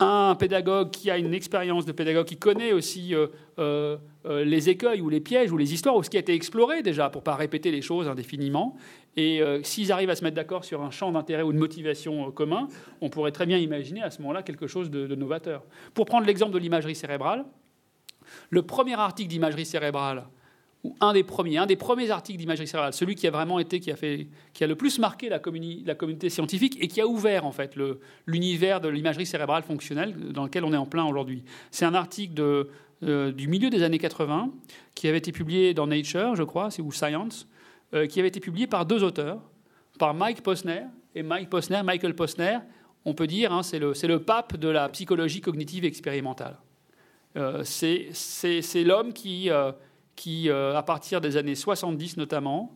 un 0.00 0.34
pédagogue 0.34 0.90
qui 0.90 1.10
a 1.10 1.18
une 1.18 1.34
expérience 1.34 1.86
de 1.86 1.92
pédagogue, 1.92 2.26
qui 2.26 2.36
connaît 2.36 2.72
aussi 2.72 3.14
euh, 3.14 3.28
euh, 3.58 3.96
euh, 4.26 4.44
les 4.44 4.68
écueils 4.68 5.00
ou 5.00 5.08
les 5.08 5.20
pièges 5.20 5.52
ou 5.52 5.56
les 5.56 5.72
histoires, 5.72 5.94
ou 5.96 6.02
ce 6.02 6.10
qui 6.10 6.16
a 6.16 6.20
été 6.20 6.34
exploré 6.34 6.82
déjà, 6.82 7.10
pour 7.10 7.22
ne 7.22 7.24
pas 7.24 7.36
répéter 7.36 7.70
les 7.70 7.82
choses 7.82 8.08
indéfiniment. 8.08 8.76
Et 9.16 9.40
s'ils 9.62 9.92
arrivent 9.92 10.10
à 10.10 10.16
se 10.16 10.24
mettre 10.24 10.34
d'accord 10.34 10.64
sur 10.64 10.82
un 10.82 10.90
champ 10.90 11.12
d'intérêt 11.12 11.44
ou 11.44 11.52
de 11.52 11.58
motivation 11.58 12.32
commun, 12.32 12.66
on 13.00 13.10
pourrait 13.10 13.30
très 13.30 13.46
bien 13.46 13.58
imaginer 13.58 14.02
à 14.02 14.10
ce 14.10 14.20
moment-là 14.22 14.42
quelque 14.42 14.66
chose 14.66 14.90
de, 14.90 15.06
de 15.06 15.14
novateur. 15.14 15.62
Pour 15.94 16.04
prendre 16.04 16.26
l'exemple 16.26 16.52
de 16.52 16.58
l'imagerie 16.58 16.96
cérébrale, 16.96 17.44
le 18.50 18.62
premier 18.62 18.94
article 18.94 19.28
d'imagerie 19.28 19.66
cérébrale 19.66 20.24
un 21.00 21.12
des 21.12 21.22
premiers, 21.22 21.58
un 21.58 21.66
des 21.66 21.76
premiers 21.76 22.10
articles 22.10 22.38
d'imagerie 22.38 22.66
cérébrale, 22.66 22.92
celui 22.92 23.14
qui 23.14 23.26
a 23.26 23.30
vraiment 23.30 23.58
été, 23.58 23.80
qui 23.80 23.90
a, 23.90 23.96
fait, 23.96 24.28
qui 24.52 24.64
a 24.64 24.66
le 24.66 24.76
plus 24.76 24.98
marqué 24.98 25.28
la, 25.28 25.38
communauté 25.38 26.28
scientifique 26.28 26.76
et 26.80 26.88
qui 26.88 27.00
a 27.00 27.06
ouvert 27.06 27.46
en 27.46 27.52
fait 27.52 27.76
l'univers 28.26 28.80
de 28.80 28.88
l'imagerie 28.88 29.26
cérébrale 29.26 29.62
fonctionnelle 29.62 30.14
dans 30.32 30.44
lequel 30.44 30.64
on 30.64 30.72
est 30.72 30.76
en 30.76 30.86
plein 30.86 31.04
aujourd'hui. 31.04 31.44
C'est 31.70 31.84
un 31.84 31.94
article 31.94 32.34
de, 32.34 32.68
euh, 33.02 33.32
du 33.32 33.48
milieu 33.48 33.70
des 33.70 33.82
années 33.82 33.98
80 33.98 34.50
qui 34.94 35.08
avait 35.08 35.18
été 35.18 35.32
publié 35.32 35.74
dans 35.74 35.86
Nature, 35.86 36.36
je 36.36 36.42
crois, 36.42 36.68
ou 36.80 36.92
Science, 36.92 37.48
euh, 37.94 38.06
qui 38.06 38.18
avait 38.18 38.28
été 38.28 38.40
publié 38.40 38.66
par 38.66 38.84
deux 38.84 39.02
auteurs, 39.02 39.40
par 39.98 40.12
Mike 40.12 40.42
Posner 40.42 40.82
et 41.14 41.22
Mike 41.22 41.48
Posner, 41.48 41.82
Michael 41.82 42.14
Posner. 42.14 42.58
On 43.06 43.14
peut 43.14 43.26
dire, 43.26 43.52
hein, 43.52 43.62
c'est 43.62 43.78
le, 43.78 43.92
le, 44.06 44.18
pape 44.18 44.56
de 44.56 44.68
la 44.68 44.88
psychologie 44.90 45.40
cognitive 45.40 45.84
expérimentale. 45.84 46.56
Euh, 47.36 47.62
c'est 47.64 48.84
l'homme 48.84 49.12
qui 49.12 49.50
qui, 50.16 50.48
euh, 50.48 50.76
à 50.76 50.82
partir 50.82 51.20
des 51.20 51.36
années 51.36 51.54
70 51.54 52.16
notamment, 52.16 52.72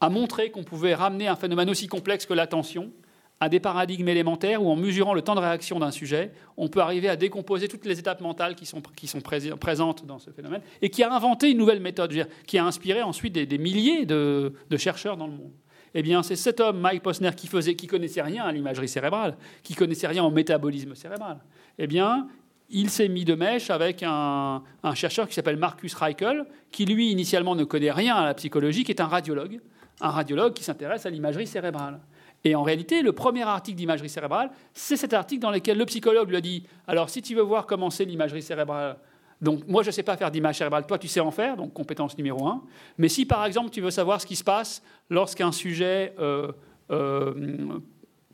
a 0.00 0.08
montré 0.08 0.50
qu'on 0.50 0.64
pouvait 0.64 0.94
ramener 0.94 1.28
un 1.28 1.36
phénomène 1.36 1.70
aussi 1.70 1.86
complexe 1.86 2.26
que 2.26 2.34
l'attention 2.34 2.92
à 3.40 3.48
des 3.48 3.60
paradigmes 3.60 4.08
élémentaires 4.08 4.62
où, 4.62 4.70
en 4.70 4.76
mesurant 4.76 5.12
le 5.12 5.22
temps 5.22 5.34
de 5.34 5.40
réaction 5.40 5.78
d'un 5.78 5.90
sujet, 5.90 6.32
on 6.56 6.68
peut 6.68 6.80
arriver 6.80 7.08
à 7.08 7.16
décomposer 7.16 7.68
toutes 7.68 7.84
les 7.84 7.98
étapes 7.98 8.20
mentales 8.20 8.54
qui 8.54 8.64
sont, 8.64 8.80
qui 8.80 9.06
sont 9.06 9.20
présentes 9.20 10.06
dans 10.06 10.18
ce 10.18 10.30
phénomène, 10.30 10.62
et 10.80 10.88
qui 10.88 11.02
a 11.02 11.12
inventé 11.12 11.50
une 11.50 11.58
nouvelle 11.58 11.80
méthode, 11.80 12.28
qui 12.46 12.58
a 12.58 12.64
inspiré 12.64 13.02
ensuite 13.02 13.32
des, 13.32 13.58
milliers 13.58 14.06
de, 14.06 14.52
chercheurs 14.76 15.16
dans 15.16 15.26
le 15.26 15.32
monde. 15.32 15.52
Eh 15.94 16.02
bien, 16.02 16.22
c'est 16.22 16.36
cet 16.36 16.58
homme, 16.60 16.80
Mike 16.80 17.02
Posner, 17.02 17.30
qui 17.36 17.46
faisait, 17.46 17.76
qui 17.76 17.86
connaissait 17.86 18.22
rien 18.22 18.44
à 18.44 18.52
l'imagerie 18.52 18.88
cérébrale, 18.88 19.36
qui 19.62 19.74
connaissait 19.74 20.08
rien 20.08 20.24
au 20.24 20.30
métabolisme 20.30 20.94
cérébral. 20.94 21.38
Eh 21.78 21.86
bien, 21.86 22.28
il 22.70 22.90
s'est 22.90 23.08
mis 23.08 23.24
de 23.24 23.34
mèche 23.34 23.70
avec 23.70 24.02
un, 24.02 24.62
chercheur 24.94 25.28
qui 25.28 25.34
s'appelle 25.34 25.56
Marcus 25.56 25.94
Reichel, 25.94 26.46
qui 26.70 26.84
lui 26.84 27.10
initialement 27.10 27.54
ne 27.54 27.64
connaît 27.64 27.92
rien 27.92 28.16
à 28.16 28.24
la 28.24 28.34
psychologie, 28.34 28.84
qui 28.84 28.92
est 28.92 29.00
un 29.00 29.06
radiologue, 29.06 29.60
un 30.00 30.10
radiologue 30.10 30.54
qui 30.54 30.64
s'intéresse 30.64 31.06
à 31.06 31.10
l'imagerie 31.10 31.46
cérébrale. 31.46 32.00
Et 32.44 32.54
en 32.54 32.62
réalité, 32.62 33.02
le 33.02 33.12
premier 33.12 33.42
article 33.42 33.78
d'imagerie 33.78 34.08
cérébrale, 34.08 34.50
c'est 34.74 34.96
cet 34.96 35.14
article 35.14 35.40
dans 35.40 35.50
lequel 35.50 35.78
le 35.78 35.86
psychologue 35.86 36.30
lui 36.30 36.42
dit 36.42 36.64
Alors, 36.86 37.08
si 37.08 37.22
tu 37.22 37.34
veux 37.34 37.42
voir 37.42 37.66
comment 37.66 37.90
c'est 37.90 38.04
l'imagerie 38.04 38.42
cérébrale, 38.42 38.98
donc 39.40 39.66
moi 39.66 39.82
je 39.82 39.88
ne 39.88 39.92
sais 39.92 40.02
pas 40.02 40.16
faire 40.16 40.30
d'image 40.30 40.58
cérébrale, 40.58 40.86
toi 40.86 40.98
tu 40.98 41.08
sais 41.08 41.20
en 41.20 41.30
faire, 41.30 41.56
donc 41.56 41.72
compétence 41.72 42.16
numéro 42.16 42.46
un. 42.46 42.62
Mais 42.98 43.08
si 43.08 43.26
par 43.26 43.44
exemple 43.44 43.70
tu 43.70 43.80
veux 43.80 43.90
savoir 43.90 44.20
ce 44.20 44.26
qui 44.26 44.36
se 44.36 44.44
passe 44.44 44.82
lorsqu'un 45.10 45.52
sujet 45.52 46.14
euh, 46.18 46.52
euh, 46.90 47.78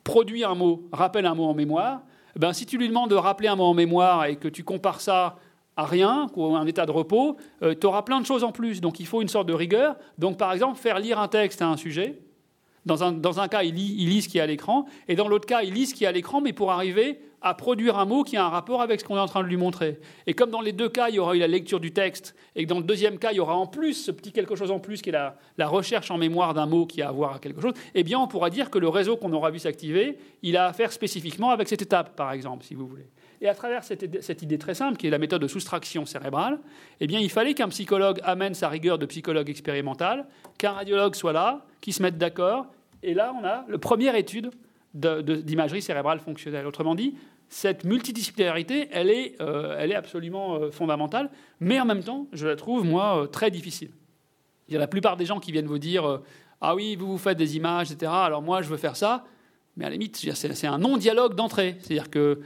produit 0.05 0.45
un 0.45 0.55
mot, 0.55 0.89
rappelle 0.93 1.27
un 1.27 1.35
mot 1.35 1.45
en 1.45 1.55
mémoire, 1.55 2.03
ben, 2.37 2.53
si 2.53 2.67
tu 2.67 2.79
lui 2.79 2.89
demandes 2.89 3.11
de 3.11 3.17
rappeler 3.17 3.49
un 3.49 3.57
mot 3.57 3.65
en 3.65 3.75
mémoire 3.75 4.25
et 4.27 4.37
que 4.37 4.49
tu 4.49 4.65
compares 4.65 5.01
ça 5.01 5.37
à 5.77 5.85
rien, 5.85 6.27
ou 6.37 6.55
à 6.55 6.59
un 6.59 6.67
état 6.67 6.87
de 6.87 6.91
repos, 6.91 7.37
euh, 7.63 7.75
tu 7.79 7.87
auras 7.87 8.03
plein 8.03 8.21
de 8.21 8.27
choses 8.27 8.45
en 8.45 8.53
plus. 8.53 8.81
Donc 8.81 9.01
il 9.01 9.07
faut 9.07 9.23
une 9.23 9.29
sorte 9.29 9.47
de 9.47 9.55
rigueur. 9.55 9.97
Donc 10.19 10.37
par 10.37 10.53
exemple, 10.53 10.79
faire 10.79 10.99
lire 10.99 11.19
un 11.19 11.29
texte 11.29 11.63
à 11.63 11.69
un 11.69 11.77
sujet. 11.77 12.21
Dans 12.87 13.05
un, 13.05 13.13
dans 13.13 13.41
un 13.41 13.49
cas, 13.49 13.63
il 13.63 13.75
lit, 13.75 13.95
il 13.99 14.09
lit 14.09 14.23
ce 14.23 14.29
qui 14.29 14.39
est 14.39 14.41
à 14.41 14.47
l'écran, 14.47 14.87
et 15.07 15.15
dans 15.15 15.29
l'autre 15.29 15.47
cas, 15.47 15.63
il 15.63 15.75
lit 15.75 15.87
ce 15.87 15.95
qui 15.95 16.05
est 16.05 16.07
à 16.07 16.13
l'écran, 16.13 16.41
mais 16.41 16.55
pour 16.55 16.73
arriver 16.73 17.21
à 17.43 17.55
produire 17.55 17.99
un 17.99 18.05
mot 18.05 18.23
qui 18.23 18.37
a 18.37 18.45
un 18.45 18.49
rapport 18.49 18.83
avec 18.83 19.01
ce 19.01 19.05
qu'on 19.05 19.17
est 19.17 19.21
en 19.21 19.27
train 19.27 19.43
de 19.43 19.49
lui 19.49 19.57
montrer. 19.57 19.99
Et 20.27 20.35
comme 20.35 20.51
dans 20.51 20.61
les 20.61 20.73
deux 20.73 20.89
cas, 20.89 21.09
il 21.09 21.15
y 21.15 21.19
aura 21.19 21.35
eu 21.35 21.39
la 21.39 21.47
lecture 21.47 21.81
du 21.81 21.93
texte, 21.93 22.35
et 22.55 22.65
que 22.65 22.69
dans 22.69 22.79
le 22.79 22.85
deuxième 22.85 23.19
cas, 23.19 23.33
il 23.33 23.37
y 23.37 23.41
aura 23.41 23.55
en 23.55 23.67
plus 23.67 23.95
ce 23.95 24.11
petit 24.11 24.33
quelque 24.33 24.57
chose 24.57 24.71
en 24.71 24.79
plus 24.79 25.01
qui 25.01 25.11
est 25.11 25.13
la, 25.13 25.67
recherche 25.67 26.11
en 26.11 26.19
mémoire 26.19 26.55
d'un 26.55 26.67
mot 26.67 26.87
qui 26.87 27.03
a 27.03 27.09
à 27.09 27.13
voir 27.13 27.37
à 27.37 27.39
quelque 27.39 27.61
chose, 27.61 27.75
eh 27.95 28.03
bien, 28.03 28.19
on 28.19 28.27
pourra 28.27 28.51
dire 28.51 28.71
que 28.71 28.79
le 28.79 28.89
réseau 28.89 29.17
qu'on 29.17 29.33
aura 29.33 29.51
vu 29.51 29.59
s'activer, 29.59 30.19
il 30.43 30.57
a 30.57 30.67
à 30.67 30.73
faire 30.73 30.93
spécifiquement 30.93 31.51
avec 31.51 31.69
cette 31.69 31.83
étape, 31.83 32.17
par 32.17 32.33
exemple, 32.33 32.65
si 32.65 32.75
vous 32.75 32.87
voulez. 32.87 33.07
Et 33.41 33.49
à 33.49 33.55
travers 33.55 33.85
cette, 33.85 34.43
idée 34.43 34.59
très 34.59 34.75
simple, 34.75 34.99
qui 34.99 35.07
est 35.07 35.11
la 35.11 35.19
méthode 35.19 35.41
de 35.41 35.49
soustraction 35.49 36.05
cérébrale, 36.05 36.59
eh 37.01 37.07
bien, 37.07 37.21
il 37.21 37.31
fallait 37.31 37.55
qu'un 37.55 37.69
psychologue 37.69 38.21
amène 38.23 38.53
sa 38.53 38.69
rigueur 38.69 38.99
de 38.99 39.07
psychologue 39.07 39.49
expérimental, 39.49 40.27
qu'un 40.59 40.73
radiologue 40.73 41.15
soit 41.15 41.33
là, 41.33 41.65
qui 41.81 41.93
se 41.93 42.03
mette 42.03 42.19
d'accord, 42.19 42.67
et 43.03 43.15
là, 43.15 43.35
on 43.41 43.45
a 43.45 43.65
la 43.67 43.79
première 43.79 44.15
étude 44.15 44.51
d'imagerie 44.95 45.83
cérébrale 45.83 46.21
fonctionnelle. 46.21 46.67
Autrement 46.67 46.95
dit, 46.95 47.15
cette 47.49 47.85
multidisciplinarité, 47.85 48.89
elle 48.93 49.11
est, 49.11 49.41
euh, 49.41 49.77
elle 49.79 49.91
est 49.93 49.97
absolument 49.97 50.55
euh, 50.55 50.71
fondamentale, 50.71 51.31
mais 51.59 51.81
en 51.81 51.85
même 51.85 52.03
temps, 52.03 52.29
je 52.33 52.47
la 52.47 52.57
trouve, 52.57 52.85
moi, 52.85 53.23
euh, 53.23 53.27
très 53.27 53.51
difficile. 53.51 53.91
Il 54.69 54.75
y 54.75 54.77
a 54.77 54.81
la 54.81 54.87
plupart 54.87 55.17
des 55.17 55.27
gens 55.27 55.41
qui 55.41 55.51
viennent 55.51 55.67
vous 55.67 55.81
dire 55.81 56.21
Ah 56.61 56.77
oui, 56.77 56.95
vous 56.95 57.09
vous 57.09 57.19
faites 57.19 57.37
des 57.37 57.57
images, 57.57 57.91
etc. 57.91 58.13
Alors 58.15 58.41
moi, 58.41 58.63
je 58.63 58.69
veux 58.69 58.77
faire 58.77 58.95
ça. 58.95 59.25
Mais 59.77 59.85
à 59.85 59.89
la 59.89 59.95
limite, 59.95 60.17
c'est 60.17 60.67
un 60.67 60.79
non-dialogue 60.79 61.35
d'entrée. 61.35 61.77
C'est-à-dire 61.81 62.09
que 62.09 62.41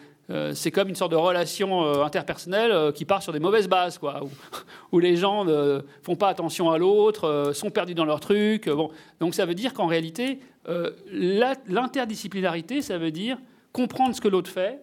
c'est 0.55 0.71
comme 0.71 0.89
une 0.89 0.95
sorte 0.95 1.13
de 1.13 1.17
relation 1.17 2.03
interpersonnelle 2.03 2.93
qui 2.95 3.05
part 3.05 3.23
sur 3.23 3.33
des 3.33 3.41
mauvaises 3.41 3.69
bases, 3.69 3.99
quoi, 3.99 4.23
où, 4.93 4.99
les 4.99 5.17
gens 5.17 5.45
ne 5.45 5.83
font 6.03 6.17
pas 6.17 6.29
attention 6.29 6.71
à 6.71 6.79
l'autre, 6.79 7.53
sont 7.55 7.71
perdus 7.71 7.95
dans 7.95 8.07
leur 8.07 8.21
truc. 8.21 8.69
Bon. 8.69 8.91
Donc 9.21 9.35
ça 9.35 9.45
veut 9.45 9.55
dire 9.55 9.75
qu'en 9.75 9.87
réalité, 9.87 10.41
l'interdisciplinarité, 11.13 12.81
ça 12.81 12.97
veut 12.97 13.11
dire 13.11 13.37
comprendre 13.75 14.15
ce 14.15 14.21
que 14.23 14.29
l'autre 14.29 14.51
fait, 14.51 14.81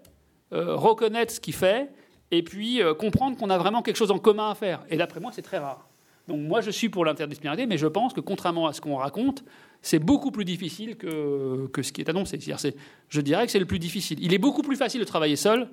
euh, 0.54 0.76
reconnaître 0.76 1.34
ce 1.34 1.40
qu'il 1.40 1.56
fait, 1.56 1.90
et 2.30 2.44
puis 2.44 2.84
euh, 2.84 2.94
comprendre 2.94 3.38
qu'on 3.38 3.50
a 3.50 3.58
vraiment 3.58 3.82
quelque 3.82 3.96
chose 3.96 4.12
en 4.12 4.20
commun 4.20 4.52
à 4.52 4.56
faire. 4.56 4.84
Et 4.90 4.98
d'après 4.98 5.20
moi, 5.20 5.32
c'est 5.34 5.42
très 5.42 5.58
rare. 5.58 5.88
Donc 6.32 6.48
moi, 6.48 6.62
je 6.62 6.72
suis 6.72 6.88
pour 6.88 7.04
l'interdisciplinarité, 7.04 7.66
mais 7.66 7.78
je 7.78 7.88
pense 7.88 8.14
que 8.14 8.22
contrairement 8.22 8.66
à 8.68 8.74
ce 8.74 8.80
qu'on 8.80 8.96
raconte, 8.96 9.44
c'est 9.82 10.00
beaucoup 10.00 10.32
plus 10.32 10.46
difficile 10.46 10.96
que, 10.96 11.68
que 11.74 11.82
ce 11.82 11.92
qui 11.92 12.00
est 12.00 12.10
annoncé. 12.10 12.40
C'est, 12.40 12.78
je 13.10 13.20
dirais 13.20 13.46
que 13.46 13.52
c'est 13.52 13.60
le 13.60 13.66
plus 13.66 13.80
difficile. 13.80 14.18
Il 14.22 14.34
est 14.34 14.38
beaucoup 14.38 14.62
plus 14.62 14.78
facile 14.78 15.02
de 15.02 15.06
travailler 15.06 15.36
seul 15.36 15.68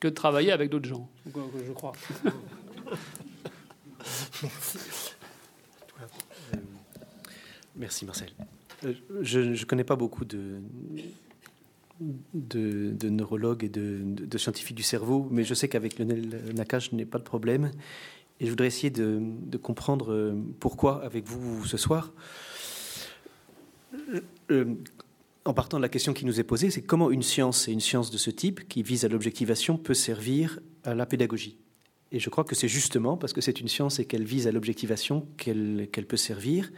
que 0.00 0.08
de 0.08 0.12
travailler 0.12 0.52
avec 0.52 0.68
d'autres 0.68 0.86
gens, 0.86 1.08
euh, 1.34 1.40
je 1.66 1.72
crois. 1.72 1.92
Merci 7.76 8.04
Marcel. 8.04 8.28
Je 9.22 9.40
ne 9.40 9.64
connais 9.64 9.84
pas 9.84 9.96
beaucoup 9.96 10.26
de, 10.26 10.60
de, 12.34 13.08
neurologues 13.08 13.64
et 13.64 13.70
de, 13.70 14.38
scientifiques 14.38 14.76
du 14.76 14.82
cerveau, 14.82 15.26
mais 15.30 15.44
je 15.44 15.54
sais 15.54 15.68
qu'avec 15.68 15.98
Lionel 15.98 16.52
Nakache, 16.54 16.90
je 16.90 16.96
n'ai 16.96 17.06
pas 17.06 17.18
de 17.18 17.24
problème. 17.24 17.70
Et 18.40 18.46
je 18.46 18.50
voudrais 18.50 18.66
essayer 18.66 18.90
de, 18.90 19.56
comprendre 19.62 20.12
euh, 20.12 20.34
pourquoi 20.58 21.04
avec 21.04 21.26
vous 21.26 21.64
ce 21.64 21.76
soir. 21.76 22.12
Euh, 23.94 24.20
euh, 24.50 24.74
en 25.44 25.54
partant 25.54 25.76
de 25.76 25.82
la 25.82 25.88
question 25.88 26.12
qui 26.12 26.24
nous 26.24 26.40
est 26.40 26.44
posée, 26.44 26.70
c'est 26.70 26.82
comment 26.82 27.10
une 27.10 27.22
science 27.22 27.68
et 27.68 27.72
une 27.72 27.80
science 27.80 28.10
de 28.10 28.18
ce 28.18 28.30
type, 28.30 28.68
qui 28.68 28.82
vise 28.82 29.04
à 29.04 29.08
l'objectivation, 29.08 29.76
peut 29.76 29.94
servir 29.94 30.60
à 30.84 30.94
la 30.94 31.06
pédagogie. 31.06 31.56
Et 32.12 32.20
je 32.20 32.30
crois 32.30 32.44
que 32.44 32.54
c'est 32.54 32.68
justement 32.68 33.16
parce 33.16 33.32
que 33.32 33.40
c'est 33.40 33.60
une 33.60 33.68
science 33.68 33.98
et 33.98 34.04
qu'elle 34.04 34.24
vise 34.24 34.46
à 34.46 34.52
l'objectivation 34.52 35.26
qu'elle 35.36 35.88
peut 36.06 36.16
servir. 36.16 36.70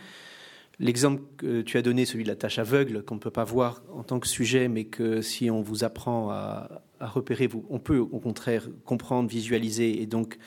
L'exemple 0.80 1.22
que 1.36 1.62
tu 1.62 1.76
as 1.76 1.82
donné, 1.82 2.04
celui 2.04 2.24
de 2.24 2.28
la 2.28 2.36
tâche 2.36 2.58
aveugle, 2.58 3.04
qu'on 3.04 3.16
ne 3.16 3.20
peut 3.20 3.30
pas 3.30 3.44
voir 3.44 3.82
en 3.92 4.02
tant 4.02 4.18
que 4.18 4.26
sujet, 4.26 4.68
mais 4.68 4.84
que 4.84 5.22
si 5.22 5.50
on 5.50 5.60
vous 5.60 5.84
apprend 5.84 6.30
à, 6.30 6.82
repérer, 7.00 7.48
on 7.68 7.78
peut 7.78 7.98
au 7.98 8.18
contraire 8.18 8.68
comprendre, 8.84 9.28
visualiser 9.28 10.00
et 10.00 10.06
donc 10.06 10.38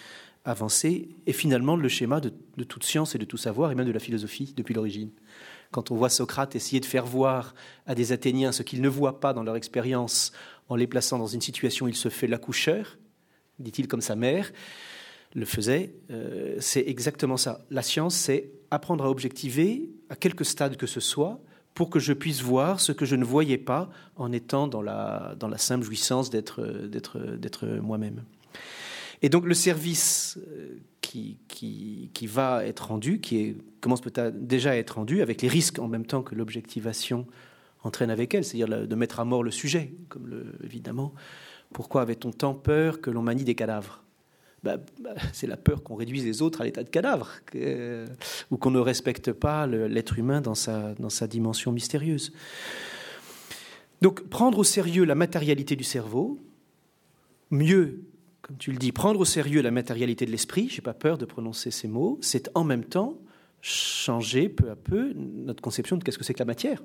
avancer, 0.47 1.09
est 1.25 1.33
finalement 1.33 1.75
le 1.75 1.89
schéma 1.89 2.21
de, 2.21 2.31
toute 2.63 2.83
science 2.83 3.15
et 3.15 3.17
de 3.17 3.25
tout 3.25 3.37
savoir, 3.37 3.71
et 3.71 3.75
même 3.75 3.85
de 3.85 3.91
la 3.91 3.99
philosophie 3.99 4.53
depuis 4.55 4.73
l'origine. 4.73 5.11
Quand 5.71 5.91
on 5.91 5.95
voit 5.95 6.09
Socrate 6.09 6.55
essayer 6.55 6.79
de 6.79 6.85
faire 6.85 7.05
voir 7.05 7.53
à 7.85 7.95
des 7.95 8.13
Athéniens 8.13 8.53
ce 8.53 8.63
qu'ils 8.63 8.81
ne 8.81 8.87
voient 8.87 9.19
pas 9.19 9.33
dans 9.33 9.43
leur 9.43 9.57
expérience 9.57 10.31
en 10.69 10.77
les 10.77 10.87
plaçant 10.87 11.19
dans 11.19 11.27
une 11.27 11.41
situation 11.41 11.85
où 11.85 11.89
il 11.89 11.95
se 11.95 12.07
fait 12.07 12.27
l'accoucheur, 12.27 12.97
dit-il 13.59 13.89
comme 13.89 14.01
sa 14.01 14.15
mère 14.15 14.51
le 15.35 15.45
faisait, 15.45 15.93
euh, 16.09 16.55
c'est 16.61 16.87
exactement 16.87 17.35
ça. 17.35 17.65
La 17.69 17.81
science, 17.81 18.15
c'est 18.15 18.49
apprendre 18.71 19.03
à 19.03 19.09
objectiver 19.09 19.89
à 20.09 20.15
quelque 20.15 20.45
stade 20.45 20.77
que 20.77 20.87
ce 20.87 21.01
soit 21.01 21.41
pour 21.73 21.89
que 21.89 21.99
je 21.99 22.13
puisse 22.13 22.41
voir 22.41 22.79
ce 22.79 22.93
que 22.93 23.05
je 23.05 23.17
ne 23.17 23.25
voyais 23.25 23.57
pas 23.57 23.89
en 24.15 24.31
étant 24.31 24.67
dans 24.67 24.81
la, 24.81 25.35
dans 25.37 25.49
la 25.49 25.57
simple 25.57 25.83
jouissance 25.83 26.29
d'être 26.29 26.61
moi-même. 27.81 28.23
Et 29.21 29.29
donc 29.29 29.45
le 29.45 29.53
service 29.53 30.39
euh, 30.47 30.77
qui, 31.01 31.37
qui, 31.47 32.11
qui, 32.13 32.27
va 32.27 32.65
être 32.65 32.87
rendu, 32.87 33.19
qui 33.19 33.55
commence 33.81 34.01
peut-être 34.01 34.45
déjà 34.45 34.71
à 34.71 34.75
être 34.75 34.91
rendu, 34.91 35.21
avec 35.21 35.41
les 35.41 35.47
risques 35.47 35.79
en 35.79 35.87
même 35.87 36.05
temps 36.05 36.21
que 36.21 36.35
l'objectivation 36.35 37.25
entraîne 37.83 38.09
avec 38.09 38.33
elle, 38.35 38.43
c'est-à-dire 38.43 38.87
de 38.87 38.95
mettre 38.95 39.19
à 39.19 39.25
mort 39.25 39.43
le 39.43 39.51
sujet, 39.51 39.93
comme 40.09 40.53
évidemment. 40.63 41.13
Pourquoi 41.73 42.01
avait-on 42.01 42.31
tant 42.31 42.53
peur 42.53 43.01
que 43.01 43.09
l'on 43.09 43.21
manie 43.21 43.43
des 43.43 43.55
cadavres? 43.55 44.03
Bah, 44.63 44.77
bah, 44.99 45.11
C'est 45.33 45.47
la 45.47 45.57
peur 45.57 45.83
qu'on 45.83 45.95
réduise 45.95 46.25
les 46.25 46.41
autres 46.41 46.61
à 46.61 46.63
l'état 46.63 46.83
de 46.83 46.89
cadavre, 46.89 47.31
ou 48.51 48.57
qu'on 48.57 48.71
ne 48.71 48.79
respecte 48.79 49.31
pas 49.31 49.67
l'être 49.67 50.17
humain 50.17 50.41
dans 50.41 50.55
sa, 50.55 50.93
dans 50.95 51.09
sa 51.09 51.27
dimension 51.27 51.71
mystérieuse. 51.71 52.33
Donc 54.01 54.27
prendre 54.29 54.59
au 54.59 54.63
sérieux 54.63 55.05
la 55.05 55.15
matérialité 55.15 55.75
du 55.75 55.83
cerveau, 55.83 56.39
mieux 57.49 58.01
comme 58.47 58.57
tu 58.57 58.71
le 58.71 58.77
dis, 58.77 58.93
prendre 58.93 59.19
au 59.19 59.25
sérieux 59.25 59.61
la 59.61 59.71
matérialité 59.71 60.25
de 60.25 60.31
l'esprit, 60.31 60.69
je 60.69 60.75
n'ai 60.75 60.81
pas 60.81 60.93
peur 60.93 61.17
de 61.17 61.25
prononcer 61.25 61.69
ces 61.69 61.89
mots, 61.89 62.17
c'est 62.21 62.49
en 62.55 62.63
même 62.63 62.85
temps 62.85 63.19
changer 63.59 64.47
peu 64.47 64.69
à 64.69 64.77
peu 64.77 65.11
notre 65.13 65.61
conception 65.61 65.97
de 65.97 66.03
qu'est-ce 66.03 66.17
que 66.17 66.23
c'est 66.23 66.33
que 66.33 66.39
la 66.39 66.45
matière. 66.45 66.81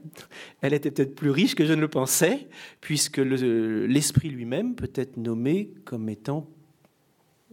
Elle 0.60 0.74
était 0.74 0.90
peut-être 0.90 1.14
plus 1.14 1.30
riche 1.30 1.54
que 1.54 1.64
je 1.64 1.72
ne 1.72 1.80
le 1.80 1.86
pensais, 1.86 2.48
puisque 2.80 3.18
l'esprit 3.18 4.30
lui-même 4.30 4.74
peut 4.74 4.90
être 4.96 5.16
nommé 5.16 5.70
comme 5.84 6.08
étant 6.08 6.48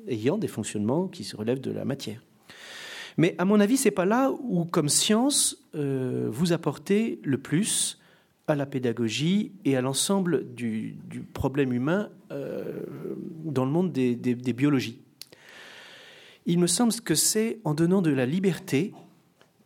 ayant 0.07 0.39
des 0.39 0.47
fonctionnements 0.47 1.07
qui 1.07 1.23
se 1.23 1.35
relèvent 1.35 1.61
de 1.61 1.71
la 1.71 1.85
matière. 1.85 2.23
Mais 3.17 3.35
à 3.37 3.45
mon 3.45 3.59
avis, 3.59 3.77
c'est 3.77 3.91
pas 3.91 4.05
là 4.05 4.31
où, 4.31 4.65
comme 4.65 4.89
science, 4.89 5.67
euh, 5.75 6.29
vous 6.31 6.51
apportez 6.51 7.19
le 7.23 7.37
plus 7.37 7.98
à 8.49 8.55
la 8.55 8.65
pédagogie 8.65 9.51
et 9.65 9.75
à 9.75 9.81
l'ensemble 9.81 10.53
du, 10.53 10.97
problème 11.33 11.73
humain 11.73 12.09
euh, 12.31 12.83
dans 13.43 13.65
le 13.65 13.71
monde 13.71 13.91
des, 13.91 14.53
biologies. 14.53 15.01
Il 16.45 16.59
me 16.59 16.67
semble 16.67 16.93
que 16.93 17.15
c'est 17.15 17.59
en 17.63 17.73
donnant 17.73 18.01
de 18.01 18.09
la 18.09 18.25
liberté 18.25 18.93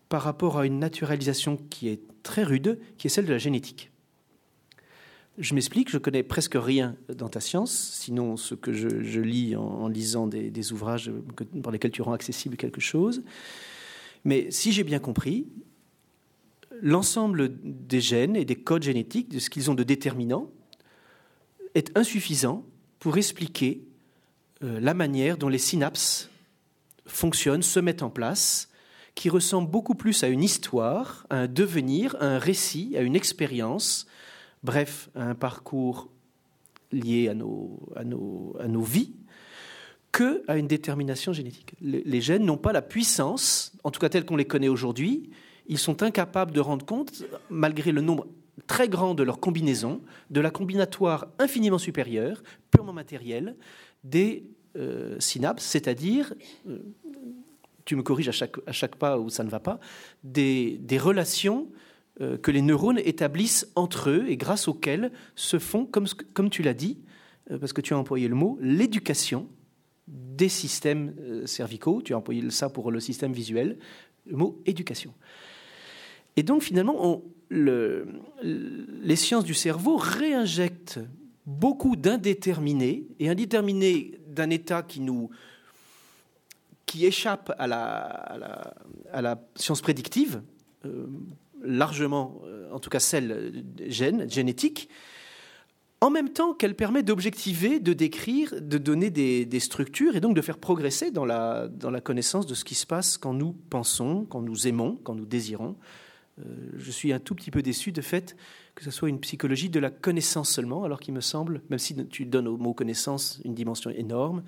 par 0.09 0.21
rapport 0.21 0.57
à 0.57 0.65
une 0.65 0.79
naturalisation 0.79 1.57
qui 1.69 1.87
est 1.87 2.01
très 2.23 2.43
rude, 2.43 2.79
qui 2.97 3.07
est 3.07 3.09
celle 3.09 3.25
de 3.25 3.31
la 3.31 3.37
génétique. 3.37 3.91
Je 5.39 5.55
m'explique, 5.55 5.89
je 5.89 5.97
connais 5.97 6.21
presque 6.21 6.55
rien 6.55 6.95
dans 7.15 7.29
ta 7.29 7.39
science, 7.39 7.71
sinon 7.71 8.37
ce 8.37 8.53
que 8.53 8.71
je, 8.71 9.19
lis 9.19 9.55
en, 9.55 9.87
lisant 9.87 10.27
des, 10.27 10.51
des 10.51 10.73
ouvrages 10.73 11.11
par 11.63 11.71
lesquels 11.71 11.91
tu 11.91 12.03
rends 12.03 12.13
accessible 12.13 12.55
quelque 12.55 12.81
chose. 12.81 13.23
Mais 14.25 14.51
si 14.51 14.71
j'ai 14.71 14.83
bien 14.83 14.99
compris, 14.99 15.47
l'ensemble 16.83 17.49
des 17.63 18.01
gènes 18.01 18.35
et 18.35 18.45
des 18.45 18.57
codes 18.57 18.83
génétiques, 18.83 19.29
de 19.29 19.39
ce 19.39 19.49
qu'ils 19.49 19.71
ont 19.71 19.73
de 19.73 19.83
déterminant, 19.83 20.51
est 21.75 21.97
insuffisant 21.97 22.65
pour 22.99 23.17
expliquer 23.17 23.81
euh, 24.63 24.79
la 24.81 24.93
manière 24.93 25.37
dont 25.37 25.47
les 25.47 25.57
synapses 25.57 26.29
fonctionnent, 27.05 27.63
se 27.63 27.79
mettent 27.79 28.03
en 28.03 28.09
place, 28.09 28.69
qui 29.15 29.29
ressemble 29.29 29.71
beaucoup 29.71 29.95
plus 29.95 30.23
à 30.23 30.27
une 30.27 30.43
histoire, 30.43 31.25
à 31.29 31.37
un 31.37 31.47
devenir, 31.47 32.17
à 32.19 32.25
un 32.25 32.37
récit, 32.37 32.95
à 32.97 33.01
une 33.01 33.15
expérience, 33.15 34.05
bref, 34.63 35.09
à 35.15 35.23
un 35.29 35.35
parcours 35.35 36.09
lié 36.91 37.29
à 37.29 37.33
nos, 37.33 38.81
vies, 38.81 39.13
que 40.11 40.43
à 40.47 40.57
une 40.57 40.67
détermination 40.67 41.31
génétique. 41.31 41.75
Les 41.81 42.21
gènes 42.21 42.45
n'ont 42.45 42.57
pas 42.57 42.73
la 42.73 42.81
puissance, 42.81 43.71
en 43.83 43.91
tout 43.91 43.99
cas 43.99 44.09
telle 44.09 44.25
qu'on 44.25 44.35
les 44.35 44.45
connaît 44.45 44.67
aujourd'hui, 44.67 45.29
ils 45.67 45.77
sont 45.77 46.03
incapables 46.03 46.51
de 46.51 46.59
rendre 46.59 46.85
compte, 46.85 47.23
malgré 47.49 47.91
le 47.91 48.01
nombre 48.01 48.27
très 48.67 48.87
grand 48.87 49.15
de 49.15 49.23
leurs 49.23 49.39
combinaisons, 49.39 50.01
de 50.29 50.41
la 50.41 50.51
combinatoire 50.51 51.27
infiniment 51.39 51.77
supérieure, 51.77 52.43
purement 52.71 52.93
matérielle, 52.93 53.55
des 54.03 54.45
euh, 54.75 55.19
synapses, 55.19 55.63
c'est-à-dire, 55.63 56.33
euh, 56.67 56.79
tu 57.85 57.95
me 57.95 58.03
corriges 58.03 58.29
à 58.29 58.31
chaque, 58.31 58.55
à 58.67 58.71
chaque 58.71 58.95
pas 58.95 59.17
où 59.17 59.29
ça 59.29 59.43
ne 59.43 59.49
va 59.49 59.59
pas, 59.59 59.79
des, 60.23 60.79
relations 60.97 61.67
euh, 62.21 62.37
que 62.37 62.51
les 62.51 62.61
neurones 62.61 62.99
établissent 62.99 63.67
entre 63.75 64.09
eux 64.09 64.25
et 64.27 64.37
grâce 64.37 64.67
auxquelles 64.67 65.11
se 65.35 65.59
font, 65.59 65.85
comme, 65.85 66.07
comme 66.33 66.49
tu 66.49 66.61
l'as 66.61 66.73
dit, 66.73 66.99
parce 67.59 67.73
que 67.73 67.81
tu 67.81 67.93
as 67.93 67.97
employé 67.97 68.29
le 68.29 68.35
mot, 68.35 68.57
l'éducation 68.61 69.49
des 70.07 70.47
systèmes 70.47 71.13
cervicaux, 71.45 72.01
tu 72.01 72.13
as 72.13 72.17
employé 72.17 72.49
ça 72.51 72.69
pour 72.69 72.89
le 72.89 73.01
système 73.01 73.33
visuel, 73.33 73.77
le 74.25 74.37
mot 74.37 74.61
éducation. 74.65 75.13
Et 76.35 76.43
donc 76.43 76.63
finalement, 76.63 77.21
les 77.49 79.15
sciences 79.15 79.45
du 79.45 79.53
cerveau 79.53 79.97
réinjectent 79.97 80.99
beaucoup 81.45 81.95
d'indéterminés, 81.95 83.05
et 83.19 83.29
indéterminés 83.29 84.19
d'un 84.27 84.49
état 84.49 84.81
qui 84.81 85.01
nous 85.01 85.29
qui 86.85 87.05
échappe 87.05 87.51
à 87.57 87.65
la, 87.65 89.41
science 89.55 89.81
prédictive, 89.81 90.43
euh, 90.85 91.07
largement, 91.63 92.41
euh, 92.45 92.71
en 92.71 92.79
tout 92.79 92.91
cas 92.91 92.99
celle 92.99 93.63
gène, 93.87 94.29
génétique, 94.29 94.89
en 96.01 96.11
même 96.11 96.29
temps 96.29 96.53
qu'elle 96.53 96.75
permet 96.75 97.01
d'objectiver, 97.01 97.79
de 97.79 97.93
décrire, 97.93 98.61
de 98.61 98.77
donner 98.77 99.09
des, 99.09 99.45
des, 99.45 99.59
structures 99.59 100.15
et 100.15 100.19
donc 100.19 100.35
de 100.35 100.41
faire 100.41 100.57
progresser 100.57 101.09
dans 101.09 101.25
la, 101.25 101.67
dans 101.69 101.89
la 101.89 102.01
connaissance 102.01 102.45
de 102.45 102.53
ce 102.53 102.65
qui 102.65 102.75
se 102.75 102.85
passe 102.85 103.17
quand 103.17 103.33
nous 103.33 103.53
pensons, 103.69 104.25
quand 104.29 104.41
nous 104.41 104.67
aimons, 104.67 104.99
quand 105.03 105.15
nous 105.15 105.25
désirons, 105.25 105.77
je 106.37 106.91
suis 106.91 107.13
un 107.13 107.19
tout 107.19 107.35
petit 107.35 107.51
peu 107.51 107.61
déçu 107.61 107.91
de 107.91 108.01
fait 108.01 108.35
que 108.75 108.83
ce 108.83 108.91
soit 108.91 109.09
une 109.09 109.19
psychologie 109.19 109.69
de 109.69 109.79
la 109.79 109.89
connaissance 109.89 110.49
seulement, 110.49 110.83
alors 110.83 110.99
qu'il 110.99 111.13
me 111.13 111.21
semble, 111.21 111.61
même 111.69 111.79
si 111.79 111.95
tu 112.07 112.25
donnes 112.25 112.47
au 112.47 112.57
mot 112.57 112.73
connaissance 112.73 113.39
une 113.45 113.53
dimension 113.53 113.89
énorme, 113.91 114.43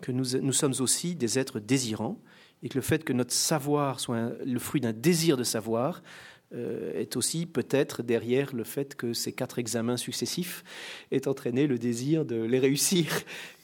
que 0.00 0.12
nous, 0.12 0.52
sommes 0.52 0.74
aussi 0.78 1.16
des 1.16 1.38
êtres 1.38 1.60
désirants 1.60 2.20
et 2.62 2.68
que 2.68 2.76
le 2.76 2.82
fait 2.82 3.04
que 3.04 3.12
notre 3.12 3.32
savoir 3.32 4.00
soit 4.00 4.32
le 4.44 4.58
fruit 4.58 4.80
d'un 4.80 4.92
désir 4.92 5.36
de 5.36 5.42
savoir 5.42 6.02
euh, 6.54 6.92
est 6.94 7.16
aussi 7.16 7.46
peut-être 7.46 8.02
derrière 8.02 8.54
le 8.54 8.64
fait 8.64 8.94
que 8.94 9.12
ces 9.12 9.32
quatre 9.32 9.58
examens 9.58 9.96
successifs 9.96 10.62
aient 11.10 11.26
entraîné 11.26 11.66
le 11.66 11.78
désir 11.78 12.24
de 12.24 12.36
les 12.36 12.60
réussir 12.60 13.06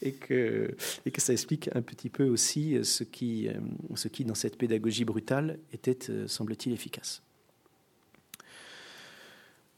et 0.02 0.12
que, 0.12 0.74
ça 1.18 1.32
explique 1.32 1.70
un 1.74 1.82
petit 1.82 2.10
peu 2.10 2.28
aussi 2.28 2.78
ce 2.82 3.04
qui, 3.04 3.48
euh, 3.48 3.52
ce 3.94 4.08
qui 4.08 4.24
dans 4.24 4.34
cette 4.34 4.58
pédagogie 4.58 5.04
brutale, 5.04 5.60
était, 5.72 6.26
semble-t-il, 6.26 6.74
efficace. 6.74 7.22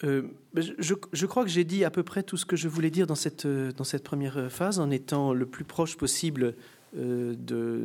Euh, 0.05 0.23
je, 0.55 1.27
crois 1.27 1.45
que 1.45 1.51
j'ai 1.51 1.65
dit 1.65 1.85
à 1.85 1.91
peu 1.91 2.03
près 2.03 2.23
tout 2.23 2.37
ce 2.37 2.45
que 2.45 2.57
je 2.57 2.69
voulais 2.69 2.91
dire 2.91 3.07
dans 3.07 3.15
cette, 3.15 3.47
euh, 3.47 3.73
dans 3.73 3.85
cette 3.85 4.03
première 4.03 4.51
phase, 4.53 4.79
en 4.79 4.91
étant 4.91 5.33
le 5.33 5.47
plus 5.47 5.65
proche 5.65 5.97
possible 5.97 6.55
euh, 6.99 7.35
de, 7.39 7.85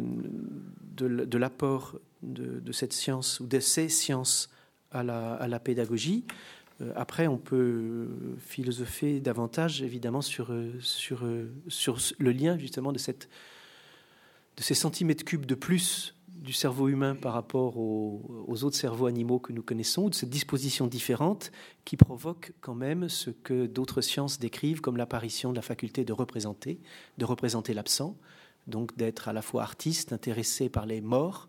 de, 0.97 1.37
l'apport 1.37 1.95
de, 2.21 2.71
cette 2.71 2.93
science 2.93 3.39
ou 3.39 3.47
de 3.47 3.59
ces 3.59 3.87
sciences 3.87 4.49
à 4.91 5.03
la, 5.03 5.35
à 5.35 5.47
la 5.47 5.59
pédagogie. 5.59 6.25
Après, 6.95 7.27
on 7.27 7.37
peut 7.37 8.07
philosopher 8.39 9.19
davantage, 9.19 9.83
évidemment, 9.83 10.21
sur, 10.21 10.51
sur, 10.79 11.23
sur 11.67 11.97
le 12.17 12.31
lien 12.31 12.57
justement 12.57 12.91
de, 12.91 12.97
cette, 12.97 13.29
de 14.57 14.63
ces 14.63 14.73
centimètres 14.73 15.23
cubes 15.23 15.45
de 15.45 15.53
plus 15.53 16.15
du 16.41 16.53
cerveau 16.53 16.89
humain 16.89 17.15
par 17.15 17.33
rapport 17.33 17.77
aux, 17.77 18.63
autres 18.63 18.75
cerveaux 18.75 19.05
animaux 19.05 19.37
que 19.37 19.53
nous 19.53 19.61
connaissons, 19.61 20.09
de 20.09 20.15
cette 20.15 20.29
disposition 20.29 20.87
différente 20.87 21.51
qui 21.85 21.97
provoque 21.97 22.53
quand 22.61 22.73
même 22.73 23.09
ce 23.09 23.29
que 23.29 23.67
d'autres 23.67 24.01
sciences 24.01 24.39
décrivent 24.39 24.81
comme 24.81 24.97
l'apparition 24.97 25.51
de 25.51 25.55
la 25.55 25.61
faculté 25.61 26.03
de 26.03 26.13
représenter, 26.13 26.79
de 27.19 27.25
représenter 27.25 27.75
l'absent, 27.75 28.17
donc 28.65 28.97
d'être 28.97 29.27
à 29.27 29.33
la 29.33 29.43
fois 29.43 29.61
artiste, 29.61 30.13
intéressé 30.13 30.67
par 30.67 30.87
les 30.87 30.99
morts, 30.99 31.47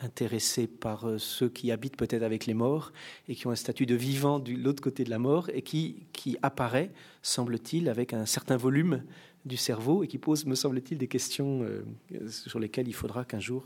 intéressé 0.00 0.66
par 0.66 1.08
euh, 1.08 1.18
ceux 1.18 1.48
qui 1.48 1.70
habitent 1.70 1.96
peut-être 1.96 2.22
avec 2.22 2.46
les 2.46 2.54
morts 2.54 2.92
et 3.28 3.34
qui 3.34 3.46
ont 3.46 3.50
un 3.50 3.56
statut 3.56 3.86
de 3.86 3.94
vivant 3.94 4.38
de 4.38 4.52
l'autre 4.52 4.82
côté 4.82 5.04
de 5.04 5.10
la 5.10 5.18
mort 5.18 5.48
et 5.52 5.62
qui, 5.62 6.06
qui 6.12 6.36
apparaît, 6.42 6.90
semble-t-il, 7.22 7.88
avec 7.88 8.12
un 8.12 8.26
certain 8.26 8.56
volume 8.56 9.02
du 9.46 9.56
cerveau 9.56 10.02
et 10.02 10.08
qui 10.08 10.18
pose, 10.18 10.44
me 10.44 10.54
semble-t-il, 10.54 10.98
des 10.98 11.08
questions 11.08 11.62
euh, 11.62 11.82
sur 12.28 12.58
lesquelles 12.58 12.88
il 12.88 12.94
faudra 12.94 13.24
qu'un 13.24 13.40
jour 13.40 13.64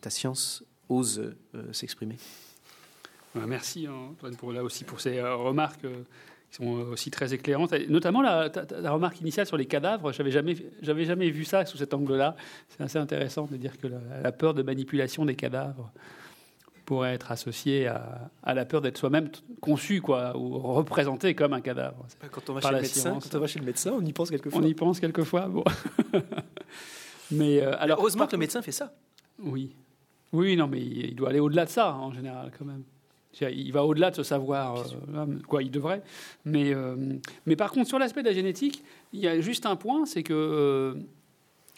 ta 0.00 0.10
science 0.10 0.64
ose 0.88 1.34
s'exprimer. 1.72 2.16
Merci 3.34 3.88
Antoine 3.88 4.36
pour 4.36 4.52
là 4.52 4.62
aussi 4.62 4.84
pour 4.84 5.00
ces 5.00 5.20
remarques 5.20 5.86
sont 6.54 6.66
aussi 6.92 7.10
très 7.10 7.34
éclairantes. 7.34 7.72
Notamment 7.88 8.22
la, 8.22 8.48
remarque 8.90 9.20
initiale 9.20 9.46
sur 9.46 9.56
les 9.56 9.66
cadavres, 9.66 10.12
j'avais 10.12 10.30
jamais, 10.30 10.56
j'avais 10.82 11.04
jamais 11.04 11.30
vu 11.30 11.44
ça 11.44 11.66
sous 11.66 11.78
cet 11.78 11.94
angle-là. 11.94 12.36
C'est 12.68 12.82
assez 12.82 12.98
intéressant 12.98 13.48
de 13.50 13.56
dire 13.56 13.78
que 13.78 13.88
la, 13.88 14.32
peur 14.32 14.54
de 14.54 14.62
manipulation 14.62 15.24
des 15.24 15.34
cadavres 15.34 15.90
pourrait 16.84 17.14
être 17.14 17.32
associée 17.32 17.88
à, 17.88 18.30
la 18.54 18.64
peur 18.64 18.82
d'être 18.82 18.98
soi-même 18.98 19.30
conçu, 19.60 20.00
quoi, 20.00 20.36
ou 20.36 20.58
représenté 20.58 21.34
comme 21.34 21.54
un 21.54 21.60
cadavre. 21.60 22.06
Quand 22.30 22.50
on 22.50 22.54
va, 22.54 22.60
chez 22.60 22.70
le, 22.70 22.80
médecin, 22.82 23.18
quand 23.20 23.36
on 23.36 23.40
va 23.40 23.46
chez 23.46 23.58
le 23.58 23.64
médecin, 23.64 23.92
on 23.92 24.04
y 24.04 24.12
pense 24.12 24.30
quelquefois. 24.30 24.60
On 24.60 24.64
y 24.64 24.74
pense 24.74 25.00
quelquefois. 25.00 25.48
Bon. 25.48 25.64
mais 27.30 27.62
euh, 27.62 27.74
alors, 27.78 27.98
heureusement 28.00 28.26
que 28.26 28.32
le 28.32 28.38
médecin 28.38 28.62
fait 28.62 28.72
ça. 28.72 28.92
Oui. 29.38 29.72
Oui, 30.32 30.56
non, 30.56 30.66
mais 30.66 30.80
il 30.80 31.14
doit 31.14 31.30
aller 31.30 31.40
au-delà 31.40 31.64
de 31.64 31.70
ça 31.70 31.94
en 31.94 32.12
général, 32.12 32.50
quand 32.58 32.64
même. 32.64 32.82
Il 33.40 33.72
va 33.72 33.84
au-delà 33.84 34.10
de 34.10 34.16
ce 34.16 34.22
savoir, 34.22 34.84
euh, 35.14 35.26
quoi, 35.48 35.62
il 35.62 35.70
devrait. 35.70 36.02
Mais, 36.44 36.72
euh, 36.72 36.96
mais 37.46 37.56
par 37.56 37.72
contre, 37.72 37.88
sur 37.88 37.98
l'aspect 37.98 38.22
de 38.22 38.28
la 38.28 38.34
génétique, 38.34 38.82
il 39.12 39.20
y 39.20 39.28
a 39.28 39.40
juste 39.40 39.66
un 39.66 39.76
point, 39.76 40.06
c'est 40.06 40.22
que 40.22 40.32
euh, 40.34 40.94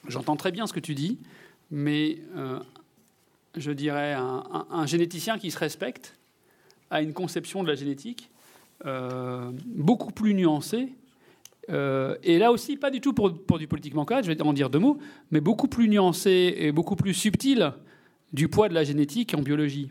j'entends 0.08 0.36
très 0.36 0.52
bien 0.52 0.66
ce 0.66 0.72
que 0.72 0.80
tu 0.80 0.94
dis, 0.94 1.18
mais 1.70 2.18
je 3.56 3.72
dirais 3.72 4.14
un, 4.14 4.86
généticien 4.86 5.38
qui 5.38 5.50
se 5.50 5.58
respecte 5.58 6.14
a 6.90 7.02
une 7.02 7.12
conception 7.12 7.62
de 7.62 7.68
la 7.68 7.74
génétique 7.74 8.30
beaucoup 8.84 10.12
plus 10.12 10.34
nuancée. 10.34 10.90
Et 11.68 12.38
là 12.38 12.52
aussi, 12.52 12.76
pas 12.76 12.90
du 12.90 13.00
tout 13.00 13.12
pour, 13.12 13.58
du 13.58 13.66
politiquement 13.66 14.04
correct, 14.04 14.24
je 14.24 14.32
vais 14.32 14.40
en 14.42 14.52
dire 14.52 14.70
deux 14.70 14.78
mots, 14.78 14.98
mais 15.30 15.40
beaucoup 15.40 15.68
plus 15.68 15.88
nuancée 15.88 16.54
et 16.58 16.72
beaucoup 16.72 16.96
plus 16.96 17.14
subtile 17.14 17.72
du 18.32 18.48
poids 18.48 18.68
de 18.68 18.74
la 18.74 18.84
génétique 18.84 19.34
en 19.34 19.42
biologie. 19.42 19.90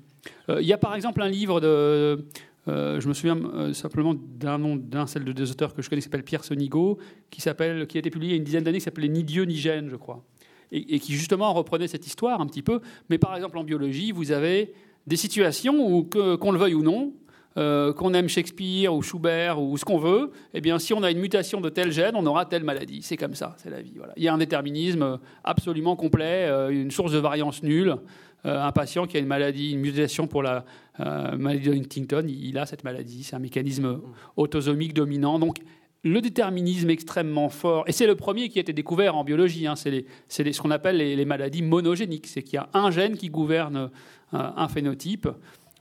Euh, 0.50 0.62
il 0.62 0.68
y 0.68 0.74
a 0.74 0.78
par 0.78 0.96
exemple 0.96 1.22
un 1.22 1.30
livre 1.30 1.60
de. 1.60 2.26
Euh, 2.68 3.00
je 3.00 3.08
me 3.08 3.14
souviens 3.14 3.38
euh, 3.38 3.74
simplement 3.74 4.16
d'un 4.16 4.58
nom 4.58 4.76
d'un 4.76 5.06
seul 5.06 5.24
de 5.24 5.32
deux 5.32 5.52
auteurs 5.52 5.76
que 5.76 5.84
je 5.84 5.90
connais 5.90 6.02
qui 6.02 6.06
s'appelle 6.06 6.24
Pierre 6.24 6.44
Sonigo, 6.44 6.98
qui, 7.30 7.40
s'appelle, 7.40 7.86
qui 7.86 7.98
a 7.98 8.00
été 8.00 8.10
publié 8.10 8.32
il 8.32 8.36
y 8.36 8.38
a 8.38 8.38
une 8.38 8.44
dizaine 8.44 8.64
d'années, 8.64 8.80
qui 8.80 8.84
s'appelait 8.84 9.08
Ni 9.08 9.24
Dieu 9.24 9.44
ni 9.44 9.56
gène, 9.56 9.90
je 9.90 9.96
crois. 9.96 10.24
Et, 10.72 11.00
qui 11.00 11.14
justement 11.14 11.54
reprenait 11.54 11.88
cette 11.88 12.08
histoire 12.08 12.42
un 12.42 12.48
petit 12.48 12.64
peu. 12.64 12.82
Mais 13.10 13.20
par 13.20 13.36
exemple 13.36 13.58
en 13.60 13.64
biologie, 13.64 14.12
vous 14.12 14.32
avez 14.32 14.74
des 15.06 15.16
situations 15.16 15.88
où, 15.88 16.04
qu'on 16.04 16.52
le 16.52 16.58
veuille 16.58 16.74
ou 16.74 16.82
non, 16.82 17.14
qu'on 17.56 18.14
aime 18.14 18.28
Shakespeare 18.28 18.94
ou 18.94 19.02
Schubert 19.02 19.62
ou 19.62 19.78
ce 19.78 19.86
qu'on 19.86 19.98
veut, 19.98 20.32
eh 20.54 20.62
bien, 20.62 20.78
si 20.78 20.94
on 20.94 21.04
a 21.04 21.12
une 21.12 21.20
mutation 21.20 21.62
de 21.62 21.70
tel 21.70 21.92
gène, 21.92 22.16
on 22.16 22.26
aura 22.26 22.46
telle 22.46 22.64
maladie. 22.64 23.02
C'est 23.02 23.18
comme 23.18 23.34
ça, 23.34 23.56
c'est 23.58 23.70
la 23.70 23.82
vie. 23.82 23.94
Voilà. 23.96 24.14
Il 24.18 24.24
y 24.24 24.28
a 24.28 24.34
un 24.34 24.38
déterminisme 24.38 25.20
absolument 25.44 25.96
complet, 25.96 26.50
une 26.70 26.92
source 26.92 27.14
de 27.14 27.20
variance 27.20 27.64
nulle. 27.64 27.98
Euh, 28.46 28.62
un 28.62 28.72
patient 28.72 29.08
qui 29.08 29.18
a 29.18 29.20
une 29.20 29.26
maladie, 29.26 29.72
une 29.72 29.80
mutation 29.80 30.28
pour 30.28 30.44
la 30.44 30.66
euh, 31.00 31.36
maladie 31.36 31.70
de 31.70 31.74
Huntington, 31.74 32.26
il 32.28 32.58
a 32.60 32.66
cette 32.66 32.84
maladie. 32.84 33.24
C'est 33.24 33.36
un 33.36 33.40
mécanisme 33.40 34.02
autosomique 34.38 34.94
dominant. 34.94 35.40
Donc, 35.40 35.58
le 36.04 36.22
déterminisme 36.22 36.92
extrêmement 36.92 37.50
fort, 37.50 37.86
et 37.88 37.92
c'est 37.92 38.06
le 38.06 38.16
premier 38.16 38.50
qui 38.50 38.60
a 38.60 38.62
été 38.62 38.74
découvert 38.74 39.16
en 39.16 39.24
biologie, 39.24 39.66
hein, 39.66 39.74
c'est 39.76 40.06
ce 40.30 40.62
qu'on 40.62 40.70
appelle 40.70 40.98
les, 40.98 41.26
maladies 41.26 41.64
monogéniques, 41.64 42.28
c'est 42.28 42.44
qu'il 42.44 42.56
y 42.56 42.58
a 42.58 42.70
un 42.76 42.92
gène 42.92 43.18
qui 43.18 43.30
gouverne 43.30 43.90
euh, 44.36 44.50
un 44.56 44.68
phénotype, 44.68 45.28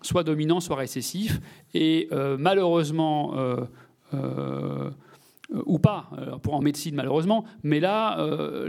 soit 0.05 0.25
dominant, 0.25 0.61
soit 0.61 0.77
récessif, 0.77 1.41
et 1.75 2.09
malheureusement, 2.39 3.35
ou 5.67 5.79
pas, 5.79 6.11
pour 6.43 6.55
en 6.55 6.61
médecine 6.61 6.95
malheureusement, 6.95 7.45
mais 7.63 7.81
là, 7.81 8.17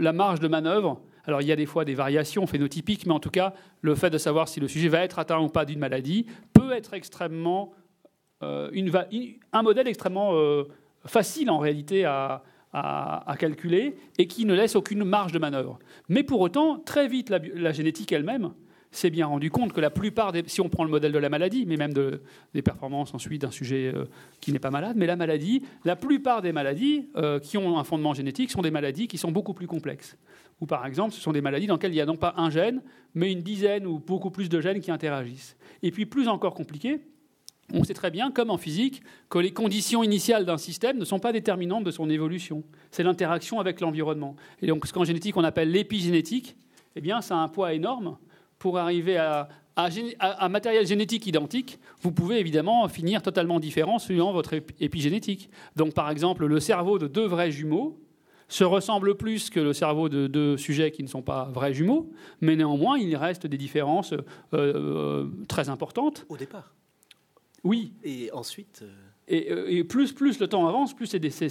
la 0.00 0.12
marge 0.12 0.40
de 0.40 0.48
manœuvre, 0.48 1.00
alors 1.26 1.42
il 1.42 1.48
y 1.48 1.52
a 1.52 1.56
des 1.56 1.66
fois 1.66 1.84
des 1.84 1.94
variations 1.94 2.46
phénotypiques, 2.46 3.06
mais 3.06 3.12
en 3.12 3.20
tout 3.20 3.30
cas, 3.30 3.52
le 3.82 3.94
fait 3.94 4.10
de 4.10 4.18
savoir 4.18 4.48
si 4.48 4.60
le 4.60 4.68
sujet 4.68 4.88
va 4.88 5.00
être 5.00 5.18
atteint 5.18 5.40
ou 5.40 5.48
pas 5.48 5.64
d'une 5.64 5.78
maladie 5.78 6.26
peut 6.52 6.72
être 6.72 6.94
extrêmement 6.94 7.72
euh, 8.42 8.70
un 9.52 9.62
modèle 9.62 9.88
extrêmement 9.88 10.34
euh, 10.34 10.64
facile 11.04 11.50
en 11.50 11.58
réalité 11.58 12.04
à, 12.04 12.42
calculer 13.38 13.96
et 14.18 14.26
qui 14.26 14.44
ne 14.44 14.52
laisse 14.52 14.76
aucune 14.76 15.02
marge 15.02 15.32
de 15.32 15.38
manœuvre. 15.38 15.78
Mais 16.10 16.22
pour 16.22 16.42
autant, 16.42 16.78
très 16.78 17.08
vite, 17.08 17.30
la, 17.30 17.72
génétique 17.72 18.12
elle-même 18.12 18.52
s'est 18.90 19.10
bien 19.10 19.26
rendu 19.26 19.50
compte 19.50 19.72
que 19.72 19.80
la 19.80 19.90
plupart 19.90 20.32
des, 20.32 20.42
si 20.46 20.60
on 20.60 20.68
prend 20.68 20.84
le 20.84 20.90
modèle 20.90 21.12
de 21.12 21.18
la 21.18 21.28
maladie, 21.28 21.66
mais 21.66 21.76
même 21.76 21.92
des 21.92 22.62
performances 22.62 23.14
ensuite 23.14 23.42
d'un 23.42 23.50
sujet 23.50 23.92
euh, 23.94 24.06
qui 24.40 24.52
n'est 24.52 24.58
pas 24.58 24.70
malade, 24.70 24.96
mais 24.96 25.06
la 25.06 25.16
maladie, 25.16 25.62
la 25.84 25.96
plupart 25.96 26.42
des 26.42 26.52
maladies 26.52 27.08
qui 27.42 27.58
ont 27.58 27.78
un 27.78 27.84
fondement 27.84 28.14
génétique 28.14 28.50
sont 28.50 28.62
des 28.62 28.70
maladies 28.70 29.08
qui 29.08 29.18
sont 29.18 29.32
beaucoup 29.32 29.54
plus 29.54 29.66
complexes 29.66 30.16
ou 30.60 30.66
par 30.66 30.86
exemple, 30.86 31.12
ce 31.12 31.20
sont 31.20 31.32
des 31.32 31.40
maladies 31.40 31.66
dans 31.66 31.74
lesquelles 31.74 31.92
il 31.92 31.96
n'y 31.96 32.00
a 32.00 32.06
non 32.06 32.16
pas 32.16 32.34
un 32.36 32.50
gène, 32.50 32.82
mais 33.14 33.30
une 33.30 33.42
dizaine 33.42 33.86
ou 33.86 33.98
beaucoup 33.98 34.30
plus 34.30 34.48
de 34.48 34.60
gènes 34.60 34.80
qui 34.80 34.90
interagissent. 34.90 35.56
Et 35.82 35.90
puis, 35.90 36.06
plus 36.06 36.28
encore 36.28 36.54
compliqué, 36.54 37.00
on 37.74 37.84
sait 37.84 37.94
très 37.94 38.10
bien, 38.10 38.30
comme 38.30 38.50
en 38.50 38.56
physique, 38.56 39.02
que 39.28 39.38
les 39.38 39.52
conditions 39.52 40.02
initiales 40.02 40.46
d'un 40.46 40.56
système 40.56 40.98
ne 40.98 41.04
sont 41.04 41.18
pas 41.18 41.32
déterminantes 41.32 41.84
de 41.84 41.90
son 41.90 42.08
évolution. 42.08 42.62
C'est 42.90 43.02
l'interaction 43.02 43.60
avec 43.60 43.80
l'environnement. 43.80 44.36
Et 44.62 44.66
donc, 44.66 44.86
ce 44.86 44.92
qu'en 44.92 45.04
génétique 45.04 45.36
on 45.36 45.44
appelle 45.44 45.70
l'épigénétique, 45.70 46.56
eh 46.94 47.00
bien, 47.02 47.20
ça 47.20 47.36
a 47.36 47.38
un 47.38 47.48
poids 47.48 47.74
énorme 47.74 48.16
pour 48.58 48.78
arriver 48.78 49.16
à, 49.16 49.48
un 49.76 50.48
matériel 50.48 50.86
génétique 50.86 51.26
identique, 51.26 51.78
vous 52.00 52.10
pouvez 52.10 52.38
évidemment 52.38 52.88
finir 52.88 53.20
totalement 53.20 53.60
différent 53.60 53.98
suivant 53.98 54.32
votre 54.32 54.54
épigénétique. 54.80 55.50
Donc, 55.76 55.92
par 55.92 56.10
exemple, 56.10 56.46
le 56.46 56.60
cerveau 56.60 56.98
de 56.98 57.06
deux 57.06 57.26
vrais 57.26 57.50
jumeaux 57.50 58.00
se 58.48 58.64
ressemble 58.64 59.16
plus 59.16 59.50
que 59.50 59.60
le 59.60 59.72
cerveau 59.72 60.08
de 60.08 60.28
deux 60.28 60.56
sujets 60.56 60.90
qui 60.92 61.02
ne 61.02 61.08
sont 61.08 61.22
pas 61.22 61.50
vrais 61.52 61.74
jumeaux, 61.74 62.10
mais 62.40 62.56
néanmoins, 62.56 62.96
il 62.96 63.14
reste 63.16 63.46
des 63.46 63.58
différences 63.58 64.12
euh, 64.12 64.22
euh, 64.54 65.26
très 65.48 65.68
importantes. 65.68 66.24
Au 66.28 66.36
départ? 66.36 66.72
Oui. 67.64 67.92
Et 68.04 68.30
ensuite 68.32 68.80
euh, 68.82 69.05
et, 69.28 69.82
plus, 69.84 70.12
plus 70.12 70.38
le 70.38 70.46
temps 70.46 70.68
avance, 70.68 70.94
plus 70.94 71.06
ces, 71.06 71.48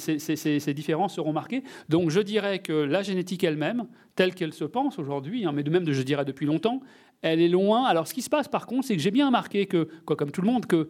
ces, 0.59 0.73
différences 0.73 1.15
seront 1.15 1.34
marquées. 1.34 1.63
Donc 1.89 2.09
je 2.09 2.21
dirais 2.21 2.59
que 2.59 2.71
la 2.71 3.01
génétique 3.01 3.43
elle-même, 3.43 3.88
telle 4.15 4.34
qu'elle 4.34 4.53
se 4.53 4.63
pense 4.63 4.97
aujourd'hui, 4.97 5.45
hein, 5.45 5.51
mais 5.53 5.63
de 5.63 5.69
même 5.69 5.89
je 5.89 6.01
dirais 6.01 6.26
depuis 6.26 6.45
longtemps, 6.45 6.82
elle 7.21 7.41
est 7.41 7.49
loin. 7.49 7.84
Alors 7.86 8.07
ce 8.07 8.13
qui 8.13 8.21
se 8.21 8.30
passe 8.30 8.47
par 8.47 8.65
contre, 8.65 8.88
c'est 8.88 8.95
que 8.95 9.01
j'ai 9.01 9.11
bien 9.11 9.28
remarqué 9.28 9.65
que, 9.65 9.89
comme 10.05 10.32
tout 10.32 10.41
le 10.41 10.47
monde, 10.47 10.65
que 10.65 10.89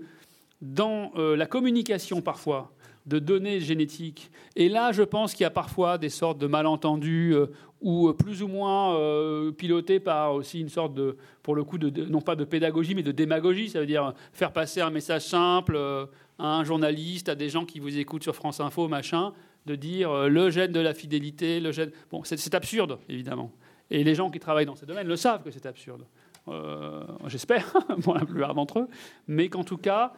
dans 0.62 1.12
la 1.16 1.48
communication 1.48 2.22
parfois, 2.22 2.76
de 3.06 3.20
données 3.20 3.60
génétiques. 3.60 4.32
Et 4.56 4.70
là, 4.70 4.92
je 4.92 5.04
pense 5.04 5.34
qu'il 5.34 5.44
y 5.44 5.48
a 5.48 5.52
parfois 5.52 5.98
des 5.98 6.10
sortes 6.10 6.40
de 6.40 6.48
malentendus 6.48 7.34
euh, 7.34 7.48
ou 7.82 8.10
euh, 8.10 8.14
plus 8.14 8.42
ou 8.42 8.48
moins 8.48 8.96
euh, 8.96 9.52
pilotés 9.52 10.00
par 10.00 10.34
aussi 10.34 10.60
une 10.60 10.70
sorte 10.70 10.96
de, 10.96 11.18
pour 11.44 11.56
le 11.56 11.64
coup, 11.64 11.78
non 11.78 12.22
pas 12.22 12.36
de 12.36 12.44
pédagogie, 12.44 12.96
mais 12.96 13.04
de 13.04 13.12
démagogie. 13.12 13.70
Ça 13.70 13.80
veut 13.80 13.86
dire 13.86 14.14
faire 14.34 14.52
passer 14.52 14.82
un 14.82 14.90
message 14.90 15.24
simple 15.24 15.78
à 16.40 16.48
un 16.48 16.64
journaliste, 16.64 17.30
à 17.30 17.36
des 17.36 17.50
gens 17.50 17.66
qui 17.66 17.80
vous 17.80 17.98
écoutent 17.98 18.24
sur 18.24 18.36
France 18.36 18.60
Info, 18.60 18.88
machin, 18.88 19.34
de 19.66 19.76
dire 19.76 20.28
le 20.28 20.50
gène 20.50 20.72
de 20.72 20.80
la 20.80 20.94
fidélité, 20.94 21.60
le 21.60 21.72
gène. 21.72 21.92
Bon, 22.12 22.24
c'est 22.24 22.54
absurde, 22.54 23.00
évidemment. 23.10 23.52
Et 23.90 24.04
les 24.04 24.16
gens 24.16 24.30
qui 24.30 24.40
travaillent 24.40 24.66
dans 24.66 24.76
ces 24.76 24.86
domaines 24.86 25.08
le 25.08 25.16
savent 25.16 25.44
que 25.44 25.52
c'est 25.52 25.66
absurde. 25.66 26.06
J'espère, 27.28 27.72
pour 28.04 28.16
la 28.16 28.26
plupart 28.26 28.54
d'entre 28.54 28.80
eux. 28.80 28.88
Mais 29.28 29.50
qu'en 29.50 29.64
tout 29.64 29.78
cas, 29.78 30.14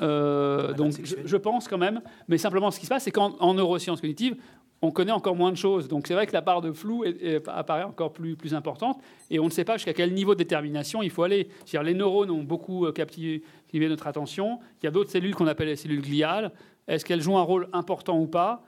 euh, 0.00 0.72
donc, 0.74 0.92
je, 1.02 1.36
pense 1.36 1.68
quand 1.68 1.78
même, 1.78 2.00
mais 2.28 2.38
simplement 2.38 2.70
ce 2.70 2.78
qui 2.78 2.86
se 2.86 2.90
passe, 2.90 3.04
c'est 3.04 3.10
qu'en 3.10 3.54
neurosciences 3.54 4.00
cognitives, 4.00 4.36
on 4.82 4.90
connaît 4.90 5.12
encore 5.12 5.36
moins 5.36 5.50
de 5.50 5.56
choses. 5.56 5.88
Donc 5.88 6.06
c'est 6.06 6.14
vrai 6.14 6.26
que 6.26 6.32
la 6.32 6.42
part 6.42 6.60
de 6.60 6.72
flou 6.72 7.04
apparaît 7.46 7.84
encore 7.84 8.12
plus, 8.12 8.36
importante, 8.54 9.00
et 9.30 9.38
on 9.38 9.46
ne 9.46 9.50
sait 9.50 9.64
pas 9.64 9.76
jusqu'à 9.76 9.92
quel 9.92 10.12
niveau 10.14 10.34
de 10.34 10.38
détermination 10.38 11.02
il 11.02 11.10
faut 11.10 11.22
aller. 11.22 11.48
-dire 11.66 11.82
les 11.82 11.94
neurones 11.94 12.30
ont 12.30 12.42
beaucoup 12.42 12.86
euh, 12.86 12.92
captivé 12.92 13.42
notre 13.88 14.06
attention. 14.06 14.58
Il 14.82 14.86
y 14.86 14.88
a 14.88 14.90
d'autres 14.90 15.10
cellules 15.10 15.34
qu'on 15.34 15.46
appelle 15.46 15.68
les 15.68 15.76
cellules 15.76 16.02
gliales. 16.02 16.52
Est-ce 16.86 17.04
qu'elles 17.04 17.20
jouent 17.20 17.38
un 17.38 17.42
rôle 17.42 17.68
important 17.72 18.18
ou 18.18 18.26
pas? 18.26 18.62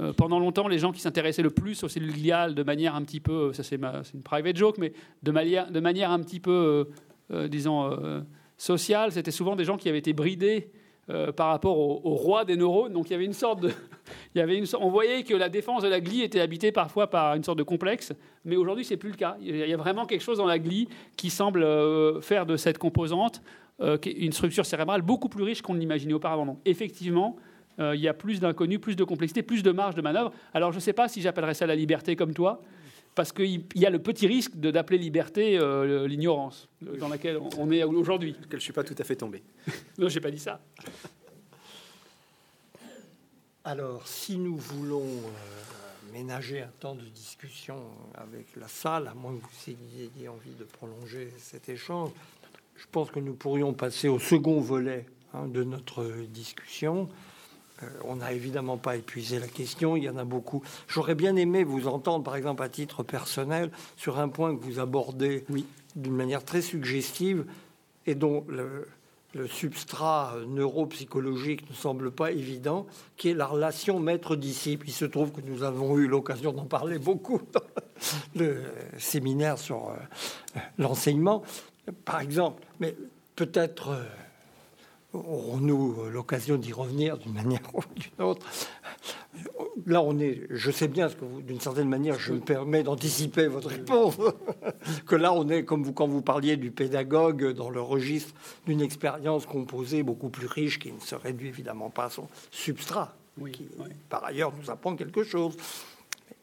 Euh, 0.00 0.12
pendant 0.12 0.40
longtemps, 0.40 0.68
les 0.68 0.78
gens 0.78 0.92
qui 0.92 1.00
s'intéressaient 1.00 1.42
le 1.42 1.50
plus 1.50 1.84
aux 1.84 1.88
cellules 1.88 2.14
gliales 2.14 2.54
de 2.54 2.62
manière 2.62 2.94
un 2.94 3.02
petit 3.02 3.20
peu, 3.20 3.52
ça 3.52 3.62
c'est 3.62 3.78
une 4.14 4.22
private 4.22 4.56
joke, 4.56 4.78
mais 4.78 4.92
de 5.22 5.30
manière, 5.30 6.10
un 6.10 6.20
petit 6.20 6.40
peu, 6.40 6.88
disons, 7.48 8.24
social, 8.56 9.12
c'était 9.12 9.30
souvent 9.30 9.54
des 9.54 9.64
gens 9.64 9.76
qui 9.76 9.88
avaient 9.88 9.98
été 9.98 10.14
bridés 10.14 10.70
euh, 11.12 11.30
par 11.30 11.48
rapport 11.48 11.78
au, 11.78 12.14
roi 12.14 12.44
des 12.46 12.56
neurones. 12.56 12.92
Donc 12.92 13.10
il 13.10 13.12
y 13.12 13.14
avait 13.14 13.26
une 13.26 13.34
sorte 13.34 13.60
de, 13.60 13.68
il 14.34 14.38
y 14.38 14.40
avait 14.40 14.56
une, 14.56 14.64
on 14.80 14.88
voyait 14.88 15.24
que 15.24 15.34
la 15.34 15.50
défense 15.50 15.82
de 15.82 15.88
la 15.88 16.00
glie 16.00 16.22
était 16.22 16.40
habitée 16.40 16.72
parfois 16.72 17.10
par 17.10 17.34
une 17.34 17.44
sorte 17.44 17.58
de 17.58 17.62
complexe, 17.62 18.12
mais 18.44 18.56
aujourd'hui 18.56 18.84
c'est 18.84 18.96
plus 18.96 19.10
le 19.10 19.16
cas. 19.16 19.36
Il 19.40 19.54
y 19.54 19.74
a 19.74 19.76
vraiment 19.76 20.06
quelque 20.06 20.22
chose 20.22 20.38
dans 20.38 20.46
la 20.46 20.58
glie 20.58 20.88
qui 21.16 21.28
semble 21.28 21.64
euh, 21.64 22.20
faire 22.22 22.46
de 22.46 22.56
cette 22.56 22.78
composante 22.78 23.42
euh, 23.80 23.98
une 24.04 24.32
structure 24.32 24.64
cérébrale 24.64 25.02
beaucoup 25.02 25.28
plus 25.28 25.42
riche 25.42 25.60
qu'on 25.60 25.74
ne 25.74 25.80
l'imaginait 25.80 26.14
auparavant. 26.14 26.46
Donc 26.46 26.58
effectivement, 26.64 27.36
il 27.78 28.00
y 28.00 28.06
a 28.06 28.14
plus 28.14 28.38
d'inconnus, 28.38 28.78
plus 28.78 28.94
de 28.94 29.02
complexité, 29.02 29.42
plus 29.42 29.62
de 29.62 29.72
marge 29.72 29.94
de 29.94 30.02
manœuvre. 30.02 30.30
Alors 30.54 30.70
je 30.70 30.76
ne 30.76 30.80
sais 30.80 30.92
pas 30.92 31.08
si 31.08 31.20
j'appellerais 31.20 31.54
ça 31.54 31.66
la 31.66 31.74
liberté 31.74 32.14
comme 32.16 32.32
toi, 32.32 32.62
parce 33.14 33.32
qu'il 33.32 33.64
y 33.74 33.86
a 33.86 33.90
le 33.90 33.98
petit 33.98 34.26
risque 34.26 34.56
d'appeler 34.56 34.98
liberté 34.98 35.58
euh, 35.58 36.06
l'ignorance 36.06 36.68
dans 36.80 37.08
laquelle 37.08 37.38
on 37.58 37.70
est 37.70 37.84
aujourd'hui. 37.84 38.36
Je 38.50 38.56
ne 38.56 38.60
suis 38.60 38.72
pas 38.72 38.84
tout 38.84 38.94
à 38.98 39.04
fait 39.04 39.16
tombé. 39.16 39.42
non, 39.98 40.08
je 40.08 40.14
n'ai 40.14 40.20
pas 40.20 40.30
dit 40.30 40.38
ça. 40.38 40.60
Alors, 43.64 44.08
si 44.08 44.38
nous 44.38 44.56
voulons 44.56 45.04
euh, 45.04 46.12
ménager 46.12 46.62
un 46.62 46.70
temps 46.80 46.94
de 46.94 47.04
discussion 47.04 47.76
avec 48.14 48.56
la 48.56 48.66
salle, 48.66 49.06
à 49.06 49.14
moins 49.14 49.36
que 49.36 49.42
vous 49.42 49.70
ayez 49.70 50.28
envie 50.28 50.54
de 50.58 50.64
prolonger 50.64 51.32
cet 51.38 51.68
échange, 51.68 52.10
je 52.76 52.86
pense 52.90 53.10
que 53.10 53.20
nous 53.20 53.34
pourrions 53.34 53.72
passer 53.74 54.08
au 54.08 54.18
second 54.18 54.60
volet 54.60 55.06
hein, 55.34 55.46
de 55.46 55.62
notre 55.62 56.04
discussion, 56.26 57.08
euh, 57.08 57.31
on 58.04 58.16
n'a 58.16 58.32
évidemment 58.32 58.76
pas 58.76 58.96
épuisé 58.96 59.38
la 59.38 59.48
question, 59.48 59.96
il 59.96 60.04
y 60.04 60.08
en 60.08 60.16
a 60.16 60.24
beaucoup. 60.24 60.62
J'aurais 60.88 61.14
bien 61.14 61.36
aimé 61.36 61.64
vous 61.64 61.86
entendre, 61.88 62.24
par 62.24 62.36
exemple, 62.36 62.62
à 62.62 62.68
titre 62.68 63.02
personnel, 63.02 63.70
sur 63.96 64.18
un 64.18 64.28
point 64.28 64.56
que 64.56 64.62
vous 64.62 64.78
abordez 64.78 65.44
d'une 65.96 66.14
manière 66.14 66.44
très 66.44 66.62
suggestive 66.62 67.44
et 68.06 68.14
dont 68.14 68.44
le, 68.48 68.88
substrat 69.48 70.34
neuropsychologique 70.46 71.68
ne 71.70 71.74
semble 71.74 72.10
pas 72.10 72.32
évident, 72.32 72.86
qui 73.16 73.30
est 73.30 73.34
la 73.34 73.46
relation 73.46 73.98
maître-disciple. 73.98 74.86
Il 74.86 74.92
se 74.92 75.06
trouve 75.06 75.32
que 75.32 75.40
nous 75.40 75.62
avons 75.62 75.96
eu 75.96 76.06
l'occasion 76.06 76.52
d'en 76.52 76.66
parler 76.66 76.98
beaucoup 76.98 77.40
dans 77.50 77.62
le 78.36 78.62
séminaire 78.98 79.56
sur 79.56 79.88
euh, 79.88 80.60
l'enseignement, 80.76 81.42
par 82.04 82.20
exemple. 82.20 82.62
Mais 82.78 82.94
peut-être 83.34 83.88
euh, 83.88 84.04
aurons-nous 85.12 86.08
l'occasion 86.10 86.56
d'y 86.56 86.72
revenir 86.72 87.18
d'une 87.18 87.32
manière 87.32 87.60
ou 87.74 87.80
d'une 87.96 88.24
autre? 88.24 88.46
Là, 89.86 90.02
on 90.02 90.18
est. 90.18 90.42
Je 90.50 90.70
sais 90.70 90.88
bien 90.88 91.08
ce 91.08 91.16
que 91.16 91.24
d'une 91.40 91.60
certaine 91.60 91.88
manière, 91.88 92.18
je 92.18 92.32
me 92.32 92.40
permets 92.40 92.82
d'anticiper 92.82 93.46
votre 93.46 93.68
réponse. 93.68 94.16
que 95.06 95.16
là, 95.16 95.32
on 95.32 95.48
est 95.48 95.64
comme 95.64 95.82
vous 95.82 95.92
quand 95.92 96.06
vous 96.06 96.22
parliez 96.22 96.56
du 96.56 96.70
pédagogue 96.70 97.52
dans 97.52 97.70
le 97.70 97.80
registre 97.80 98.34
d'une 98.66 98.80
expérience 98.80 99.46
composée 99.46 100.02
beaucoup 100.02 100.28
plus 100.28 100.46
riche 100.46 100.78
qui 100.78 100.92
ne 100.92 101.00
se 101.00 101.14
réduit 101.14 101.48
évidemment 101.48 101.90
pas 101.90 102.04
à 102.04 102.10
son 102.10 102.28
substrat. 102.50 103.16
qui, 103.52 103.68
par 104.08 104.24
ailleurs, 104.24 104.52
nous 104.56 104.70
apprend 104.70 104.94
quelque 104.94 105.24
chose. 105.24 105.56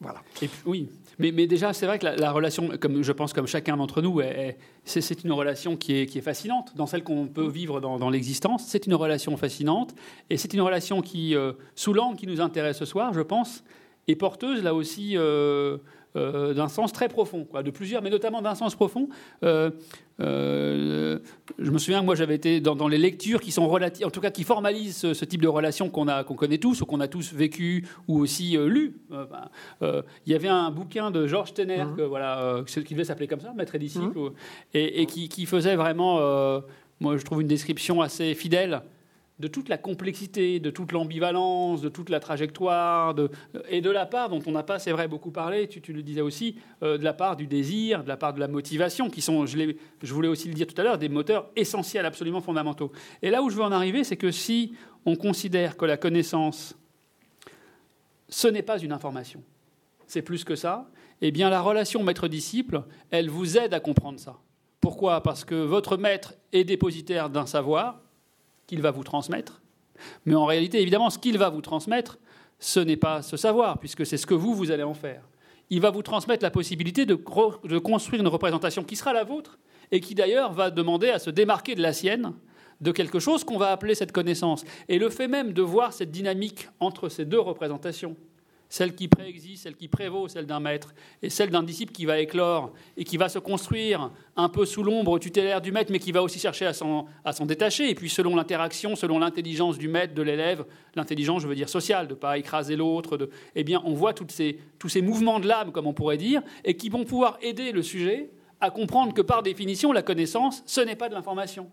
Voilà. 0.00 0.22
oui, 0.64 0.88
mais, 1.20 1.46
déjà, 1.46 1.72
c'est 1.72 1.86
vrai 1.86 1.98
que 1.98 2.06
la, 2.06 2.32
relation, 2.32 2.70
comme 2.80 3.02
je 3.02 3.12
pense 3.12 3.32
comme 3.32 3.46
chacun 3.46 3.76
d'entre 3.76 4.00
nous, 4.00 4.22
c'est 4.84 5.24
une 5.24 5.32
relation 5.32 5.76
qui 5.76 5.98
est, 5.98 6.06
qui 6.06 6.18
est, 6.18 6.22
fascinante, 6.22 6.72
dans 6.76 6.86
celle 6.86 7.02
qu'on 7.02 7.26
peut 7.26 7.48
vivre 7.48 7.80
dans, 7.80 8.10
l'existence. 8.10 8.64
C'est 8.66 8.86
une 8.86 8.94
relation 8.94 9.36
fascinante, 9.36 9.94
et 10.30 10.36
c'est 10.36 10.54
une 10.54 10.62
relation 10.62 11.02
qui, 11.02 11.36
euh, 11.36 11.52
sous 11.74 11.92
l'angle 11.92 12.16
qui 12.16 12.26
nous 12.26 12.40
intéresse 12.40 12.78
ce 12.78 12.86
soir, 12.86 13.12
je 13.12 13.20
pense, 13.20 13.62
est 14.08 14.16
porteuse 14.16 14.62
là 14.62 14.74
aussi 14.74 15.16
euh, 15.16 15.76
euh, 16.16 16.54
d'un 16.54 16.68
sens 16.68 16.92
très 16.92 17.08
profond, 17.08 17.44
quoi, 17.44 17.62
de 17.62 17.70
plusieurs, 17.70 18.02
mais 18.02 18.10
notamment 18.10 18.40
d'un 18.40 18.54
sens 18.54 18.74
profond. 18.74 19.08
Euh, 20.20 20.26
euh, 20.70 21.18
je 21.58 21.70
me 21.70 21.78
souviens, 21.78 22.02
moi, 22.02 22.14
j'avais 22.14 22.34
été 22.34 22.60
dans, 22.60 22.88
les 22.88 22.98
lectures 22.98 23.40
qui 23.40 23.52
sont 23.52 23.68
relatives, 23.68 24.06
en 24.06 24.10
tout 24.10 24.20
cas 24.20 24.30
qui 24.30 24.44
formalisent 24.44 25.12
ce, 25.12 25.24
type 25.24 25.42
de 25.42 25.48
relation 25.48 25.88
qu'on 25.88 26.06
qu'on 26.24 26.34
connaît 26.34 26.58
tous 26.58 26.80
ou 26.80 26.86
qu'on 26.86 27.00
a 27.00 27.08
tous 27.08 27.32
vécu 27.32 27.86
ou 28.08 28.18
aussi 28.20 28.56
lu. 28.56 28.96
Ben, 29.10 29.50
il 29.80 30.32
y 30.32 30.34
avait 30.34 30.48
un 30.48 30.70
bouquin 30.70 31.10
de 31.10 31.26
Georges 31.26 31.54
Tener, 31.54 31.84
mmh. 31.84 31.96
que, 31.96 32.02
voilà, 32.02 32.62
qui 32.66 32.94
devait 32.94 33.04
s'appeler 33.04 33.26
comme 33.26 33.40
ça, 33.40 33.52
Maître 33.54 33.74
et 33.74 33.78
disciple, 33.78 34.18
mmh. 34.18 34.32
et, 34.74 35.06
qui, 35.06 35.28
qui, 35.28 35.46
faisait 35.46 35.76
vraiment, 35.76 36.16
moi, 37.00 37.16
je 37.16 37.24
trouve 37.24 37.42
une 37.42 37.48
description 37.48 38.00
assez 38.00 38.34
fidèle 38.34 38.82
de 39.40 39.48
toute 39.48 39.70
la 39.70 39.78
complexité, 39.78 40.60
de 40.60 40.70
toute 40.70 40.92
l'ambivalence, 40.92 41.80
de 41.80 41.88
toute 41.88 42.10
la 42.10 42.20
trajectoire, 42.20 43.14
et 43.70 43.80
de 43.80 43.90
la 43.90 44.04
part 44.04 44.28
dont 44.28 44.42
on 44.46 44.52
n'a 44.52 44.62
pas, 44.62 44.78
c'est 44.78 44.92
vrai, 44.92 45.08
beaucoup 45.08 45.30
parlé, 45.30 45.66
tu, 45.66 45.92
le 45.92 46.02
disais 46.02 46.20
aussi, 46.20 46.56
euh, 46.82 46.98
de 46.98 47.04
la 47.04 47.14
part 47.14 47.36
du 47.36 47.46
désir, 47.46 48.04
de 48.04 48.08
la 48.08 48.18
part 48.18 48.34
de 48.34 48.40
la 48.40 48.48
motivation, 48.48 49.08
qui 49.08 49.22
sont, 49.22 49.46
je, 49.46 49.72
je 50.02 50.14
voulais 50.14 50.28
aussi 50.28 50.46
le 50.48 50.54
dire 50.54 50.66
tout 50.66 50.78
à 50.78 50.84
l'heure, 50.84 50.98
des 50.98 51.08
moteurs 51.08 51.48
essentiels, 51.56 52.04
absolument 52.04 52.42
fondamentaux. 52.42 52.92
Et 53.22 53.30
là 53.30 53.42
où 53.42 53.48
je 53.48 53.56
veux 53.56 53.62
en 53.62 53.72
arriver, 53.72 54.04
c'est 54.04 54.18
que 54.18 54.30
si 54.30 54.74
on 55.06 55.16
considère 55.16 55.78
que 55.78 55.86
la 55.86 55.96
connaissance, 55.96 56.76
ce 58.28 58.46
n'est 58.46 58.62
pas 58.62 58.78
une 58.78 58.92
information, 58.92 59.42
c'est 60.06 60.22
plus 60.22 60.44
que 60.44 60.54
ça, 60.54 60.90
eh 61.22 61.30
bien 61.30 61.48
la 61.48 61.62
relation 61.62 62.02
maître-disciple, 62.02 62.82
elle 63.10 63.30
vous 63.30 63.56
aide 63.56 63.72
à 63.72 63.80
comprendre 63.80 64.20
ça. 64.20 64.36
Pourquoi? 64.80 65.22
Parce 65.22 65.46
que 65.46 65.54
votre 65.54 65.96
maître 65.96 66.34
est 66.52 66.64
dépositaire 66.64 67.30
d'un 67.30 67.46
savoir, 67.46 68.00
qu'il 68.70 68.82
va 68.82 68.92
vous 68.92 69.02
transmettre. 69.02 69.60
Mais 70.24 70.36
en 70.36 70.46
réalité, 70.46 70.80
évidemment, 70.80 71.10
ce 71.10 71.18
qu'il 71.18 71.36
va 71.38 71.48
vous 71.48 71.60
transmettre, 71.60 72.18
ce 72.60 72.78
n'est 72.78 72.96
pas 72.96 73.20
ce 73.20 73.36
savoir, 73.36 73.78
puisque 73.78 74.06
c'est 74.06 74.16
ce 74.16 74.26
que 74.26 74.34
vous, 74.34 74.54
vous 74.54 74.70
allez 74.70 74.84
en 74.84 74.94
faire. 74.94 75.28
Il 75.70 75.80
va 75.80 75.90
vous 75.90 76.02
transmettre 76.02 76.44
la 76.44 76.52
possibilité 76.52 77.04
de, 77.04 77.14
de 77.64 77.78
construire 77.78 78.20
une 78.22 78.28
représentation 78.28 78.84
qui 78.84 78.94
sera 78.94 79.12
la 79.12 79.24
vôtre, 79.24 79.58
et 79.90 79.98
qui 79.98 80.14
d'ailleurs 80.14 80.52
va 80.52 80.70
demander 80.70 81.10
à 81.10 81.18
se 81.18 81.30
démarquer 81.30 81.74
de 81.74 81.82
la 81.82 81.92
sienne, 81.92 82.32
de 82.80 82.92
quelque 82.92 83.18
chose 83.18 83.42
qu'on 83.42 83.58
va 83.58 83.72
appeler 83.72 83.96
cette 83.96 84.12
connaissance. 84.12 84.64
Et 84.88 85.00
le 85.00 85.10
fait 85.10 85.26
même 85.26 85.52
de 85.52 85.62
voir 85.62 85.92
cette 85.92 86.12
dynamique 86.12 86.68
entre 86.78 87.08
ces 87.08 87.24
deux 87.24 87.40
représentations, 87.40 88.16
celle 88.70 88.94
qui 88.94 89.08
préexiste, 89.08 89.64
celle 89.64 89.74
qui 89.74 89.88
prévaut, 89.88 90.28
celle 90.28 90.46
d'un 90.46 90.60
maître, 90.60 90.94
et 91.22 91.28
celle 91.28 91.50
d'un 91.50 91.64
disciple 91.64 91.92
qui 91.92 92.06
va 92.06 92.20
éclore 92.20 92.72
et 92.96 93.02
qui 93.02 93.16
va 93.16 93.28
se 93.28 93.40
construire 93.40 94.12
un 94.36 94.48
peu 94.48 94.64
sous 94.64 94.84
l'ombre 94.84 95.18
tutélaire 95.18 95.60
du 95.60 95.72
maître, 95.72 95.90
mais 95.90 95.98
qui 95.98 96.12
va 96.12 96.22
aussi 96.22 96.38
chercher 96.38 96.66
à 96.66 96.72
s'en, 96.72 97.06
détacher. 97.46 97.90
Et 97.90 97.96
puis 97.96 98.08
selon 98.08 98.36
l'interaction, 98.36 98.94
selon 98.94 99.18
l'intelligence 99.18 99.76
du 99.76 99.88
maître, 99.88 100.14
de 100.14 100.22
l'élève, 100.22 100.64
l'intelligence, 100.94 101.42
je 101.42 101.48
veux 101.48 101.56
dire 101.56 101.68
sociale, 101.68 102.06
de 102.06 102.14
ne 102.14 102.18
pas 102.18 102.38
écraser 102.38 102.76
l'autre, 102.76 103.28
eh 103.56 103.64
bien, 103.64 103.82
on 103.84 103.92
voit 103.92 104.14
toutes 104.14 104.30
ces, 104.30 104.60
tous 104.78 104.88
ces 104.88 105.02
mouvements 105.02 105.40
de 105.40 105.48
l'âme, 105.48 105.72
comme 105.72 105.88
on 105.88 105.92
pourrait 105.92 106.16
dire, 106.16 106.40
et 106.64 106.76
qui 106.76 106.90
vont 106.90 107.04
pouvoir 107.04 107.38
aider 107.42 107.72
le 107.72 107.82
sujet 107.82 108.30
à 108.60 108.70
comprendre 108.70 109.12
que 109.14 109.22
par 109.22 109.42
définition, 109.42 109.90
la 109.90 110.02
connaissance, 110.02 110.62
ce 110.66 110.80
n'est 110.80 110.96
pas 110.96 111.08
de 111.08 111.14
l'information. 111.14 111.68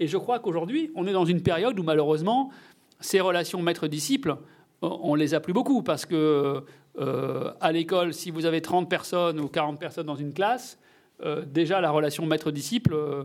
Et 0.00 0.06
je 0.06 0.16
crois 0.16 0.38
qu'aujourd'hui, 0.38 0.90
on 0.94 1.06
est 1.06 1.12
dans 1.12 1.26
une 1.26 1.42
période 1.42 1.78
où 1.78 1.82
malheureusement, 1.82 2.50
ces 3.00 3.20
relations 3.20 3.60
maître-disciple, 3.60 4.38
on 4.82 5.14
les 5.14 5.34
a 5.34 5.40
plus 5.40 5.52
beaucoup 5.52 5.82
parce 5.82 6.06
que 6.06 6.64
euh, 6.98 7.52
à 7.60 7.72
l'école, 7.72 8.12
si 8.12 8.30
vous 8.30 8.44
avez 8.44 8.60
30 8.60 8.88
personnes 8.88 9.40
ou 9.40 9.48
40 9.48 9.78
personnes 9.78 10.06
dans 10.06 10.16
une 10.16 10.32
classe, 10.32 10.78
euh, 11.24 11.44
déjà 11.44 11.80
la 11.80 11.90
relation 11.90 12.26
maître-disciple, 12.26 12.94
euh, 12.94 13.24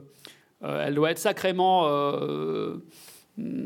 elle 0.62 0.96
doit 0.96 1.12
être 1.12 1.20
sacrément 1.20 1.86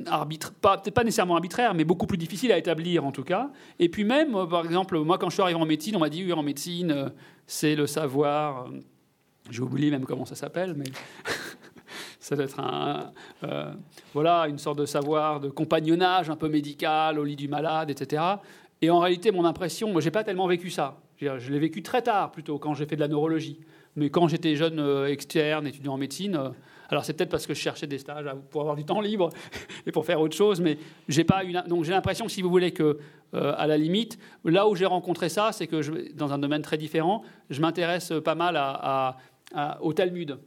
arbitre, 0.05 0.53
pas, 0.53 0.77
peut-être 0.77 0.93
pas 0.93 1.03
nécessairement 1.03 1.35
arbitraire, 1.35 1.73
mais 1.73 1.84
beaucoup 1.84 2.07
plus 2.07 2.18
difficile 2.18 2.51
à 2.51 2.57
établir 2.57 3.05
en 3.05 3.11
tout 3.11 3.23
cas. 3.23 3.51
Et 3.80 3.89
puis 3.89 4.03
même, 4.03 4.31
par 4.47 4.65
exemple, 4.65 4.97
moi 4.99 5.18
quand 5.18 5.30
je 5.30 5.35
suis 5.35 5.43
arrivé 5.43 5.59
en 5.59 5.65
médecine, 5.65 5.95
on 5.95 5.99
m'a 5.99 6.09
dit 6.09 6.23
oui, 6.23 6.34
en 6.34 6.43
médecine, 6.43 7.11
c'est 7.45 7.76
le 7.76 7.85
savoir. 7.85 8.68
J'ai 9.49 9.61
oublié 9.61 9.91
même 9.91 10.05
comment 10.05 10.26
ça 10.26 10.35
s'appelle, 10.35 10.73
mais 10.76 10.85
ça 12.27 12.35
doit 12.35 12.43
être 12.43 12.59
un, 12.59 13.13
euh, 13.45 13.71
voilà, 14.13 14.47
une 14.49 14.57
sorte 14.57 14.77
de 14.77 14.85
savoir 14.85 15.39
de 15.39 15.47
compagnonnage 15.47 16.29
un 16.29 16.35
peu 16.35 16.49
médical 16.49 17.19
au 17.19 17.23
lit 17.23 17.37
du 17.37 17.47
malade, 17.47 17.89
etc. 17.89 18.21
Et 18.81 18.89
en 18.89 18.99
réalité, 18.99 19.31
mon 19.31 19.45
impression, 19.45 19.93
moi, 19.93 20.01
j'ai 20.01 20.11
pas 20.11 20.25
tellement 20.25 20.45
vécu 20.45 20.69
ça. 20.69 20.97
Je 21.21 21.49
l'ai 21.49 21.59
vécu 21.59 21.81
très 21.81 22.01
tard, 22.01 22.33
plutôt, 22.33 22.59
quand 22.59 22.73
j'ai 22.73 22.85
fait 22.85 22.97
de 22.97 23.01
la 23.01 23.07
neurologie. 23.07 23.61
Mais 23.95 24.09
quand 24.09 24.27
j'étais 24.27 24.57
jeune 24.57 24.79
euh, 24.79 25.07
externe, 25.07 25.67
étudiant 25.67 25.93
en 25.93 25.97
médecine, 25.97 26.35
euh, 26.35 26.49
alors 26.89 27.05
c'est 27.05 27.13
peut-être 27.13 27.29
parce 27.29 27.47
que 27.47 27.53
je 27.53 27.61
cherchais 27.61 27.87
des 27.87 27.97
stages 27.97 28.29
pour 28.49 28.59
avoir 28.59 28.75
du 28.75 28.83
temps 28.83 28.99
libre 28.99 29.29
et 29.87 29.93
pour 29.93 30.05
faire 30.05 30.19
autre 30.19 30.35
chose, 30.35 30.59
mais 30.59 30.77
j'ai 31.07 31.23
pas 31.23 31.45
une. 31.45 31.63
Donc 31.67 31.85
j'ai 31.85 31.93
l'impression, 31.93 32.27
si 32.27 32.41
vous 32.41 32.49
voulez, 32.49 32.71
que 32.71 32.99
à 33.33 33.67
la 33.67 33.77
limite, 33.77 34.17
là 34.45 34.69
où 34.69 34.75
j'ai 34.75 34.85
rencontré 34.85 35.27
ça, 35.27 35.51
c'est 35.51 35.67
que 35.67 36.13
dans 36.13 36.31
un 36.31 36.37
domaine 36.37 36.61
très 36.61 36.77
différent, 36.77 37.23
je 37.49 37.59
m'intéresse 37.59 38.13
pas 38.23 38.35
mal 38.35 38.55
à, 38.57 39.17
au 39.81 39.91
Talmud 39.91 40.37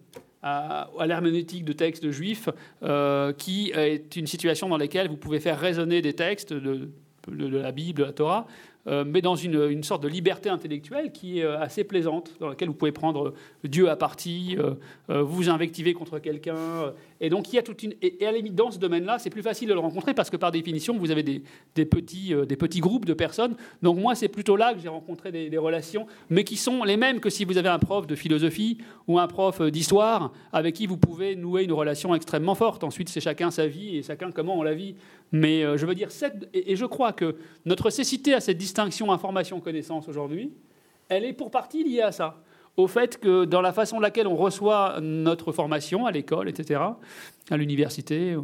à, 0.43 0.89
l'herméneutique 1.07 1.65
de 1.65 1.73
textes 1.73 2.11
juifs, 2.11 2.49
euh, 2.83 3.33
qui 3.33 3.73
est 3.75 4.17
une 4.17 4.27
situation 4.27 4.69
dans 4.69 4.79
laquelle 4.79 5.09
vous 5.09 5.17
pouvez 5.17 5.41
faire 5.41 5.59
résonner 5.59 6.03
des 6.03 6.15
textes 6.15 6.53
de, 6.53 6.91
de 7.29 7.59
la 7.59 7.73
Bible, 7.73 8.01
de 8.01 8.05
la 8.05 8.13
Torah, 8.13 8.47
euh, 8.87 9.05
mais 9.07 9.21
dans 9.21 9.37
une, 9.37 9.83
sorte 9.83 10.03
de 10.03 10.09
liberté 10.09 10.49
intellectuelle 10.49 11.13
qui 11.13 11.41
est 11.41 11.45
euh, 11.45 11.61
assez 11.61 11.85
plaisante, 11.85 12.33
dans 12.41 12.49
laquelle 12.49 12.69
vous 12.69 12.75
pouvez 12.75 12.93
prendre 12.93 13.35
Dieu 13.63 13.91
à 13.91 13.97
partie, 13.97 14.57
euh, 14.59 15.23
vous 15.23 15.51
invectiver 15.51 15.93
contre 15.93 16.19
quelqu'un. 16.19 16.93
Et 17.21 17.29
donc, 17.29 17.53
il 17.53 17.57
y 17.57 17.59
a 17.59 17.63
toute 17.63 17.83
une. 17.83 17.95
Et, 18.01 18.25
à 18.27 18.33
limite, 18.33 18.55
dans 18.55 18.71
ce 18.71 18.79
domaine-là, 18.79 19.19
c'est 19.19 19.29
plus 19.29 19.43
facile 19.43 19.69
de 19.69 19.75
le 19.75 19.81
rencontrer 19.81 20.15
parce 20.15 20.31
que, 20.31 20.37
par 20.37 20.51
définition, 20.51 20.97
vous 20.97 21.11
avez 21.11 21.23
des, 21.23 21.43
petits, 21.85 22.35
des 22.49 22.57
petits 22.57 22.81
groupes 22.81 23.05
de 23.05 23.13
personnes. 23.13 23.57
Donc, 23.83 23.99
moi, 23.99 24.15
c'est 24.15 24.29
plutôt 24.29 24.57
là 24.57 24.73
que 24.73 24.81
j'ai 24.81 24.89
rencontré 24.89 25.31
des, 25.31 25.59
relations, 25.59 26.07
mais 26.31 26.45
qui 26.45 26.57
sont 26.57 26.83
les 26.83 26.97
mêmes 26.97 27.21
que 27.21 27.29
si 27.29 27.45
vous 27.45 27.59
avez 27.59 27.69
un 27.69 27.79
prof 27.79 28.07
de 28.07 28.15
philosophie 28.15 28.79
ou 29.07 29.19
un 29.19 29.27
prof 29.27 29.61
d'histoire 29.61 30.33
avec 30.53 30.75
qui 30.75 30.87
vous 30.87 30.97
pouvez 30.97 31.37
nouer 31.37 31.65
une 31.65 31.73
relation 31.73 32.15
extrêmement 32.15 32.55
forte. 32.55 32.83
Ensuite, 32.85 33.11
c'est 33.11 33.21
chacun 33.21 33.51
sa 33.51 33.67
vie 33.67 33.99
et 33.99 34.03
chacun 34.03 34.33
comment 34.33 34.59
on 34.59 34.63
la 34.63 34.73
vit. 34.73 34.95
Mais 35.33 35.63
je 35.77 35.85
veux 35.85 35.95
dire, 35.95 36.09
et 36.55 36.77
je 36.77 36.87
crois 36.87 37.13
que 37.13 37.37
notre 37.67 37.91
cécité 37.91 38.33
à 38.33 38.41
cette 38.41 38.57
distinction 38.57 39.13
information-connaissance 39.13 40.09
aujourd'hui, 40.09 40.53
elle 41.11 41.25
est 41.25 41.35
pour 41.35 41.51
partie 41.51 41.85
liée 41.85 42.01
à 42.01 42.13
ça. 42.13 42.43
Au 42.77 42.87
fait 42.87 43.19
que 43.19 43.45
dans 43.45 43.61
la 43.61 43.73
façon 43.73 43.99
de 43.99 44.03
laquelle 44.03 44.27
on 44.27 44.37
reçoit 44.37 44.99
notre 45.01 45.53
formation 45.53 46.07
à 46.07 46.13
l'école, 46.13 46.49
etc., 46.49 46.81
à 47.51 47.57
l'université, 47.57 48.37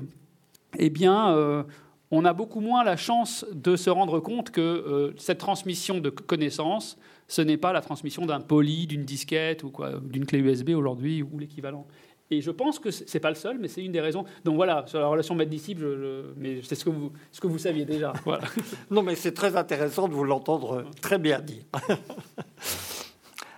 eh 0.78 0.90
bien, 0.90 1.35
euh, 1.35 1.62
on 2.11 2.24
a 2.24 2.32
beaucoup 2.32 2.61
moins 2.61 2.85
la 2.85 2.97
chance 2.97 3.47
de 3.53 3.77
se 3.77 3.90
rendre 3.90 4.20
compte 4.20 4.51
que 4.51 4.61
euh, 4.61 5.12
cette 5.16 5.39
transmission 5.39 5.98
de 5.98 6.11
connaissances, 6.11 6.98
ce 7.28 7.43
n'est 7.43 7.57
pas 7.57 7.73
la 7.73 7.81
transmission 7.81 8.27
d'un 8.27 8.40
poly, 8.40 8.86
d'une 8.86 9.05
disquette 9.05 9.65
ou 9.65 9.70
quoi, 9.70 9.93
d'une 10.03 10.27
clé 10.27 10.39
USB 10.39 10.70
aujourd'hui 10.70 11.23
ou 11.23 11.39
l'équivalent. 11.39 11.86
Et 12.31 12.40
je 12.40 12.51
pense 12.51 12.81
que 12.81 12.90
c'est 12.90 13.20
pas 13.20 13.28
le 13.28 13.36
seul, 13.36 13.59
mais 13.59 13.69
c'est 13.69 13.85
une 13.85 13.93
des 13.93 14.01
raisons. 14.01 14.24
Donc 14.44 14.57
voilà, 14.57 14.85
sur 14.89 14.98
la 14.98 15.07
relation 15.07 15.36
maître-disciple, 15.36 16.35
mais 16.36 16.61
c'est 16.62 16.74
ce 16.74 16.85
que 16.85 16.90
vous, 16.90 17.12
ce 17.31 17.40
que 17.40 17.47
vous 17.47 17.59
saviez 17.59 17.85
déjà. 17.85 18.12
Voilà. 18.24 18.44
non, 18.90 19.03
mais 19.03 19.15
c'est 19.15 19.32
très 19.32 19.57
intéressant 19.57 20.09
de 20.09 20.12
vous 20.12 20.24
l'entendre 20.24 20.85
très 21.01 21.19
bien 21.19 21.40
dire. 21.40 21.62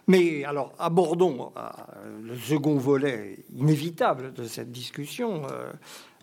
mais 0.09 0.43
alors, 0.45 0.73
abordons 0.79 1.53
euh, 1.57 1.69
le 2.23 2.35
second 2.35 2.77
volet 2.79 3.45
inévitable 3.55 4.33
de 4.33 4.45
cette 4.45 4.73
discussion. 4.73 5.43
Euh, 5.53 5.71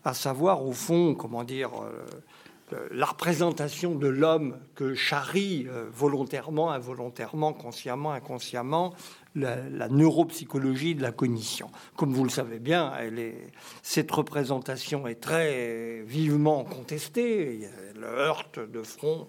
à 0.03 0.14
savoir 0.14 0.64
au 0.64 0.72
fond, 0.72 1.16
comment 1.16 1.44
dire, 1.44 1.70
euh, 1.82 2.88
la 2.91 3.06
représentation 3.06 3.95
de 3.95 4.07
l'homme 4.07 4.57
que 4.76 4.94
charrie 4.94 5.68
volontairement, 5.91 6.72
involontairement, 6.72 7.53
consciemment, 7.53 8.12
inconsciemment, 8.12 8.94
la, 9.36 9.88
neuropsychologie 9.90 10.94
de 10.94 11.02
la 11.02 11.12
cognition. 11.12 11.72
Comme 11.95 12.14
vous 12.14 12.24
le 12.24 12.30
savez 12.30 12.60
bien, 12.60 12.94
cette 13.82 14.12
représentation 14.12 15.07
est 15.07 15.22
très 15.22 16.03
vivement 16.06 16.64
contestée. 16.64 17.62
Elle 17.95 18.03
heurte 18.03 18.60
de 18.60 18.84
front 18.84 19.28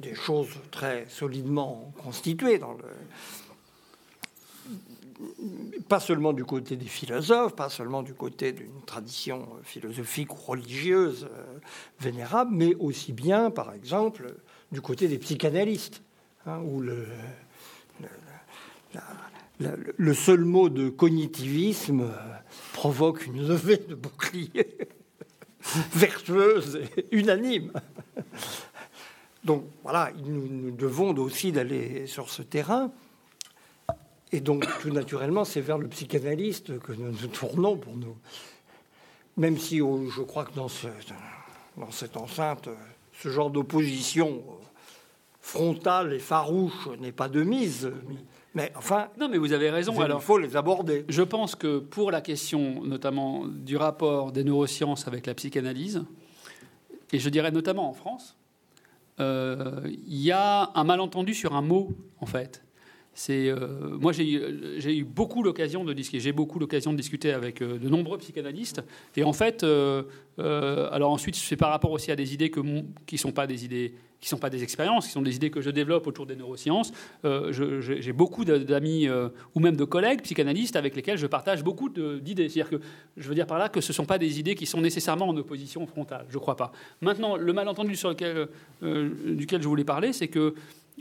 des 0.00 0.14
choses 0.14 0.48
très 0.70 1.06
solidement 1.08 1.92
constituées 2.02 2.58
dans 2.58 2.72
le, 2.72 2.84
pas 5.88 6.00
seulement 6.00 6.32
du 6.32 6.44
côté 6.44 6.76
des 6.76 6.86
philosophes, 6.86 7.54
pas 7.54 7.68
seulement 7.68 8.02
du 8.02 8.14
côté 8.14 8.52
d'une 8.52 8.82
tradition 8.84 9.48
philosophique 9.62 10.34
ou 10.34 10.38
religieuse 10.38 11.28
euh, 11.30 11.58
vénérable, 12.00 12.50
mais 12.54 12.74
aussi 12.76 13.12
bien, 13.12 13.50
par 13.50 13.72
exemple, 13.72 14.34
du 14.72 14.80
côté 14.80 15.08
des 15.08 15.18
psychanalystes, 15.18 16.02
hein, 16.46 16.60
où 16.60 16.80
le, 16.80 17.06
seul 20.14 20.44
mot 20.44 20.68
de 20.68 20.88
cognitivisme 20.88 22.02
euh, 22.02 22.36
provoque 22.72 23.26
une 23.26 23.46
levée 23.46 23.78
de 23.78 23.94
bouclier 23.94 24.78
vertueuse 25.92 26.76
et 26.96 27.06
unanime. 27.12 27.72
Donc 29.44 29.64
voilà, 29.82 30.10
nous, 30.24 30.48
nous 30.48 30.72
devons 30.72 31.16
aussi 31.16 31.52
d'aller 31.52 32.06
sur 32.06 32.28
ce 32.28 32.42
terrain. 32.42 32.92
Et 34.32 34.40
donc, 34.40 34.66
tout 34.80 34.90
naturellement, 34.90 35.44
c'est 35.44 35.60
vers 35.60 35.78
le 35.78 35.88
psychanalyste 35.88 36.78
que 36.80 36.92
nous 36.92 37.12
nous 37.12 37.28
tournons 37.28 37.76
pour 37.76 37.96
nous. 37.96 38.16
Même 39.36 39.56
si 39.58 39.80
oh, 39.80 40.08
je 40.08 40.22
crois 40.22 40.44
que 40.44 40.54
dans, 40.54 40.68
dans 41.76 41.90
cette 41.90 42.16
enceinte, 42.16 42.68
ce 43.12 43.28
genre 43.28 43.50
d'opposition 43.50 44.42
frontale 45.40 46.12
et 46.12 46.18
farouche 46.18 46.88
n'est 47.00 47.12
pas 47.12 47.28
de 47.28 47.42
mise. 47.42 47.92
Mais 48.54 48.72
enfin, 48.74 49.08
non, 49.18 49.28
mais 49.28 49.38
vous 49.38 49.52
avez 49.52 49.70
raison. 49.70 50.00
Alors, 50.00 50.20
il 50.20 50.24
faut 50.24 50.38
les 50.38 50.56
aborder. 50.56 51.04
Je 51.08 51.22
pense 51.22 51.54
que 51.54 51.78
pour 51.78 52.10
la 52.10 52.20
question, 52.20 52.82
notamment 52.82 53.46
du 53.46 53.76
rapport 53.76 54.32
des 54.32 54.42
neurosciences 54.42 55.06
avec 55.06 55.26
la 55.26 55.34
psychanalyse, 55.34 56.04
et 57.12 57.20
je 57.20 57.28
dirais 57.28 57.52
notamment 57.52 57.88
en 57.88 57.92
France, 57.92 58.36
euh, 59.20 59.82
il 59.84 60.20
y 60.20 60.32
a 60.32 60.72
un 60.74 60.84
malentendu 60.84 61.32
sur 61.32 61.54
un 61.54 61.62
mot, 61.62 61.92
en 62.18 62.26
fait. 62.26 62.65
C'est 63.16 63.48
euh, 63.48 63.96
moi 63.98 64.12
j'ai 64.12 64.94
eu 64.94 65.04
beaucoup 65.04 65.42
l'occasion 65.42 65.84
de 65.86 65.94
discuter, 65.94 66.20
j'ai 66.20 66.32
beaucoup 66.32 66.58
l'occasion 66.58 66.92
de 66.92 66.98
discuter 66.98 67.32
avec 67.32 67.62
euh, 67.62 67.78
de 67.78 67.88
nombreux 67.88 68.18
psychanalystes 68.18 68.82
et 69.16 69.24
en 69.24 69.32
fait 69.32 69.64
euh, 69.64 70.02
alors 70.36 71.12
ensuite 71.12 71.34
c'est 71.34 71.56
par 71.56 71.70
rapport 71.70 71.92
aussi 71.92 72.12
à 72.12 72.16
des 72.16 72.34
idées 72.34 72.50
que 72.50 72.60
qui 73.06 73.16
sont 73.16 73.32
pas 73.32 73.46
des 73.46 73.64
idées 73.64 73.94
qui 74.20 74.28
sont 74.28 74.36
pas 74.36 74.50
des 74.50 74.62
expériences, 74.62 75.06
qui 75.06 75.12
sont 75.12 75.22
des 75.22 75.34
idées 75.34 75.50
que 75.50 75.62
je 75.62 75.70
développe 75.70 76.06
autour 76.06 76.26
des 76.26 76.36
neurosciences. 76.36 76.90
j'ai 77.22 78.12
beaucoup 78.12 78.46
d'amis 78.46 79.08
ou 79.54 79.60
même 79.60 79.76
de 79.76 79.84
collègues 79.84 80.22
psychanalystes 80.22 80.74
avec 80.74 80.96
lesquels 80.96 81.18
je 81.18 81.26
partage 81.26 81.62
beaucoup 81.62 81.90
d'idées. 81.90 82.48
C'est-à-dire 82.48 82.70
que 82.70 82.84
je 83.18 83.28
veux 83.28 83.34
dire 83.34 83.46
par 83.46 83.58
là 83.58 83.68
que 83.68 83.82
ce 83.82 83.92
sont 83.92 84.06
pas 84.06 84.16
des 84.16 84.40
idées 84.40 84.54
qui 84.54 84.64
sont 84.64 84.80
nécessairement 84.80 85.28
en 85.28 85.36
opposition 85.36 85.86
frontale. 85.86 86.24
Je 86.30 86.38
crois 86.38 86.56
pas. 86.56 86.72
Maintenant, 87.02 87.36
le 87.36 87.52
malentendu 87.52 87.94
sur 87.94 88.08
lequel, 88.08 88.48
duquel 88.82 89.62
je 89.62 89.68
voulais 89.68 89.84
parler, 89.84 90.14
c'est 90.14 90.28
que 90.28 90.54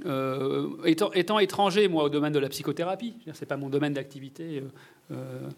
euh, 0.05 0.75
étant, 0.83 1.39
étranger, 1.39 1.87
moi, 1.87 2.03
au 2.03 2.09
domaine 2.09 2.33
de 2.33 2.39
la 2.39 2.49
psychothérapie, 2.49 3.15
ce 3.25 3.39
n'est 3.39 3.47
pas 3.47 3.55
mon 3.55 3.69
domaine 3.69 3.93
d'activité, 3.93 4.61
euh, 5.11 5.49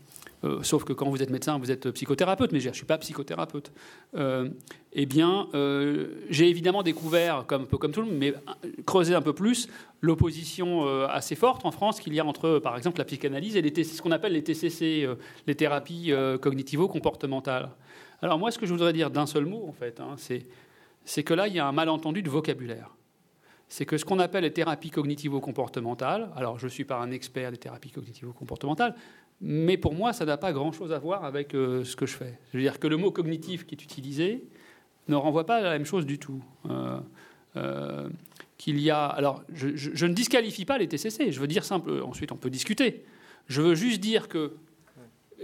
euh, 0.44 0.62
sauf 0.62 0.84
que 0.84 0.94
quand 0.94 1.10
vous 1.10 1.24
êtes 1.24 1.32
médecin, 1.32 1.58
vous 1.58 1.72
êtes 1.72 1.90
psychothérapeute, 1.92 2.52
mais 2.52 2.60
je 2.60 2.70
ne 2.70 2.74
suis 2.74 2.86
pas 2.86 3.00
psychothérapeute. 3.00 3.72
eh 4.94 5.06
bien, 5.06 5.48
j'ai 6.30 6.50
évidemment 6.50 6.84
découvert, 6.84 7.46
comme, 7.48 7.64
un 7.64 7.66
peu 7.66 7.78
comme 7.78 7.92
tout 7.92 8.02
le 8.02 8.08
monde, 8.08 8.18
mais 8.18 8.34
creusé 8.86 9.16
un 9.16 9.22
peu 9.22 9.34
plus, 9.34 9.68
l'opposition 10.02 10.88
assez 11.08 11.36
forte 11.36 11.66
en 11.66 11.72
France 11.72 12.00
qu'il 12.00 12.14
y 12.14 12.20
a 12.20 12.26
entre, 12.26 12.60
par 12.60 12.78
exemple, 12.78 13.00
la 13.00 13.06
psychanalyse 13.06 13.56
et 13.58 13.84
ce 13.84 14.02
qu'on 14.02 14.12
appelle 14.12 14.34
les 14.34 14.44
TCC, 14.44 15.08
les 15.48 15.56
thérapies 15.56 16.12
cognitivo-comportementales. 16.42 17.70
Alors 18.22 18.38
moi, 18.38 18.52
ce 18.52 18.60
que 18.60 18.66
je 18.66 18.74
voudrais 18.74 18.94
dire 18.94 19.10
d'un 19.10 19.26
seul 19.26 19.46
mot, 19.46 19.66
en 19.68 19.74
fait, 19.74 20.00
hein, 20.00 20.16
c'est 21.06 21.24
que 21.24 21.34
là, 21.34 21.48
il 21.48 21.56
y 21.56 21.60
a 21.60 21.68
un 21.68 21.72
malentendu 21.72 22.22
de 22.22 22.30
vocabulaire 22.30 22.92
c'est 23.70 23.86
que 23.86 23.98
ce 23.98 24.06
qu'on 24.06 24.20
appelle 24.20 24.44
les 24.44 24.54
thérapies 24.54 24.92
cognitivo-comportementales, 24.92 26.30
alors 26.36 26.58
je 26.58 26.66
ne 26.66 26.70
suis 26.70 26.86
pas 26.86 26.98
un 26.98 27.12
expert 27.12 27.52
des 27.52 27.58
thérapies 27.58 27.92
cognitivo-comportementales, 27.92 28.96
mais 29.42 29.78
pour 29.78 29.94
moi, 29.94 30.14
ça 30.14 30.26
n'a 30.26 30.38
pas 30.38 30.52
grand-chose 30.52 30.92
à 30.92 31.00
voir 31.00 31.24
avec 31.24 31.54
euh, 31.54 31.84
ce 31.84 31.96
que 31.96 32.06
je 32.06 32.16
fais. 32.16 32.40
Je 32.52 32.58
veux 32.58 32.64
dire 32.64 32.80
que 32.80 32.88
le 32.88 32.98
mot 32.98 33.12
cognitif 33.12 33.66
qui 33.68 33.76
est 33.76 33.84
utilisé 33.84 34.44
ne 35.08 35.16
renvoie 35.16 35.46
pas 35.46 35.58
à 35.58 35.62
la 35.62 35.72
même 35.72 35.86
chose 35.86 36.06
du 36.06 36.18
tout. 36.18 36.44
Euh, 36.70 37.00
euh, 37.56 38.10
qu'il 38.58 38.80
y 38.80 38.90
a, 38.90 39.06
alors, 39.06 39.44
je, 39.54 40.06
ne 40.06 40.14
disqualifie 40.14 40.66
pas 40.66 40.80
les 40.80 40.88
TCC. 40.88 41.32
Je 41.32 41.40
veux 41.40 41.48
dire 41.48 41.64
simple. 41.64 42.02
Ensuite, 42.04 42.32
on 42.32 42.38
peut 42.38 42.50
discuter. 42.50 43.04
Je 43.48 43.62
veux 43.62 43.76
juste 43.76 44.00
dire 44.00 44.28
que 44.28 44.54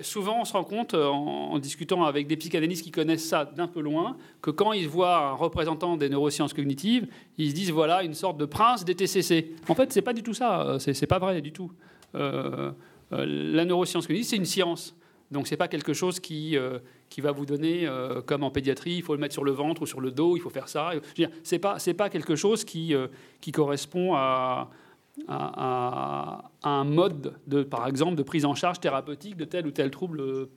souvent, 0.01 0.41
on 0.41 0.45
se 0.45 0.53
rend 0.53 0.63
compte, 0.63 0.93
euh, 0.93 1.07
en, 1.07 1.59
discutant 1.59 2.03
avec 2.03 2.27
des 2.27 2.37
psychanalystes 2.37 2.83
qui 2.83 2.91
connaissent 2.91 3.27
ça 3.27 3.45
d'un 3.45 3.67
peu 3.67 3.81
loin, 3.81 4.17
que 4.41 4.51
quand 4.51 4.73
ils 4.73 4.87
voient 4.87 5.17
un 5.17 5.33
représentant 5.33 5.97
des 5.97 6.09
neurosciences 6.09 6.53
cognitives, 6.53 7.07
ils 7.37 7.51
se 7.51 7.55
disent 7.55 7.71
voilà 7.71 8.03
une 8.03 8.13
sorte 8.13 8.37
de 8.37 8.45
prince 8.45 8.85
des 8.85 8.95
TCC. 8.95 9.53
En 9.67 9.75
fait, 9.75 9.91
c'est 9.91 10.01
pas 10.01 10.13
du 10.13 10.23
tout 10.23 10.33
ça. 10.33 10.61
Euh, 10.61 10.79
c'est 10.79 11.07
pas 11.07 11.19
vrai 11.19 11.41
du 11.41 11.51
tout. 11.51 11.71
Euh, 12.15 12.71
la 13.11 13.65
neuroscience 13.65 14.07
cognitive, 14.07 14.29
c'est 14.29 14.37
une 14.37 14.45
science. 14.45 14.95
Donc, 15.29 15.47
c'est 15.47 15.57
pas 15.57 15.67
quelque 15.67 15.93
chose 15.93 16.19
qui, 16.19 16.55
qui 17.09 17.21
va 17.21 17.31
vous 17.31 17.45
donner, 17.45 17.87
comme 18.27 18.43
en 18.43 18.51
pédiatrie, 18.51 18.95
il 18.95 19.01
faut 19.01 19.13
le 19.13 19.19
mettre 19.19 19.33
sur 19.33 19.43
le 19.43 19.51
ventre 19.51 19.81
ou 19.81 19.85
sur 19.87 19.99
le 19.99 20.11
dos, 20.11 20.35
il 20.35 20.39
faut 20.39 20.51
faire 20.51 20.67
ça. 20.67 20.91
C'est 21.43 21.59
pas, 21.59 21.77
pas 21.97 22.09
quelque 22.09 22.35
chose 22.35 22.63
qui, 22.63 22.93
qui 23.41 23.51
correspond 23.51 24.13
à, 24.13 24.69
à, 25.27 26.49
un 26.63 26.83
mode, 26.83 27.35
de, 27.47 27.63
par 27.63 27.87
exemple, 27.87 28.15
de 28.15 28.23
prise 28.23 28.45
en 28.45 28.55
charge 28.55 28.79
thérapeutique 28.79 29.37
de 29.37 29.45
tel 29.45 29.67
ou 29.67 29.71
tel 29.71 29.91
trouble 29.91 30.21
euh, 30.21 30.49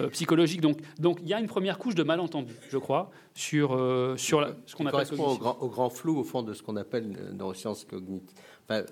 euh, 0.00 0.08
psychologique. 0.10 0.60
Donc, 0.60 0.78
donc, 0.98 1.18
il 1.22 1.28
y 1.28 1.34
a 1.34 1.40
une 1.40 1.46
première 1.46 1.78
couche 1.78 1.94
de 1.94 2.02
malentendu, 2.02 2.54
je 2.68 2.78
crois, 2.78 3.10
sur, 3.34 3.72
euh, 3.72 4.16
sur 4.16 4.46
ce 4.66 4.76
qu'on 4.76 4.86
appelle 4.86 5.06
au 5.12 5.36
grand, 5.36 5.58
au 5.60 5.68
grand, 5.68 5.90
flou, 5.90 6.18
au 6.18 6.24
fond, 6.24 6.42
de 6.42 6.52
ce 6.52 6.62
qu'on 6.62 6.76
appelle 6.76 7.32
neurosciences 7.32 7.84
cognitives. 7.84 8.36
Enfin, 8.68 8.84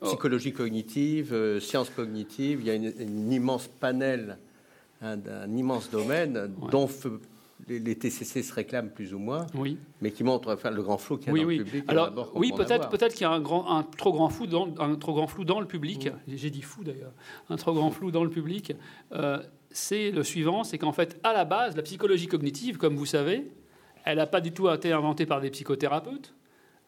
oh. 0.00 0.06
psychologie 0.06 0.52
cognitive, 0.52 1.58
sciences 1.60 1.90
cognitives, 1.90 2.60
il 2.60 2.66
y 2.66 2.70
a 2.70 2.74
une, 2.74 3.32
immense 3.32 3.68
panel, 3.68 4.38
hein, 5.02 5.18
un 5.28 5.56
immense 5.56 5.90
domaine 5.90 6.50
dont 6.70 6.88
les, 7.68 7.96
TCC 7.96 8.42
se 8.42 8.52
réclament 8.52 8.90
plus 8.90 9.14
ou 9.14 9.18
moins, 9.18 9.46
oui. 9.54 9.78
mais 10.00 10.10
qui 10.10 10.24
montrent 10.24 10.52
enfin, 10.52 10.70
le 10.70 10.82
grand 10.82 10.98
flou 10.98 11.16
qu'il 11.16 11.28
y 11.28 11.30
a 11.30 11.32
oui, 11.32 11.40
dans 11.40 11.46
oui. 11.46 11.58
le 11.58 11.64
public. 11.64 11.84
Alors, 11.88 12.32
oui, 12.34 12.52
peut-être 12.56 12.88
peut 12.88 12.98
qu'il 12.98 13.22
y 13.22 13.24
a 13.24 13.30
un, 13.30 13.40
grand, 13.40 13.68
un, 13.70 13.82
trop 13.82 14.12
grand 14.12 14.28
flou 14.28 14.46
dans, 14.46 14.68
un 14.78 14.94
trop 14.96 15.14
grand 15.14 15.26
flou 15.26 15.44
dans 15.44 15.60
le 15.60 15.66
public. 15.66 16.08
J'ai 16.28 16.50
dit 16.50 16.62
fou 16.62 16.84
d'ailleurs. 16.84 17.12
Un 17.50 17.56
trop 17.56 17.72
grand 17.72 17.90
flou 17.90 18.10
dans 18.10 18.24
le 18.24 18.30
public. 18.30 18.74
Euh, 19.12 19.38
c'est 19.70 20.10
le 20.10 20.22
suivant, 20.22 20.64
c'est 20.64 20.78
qu'en 20.78 20.92
fait, 20.92 21.18
à 21.24 21.32
la 21.32 21.44
base, 21.44 21.76
la 21.76 21.82
psychologie 21.82 22.26
cognitive, 22.26 22.76
comme 22.76 22.96
vous 22.96 23.06
savez, 23.06 23.50
elle 24.04 24.18
n'a 24.18 24.26
pas 24.26 24.40
du 24.40 24.52
tout 24.52 24.68
été 24.70 24.92
inventée 24.92 25.26
par 25.26 25.40
des 25.40 25.50
psychothérapeutes. 25.50 26.34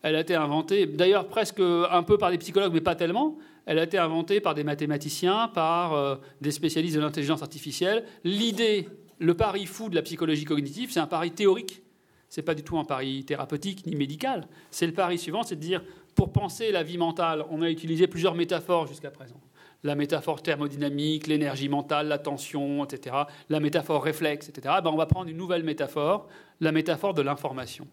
Elle 0.02 0.14
a 0.14 0.20
été 0.20 0.34
inventée, 0.34 0.86
d'ailleurs 0.86 1.26
presque 1.26 1.60
un 1.60 2.02
peu 2.02 2.18
par 2.18 2.30
des 2.30 2.38
psychologues, 2.38 2.72
mais 2.72 2.80
pas 2.80 2.94
tellement. 2.94 3.36
Elle 3.64 3.80
a 3.80 3.82
été 3.82 3.98
inventée 3.98 4.40
par 4.40 4.54
des 4.54 4.62
mathématiciens, 4.62 5.48
par 5.48 5.94
euh, 5.94 6.16
des 6.40 6.52
spécialistes 6.52 6.94
de 6.94 7.00
l'intelligence 7.00 7.42
artificielle. 7.42 8.04
L'idée 8.22 8.88
le 9.18 9.34
pari 9.34 9.66
fou 9.66 9.88
de 9.88 9.94
la 9.94 10.02
psychologie 10.02 10.44
cognitive, 10.44 10.90
c'est 10.90 11.00
un 11.00 11.06
pari 11.06 11.30
théorique. 11.30 11.82
Ce 12.28 12.40
n'est 12.40 12.44
pas 12.44 12.54
du 12.54 12.62
tout 12.62 12.78
un 12.78 12.84
pari 12.84 13.24
thérapeutique 13.24 13.86
ni 13.86 13.94
médical. 13.94 14.48
C'est 14.70 14.86
le 14.86 14.92
pari 14.92 15.18
suivant, 15.18 15.42
c'est 15.42 15.56
de 15.56 15.60
dire, 15.60 15.82
pour 16.14 16.32
penser 16.32 16.72
la 16.72 16.82
vie 16.82 16.98
mentale, 16.98 17.44
on 17.50 17.62
a 17.62 17.70
utilisé 17.70 18.06
plusieurs 18.06 18.34
métaphores 18.34 18.86
jusqu'à 18.86 19.10
présent. 19.10 19.40
La 19.84 19.94
métaphore 19.94 20.42
thermodynamique, 20.42 21.26
l'énergie 21.28 21.68
mentale, 21.68 22.08
l'attention, 22.08 22.84
etc. 22.84 23.14
La 23.48 23.60
métaphore 23.60 24.02
réflexe, 24.02 24.48
etc. 24.48 24.76
Ben, 24.82 24.90
on 24.90 24.96
va 24.96 25.06
prendre 25.06 25.28
une 25.30 25.36
nouvelle 25.36 25.62
métaphore, 25.62 26.26
la 26.60 26.72
métaphore 26.72 27.14
de 27.14 27.22
l'information. 27.22 27.86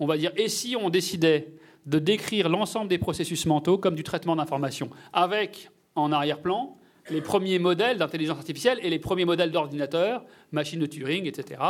On 0.00 0.06
va 0.06 0.16
dire, 0.16 0.32
et 0.36 0.48
si 0.48 0.76
on 0.76 0.88
décidait 0.88 1.52
de 1.86 1.98
décrire 1.98 2.48
l'ensemble 2.48 2.88
des 2.88 2.98
processus 2.98 3.44
mentaux 3.46 3.76
comme 3.76 3.94
du 3.94 4.02
traitement 4.02 4.36
d'information, 4.36 4.88
avec 5.12 5.70
en 5.94 6.12
arrière-plan 6.12 6.78
les 7.10 7.20
premiers 7.20 7.58
modèles 7.58 7.98
d'intelligence 7.98 8.38
artificielle 8.38 8.78
et 8.82 8.90
les 8.90 8.98
premiers 8.98 9.24
modèles 9.24 9.50
d'ordinateur, 9.50 10.24
machine 10.52 10.80
de 10.80 10.86
Turing, 10.86 11.26
etc. 11.26 11.60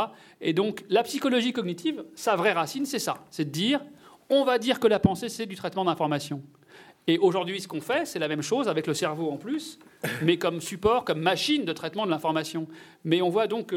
Et 0.41 0.53
donc 0.53 0.83
la 0.89 1.03
psychologie 1.03 1.53
cognitive, 1.53 2.03
sa 2.15 2.35
vraie 2.35 2.53
racine, 2.53 2.85
c'est 2.85 2.99
ça, 2.99 3.25
c'est 3.29 3.45
de 3.45 3.49
dire, 3.49 3.81
on 4.29 4.43
va 4.43 4.57
dire 4.57 4.79
que 4.79 4.87
la 4.87 4.99
pensée, 4.99 5.29
c'est 5.29 5.45
du 5.45 5.55
traitement 5.55 5.85
d'informations. 5.85 6.41
Et 7.07 7.19
aujourd'hui, 7.19 7.61
ce 7.61 7.67
qu'on 7.67 7.81
fait, 7.81 8.05
c'est 8.05 8.17
la 8.17 8.27
même 8.27 8.41
chose 8.41 8.67
avec 8.67 8.87
le 8.87 8.95
cerveau 8.95 9.29
en 9.29 9.37
plus, 9.37 9.77
mais 10.23 10.37
comme 10.37 10.59
support, 10.59 11.05
comme 11.05 11.19
machine 11.19 11.63
de 11.63 11.71
traitement 11.71 12.05
de 12.05 12.11
l'information. 12.11 12.67
Mais 13.03 13.21
on 13.21 13.29
voit 13.29 13.45
donc 13.45 13.67
que 13.67 13.75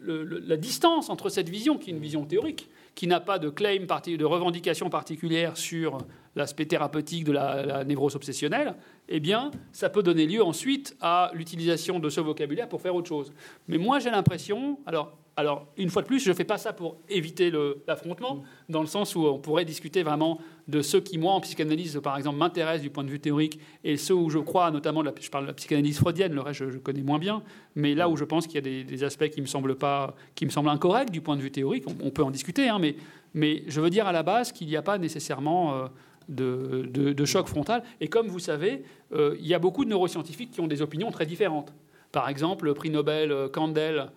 la 0.00 0.56
distance 0.56 1.08
entre 1.08 1.28
cette 1.28 1.48
vision, 1.48 1.78
qui 1.78 1.90
est 1.90 1.92
une 1.92 2.00
vision 2.00 2.24
théorique, 2.24 2.68
qui 2.96 3.06
n'a 3.06 3.20
pas 3.20 3.38
de 3.38 3.48
claim, 3.48 3.86
de 3.86 4.24
revendication 4.24 4.90
particulière 4.90 5.56
sur 5.56 5.98
l'aspect 6.34 6.66
thérapeutique 6.66 7.22
de 7.22 7.32
la, 7.32 7.64
la, 7.64 7.84
névrose 7.84 8.16
obsessionnelle, 8.16 8.74
eh 9.08 9.20
bien, 9.20 9.50
ça 9.72 9.88
peut 9.88 10.02
donner 10.02 10.26
lieu 10.26 10.42
ensuite 10.42 10.96
à 11.00 11.30
l'utilisation 11.34 11.98
de 11.98 12.08
ce 12.08 12.20
vocabulaire 12.20 12.68
pour 12.68 12.80
faire 12.80 12.94
autre 12.94 13.08
chose. 13.08 13.32
Mais 13.66 13.78
moi, 13.78 13.98
j'ai 13.98 14.10
l'impression, 14.10 14.78
alors 14.86 15.16
alors, 15.38 15.68
une 15.76 15.88
fois 15.88 16.02
de 16.02 16.08
plus, 16.08 16.18
je 16.18 16.30
ne 16.30 16.34
fais 16.34 16.42
pas 16.42 16.58
ça 16.58 16.72
pour 16.72 16.96
éviter 17.08 17.52
l'affrontement, 17.86 18.42
dans 18.68 18.80
le 18.80 18.88
sens 18.88 19.14
où 19.14 19.24
on 19.24 19.38
pourrait 19.38 19.64
discuter 19.64 20.02
vraiment 20.02 20.40
de 20.66 20.82
ceux 20.82 20.98
qui, 20.98 21.16
moi, 21.16 21.32
en 21.32 21.40
psychanalyse, 21.40 22.00
par 22.02 22.16
exemple, 22.16 22.38
m'intéressent 22.38 22.82
du 22.82 22.90
point 22.90 23.04
de 23.04 23.08
vue 23.08 23.20
théorique, 23.20 23.60
et 23.84 23.96
ceux 23.96 24.14
où 24.14 24.30
je 24.30 24.40
crois, 24.40 24.72
notamment, 24.72 25.04
je 25.04 25.30
parle 25.30 25.44
de 25.44 25.50
la 25.50 25.54
psychanalyse 25.54 26.00
freudienne, 26.00 26.32
le 26.32 26.40
reste, 26.40 26.68
je, 26.68 26.78
connais 26.78 27.02
moins 27.02 27.20
bien, 27.20 27.44
mais 27.76 27.94
là 27.94 28.08
où 28.08 28.16
je 28.16 28.24
pense 28.24 28.48
qu'il 28.48 28.56
y 28.56 28.80
a 28.80 28.84
des, 28.84 29.04
aspects 29.04 29.28
qui 29.28 29.40
me 29.40 29.46
semblent 29.46 29.76
pas, 29.76 30.16
qui 30.34 30.44
me 30.44 30.50
semblent 30.50 30.70
incorrects 30.70 31.12
du 31.12 31.20
point 31.20 31.36
de 31.36 31.40
vue 31.40 31.52
théorique, 31.52 31.84
on, 32.02 32.10
peut 32.10 32.24
en 32.24 32.32
discuter, 32.32 32.68
hein, 32.68 32.80
mais, 32.80 32.96
mais, 33.32 33.62
je 33.68 33.80
veux 33.80 33.90
dire 33.90 34.08
à 34.08 34.12
la 34.12 34.24
base 34.24 34.50
qu'il 34.50 34.66
n'y 34.66 34.74
a 34.74 34.82
pas 34.82 34.98
nécessairement 34.98 35.72
euh, 35.72 35.86
de, 36.28 37.24
choc 37.24 37.46
frontal. 37.48 37.82
Et 38.00 38.08
comme 38.08 38.28
vous 38.28 38.38
savez, 38.38 38.82
euh, 39.12 39.36
il 39.40 39.46
y 39.46 39.54
a 39.54 39.58
beaucoup 39.58 39.84
de 39.84 39.90
neuroscientifiques 39.90 40.50
qui 40.50 40.60
ont 40.60 40.66
des 40.66 40.82
opinions 40.82 41.10
très 41.10 41.26
différentes. 41.26 41.72
Par 42.12 42.28
exemple, 42.28 42.66
le 42.66 42.74
prix 42.74 42.90
Nobel 42.90 43.34
Candel 43.52 44.10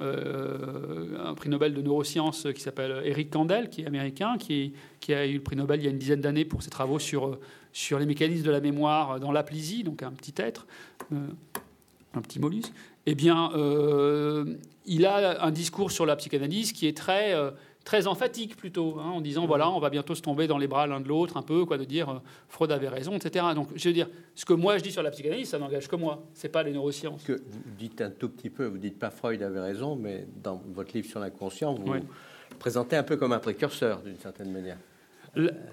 euh, 0.00 0.02
euh, 0.04 1.26
un 1.26 1.34
prix 1.34 1.48
Nobel 1.48 1.72
de 1.74 1.80
neurosciences 1.80 2.46
qui 2.54 2.60
s'appelle 2.60 3.02
Eric 3.04 3.30
Kandel, 3.30 3.70
qui 3.70 3.82
est 3.82 3.86
américain, 3.86 4.36
qui, 4.38 4.74
a 5.08 5.26
eu 5.26 5.34
le 5.34 5.40
prix 5.40 5.56
Nobel 5.56 5.80
il 5.80 5.84
y 5.84 5.86
a 5.88 5.90
une 5.90 5.98
dizaine 5.98 6.20
d'années 6.20 6.44
pour 6.44 6.62
ses 6.62 6.70
travaux 6.70 6.98
sur, 6.98 7.38
les 7.98 8.06
mécanismes 8.06 8.44
de 8.44 8.50
la 8.50 8.60
mémoire 8.60 9.18
dans 9.18 9.32
l'aplysie, 9.32 9.82
donc 9.84 10.02
un 10.02 10.12
petit 10.12 10.34
être, 10.36 10.66
un 11.10 12.20
petit 12.20 12.38
mollusque. 12.38 12.72
Eh 13.06 13.14
bien, 13.14 13.50
il 14.84 15.06
a 15.06 15.42
un 15.42 15.50
discours 15.50 15.90
sur 15.90 16.06
la 16.06 16.16
psychanalyse 16.16 16.72
qui 16.72 16.86
est 16.86 16.96
très 16.96 17.34
très 17.88 18.06
emphatique 18.06 18.54
plutôt, 18.54 18.98
hein, 19.00 19.12
en 19.12 19.22
disant 19.22 19.46
voilà, 19.46 19.70
on 19.70 19.80
va 19.80 19.88
bientôt 19.88 20.14
se 20.14 20.20
tomber 20.20 20.46
dans 20.46 20.58
les 20.58 20.66
bras 20.66 20.86
l'un 20.86 21.00
de 21.00 21.08
l'autre, 21.08 21.38
un 21.38 21.42
peu, 21.42 21.64
quoi, 21.64 21.78
de 21.78 21.84
dire 21.84 22.10
euh, 22.10 22.18
Freud 22.46 22.70
avait 22.70 22.90
raison, 22.90 23.16
etc. 23.16 23.46
Donc, 23.54 23.68
je 23.74 23.88
veux 23.88 23.94
dire, 23.94 24.10
ce 24.34 24.44
que 24.44 24.52
moi 24.52 24.76
je 24.76 24.82
dis 24.82 24.92
sur 24.92 25.02
la 25.02 25.10
psychanalyse, 25.10 25.48
ça 25.48 25.58
n'engage 25.58 25.88
que 25.88 25.96
moi, 25.96 26.22
c'est 26.34 26.50
pas 26.50 26.62
les 26.62 26.72
neurosciences. 26.72 27.22
Que 27.24 27.32
vous 27.32 27.60
dites 27.78 28.02
un 28.02 28.10
tout 28.10 28.28
petit 28.28 28.50
peu, 28.50 28.66
vous 28.66 28.76
dites 28.76 28.98
pas 28.98 29.08
Freud 29.08 29.42
avait 29.42 29.60
raison, 29.60 29.96
mais 29.96 30.26
dans 30.42 30.60
votre 30.74 30.92
livre 30.92 31.08
sur 31.08 31.18
l'inconscient, 31.18 31.72
vous 31.72 31.94
le 31.94 32.02
présentez 32.58 32.94
un 32.94 33.02
peu 33.02 33.16
comme 33.16 33.32
un 33.32 33.38
précurseur 33.38 34.02
d'une 34.02 34.18
certaine 34.18 34.52
manière. 34.52 34.76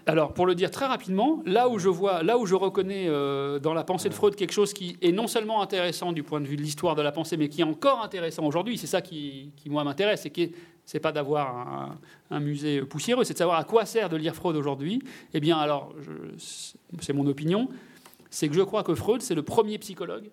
Alors, 0.05 0.33
pour 0.33 0.45
le 0.45 0.53
dire 0.53 0.69
très 0.69 0.85
rapidement, 0.85 1.41
là 1.45 1.69
où 1.69 1.79
je 1.79 1.89
vois, 1.89 2.21
là 2.21 2.37
où 2.37 2.45
je 2.45 2.53
reconnais 2.53 3.05
euh, 3.07 3.57
dans 3.57 3.73
la 3.73 3.83
pensée 3.83 4.09
de 4.09 4.13
Freud 4.13 4.35
quelque 4.35 4.51
chose 4.51 4.73
qui 4.73 4.97
est 5.01 5.11
non 5.11 5.27
seulement 5.27 5.61
intéressant 5.61 6.11
du 6.11 6.21
point 6.21 6.39
de 6.39 6.45
vue 6.45 6.55
de 6.55 6.61
l'histoire 6.61 6.95
de 6.95 7.01
la 7.01 7.11
pensée, 7.11 7.35
mais 7.35 7.49
qui 7.49 7.61
est 7.61 7.65
encore 7.65 8.03
intéressant 8.03 8.45
aujourd'hui, 8.45 8.77
c'est 8.77 8.87
ça 8.87 9.01
qui, 9.01 9.51
moi 9.65 9.83
m'intéresse, 9.83 10.25
et 10.25 10.29
qui 10.29 10.51
c'est 10.85 10.99
pas 10.99 11.11
d'avoir 11.11 11.97
un, 12.29 12.39
musée 12.39 12.81
poussiéreux, 12.81 13.23
c'est 13.23 13.33
de 13.33 13.39
savoir 13.39 13.57
à 13.57 13.63
quoi 13.63 13.85
sert 13.85 14.07
de 14.07 14.17
lire 14.17 14.35
Freud 14.35 14.55
aujourd'hui. 14.55 15.01
Eh 15.33 15.39
bien, 15.39 15.57
alors, 15.57 15.93
c'est 16.99 17.13
mon 17.13 17.25
opinion, 17.25 17.67
c'est 18.29 18.47
que 18.47 18.53
je 18.53 18.61
crois 18.61 18.83
que 18.83 18.93
Freud, 18.93 19.23
c'est 19.23 19.33
le 19.33 19.41
premier 19.41 19.79
psychologue 19.79 20.29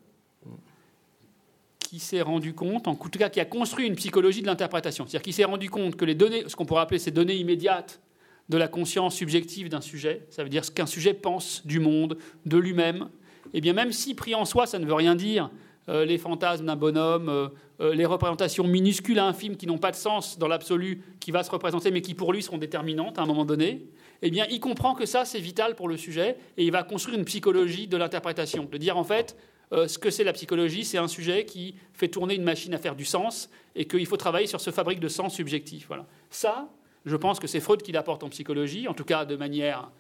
qui 1.79 1.99
s'est 1.99 2.21
rendu 2.21 2.53
compte, 2.53 2.87
en 2.87 2.95
tout 2.95 3.19
cas 3.19 3.31
qui 3.31 3.41
a 3.41 3.47
construit 3.47 3.87
une 3.87 3.97
psychologie 3.97 4.43
de 4.43 4.47
l'interprétation. 4.47 5.07
C'est-à-dire 5.07 5.23
qui 5.23 5.33
s'est 5.33 5.45
rendu 5.45 5.71
compte 5.71 5.97
que 5.97 6.05
les 6.05 6.15
données, 6.15 6.45
ce 6.49 6.57
qu'on 6.57 6.67
pourrait 6.67 6.83
appeler 6.83 6.99
ces 6.99 7.11
données 7.11 7.37
immédiates 7.37 8.01
de 8.48 8.59
la 8.59 8.69
conscience 8.69 9.16
subjective 9.16 9.69
d'un 9.69 9.81
sujet, 9.81 10.27
ça 10.31 10.43
veut 10.43 10.48
dire 10.48 10.64
ce 10.64 10.70
qu'un 10.70 10.86
sujet 10.86 11.14
pense 11.14 11.66
du 11.66 11.81
monde, 11.81 12.19
de 12.44 12.56
lui-même, 12.59 13.09
eh 13.55 13.60
bien 13.60 13.73
même 13.73 13.93
si 13.93 14.14
pris 14.14 14.35
en 14.35 14.44
soi, 14.44 14.66
ça 14.66 14.78
ne 14.78 14.86
veut 14.86 14.94
rien 14.94 15.14
dire, 15.14 15.51
euh, 15.89 16.05
les 16.05 16.16
fantasmes 16.16 16.66
d'un 16.66 16.77
bonhomme, 16.77 17.28
euh, 17.28 17.48
euh, 17.81 17.94
les 17.94 18.06
représentations 18.06 18.64
minuscules 18.64 19.19
à 19.19 19.27
infimes 19.27 19.56
qui 19.56 19.66
n'ont 19.66 19.78
pas 19.78 19.90
de 19.90 19.97
sens 19.97 20.39
dans 20.39 20.47
l'absolu, 20.47 21.02
qui 21.19 21.32
va 21.32 21.43
se 21.43 21.51
représenter, 21.51 21.90
mais 21.90 22.02
qui 22.02 22.14
pour 22.14 22.32
lui 22.32 22.40
seront 22.40 22.59
déterminantes 22.59 23.19
à 23.19 23.23
un 23.23 23.27
moment 23.27 23.44
donné, 23.44 23.86
eh 24.23 24.31
bien, 24.31 24.47
il 24.48 24.60
comprend 24.60 24.94
que 24.94 25.06
ça, 25.06 25.24
c'est 25.24 25.40
vital 25.40 25.74
pour 25.74 25.89
le 25.89 25.97
sujet, 25.97 26.36
et 26.56 26.64
il 26.64 26.70
va 26.70 26.85
construire 26.85 27.19
une 27.19 27.24
psychologie 27.24 27.89
de 27.89 27.97
l'interprétation, 27.97 28.69
de 28.70 28.78
dire 28.78 28.97
en 28.97 29.02
fait, 29.02 29.36
ce 29.73 29.98
que 29.98 30.10
c'est 30.10 30.23
la 30.23 30.32
psychologie, 30.35 30.85
c'est 30.85 30.98
un 30.98 31.09
sujet 31.09 31.44
qui 31.44 31.74
fait 31.93 32.06
tourner 32.06 32.36
une 32.36 32.44
machine 32.44 32.73
à 32.74 32.78
faire 32.78 32.94
du 32.94 33.05
sens, 33.05 33.51
et 33.74 33.86
qu'il 33.86 34.06
faut 34.06 34.16
travailler 34.16 34.47
sur 34.47 34.60
ce 34.60 34.70
fabrique 34.70 35.01
de 35.01 35.09
sens 35.09 35.35
subjectif. 35.35 35.86
Voilà. 35.89 36.06
Ça, 36.31 36.69
je 37.05 37.16
pense 37.16 37.41
que 37.41 37.47
c'est 37.47 37.61
Freud 37.61 37.83
qui 37.83 37.93
l'apporte 37.93 38.23
en 38.23 38.29
psychologie, 38.29 38.89
en 38.89 38.95
tout 38.95 39.05
cas 39.05 39.24
de 39.24 39.37
manière. 39.37 39.91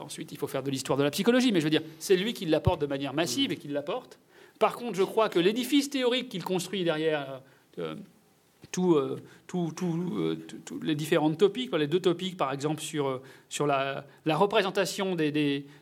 ensuite, 0.00 0.32
il 0.32 0.38
faut 0.38 0.46
faire 0.46 0.62
de 0.62 0.70
l'histoire 0.70 0.98
de 0.98 1.04
la 1.04 1.10
psychologie, 1.10 1.52
mais 1.52 1.60
je 1.60 1.64
veux 1.64 1.70
dire, 1.70 1.82
c'est 1.98 2.16
lui 2.16 2.32
qui 2.34 2.46
l'apporte 2.46 2.80
de 2.80 2.86
manière 2.86 3.14
massive 3.14 3.52
et 3.52 3.56
qui 3.56 3.68
l'apporte. 3.68 4.18
Par 4.62 4.76
contre, 4.76 4.94
je 4.94 5.02
crois 5.02 5.28
que 5.28 5.40
l'édifice 5.40 5.90
théorique 5.90 6.28
qu'il 6.28 6.44
construit 6.44 6.84
derrière 6.84 7.42
euh, 7.78 7.96
euh, 8.78 9.16
euh, 9.54 10.36
tous 10.64 10.80
les 10.82 10.94
différentes 10.94 11.36
topiques, 11.36 11.74
les 11.74 11.88
deux 11.88 11.98
topiques 11.98 12.36
par 12.36 12.52
exemple 12.52 12.80
sur, 12.80 13.20
sur 13.48 13.66
la, 13.66 14.04
représentation 14.26 15.16
des, 15.16 15.32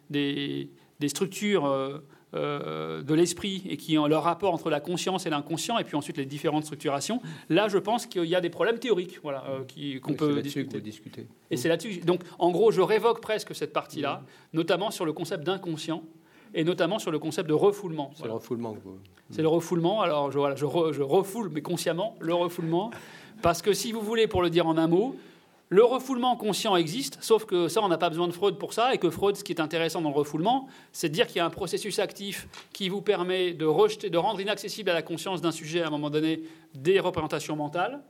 des, 0.08 1.08
structures 1.08 2.00
de 2.32 3.14
l'esprit 3.14 3.62
et 3.68 3.76
qui 3.76 3.98
ont 3.98 4.06
leur 4.06 4.22
rapport 4.22 4.54
entre 4.54 4.70
la 4.70 4.80
conscience 4.80 5.26
et 5.26 5.30
l'inconscient, 5.30 5.78
et 5.78 5.84
puis 5.84 5.96
ensuite 5.96 6.16
les 6.16 6.26
différentes 6.26 6.64
structurations, 6.64 7.20
là 7.48 7.68
je 7.68 7.78
pense 7.78 8.06
qu'il 8.06 8.24
y 8.24 8.34
a 8.34 8.40
des 8.40 8.50
problèmes 8.50 8.78
théoriques 8.78 9.18
voilà, 9.22 9.44
qu'on 10.02 10.14
peut 10.14 10.40
discuter. 10.40 10.80
discuter. 10.80 11.26
Et 11.50 11.56
c'est 11.56 11.68
là-dessus. 11.68 12.00
Donc 12.00 12.22
en 12.38 12.50
gros, 12.50 12.70
je 12.70 12.80
révoque 12.80 13.20
presque 13.20 13.54
cette 13.54 13.72
partie-là, 13.72 14.22
notamment 14.52 14.90
sur 14.90 15.04
le 15.04 15.12
concept 15.12 15.44
d'inconscient 15.44 16.02
et 16.54 16.64
notamment 16.64 16.98
sur 16.98 17.10
le 17.10 17.18
concept 17.18 17.48
de 17.48 17.54
refoulement. 17.54 18.10
C'est 18.14 18.24
le 18.24 18.32
refoulement 18.32 18.74
que 18.74 18.80
vous... 18.80 18.98
C'est 19.30 19.42
le 19.42 19.48
refoulement. 19.48 20.00
Alors, 20.02 20.32
je, 20.32 20.38
voilà, 20.38 20.56
je, 20.56 20.66
je, 20.92 21.02
refoule, 21.02 21.50
mais 21.52 21.62
consciemment, 21.62 22.16
le 22.20 22.34
refoulement. 22.34 22.90
Parce 23.42 23.62
que 23.62 23.72
si 23.72 23.92
vous 23.92 24.00
voulez, 24.00 24.26
pour 24.26 24.42
le 24.42 24.50
dire 24.50 24.66
en 24.66 24.76
un 24.76 24.88
mot, 24.88 25.16
le 25.70 25.84
refoulement 25.84 26.36
conscient 26.36 26.74
existe, 26.74 27.18
sauf 27.20 27.44
que 27.44 27.68
ça, 27.68 27.80
on 27.80 27.88
n'a 27.88 27.96
pas 27.96 28.10
besoin 28.10 28.26
de 28.26 28.32
Freud 28.32 28.58
pour 28.58 28.72
ça, 28.72 28.92
et 28.92 28.98
que 28.98 29.08
Freud, 29.08 29.36
ce 29.36 29.44
qui 29.44 29.52
est 29.52 29.60
intéressant 29.60 30.02
dans 30.02 30.10
le 30.10 30.16
refoulement, 30.16 30.66
c'est 30.90 31.08
de 31.08 31.14
dire 31.14 31.28
qu'il 31.28 31.36
y 31.36 31.40
a 31.40 31.44
un 31.44 31.50
processus 31.50 32.00
actif 32.00 32.48
qui 32.72 32.88
vous 32.88 33.00
permet 33.00 33.52
de 33.52 33.66
rejeter, 33.66 34.10
de 34.10 34.18
rendre 34.18 34.40
inaccessible 34.40 34.90
à 34.90 34.94
la 34.94 35.02
conscience 35.02 35.40
d'un 35.40 35.52
sujet 35.52 35.82
à 35.82 35.86
un 35.86 35.90
moment 35.90 36.10
donné 36.10 36.42
des 36.74 36.98
représentations 36.98 37.54
mentales, 37.54 38.02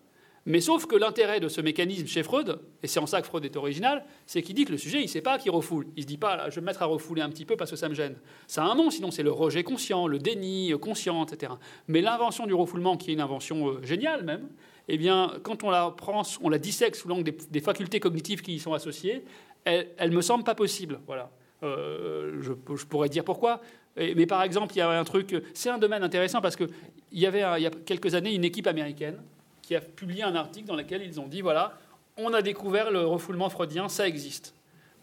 mais 0.47 0.61
sauf 0.61 0.87
que 0.87 0.97
l'intérêt 0.97 1.39
de 1.39 1.49
ce 1.49 1.61
mécanisme 1.61 2.07
chez 2.07 2.23
Freud, 2.23 2.59
et 2.83 2.87
c'est 2.87 2.99
en 2.99 3.07
ça 3.07 3.21
que 3.21 3.27
Freud 3.27 3.45
est 3.45 3.57
original, 3.57 4.05
c'est 4.27 4.41
qu'il 4.41 4.55
dit 4.55 4.65
que 4.65 4.73
le 4.73 4.79
sujet, 4.79 4.99
il 4.99 5.05
ne 5.05 5.09
sait 5.09 5.21
pas 5.21 5.39
qu'il 5.39 5.51
refoule. 5.51 5.87
Il 5.97 6.01
ne 6.01 6.03
se 6.03 6.07
dit 6.07 6.17
pas, 6.17 6.49
je 6.49 6.55
vais 6.55 6.61
me 6.63 6.67
mettre 6.67 6.83
à 6.83 6.87
refouler 6.87 7.21
un 7.21 7.29
petit 7.29 7.45
peu 7.45 7.57
parce 7.57 7.71
que 7.71 7.77
ça 7.77 7.89
me 7.89 7.95
gêne. 7.95 8.17
Ça 8.47 8.65
a 8.65 8.67
un 8.67 8.75
nom, 8.75 8.91
sinon 8.91 9.11
c'est 9.11 9.23
le 9.23 9.31
rejet 9.31 9.63
conscient, 9.63 10.07
le 10.07 10.19
déni 10.19 10.73
conscient, 10.81 11.25
etc. 11.27 11.53
Mais 11.89 12.01
l'invention 12.01 12.47
du 12.47 12.55
refoulement, 12.55 12.97
qui 12.97 13.11
est 13.11 13.15
une 13.15 13.21
invention 13.21 13.69
euh, 13.69 13.83
géniale 13.83 14.25
même, 14.25 14.49
eh 14.89 14.97
bien, 14.97 15.35
quand 15.43 15.63
on 15.63 15.71
la 15.71 15.91
prend, 15.91 16.23
on 16.41 16.49
la 16.49 16.59
dissèque 16.59 16.97
sous 16.97 17.07
l'angle 17.07 17.31
des, 17.51 17.61
facultés 17.61 18.01
cognitives 18.01 18.41
qui 18.41 18.55
y 18.55 18.59
sont 18.59 18.73
associées, 18.73 19.25
elle, 19.65 19.87
ne 20.01 20.17
me 20.17 20.23
semble 20.23 20.43
pas 20.43 20.55
possible. 20.55 21.01
Voilà. 21.07 21.31
Euh, 21.63 22.41
je, 22.41 22.53
pourrais 22.87 23.11
dire 23.11 23.25
pourquoi. 23.25 23.61
mais 23.97 24.25
par 24.25 24.43
exemple, 24.43 24.73
il 24.75 24.79
y 24.79 24.81
a 24.81 24.89
un 24.89 25.05
truc, 25.05 25.37
c'est 25.53 25.69
un 25.69 25.77
domaine 25.77 26.03
intéressant 26.03 26.41
parce 26.41 26.57
qu'il 26.57 26.71
y 27.13 27.27
avait 27.27 27.45
il 27.59 27.63
y 27.63 27.67
a 27.67 27.71
quelques 27.71 28.15
années 28.15 28.35
une 28.35 28.45
équipe 28.45 28.67
américaine 28.67 29.23
qui 29.71 29.77
a 29.77 29.81
publié 29.81 30.25
un 30.25 30.35
article 30.35 30.67
dans 30.67 30.75
lequel 30.75 31.01
ils 31.01 31.21
ont 31.21 31.29
dit 31.29 31.43
voilà, 31.43 31.79
on 32.17 32.35
a 32.35 32.43
découvert 32.43 32.91
le 32.91 33.07
refoulement 33.07 33.49
freudien, 33.51 33.89
ça 33.89 34.09
existe. 34.09 34.53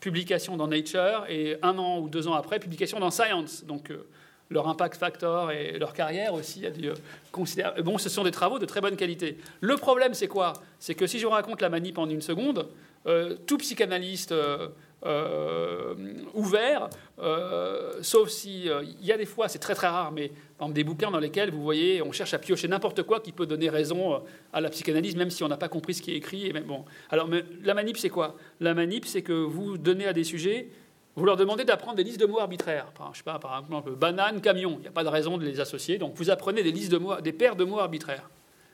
Publication 0.02 0.58
dans 0.58 0.68
Nature 0.68 1.26
et 1.30 1.56
un 1.62 1.78
an 1.78 2.00
ou 2.00 2.10
deux 2.10 2.28
ans 2.28 2.34
après, 2.34 2.60
publication 2.60 3.00
dans 3.00 3.10
Science. 3.10 3.64
Donc 3.64 3.92
euh, 3.92 4.06
leur 4.50 4.68
impact 4.68 4.98
factor 4.98 5.54
et 5.54 5.80
leur 5.80 5.94
carrière 5.94 6.34
aussi 6.34 6.66
a 6.66 6.70
dû 6.70 6.90
considérer. 7.32 7.82
Bon, 7.82 7.98
ce 7.98 8.10
sont 8.10 8.26
des 8.26 8.32
travaux 8.32 8.60
de 8.60 8.66
très 8.66 8.82
bonne 8.82 8.98
qualité. 8.98 9.38
Le 9.62 9.78
problème, 9.78 10.14
c'est 10.14 10.28
quoi? 10.28 10.52
C'est 10.80 10.96
que 10.96 11.08
si 11.08 11.18
je 11.18 11.26
vous 11.26 11.32
raconte 11.32 11.62
la 11.62 11.70
manip 11.70 11.98
en 11.98 12.10
une 12.10 12.20
seconde, 12.20 12.68
euh, 13.06 13.38
tout 13.48 13.60
psychanalyste. 13.60 14.34
Euh, 14.34 14.68
euh, 15.06 15.94
ouvert, 16.34 16.90
euh, 17.20 18.00
sauf 18.02 18.30
si 18.30 18.68
euh, 18.68 18.84
il 19.00 19.06
y 19.06 19.12
a 19.12 19.18
des 19.18 19.28
fois, 19.28 19.48
c'est 19.48 19.60
très 19.60 19.76
très 19.76 19.88
rare, 19.88 20.12
mais 20.12 20.32
dans 20.58 20.70
des 20.70 20.84
bouquins 20.84 21.12
dans 21.12 21.20
lesquels 21.20 21.52
vous 21.52 21.62
voyez, 21.62 22.02
on 22.02 22.12
cherche 22.12 22.34
à 22.34 22.40
piocher 22.40 22.68
n'importe 22.68 23.04
quoi 23.04 23.20
qui 23.20 23.32
peut 23.32 23.46
donner 23.46 23.70
raison 23.70 24.24
à 24.52 24.60
la 24.60 24.72
psychanalyse, 24.72 25.16
même 25.16 25.30
si 25.30 25.44
on 25.44 25.48
n'a 25.48 25.58
pas 25.58 25.70
compris 25.70 25.94
ce 25.94 26.02
qui 26.02 26.14
est 26.14 26.16
écrit. 26.16 26.48
Et 26.48 26.54
bon. 26.54 26.84
Alors, 27.12 27.28
mais, 27.28 27.44
la 27.64 27.76
manip, 27.76 27.98
c'est 27.98 28.10
quoi? 28.10 28.36
La 28.60 28.74
manip, 28.74 29.06
c'est 29.06 29.22
que 29.22 29.34
vous 29.34 29.78
donnez 29.78 30.08
à 30.08 30.14
des 30.14 30.24
sujets, 30.24 30.70
vous 31.16 31.26
leur 31.26 31.38
demandez 31.38 31.64
d'apprendre 31.64 31.98
des 31.98 32.04
listes 32.04 32.20
de 32.20 32.26
mots 32.26 32.40
arbitraires. 32.40 32.88
Par, 32.94 33.14
je 33.14 33.20
sais 33.20 33.24
pas, 33.24 33.38
par 33.38 33.60
exemple, 33.60 33.92
banane, 33.92 34.42
camion. 34.42 34.78
Il 34.80 34.82
n'y 34.82 34.88
a 34.88 34.92
pas 34.92 35.04
de 35.04 35.10
raison 35.10 35.38
de 35.38 35.46
les 35.46 35.60
associer, 35.60 36.00
donc 36.00 36.16
vous 36.16 36.32
apprenez 36.32 36.64
des 36.64 36.72
listes 36.72 36.92
de 36.92 36.98
mots, 36.98 37.22
des 37.22 37.34
paires 37.34 37.56
de 37.56 37.66
mots 37.66 37.80
arbitraires. 37.80 38.30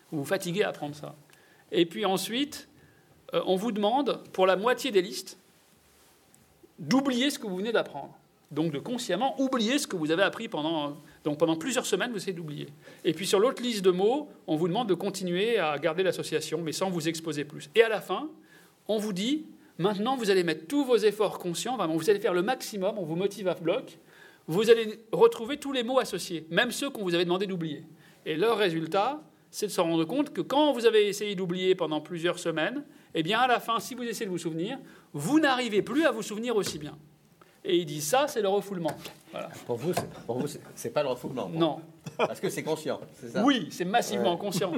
Vous 0.10 0.20
vous 0.20 0.26
fatiguez 0.26 0.64
à 0.64 0.70
apprendre 0.70 0.95
ça. 0.95 1.16
Et 1.74 1.86
puis 1.86 2.06
ensuite, 2.06 2.70
on 3.34 3.58
vous 3.58 3.74
demande 3.74 4.22
pour 4.32 4.45
la 4.45 4.56
moitié 4.56 4.91
des 4.91 5.02
listes 5.02 5.38
d'oublier 6.80 7.30
ce 7.30 7.40
que 7.40 7.48
vous 7.48 7.58
venez 7.58 7.72
d'apprendre. 7.72 8.14
donc 8.54 8.72
de 8.72 8.80
consciemment 8.80 9.40
oublier 9.41 9.80
ce 9.80 9.88
que 9.88 9.95
vous 9.95 10.12
avez 10.12 10.24
appris 10.24 10.48
pendant, 10.48 10.98
donc 11.24 11.40
pendant 11.40 11.56
plusieurs 11.56 11.86
semaines, 11.86 12.12
vous 12.12 12.18
essayez 12.18 12.34
d'oublier. 12.34 12.68
Et 13.04 13.14
puis 13.14 13.26
sur 13.26 13.40
l'autre 13.40 13.62
liste 13.64 13.84
de 13.84 13.91
mots, 13.91 14.30
on 14.48 14.56
vous 14.56 14.68
demande 14.68 14.88
de 14.88 14.94
continuer 14.94 15.58
à 15.58 15.78
garder 15.80 16.04
l'association, 16.04 16.62
mais 16.62 16.72
sans 16.72 16.90
vous 16.90 17.08
exposer 17.08 17.45
plus. 17.45 17.70
Et 17.76 17.82
à 17.82 17.90
la 17.90 18.00
fin, 18.00 18.30
on 18.88 18.98
vous 18.98 19.14
dit, 19.14 19.45
maintenant 19.80 20.16
vous 20.16 20.30
allez 20.30 20.44
mettre 20.44 20.68
tous 20.68 20.86
vos 20.86 20.98
efforts 20.98 21.40
conscients, 21.40 21.78
vraiment, 21.78 21.95
vous 21.95 22.10
allez 22.10 22.20
faire 22.20 22.34
le 22.34 22.44
maximum, 22.44 22.98
on 22.98 23.06
vous 23.06 23.16
motive 23.16 23.48
à 23.48 23.56
bloc, 23.56 23.98
vous 24.48 24.70
allez 24.70 25.00
retrouver 25.12 25.58
tous 25.58 25.72
les 25.72 25.84
mots 25.84 26.00
associés, 26.00 26.45
même 26.52 26.72
ceux 26.72 26.90
qu'on 26.90 27.04
vous 27.04 27.16
avait 27.16 27.26
demandé 27.26 27.48
d'oublier. 27.48 27.84
Et 28.26 28.36
leur 28.36 28.58
résultat, 28.58 29.22
c'est 29.50 29.68
de 29.68 29.72
se 29.72 29.82
rendre 29.82 30.06
compte 30.06 30.32
que 30.32 30.41
quand 30.41 30.74
vous 30.74 30.86
avez 30.86 31.08
essayé 31.08 31.36
d'oublier 31.36 31.76
pendant 31.76 32.02
plusieurs 32.02 32.40
semaines, 32.40 32.84
eh 33.16 33.24
bien 33.24 33.40
à 33.40 33.48
la 33.48 33.60
fin, 33.60 33.80
si 33.80 33.95
vous 33.95 34.04
essayez 34.04 34.26
de 34.26 34.32
vous 34.32 34.38
souvenir, 34.38 34.78
vous 35.14 35.40
n'arrivez 35.40 35.81
plus 35.81 36.06
à 36.06 36.11
vous 36.11 36.23
souvenir 36.23 36.56
aussi 36.56 36.80
bien. 36.80 36.98
Et 37.65 37.77
il 37.77 37.85
dit 37.85 38.02
ça, 38.02 38.27
c'est 38.27 38.41
le 38.41 38.49
refoulement. 38.49 38.91
Pour 39.65 39.77
vous, 39.77 39.94
c'est 40.76 40.90
pas 40.91 41.02
le 41.02 41.10
refoulement. 41.10 41.49
Non. 41.49 41.81
Parce 42.18 42.40
que 42.40 42.49
c'est 42.49 42.64
conscient, 42.64 42.99
c'est 43.14 43.30
ça 43.30 43.44
Oui, 43.44 43.68
c'est 43.72 43.85
massivement 43.85 44.35
conscient. 44.38 44.73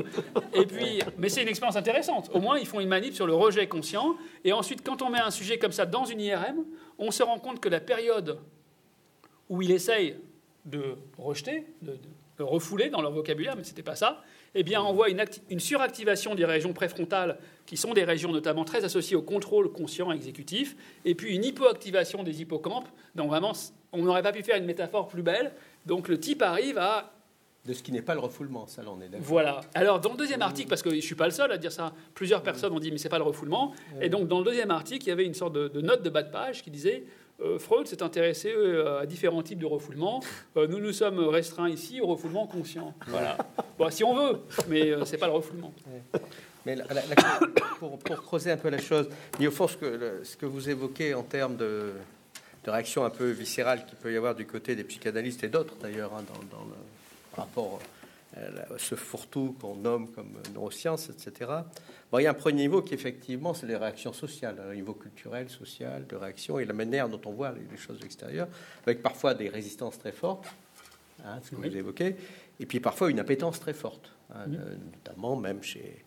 Et 0.53 0.65
puis, 0.65 1.01
mais 1.17 1.29
c'est 1.29 1.41
une 1.41 1.47
expérience 1.47 1.75
intéressante. 1.75 2.29
Au 2.33 2.39
moins, 2.39 2.59
ils 2.59 2.67
font 2.67 2.79
une 2.79 2.87
manip 2.87 3.13
sur 3.13 3.25
le 3.25 3.33
rejet 3.33 3.67
conscient. 3.67 4.15
Et 4.43 4.53
ensuite, 4.53 4.83
quand 4.85 5.01
on 5.01 5.09
met 5.09 5.19
un 5.19 5.31
sujet 5.31 5.57
comme 5.57 5.71
ça 5.71 5.85
dans 5.85 6.05
une 6.05 6.21
IRM, 6.21 6.63
on 6.99 7.11
se 7.11 7.23
rend 7.23 7.39
compte 7.39 7.59
que 7.59 7.69
la 7.69 7.79
période 7.79 8.39
où 9.49 9.61
il 9.61 9.71
essaye 9.71 10.17
de 10.65 10.97
rejeter, 11.17 11.65
de, 11.81 11.97
refouler 12.39 12.89
dans 12.89 13.01
leur 13.01 13.11
vocabulaire, 13.11 13.55
mais 13.55 13.63
ce 13.63 13.69
n'était 13.69 13.83
pas 13.83 13.95
ça, 13.95 14.21
eh 14.53 14.63
bien, 14.63 14.81
on 14.81 14.93
voit 14.93 15.09
une, 15.09 15.23
une, 15.49 15.59
suractivation 15.59 16.35
des 16.35 16.45
régions 16.45 16.73
préfrontales, 16.73 17.37
qui 17.65 17.77
sont 17.77 17.93
des 17.93 18.03
régions 18.03 18.31
notamment 18.31 18.65
très 18.65 18.83
associées 18.85 19.15
au 19.15 19.21
contrôle 19.21 19.71
conscient 19.71 20.11
exécutif, 20.11 20.75
et 21.03 21.15
puis 21.15 21.35
une 21.35 21.43
hypoactivation 21.43 22.23
des 22.23 22.41
hippocampes. 22.41 22.87
Donc 23.15 23.29
vraiment, 23.29 23.53
on 23.91 24.03
n'aurait 24.03 24.23
pas 24.23 24.31
pu 24.31 24.43
faire 24.43 24.57
une 24.57 24.65
métaphore 24.65 25.07
plus 25.07 25.23
belle. 25.23 25.53
Donc 25.85 26.07
le 26.07 26.19
type 26.19 26.41
arrive 26.41 26.77
à 26.77 27.11
de 27.65 27.73
ce 27.73 27.81
qui 27.81 27.91
n'est 27.91 28.03
pas 28.03 28.13
le 28.13 28.19
refoulement, 28.19 28.67
ça, 28.67 28.83
là, 28.83 28.89
on 28.95 29.01
est 29.01 29.09
d'accord. 29.09 29.25
Voilà. 29.25 29.61
Alors, 29.73 29.99
dans 29.99 30.11
le 30.11 30.17
deuxième 30.17 30.43
article, 30.43 30.69
parce 30.69 30.83
que 30.83 30.91
je 30.91 30.97
ne 30.97 31.01
suis 31.01 31.15
pas 31.15 31.25
le 31.25 31.31
seul 31.31 31.51
à 31.51 31.57
dire 31.57 31.71
ça, 31.71 31.93
plusieurs 32.13 32.43
personnes 32.43 32.71
ont 32.73 32.79
dit, 32.79 32.91
mais 32.91 32.99
ce 32.99 33.05
n'est 33.05 33.09
pas 33.09 33.17
le 33.17 33.23
refoulement. 33.23 33.73
Et 34.01 34.07
donc, 34.07 34.27
dans 34.27 34.37
le 34.37 34.45
deuxième 34.45 34.69
article, 34.69 35.03
il 35.05 35.09
y 35.09 35.11
avait 35.11 35.25
une 35.25 35.33
sorte 35.33 35.53
de 35.53 35.81
note 35.81 36.03
de 36.03 36.11
bas 36.11 36.21
de 36.21 36.29
page 36.29 36.61
qui 36.61 36.69
disait 36.69 37.05
euh, 37.41 37.59
Freud 37.59 37.85
s'est 37.87 38.01
intéressé 38.01 38.53
euh, 38.55 39.01
à 39.01 39.05
différents 39.05 39.43
types 39.43 39.59
de 39.59 39.65
refoulement. 39.65 40.21
Euh, 40.55 40.67
nous 40.67 40.79
nous 40.79 40.93
sommes 40.93 41.19
restreints 41.19 41.69
ici 41.69 41.99
au 41.99 42.07
refoulement 42.07 42.47
conscient. 42.47 42.93
Voilà. 43.07 43.37
Bon, 43.77 43.89
si 43.89 44.05
on 44.05 44.15
veut, 44.15 44.39
mais 44.69 44.93
ce 45.03 45.11
n'est 45.11 45.17
pas 45.17 45.27
le 45.27 45.33
refoulement. 45.33 45.73
Mais 46.65 46.77
pour, 47.79 47.99
creuser 47.99 48.51
un 48.51 48.57
peu 48.57 48.69
la 48.69 48.79
chose, 48.79 49.09
mais 49.39 49.47
au 49.47 49.51
fond, 49.51 49.67
ce 49.67 49.77
que, 49.77 50.21
ce 50.23 50.35
que 50.35 50.45
vous 50.45 50.69
évoquez 50.69 51.13
en 51.13 51.23
termes 51.23 51.57
de, 51.57 51.93
de, 52.63 52.71
réaction 52.71 53.05
un 53.05 53.09
peu 53.09 53.29
viscérale 53.29 53.85
qu'il 53.85 53.97
peut 53.97 54.11
y 54.11 54.17
avoir 54.17 54.35
du 54.35 54.45
côté 54.45 54.75
des 54.75 54.83
psychanalystes 54.83 55.43
et 55.43 55.49
d'autres 55.49 55.75
d'ailleurs, 55.81 56.13
hein, 56.13 56.23
dans, 56.51 56.63
le 56.63 56.75
rapport 57.35 57.79
à 58.35 58.77
ce 58.77 58.95
fourre-tout 58.95 59.55
qu'on 59.61 59.75
nomme 59.75 60.09
comme 60.11 60.33
neurosciences, 60.53 61.09
etc 61.09 61.63
il 62.19 62.23
y 62.23 62.27
a 62.27 62.31
un 62.31 62.35
premier 62.35 62.61
niveau 62.63 62.81
qui, 62.81 62.93
effectivement, 62.93 63.53
c'est 63.53 63.67
les 63.67 63.75
réactions 63.75 64.13
sociales, 64.13 64.55
un 64.69 64.73
niveau 64.73 64.93
culturel, 64.93 65.49
social, 65.49 66.05
de 66.07 66.15
réaction, 66.15 66.59
et 66.59 66.65
la 66.65 66.73
manière 66.73 67.09
dont 67.09 67.21
on 67.25 67.31
voit 67.31 67.51
les, 67.51 67.77
choses 67.77 67.99
extérieures, 68.03 68.47
avec 68.85 69.01
parfois 69.01 69.33
des 69.33 69.49
résistances 69.49 69.99
très 69.99 70.11
fortes, 70.11 70.45
hein, 71.25 71.39
ce 71.43 71.51
que 71.51 71.55
vous 71.55 71.77
évoquez, 71.77 72.15
et 72.59 72.65
puis 72.65 72.79
parfois 72.79 73.09
une 73.09 73.19
appétence 73.19 73.59
très 73.59 73.73
forte, 73.73 74.11
hein, 74.33 74.45
notamment 74.47 75.35
même 75.35 75.61
chez 75.63 76.04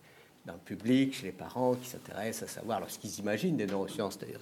dans 0.51 0.57
public, 0.57 1.15
chez 1.15 1.27
les 1.27 1.31
parents 1.31 1.75
qui 1.75 1.87
s'intéressent 1.87 2.49
à 2.49 2.53
savoir 2.53 2.79
lorsqu'ils 2.79 3.19
imaginent 3.19 3.57
des 3.57 3.67
neurosciences, 3.67 4.17
c'est-à-dire 4.19 4.39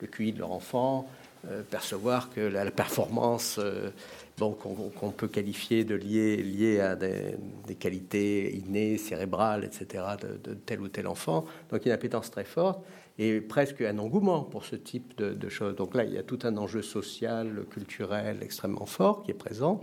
le 0.00 0.06
QI 0.06 0.32
de 0.32 0.38
leur 0.38 0.52
enfant, 0.52 1.08
euh, 1.48 1.62
percevoir 1.62 2.30
que 2.30 2.40
la, 2.40 2.70
performance 2.70 3.56
euh, 3.58 3.90
bon, 4.38 4.52
qu'on 4.52 5.10
peut 5.10 5.28
qualifier 5.28 5.84
de 5.84 5.94
liée, 5.94 6.80
à 6.80 6.96
des, 6.96 7.36
qualités 7.78 8.54
innées, 8.54 8.96
cérébrales, 8.96 9.64
etc., 9.64 10.04
de, 10.20 10.54
tel 10.54 10.80
ou 10.80 10.88
tel 10.88 11.06
enfant. 11.06 11.44
Donc 11.70 11.84
une 11.84 11.92
appétence 11.92 12.30
très 12.30 12.44
forte 12.44 12.80
et 13.18 13.40
presque 13.40 13.82
un 13.82 13.98
engouement 13.98 14.42
pour 14.42 14.64
ce 14.64 14.76
type 14.76 15.16
de, 15.16 15.48
choses. 15.48 15.76
Donc 15.76 15.94
là, 15.94 16.04
il 16.04 16.12
y 16.12 16.18
a 16.18 16.22
tout 16.22 16.38
un 16.44 16.56
enjeu 16.56 16.80
social, 16.80 17.64
culturel 17.70 18.38
extrêmement 18.42 18.86
fort 18.86 19.22
qui 19.22 19.32
est 19.32 19.34
présent. 19.34 19.82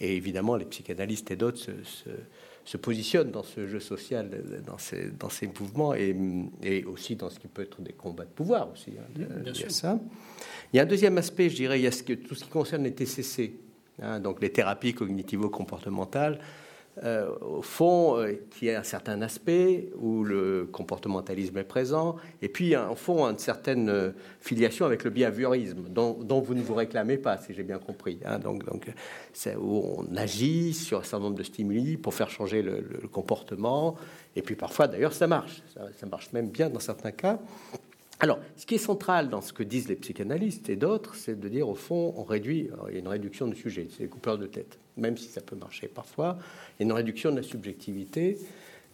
Et 0.00 0.16
évidemment, 0.16 0.56
les 0.56 0.66
psychanalystes 0.66 1.30
et 1.30 1.36
d'autres 1.36 1.58
se, 1.58 2.10
positionnent 2.76 3.30
dans 3.30 3.42
ce 3.42 3.66
jeu 3.66 3.80
social, 3.80 4.30
dans 4.66 4.78
ces, 4.78 5.10
dans 5.10 5.28
ces 5.28 5.46
mouvements 5.46 5.94
et, 5.94 6.84
aussi 6.84 7.16
dans 7.16 7.30
ce 7.30 7.38
qui 7.38 7.48
peut 7.48 7.62
être 7.62 7.80
des 7.82 7.92
combats 7.92 8.24
de 8.24 8.30
pouvoir 8.30 8.70
aussi. 8.72 8.92
Hein, 8.98 9.24
Bien 9.42 9.54
sûr. 9.54 9.70
Ça. 9.70 9.98
Il 10.72 10.76
y 10.76 10.80
a 10.80 10.82
un 10.82 10.86
deuxième 10.86 11.18
aspect, 11.18 11.50
je 11.50 11.56
dirais, 11.56 11.80
il 11.80 11.82
y 11.82 11.86
a 11.86 11.92
ce 11.92 12.02
que, 12.02 12.12
tout 12.12 12.34
ce 12.34 12.44
qui 12.44 12.50
concerne 12.50 12.84
les 12.84 12.94
TCC, 12.94 13.54
hein, 14.02 14.20
donc 14.20 14.40
les 14.40 14.50
thérapies 14.50 14.94
cognitivo-comportementales. 14.94 16.38
Euh, 17.02 17.30
au 17.40 17.62
fond, 17.62 18.18
euh, 18.18 18.34
qui 18.50 18.68
a 18.68 18.78
un 18.78 18.82
certain 18.82 19.22
aspect 19.22 19.88
où 19.96 20.22
le 20.22 20.68
comportementalisme 20.70 21.56
est 21.56 21.64
présent, 21.64 22.16
et 22.42 22.48
puis 22.48 22.76
au 22.76 22.94
fond, 22.94 23.24
une 23.24 23.38
certaine 23.38 23.88
euh, 23.88 24.10
filiation 24.40 24.84
avec 24.84 25.04
le 25.04 25.10
behaviorisme, 25.10 25.88
dont, 25.88 26.12
dont, 26.12 26.40
vous 26.40 26.54
ne 26.54 26.60
vous 26.60 26.74
réclamez 26.74 27.16
pas, 27.16 27.38
si 27.38 27.54
j'ai 27.54 27.62
bien 27.62 27.78
compris. 27.78 28.18
Hein. 28.26 28.38
donc, 28.38 28.66
donc 28.66 28.92
c'est 29.32 29.56
où 29.56 29.82
on 29.96 30.14
agit 30.14 30.74
sur 30.74 30.98
un 30.98 31.02
certain 31.02 31.24
nombre 31.24 31.38
de 31.38 31.42
stimuli 31.42 31.96
pour 31.96 32.12
faire 32.12 32.28
changer 32.28 32.60
le, 32.60 32.82
comportement, 33.10 33.96
et 34.36 34.42
puis 34.42 34.54
parfois, 34.54 34.86
d'ailleurs, 34.86 35.14
ça 35.14 35.26
marche. 35.26 35.62
ça 35.74 36.06
marche 36.06 36.32
même 36.34 36.50
bien 36.50 36.68
dans 36.68 36.80
certains 36.80 37.12
cas. 37.12 37.38
Alors, 38.22 38.38
ce 38.56 38.66
qui 38.66 38.74
est 38.74 38.78
central 38.78 39.30
dans 39.30 39.40
ce 39.40 39.54
que 39.54 39.62
disent 39.62 39.88
les 39.88 39.96
psychanalystes 39.96 40.68
et 40.68 40.76
d'autres, 40.76 41.14
c'est 41.14 41.40
de 41.40 41.48
dire 41.48 41.66
au 41.66 41.74
fond, 41.74 42.12
on 42.18 42.24
réduit, 42.24 42.68
il 42.88 42.92
y 42.92 42.96
a 42.96 43.00
une 43.00 43.08
réduction 43.08 43.46
du 43.46 43.56
sujet, 43.56 43.88
c'est 43.90 44.02
les 44.02 44.08
coupeurs 44.08 44.36
de 44.36 44.46
tête, 44.46 44.78
même 45.00 45.16
si 45.16 45.28
ça 45.28 45.40
peut 45.40 45.56
marcher 45.56 45.88
parfois, 45.88 46.38
il 46.78 46.82
y 46.82 46.84
a 46.84 46.86
une 46.86 46.92
réduction 46.92 47.30
de 47.30 47.36
la 47.36 47.42
subjectivité 47.42 48.38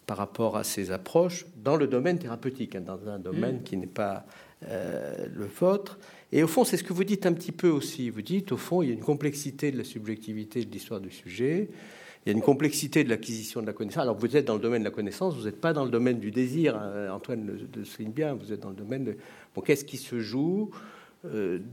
par 0.07 0.16
rapport 0.16 0.57
à 0.57 0.65
ces 0.65 0.93
approches 0.93 1.47
dans 1.62 1.77
le 1.77 1.87
domaine 1.87 2.19
thérapeutique, 2.19 2.77
hein, 2.77 2.81
dans 2.81 3.09
un 3.09 3.19
domaine 3.19 3.57
mmh. 3.57 3.62
qui 3.65 3.77
n'est 3.77 3.87
pas 3.87 4.24
euh, 4.69 5.27
le 5.35 5.47
vôtre. 5.47 5.99
Et 6.33 6.43
au 6.43 6.49
fond, 6.49 6.65
c'est 6.65 6.77
ce 6.77 6.85
que 6.85 6.93
vous 6.93 7.05
dites 7.05 7.27
un 7.27 7.33
petit 7.33 7.53
peu 7.53 7.69
aussi. 7.69 8.09
Vous 8.11 8.23
dites, 8.23 8.53
au 8.53 8.57
fond, 8.57 8.83
il 8.83 8.89
y 8.89 8.91
a 8.91 8.95
une 8.95 9.01
complexité 9.01 9.70
de 9.70 9.78
la 9.78 9.85
subjectivité 9.85 10.65
de 10.65 10.70
l'histoire 10.70 11.01
du 11.01 11.11
sujet. 11.11 11.69
Il 12.24 12.31
y 12.31 12.35
a 12.35 12.37
une 12.37 12.43
complexité 12.43 13.05
de 13.05 13.09
l'acquisition 13.09 13.61
de 13.61 13.66
la 13.66 13.73
connaissance. 13.73 14.03
Alors 14.03 14.16
vous 14.16 14.37
êtes 14.37 14.45
dans 14.45 14.55
le 14.55 14.61
domaine 14.61 14.83
de 14.83 14.89
la 14.89 14.95
connaissance, 14.95 15.37
vous 15.37 15.45
n'êtes 15.45 15.61
pas 15.61 15.73
dans 15.73 15.85
le 15.85 15.91
domaine 15.91 16.19
du 16.19 16.31
désir. 16.31 16.77
Hein. 16.77 17.11
Antoine 17.12 17.47
le, 17.47 17.85
souligne 17.85 18.11
bien, 18.11 18.35
vous 18.35 18.53
êtes 18.53 18.61
dans 18.61 18.70
le 18.70 18.74
domaine 18.74 19.05
de 19.05 19.16
bon, 19.55 19.61
qu'est-ce 19.61 19.85
qui 19.85 19.97
se 19.97 20.19
joue 20.19 20.70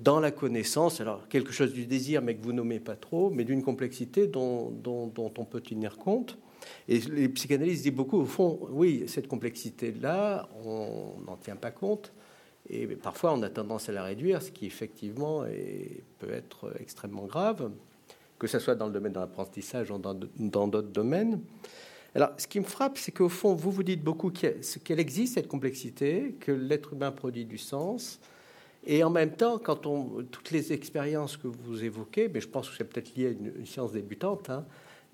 dans 0.03 0.19
la 0.19 0.31
connaissance. 0.31 1.01
Alors 1.01 1.27
quelque 1.27 1.51
chose 1.51 1.73
du 1.73 1.85
désir, 1.85 2.21
mais 2.21 2.35
que 2.35 2.43
vous 2.43 2.53
nommez 2.53 2.79
pas 2.79 2.95
trop, 2.95 3.29
mais 3.29 3.43
d'une 3.43 3.63
complexité 3.63 4.27
dont, 4.27 4.69
dont, 4.69 5.11
on 5.37 5.45
peut 5.45 5.61
tenir 5.61 5.97
compte. 5.97 6.37
Et 6.87 6.99
les 6.99 7.27
psychanalystes 7.29 7.83
disent 7.83 7.93
beaucoup, 7.93 8.19
au 8.19 8.25
fond, 8.25 8.59
oui, 8.71 9.03
cette 9.07 9.27
complexité-là, 9.27 10.47
on 10.65 11.15
n'en 11.25 11.35
tient 11.37 11.57
pas 11.57 11.71
compte. 11.71 12.13
Et 12.69 12.87
parfois, 12.87 13.33
on 13.33 13.41
a 13.43 13.49
tendance 13.49 13.89
à 13.89 13.91
la 13.91 14.03
réduire, 14.03 14.41
ce 14.41 14.51
qui 14.51 14.65
effectivement 14.65 15.43
peut 16.19 16.31
être 16.31 16.73
extrêmement 16.79 17.25
grave 17.25 17.69
que 18.43 18.47
ce 18.49 18.59
soit 18.59 18.75
dans 18.75 18.87
le 18.87 18.91
domaine 18.91 19.13
de 19.13 19.19
l'apprentissage 19.19 19.89
ou 19.89 19.97
dans 19.97 20.67
d'autres 20.67 20.89
domaines. 20.89 21.39
Alors, 22.13 22.31
ce 22.37 22.45
qui 22.45 22.59
me 22.59 22.65
frappe, 22.65 22.97
c'est 22.97 23.13
qu'au 23.13 23.29
fond, 23.29 23.55
vous 23.55 23.71
vous 23.71 23.83
dites 23.83 24.03
beaucoup 24.03 24.31
qu'elle 24.31 24.99
existe, 24.99 25.35
cette 25.35 25.47
complexité, 25.47 26.35
que 26.41 26.51
l'être 26.51 26.91
humain 26.91 27.13
produit 27.13 27.45
du 27.45 27.57
sens. 27.57 28.19
Et 28.85 29.03
en 29.03 29.09
même 29.09 29.31
temps, 29.31 29.59
quand 29.59 29.85
on, 29.85 30.23
toutes 30.29 30.51
les 30.51 30.73
expériences 30.73 31.37
que 31.37 31.47
vous 31.47 31.83
évoquez, 31.83 32.29
mais 32.33 32.41
je 32.41 32.47
pense 32.47 32.69
que 32.69 32.75
c'est 32.77 32.83
peut-être 32.83 33.15
lié 33.15 33.27
à 33.27 33.29
une, 33.29 33.65
science 33.65 33.93
débutante, 33.93 34.49
hein, 34.49 34.65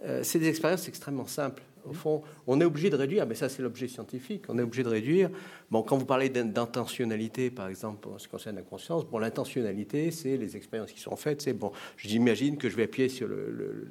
euh, 0.03 0.21
c'est 0.23 0.39
des 0.39 0.47
expériences 0.47 0.87
extrêmement 0.87 1.27
simples. 1.27 1.61
Au 1.87 1.93
fond, 1.93 2.23
on 2.45 2.59
est 2.59 2.65
obligé 2.65 2.89
de 2.89 2.95
réduire, 2.95 3.25
mais 3.25 3.35
ça 3.35 3.47
c'est 3.47 3.61
l'objet 3.61 3.87
scientifique, 3.87 4.43
on 4.49 4.57
est 4.59 4.61
obligé 4.61 4.83
de 4.83 4.89
réduire. 4.89 5.29
Bon, 5.71 5.81
quand 5.81 5.97
vous 5.97 6.05
parlez 6.05 6.29
d'intentionnalité, 6.29 7.49
par 7.51 7.67
exemple, 7.69 8.09
en 8.09 8.17
ce 8.17 8.25
qui 8.25 8.31
concerne 8.31 8.57
la 8.57 8.63
conscience, 8.63 9.05
bon, 9.05 9.17
l'intentionnalité, 9.17 10.11
c'est 10.11 10.35
les 10.35 10.57
expériences 10.57 10.91
qui 10.91 10.99
sont 10.99 11.15
faites, 11.15 11.41
c'est 11.41 11.53
bon, 11.53 11.71
j'imagine 11.95 12.57
que 12.57 12.69
je 12.69 12.75
vais 12.75 12.83
appuyer 12.83 13.07
sur 13.07 13.29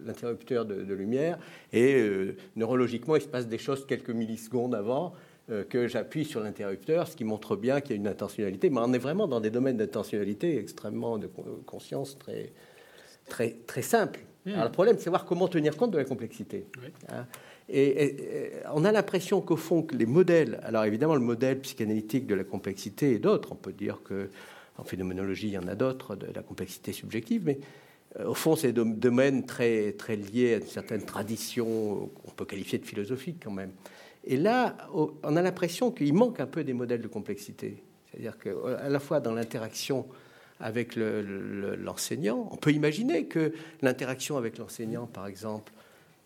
l'interrupteur 0.05 0.67
de, 0.67 0.95
lumière 0.95 1.39
et 1.73 1.95
euh, 1.95 2.37
neurologiquement, 2.57 3.17
il 3.17 3.23
se 3.23 3.29
passe 3.29 3.47
des 3.47 3.59
choses 3.59 3.87
quelques 3.87 4.11
millisecondes 4.11 4.75
avant 4.75 5.15
que 5.71 5.89
j'appuie 5.89 6.25
sur 6.25 6.41
l'interrupteur, 6.41 7.09
ce 7.09 7.17
qui 7.17 7.25
montre 7.25 7.57
bien 7.57 7.81
qu'il 7.81 7.93
y 7.93 7.95
a 7.95 7.97
une 7.97 8.09
intentionnalité. 8.09 8.71
Mais 8.71 8.81
on 8.83 8.93
est 8.93 8.99
vraiment 8.99 9.27
dans 9.27 9.41
des 9.41 9.51
domaines 9.51 9.77
d'intentionnalité 9.77 10.59
extrêmement 10.59 11.19
de 11.19 11.27
conscience 11.67 12.19
très, 12.19 12.53
très, 13.29 13.57
très. 13.67 13.83
Alors, 14.47 14.65
le 14.65 14.73
problème, 14.73 14.97
c'est 14.99 15.11
voir 15.11 15.25
comment 15.25 15.49
tenir 15.49 15.77
compte 15.77 15.91
de 15.91 15.99
la 15.99 16.05
complexité. 16.05 16.67
Hein. 17.11 17.27
Et, 17.69 18.53
on 18.75 18.85
a 18.85 18.93
l'impression 18.93 19.41
qu'au 19.41 19.57
fond, 19.57 19.83
que 19.83 19.97
les 19.97 20.07
modèles, 20.07 20.61
alors 20.63 20.85
évidemment, 20.85 21.15
le 21.15 21.21
modèle 21.21 21.61
psychanalytique 21.61 22.27
de 22.27 22.35
la 22.35 22.45
complexité 22.45 23.13
et 23.13 23.19
d'autres, 23.19 23.53
on 23.53 23.57
peut 23.57 23.73
dire 23.73 24.01
que 24.03 24.31
en 24.79 24.85
phénoménologie, 24.85 25.49
il 25.49 25.53
y 25.55 25.59
en 25.59 25.67
a 25.67 25.75
d'autres, 25.75 26.15
de 26.15 26.29
la 26.33 26.43
complexité 26.43 26.93
subjective, 26.93 27.43
mais 27.45 27.59
euh, 28.19 28.29
au 28.29 28.35
fond, 28.35 28.55
c'est 28.55 28.73
des 28.73 28.85
domaines 28.85 29.45
très, 29.45 29.93
très 29.93 30.17
liés 30.17 30.55
à 30.55 30.57
une 30.59 30.67
certaine 30.67 31.05
tradition 31.05 32.11
qu'on 32.23 32.31
peut 32.31 32.45
qualifier 32.45 32.79
de 32.79 32.87
philosophique 32.87 33.39
quand 33.43 33.51
même. 33.51 33.73
Et 34.25 34.37
là, 34.37 34.77
on 34.93 35.37
a 35.37 35.43
l'impression 35.43 35.91
qu'il 35.91 36.13
manque 36.15 36.41
un 36.41 36.47
peu 36.47 36.65
des 36.65 36.73
modèles 36.73 37.01
de 37.01 37.09
complexité. 37.09 37.83
C'est-à-dire 38.11 38.39
qu'à 38.39 38.89
la 38.89 39.01
fois 39.01 39.21
dans 39.21 39.33
l'interaction 39.33 40.07
avec 40.61 40.97
l'enseignant. 40.97 42.49
on 42.51 42.57
peut 42.57 42.73
imaginer 42.73 43.27
que 43.27 43.53
l'interaction 43.83 44.37
avec 44.37 44.59
l'enseignant, 44.59 45.07
par 45.07 45.27
exemple, 45.27 45.73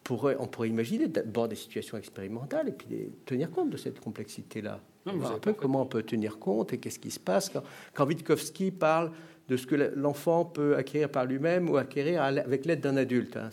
pourrait, 0.04 0.36
on 0.38 0.46
pourrait 0.46 0.68
imaginer 0.68 1.06
d'abord 1.06 1.48
des 1.48 1.56
situations 1.56 1.98
expérimentales 1.98 2.68
et 2.68 2.72
puis 2.72 3.12
tenir 3.26 3.50
compte 3.50 3.70
de 3.70 3.76
cette 3.76 4.00
complexité-là. 4.00 4.80
Un 5.06 5.38
peu 5.40 5.52
comment 5.52 5.82
on 5.82 5.86
peut 5.86 6.02
tenir 6.02 6.38
compte 6.38 6.72
et 6.72 6.78
qu'est-ce 6.78 6.98
qui 6.98 7.10
se 7.10 7.20
passe 7.20 7.48
quand, 7.48 7.62
quand 7.92 8.06
Witkowski 8.06 8.70
parle 8.70 9.10
de 9.48 9.56
ce 9.56 9.66
que 9.66 9.74
l'enfant 9.96 10.44
peut 10.44 10.76
acquérir 10.76 11.08
par 11.08 11.24
lui-même 11.24 11.68
ou 11.68 11.76
acquérir 11.76 12.22
avec 12.22 12.64
l'aide 12.64 12.80
d'un 12.80 12.96
adulte. 12.96 13.36
Hein. 13.36 13.50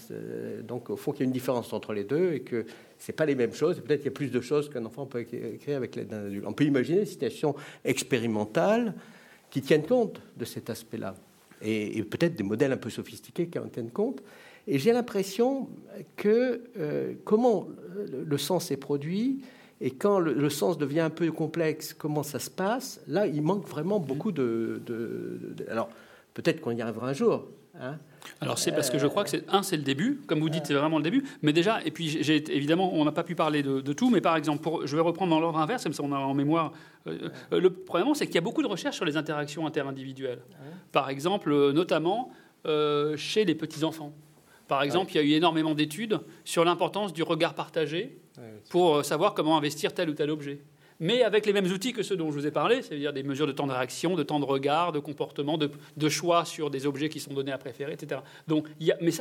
Donc, 0.63 0.89
au 0.89 0.95
fond, 0.95 1.13
il 1.13 1.19
y 1.19 1.21
a 1.23 1.25
une 1.25 1.31
différence 1.31 1.73
entre 1.73 1.93
les 1.93 2.03
deux 2.03 2.33
et 2.33 2.41
que 2.41 2.65
ce 2.99 3.11
pas 3.11 3.25
les 3.25 3.35
mêmes 3.35 3.53
choses. 3.53 3.79
Peut-être 3.79 4.01
qu'il 4.01 4.11
y 4.11 4.13
a 4.13 4.15
plus 4.15 4.31
de 4.31 4.41
choses 4.41 4.69
qu'un 4.69 4.85
enfant 4.85 5.05
peut 5.05 5.19
acquérir 5.19 5.77
avec 5.77 5.95
l'aide 5.95 6.07
d'un 6.07 6.25
adulte. 6.25 6.45
On 6.45 6.53
peut 6.53 6.65
imaginer 6.65 6.99
des 6.99 7.05
situations 7.05 7.55
expérimentales 7.83 8.93
qui 9.49 9.61
tiennent 9.61 9.85
compte 9.85 10.21
de 10.37 10.45
cet 10.45 10.69
aspect-là. 10.69 11.15
Et, 11.61 12.03
peut-être 12.03 12.35
des 12.35 12.43
modèles 12.43 12.71
un 12.71 12.77
peu 12.77 12.89
sophistiqués 12.89 13.47
qui 13.47 13.59
en 13.59 13.67
tiennent 13.67 13.91
compte. 13.91 14.21
Et 14.67 14.77
j'ai 14.77 14.93
l'impression 14.93 15.69
que 16.15 16.61
euh, 16.77 17.13
comment 17.25 17.67
le 17.97 18.37
sens 18.37 18.71
est 18.71 18.77
produit, 18.77 19.41
et 19.81 19.91
quand 19.91 20.19
le, 20.19 20.49
sens 20.49 20.77
devient 20.77 20.99
un 20.99 21.09
peu 21.09 21.31
complexe, 21.31 21.93
comment 21.93 22.23
ça 22.23 22.39
se 22.39 22.49
passe 22.49 23.01
Là, 23.07 23.27
il 23.27 23.41
manque 23.41 23.65
vraiment 23.65 23.99
beaucoup 23.99 24.31
de. 24.31 24.81
alors, 25.69 25.89
peut-être 26.33 26.59
qu'on 26.59 26.71
y 26.71 26.81
arrivera 26.81 27.09
un 27.09 27.13
jour. 27.13 27.47
Hein. 27.79 27.97
alors 28.41 28.57
c'est 28.57 28.71
parce 28.71 28.89
que 28.89 28.97
je 28.97 29.05
crois 29.05 29.23
que 29.23 29.29
c'est 29.29 29.47
un, 29.47 29.61
c'est 29.61 29.77
le 29.77 29.83
début, 29.83 30.19
comme 30.27 30.39
vous 30.39 30.49
dites, 30.49 30.65
c'est 30.65 30.73
vraiment 30.73 30.97
le 30.97 31.03
début. 31.03 31.23
Mais 31.41 31.53
déjà, 31.53 31.81
et 31.85 31.91
puis 31.91 32.09
j'ai 32.09 32.43
évidemment, 32.53 32.93
on 32.93 33.05
n'a 33.05 33.13
pas 33.13 33.23
pu 33.23 33.35
parler 33.35 33.63
de, 33.63 33.93
tout, 33.93 34.09
mais 34.09 34.19
par 34.19 34.35
exemple, 34.35 34.61
pour, 34.61 34.85
je 34.85 34.95
vais 34.95 35.01
reprendre 35.01 35.31
dans 35.31 35.39
l'ordre 35.39 35.59
inverse, 35.59 35.83
comme 35.83 35.93
ça 35.93 36.03
on 36.03 36.11
a 36.11 36.17
en 36.17 36.33
mémoire. 36.33 36.73
Euh, 37.07 37.29
euh, 37.53 37.61
le 37.61 37.69
premièrement, 37.69 38.13
c'est 38.13 38.25
qu'il 38.25 38.35
y 38.35 38.39
a 38.39 38.41
beaucoup 38.41 38.63
de 38.63 38.67
recherches 38.67 38.97
sur 38.97 39.05
les 39.05 39.15
interactions 39.15 39.65
interindividuelles. 39.65 40.41
Par 40.91 41.09
exemple, 41.09 41.51
euh, 41.51 41.71
notamment 41.71 42.31
chez 43.15 43.45
les 43.45 43.55
petits 43.55 43.85
enfants. 43.85 44.13
Par 44.67 44.83
exemple, 44.83 45.11
il 45.13 45.15
y 45.15 45.19
a 45.19 45.23
eu 45.23 45.31
énormément 45.31 45.73
d'études 45.73 46.19
sur 46.43 46.65
l'importance 46.65 47.13
du 47.13 47.23
regard 47.23 47.55
partagé 47.55 48.19
pour 48.69 48.97
euh, 48.97 49.03
savoir 49.03 49.33
comment 49.33 49.57
investir 49.57 49.93
tel 49.93 50.09
ou 50.09 50.13
tel 50.13 50.29
objet. 50.29 50.61
Mais 51.01 51.23
avec 51.23 51.45
les 51.45 51.53
mêmes 51.53 51.71
outils 51.71 51.93
que 51.93 52.03
ceux 52.03 52.17
dont 52.17 52.29
je 52.29 52.37
vous 52.37 52.45
ai 52.45 52.51
parlé, 52.51 52.81
c'est-à-dire 52.81 53.13
des 53.13 53.23
mesures 53.23 53.47
de 53.47 53.53
temps 53.53 53.67
de 53.67 53.71
réaction, 53.71 54.15
de 54.15 54.23
temps 54.23 54.39
de 54.39 54.45
regard, 54.45 54.91
de 54.91 54.99
comportement, 54.99 55.57
de, 55.57 56.09
choix 56.09 56.43
sur 56.43 56.69
des 56.69 56.85
objets 56.85 57.07
qui 57.07 57.21
sont 57.21 57.33
donnés 57.33 57.53
à 57.53 57.57
préférer, 57.57 57.93
etc. 57.93 58.19
Donc, 58.47 58.67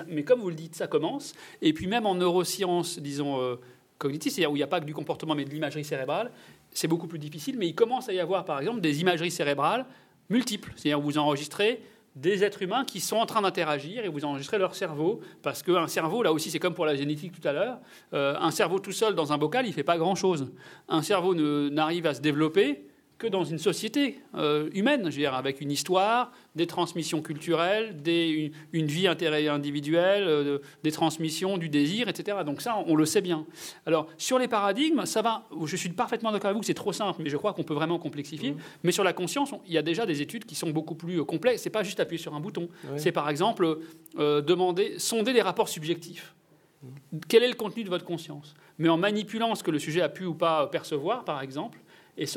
mais, 0.08 0.24
comme 0.24 0.40
vous 0.40 0.48
le 0.48 0.56
dites, 0.56 0.74
ça 0.74 0.88
commence. 0.88 1.34
Et 1.62 1.72
puis 1.72 1.86
même 1.86 2.04
en 2.04 2.16
neurosciences, 2.16 2.98
disons, 2.98 3.40
euh, 3.40 3.56
cognitives, 3.96 4.32
c'est-à-dire 4.32 4.50
où 4.50 4.56
il 4.56 4.58
n'y 4.58 4.64
a 4.64 4.68
pas 4.68 4.80
que 4.80 4.86
du 4.86 4.94
comportement, 4.94 5.36
mais 5.36 5.44
de 5.44 5.50
l'imagerie 5.50 5.84
cérébrale, 5.84 6.32
c'est 6.72 6.88
beaucoup 6.88 7.06
plus 7.06 7.20
difficile. 7.20 7.56
Mais 7.56 7.68
il 7.68 7.76
commence 7.76 8.08
à 8.08 8.12
y 8.12 8.18
avoir, 8.18 8.44
par 8.44 8.58
exemple, 8.58 8.80
des 8.80 9.00
imageries 9.00 9.30
cérébrales 9.30 9.86
multiples. 10.30 10.72
C'est-à-dire 10.74 11.00
vous 11.00 11.16
enregistrez 11.16 11.80
des 12.20 12.42
êtres 12.42 12.62
humains 12.62 12.84
qui 12.84 13.00
sont 13.00 13.16
en 13.16 13.26
train 13.26 13.42
d'interagir 13.42 14.04
et 14.04 14.08
vous 14.08 14.24
enregistrez 14.24 14.58
leur 14.58 14.74
cerveau. 14.74 15.20
Parce 15.42 15.62
qu'un 15.62 15.86
cerveau, 15.86 16.22
là 16.22 16.32
aussi, 16.32 16.50
c'est 16.50 16.58
comme 16.58 16.74
pour 16.74 16.86
la 16.86 16.96
génétique 16.96 17.32
tout 17.38 17.46
à 17.46 17.52
l'heure, 17.52 17.78
euh, 18.12 18.34
un 18.40 18.50
cerveau 18.50 18.78
tout 18.78 18.92
seul 18.92 19.14
dans 19.14 19.32
un 19.32 19.38
bocal, 19.38 19.66
il 19.66 19.70
ne 19.70 19.74
fait 19.74 19.84
pas 19.84 19.98
grand-chose. 19.98 20.50
Un 20.88 21.02
cerveau 21.02 21.34
n'arrive 21.34 22.06
à 22.06 22.14
se 22.14 22.20
développer 22.20 22.84
que 23.18 23.26
dans 23.26 23.42
une 23.42 23.58
société 23.58 24.20
euh, 24.36 24.70
humaine, 24.72 25.00
je 25.02 25.16
veux 25.16 25.22
dire, 25.22 25.34
avec 25.34 25.60
une 25.60 25.72
histoire, 25.72 26.30
des 26.54 26.68
transmissions 26.68 27.20
culturelles, 27.20 28.00
des, 28.00 28.52
une, 28.72 28.86
vie 28.86 29.08
individuelle, 29.08 30.24
euh, 30.28 30.58
des 30.84 30.92
transmissions 30.92 31.58
du 31.58 31.68
désir, 31.68 32.08
etc. 32.08 32.38
Donc 32.46 32.62
ça, 32.62 32.76
on, 32.86 32.94
le 32.94 33.04
sait 33.04 33.20
bien. 33.20 33.44
Alors, 33.86 34.06
sur 34.18 34.38
les 34.38 34.46
paradigmes, 34.46 35.04
ça 35.04 35.20
va, 35.20 35.42
je 35.64 35.76
suis 35.76 35.88
parfaitement 35.88 36.30
d'accord 36.30 36.46
avec 36.46 36.54
vous 36.54 36.60
que 36.60 36.66
c'est 36.66 36.74
trop 36.74 36.92
simple, 36.92 37.20
mais 37.22 37.28
je 37.28 37.36
crois 37.36 37.52
qu'on 37.52 37.64
peut 37.64 37.74
vraiment 37.74 37.98
complexifier. 37.98 38.52
Mmh. 38.52 38.58
Mais 38.84 38.92
sur 38.92 39.02
la 39.02 39.12
conscience, 39.12 39.50
il 39.66 39.72
y 39.72 39.78
a 39.78 39.82
déjà 39.82 40.06
des 40.06 40.22
études 40.22 40.44
qui 40.44 40.54
sont 40.54 40.70
beaucoup 40.70 40.94
plus 40.94 41.20
euh, 41.20 41.24
complexes. 41.24 41.62
C'est 41.62 41.70
pas 41.70 41.82
juste 41.82 41.98
appuyer 41.98 42.22
sur 42.22 42.34
un 42.34 42.40
bouton. 42.40 42.68
C'est 42.96 43.12
par 43.12 43.28
exemple 43.28 43.78
demander, 44.16 44.98
sonder 44.98 45.32
les 45.32 45.42
rapports 45.42 45.68
subjectifs. 45.68 46.34
Mmh. 46.82 46.86
Quel 47.28 47.42
est 47.42 47.48
le 47.48 47.54
contenu 47.54 47.82
de 47.82 47.90
votre 47.90 48.04
conscience? 48.04 48.54
Mais 48.78 48.88
en 48.88 48.96
manipulant 48.96 49.56
ce 49.56 49.64
que 49.64 49.72
le 49.72 49.80
sujet 49.80 50.02
a 50.02 50.08
pu 50.08 50.24
ou 50.24 50.34
pas 50.34 50.68
percevoir, 50.68 51.24
par 51.24 51.42
exemple, 51.42 51.80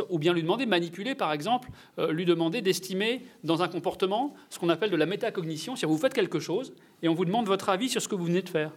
ou 0.10 0.20
bien 0.20 0.34
lui 0.34 0.42
demander, 0.42 0.66
manipuler 0.66 1.16
par 1.16 1.34
exemple, 1.34 1.70
euh, 2.00 2.12
lui 2.12 2.26
demander 2.26 2.62
d'estimer 2.62 3.26
dans 3.44 3.62
un 3.64 3.68
comportement 3.68 4.36
ce 4.50 4.60
qu'on 4.60 4.70
appelle 4.70 4.92
de 4.92 4.96
la 4.96 5.06
métacognition, 5.06 5.76
si 5.76 5.86
vous 5.86 5.98
faites 5.98 6.14
quelque 6.14 6.40
chose 6.40 6.74
et 7.02 7.10
on 7.10 7.14
vous 7.14 7.26
demande 7.26 7.48
votre 7.48 7.70
avis 7.70 7.90
sur 7.90 8.02
ce 8.02 8.08
que 8.08 8.16
vous 8.16 8.26
venez 8.26 8.42
de 8.42 8.50
faire. 8.50 8.72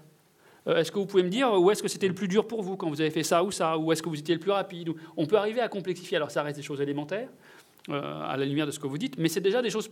Euh, 0.67 0.79
est-ce 0.79 0.91
que 0.91 0.99
vous 0.99 1.07
pouvez 1.07 1.23
me 1.23 1.29
dire 1.29 1.53
où 1.53 1.71
est-ce 1.71 1.83
que 1.83 1.89
c'était 1.89 2.09
le 2.09 2.15
plus 2.15 2.29
dur 2.29 2.47
pour 2.47 2.63
vous 2.63 2.77
quand 2.77 2.89
vous 2.89 3.01
avez 3.01 3.11
fait 3.11 3.23
ça 3.23 3.45
ou 3.45 3.51
ça 3.51 3.77
Ou 3.77 3.93
est-ce 3.93 4.03
que 4.03 4.09
vous 4.09 4.19
étiez 4.19 4.35
le 4.35 4.41
plus 4.41 4.51
rapide 4.51 4.91
On 5.17 5.27
peut 5.27 5.37
arriver 5.37 5.61
à 5.61 5.69
complexifier, 5.69 6.17
alors 6.17 6.31
ça 6.31 6.43
reste 6.43 6.57
des 6.57 6.63
choses 6.63 6.81
élémentaires, 6.81 7.29
euh, 7.91 8.23
à 8.23 8.37
la 8.37 8.47
lumière 8.47 8.67
de 8.67 8.71
ce 8.71 8.79
que 8.79 8.87
vous 8.87 8.99
dites, 8.99 9.19
mais 9.19 9.29
c'est 9.29 9.43
déjà 9.43 9.61
des 9.61 9.71
choses 9.71 9.91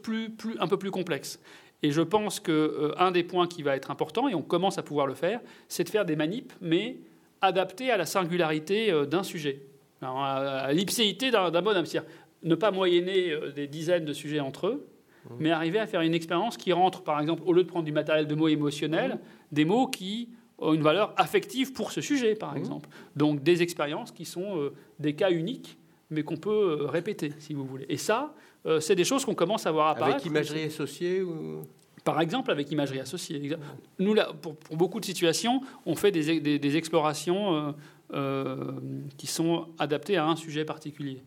un 0.58 0.66
peu 0.66 0.78
plus 0.78 0.90
complexes. 0.90 1.40
Et 1.82 1.90
je 1.90 2.00
pense 2.00 2.40
qu'un 2.40 3.10
des 3.10 3.24
points 3.24 3.48
qui 3.48 3.62
va 3.62 3.76
être 3.76 3.90
important, 3.90 4.28
et 4.28 4.34
on 4.34 4.42
commence 4.42 4.78
à 4.78 4.82
pouvoir 4.82 5.06
le 5.06 5.14
faire, 5.14 5.40
c'est 5.68 5.84
de 5.84 5.88
faire 5.90 6.04
des 6.04 6.16
manips, 6.16 6.52
mais 6.60 6.96
adaptés 7.40 7.90
à 7.90 7.96
la 7.96 8.06
singularité 8.06 8.92
d'un 9.10 9.24
sujet 9.24 9.66
à 10.02 10.72
l'ipséité 10.72 11.30
d'un 11.30 11.50
bonhomme. 11.62 11.86
C'est-à-dire 11.86 12.10
ne 12.42 12.54
pas 12.54 12.70
moyenner 12.70 13.30
euh, 13.30 13.52
des 13.52 13.66
dizaines 13.66 14.04
de 14.04 14.12
sujets 14.12 14.40
entre 14.40 14.66
eux, 14.66 14.86
mmh. 15.24 15.34
mais 15.38 15.50
arriver 15.50 15.78
à 15.78 15.86
faire 15.86 16.00
une 16.00 16.14
expérience 16.14 16.56
qui 16.56 16.72
rentre, 16.72 17.02
par 17.02 17.20
exemple, 17.20 17.42
au 17.46 17.52
lieu 17.52 17.62
de 17.62 17.68
prendre 17.68 17.84
du 17.84 17.92
matériel 17.92 18.26
de 18.26 18.34
mots 18.34 18.48
émotionnels, 18.48 19.14
mmh. 19.14 19.18
des 19.52 19.64
mots 19.64 19.86
qui 19.86 20.30
ont 20.58 20.74
une 20.74 20.82
valeur 20.82 21.12
affective 21.16 21.72
pour 21.72 21.92
ce 21.92 22.00
sujet, 22.00 22.34
par 22.34 22.54
mmh. 22.54 22.58
exemple. 22.58 22.88
Donc 23.16 23.42
des 23.42 23.62
expériences 23.62 24.12
qui 24.12 24.24
sont 24.24 24.58
euh, 24.58 24.72
des 24.98 25.14
cas 25.14 25.30
uniques, 25.30 25.78
mais 26.10 26.22
qu'on 26.22 26.36
peut 26.36 26.50
euh, 26.82 26.86
répéter, 26.86 27.32
si 27.38 27.54
vous 27.54 27.64
voulez. 27.64 27.86
Et 27.88 27.96
ça, 27.96 28.34
c'est 28.78 28.94
des 28.94 29.02
choses 29.02 29.24
qu'on 29.24 29.34
commence 29.34 29.66
à 29.66 29.72
voir 29.72 29.88
apparaître. 29.88 30.18
Avec 30.18 30.26
imagerie 30.26 30.62
associée 30.62 31.20
ou... 31.20 31.62
Par 32.04 32.20
exemple, 32.20 32.52
avec 32.52 32.70
imagerie 32.70 33.00
associée. 33.00 33.56
Nous, 33.98 34.14
là, 34.14 34.32
pour, 34.40 34.54
beaucoup 34.70 35.00
de 35.00 35.04
situations, 35.04 35.62
on 35.84 35.96
fait 35.96 36.12
des, 36.12 36.58
des 36.60 36.76
explorations 36.76 37.74
euh, 38.12 38.78
qui 39.16 39.26
sont 39.26 39.68
adaptés 39.78 40.16
à 40.16 40.26
un 40.26 40.36
sujet 40.36 40.64
particulier. 40.64 41.22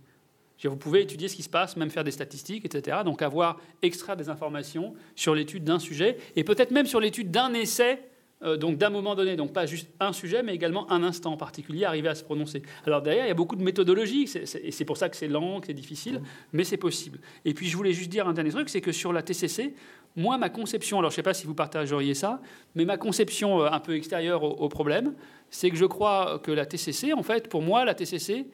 Vous 0.63 0.77
pouvez 0.77 1.01
étudier 1.01 1.27
ce 1.27 1.35
qui 1.35 1.43
se 1.43 1.49
passe, 1.49 1.77
même 1.77 1.89
faire 1.89 2.03
des 2.03 2.11
statistiques, 2.11 2.65
etc. 2.65 2.99
Donc 3.03 3.21
avoir, 3.21 3.59
extraire 3.81 4.15
des 4.17 4.29
informations 4.29 4.93
sur 5.15 5.35
l'étude 5.35 5.63
d'un 5.63 5.79
sujet, 5.79 6.17
et 6.35 6.43
peut-être 6.43 6.71
même 6.71 6.85
sur 6.85 6.99
l'étude 6.99 7.29
d'un 7.29 7.53
essai, 7.53 8.01
donc 8.41 8.77
d'un 8.77 8.89
moment 8.89 9.15
donné, 9.15 9.35
donc 9.35 9.53
pas 9.53 9.65
juste 9.65 9.89
un 9.99 10.13
sujet, 10.13 10.43
mais 10.43 10.53
également 10.53 10.91
un 10.91 11.03
instant 11.03 11.33
en 11.33 11.37
particulier, 11.37 11.85
arriver 11.85 12.09
à 12.09 12.15
se 12.15 12.23
prononcer. 12.23 12.61
Alors 12.85 13.01
derrière, 13.01 13.25
il 13.25 13.29
y 13.29 13.31
a 13.31 13.35
beaucoup 13.35 13.55
de 13.55 13.63
méthodologies, 13.63 14.29
et 14.63 14.71
c'est 14.71 14.85
pour 14.85 14.97
ça 14.97 15.09
que 15.09 15.15
c'est 15.15 15.27
lent, 15.27 15.61
que 15.61 15.67
c'est 15.67 15.73
difficile, 15.73 16.21
mais 16.53 16.63
c'est 16.63 16.77
possible. 16.77 17.19
Et 17.43 17.53
puis 17.53 17.67
je 17.67 17.75
voulais 17.75 17.93
juste 17.93 18.09
dire 18.09 18.27
un 18.27 18.33
dernier 18.33 18.51
truc, 18.51 18.69
c'est 18.69 18.81
que 18.81 18.91
sur 18.91 19.13
la 19.13 19.23
TCC, 19.23 19.73
moi, 20.15 20.37
ma 20.37 20.49
conception, 20.49 20.99
alors 20.99 21.11
je 21.11 21.15
ne 21.15 21.17
sais 21.17 21.23
pas 21.23 21.33
si 21.33 21.45
vous 21.45 21.55
partageriez 21.55 22.13
ça, 22.13 22.41
mais 22.73 22.85
ma 22.85 22.97
conception 22.97 23.61
euh, 23.61 23.69
un 23.69 23.79
peu 23.79 23.95
extérieure 23.95 24.43
au 24.43 24.69
problème, 24.69 25.13
c'est 25.49 25.69
que 25.69 25.75
je 25.75 25.85
crois 25.85 26.39
que 26.39 26.51
la 26.51 26.65
TCC, 26.65 27.13
en 27.13 27.23
fait, 27.23 27.49
pour 27.49 27.61
moi, 27.61 27.83
la 27.83 27.93
TCC, 27.95 28.47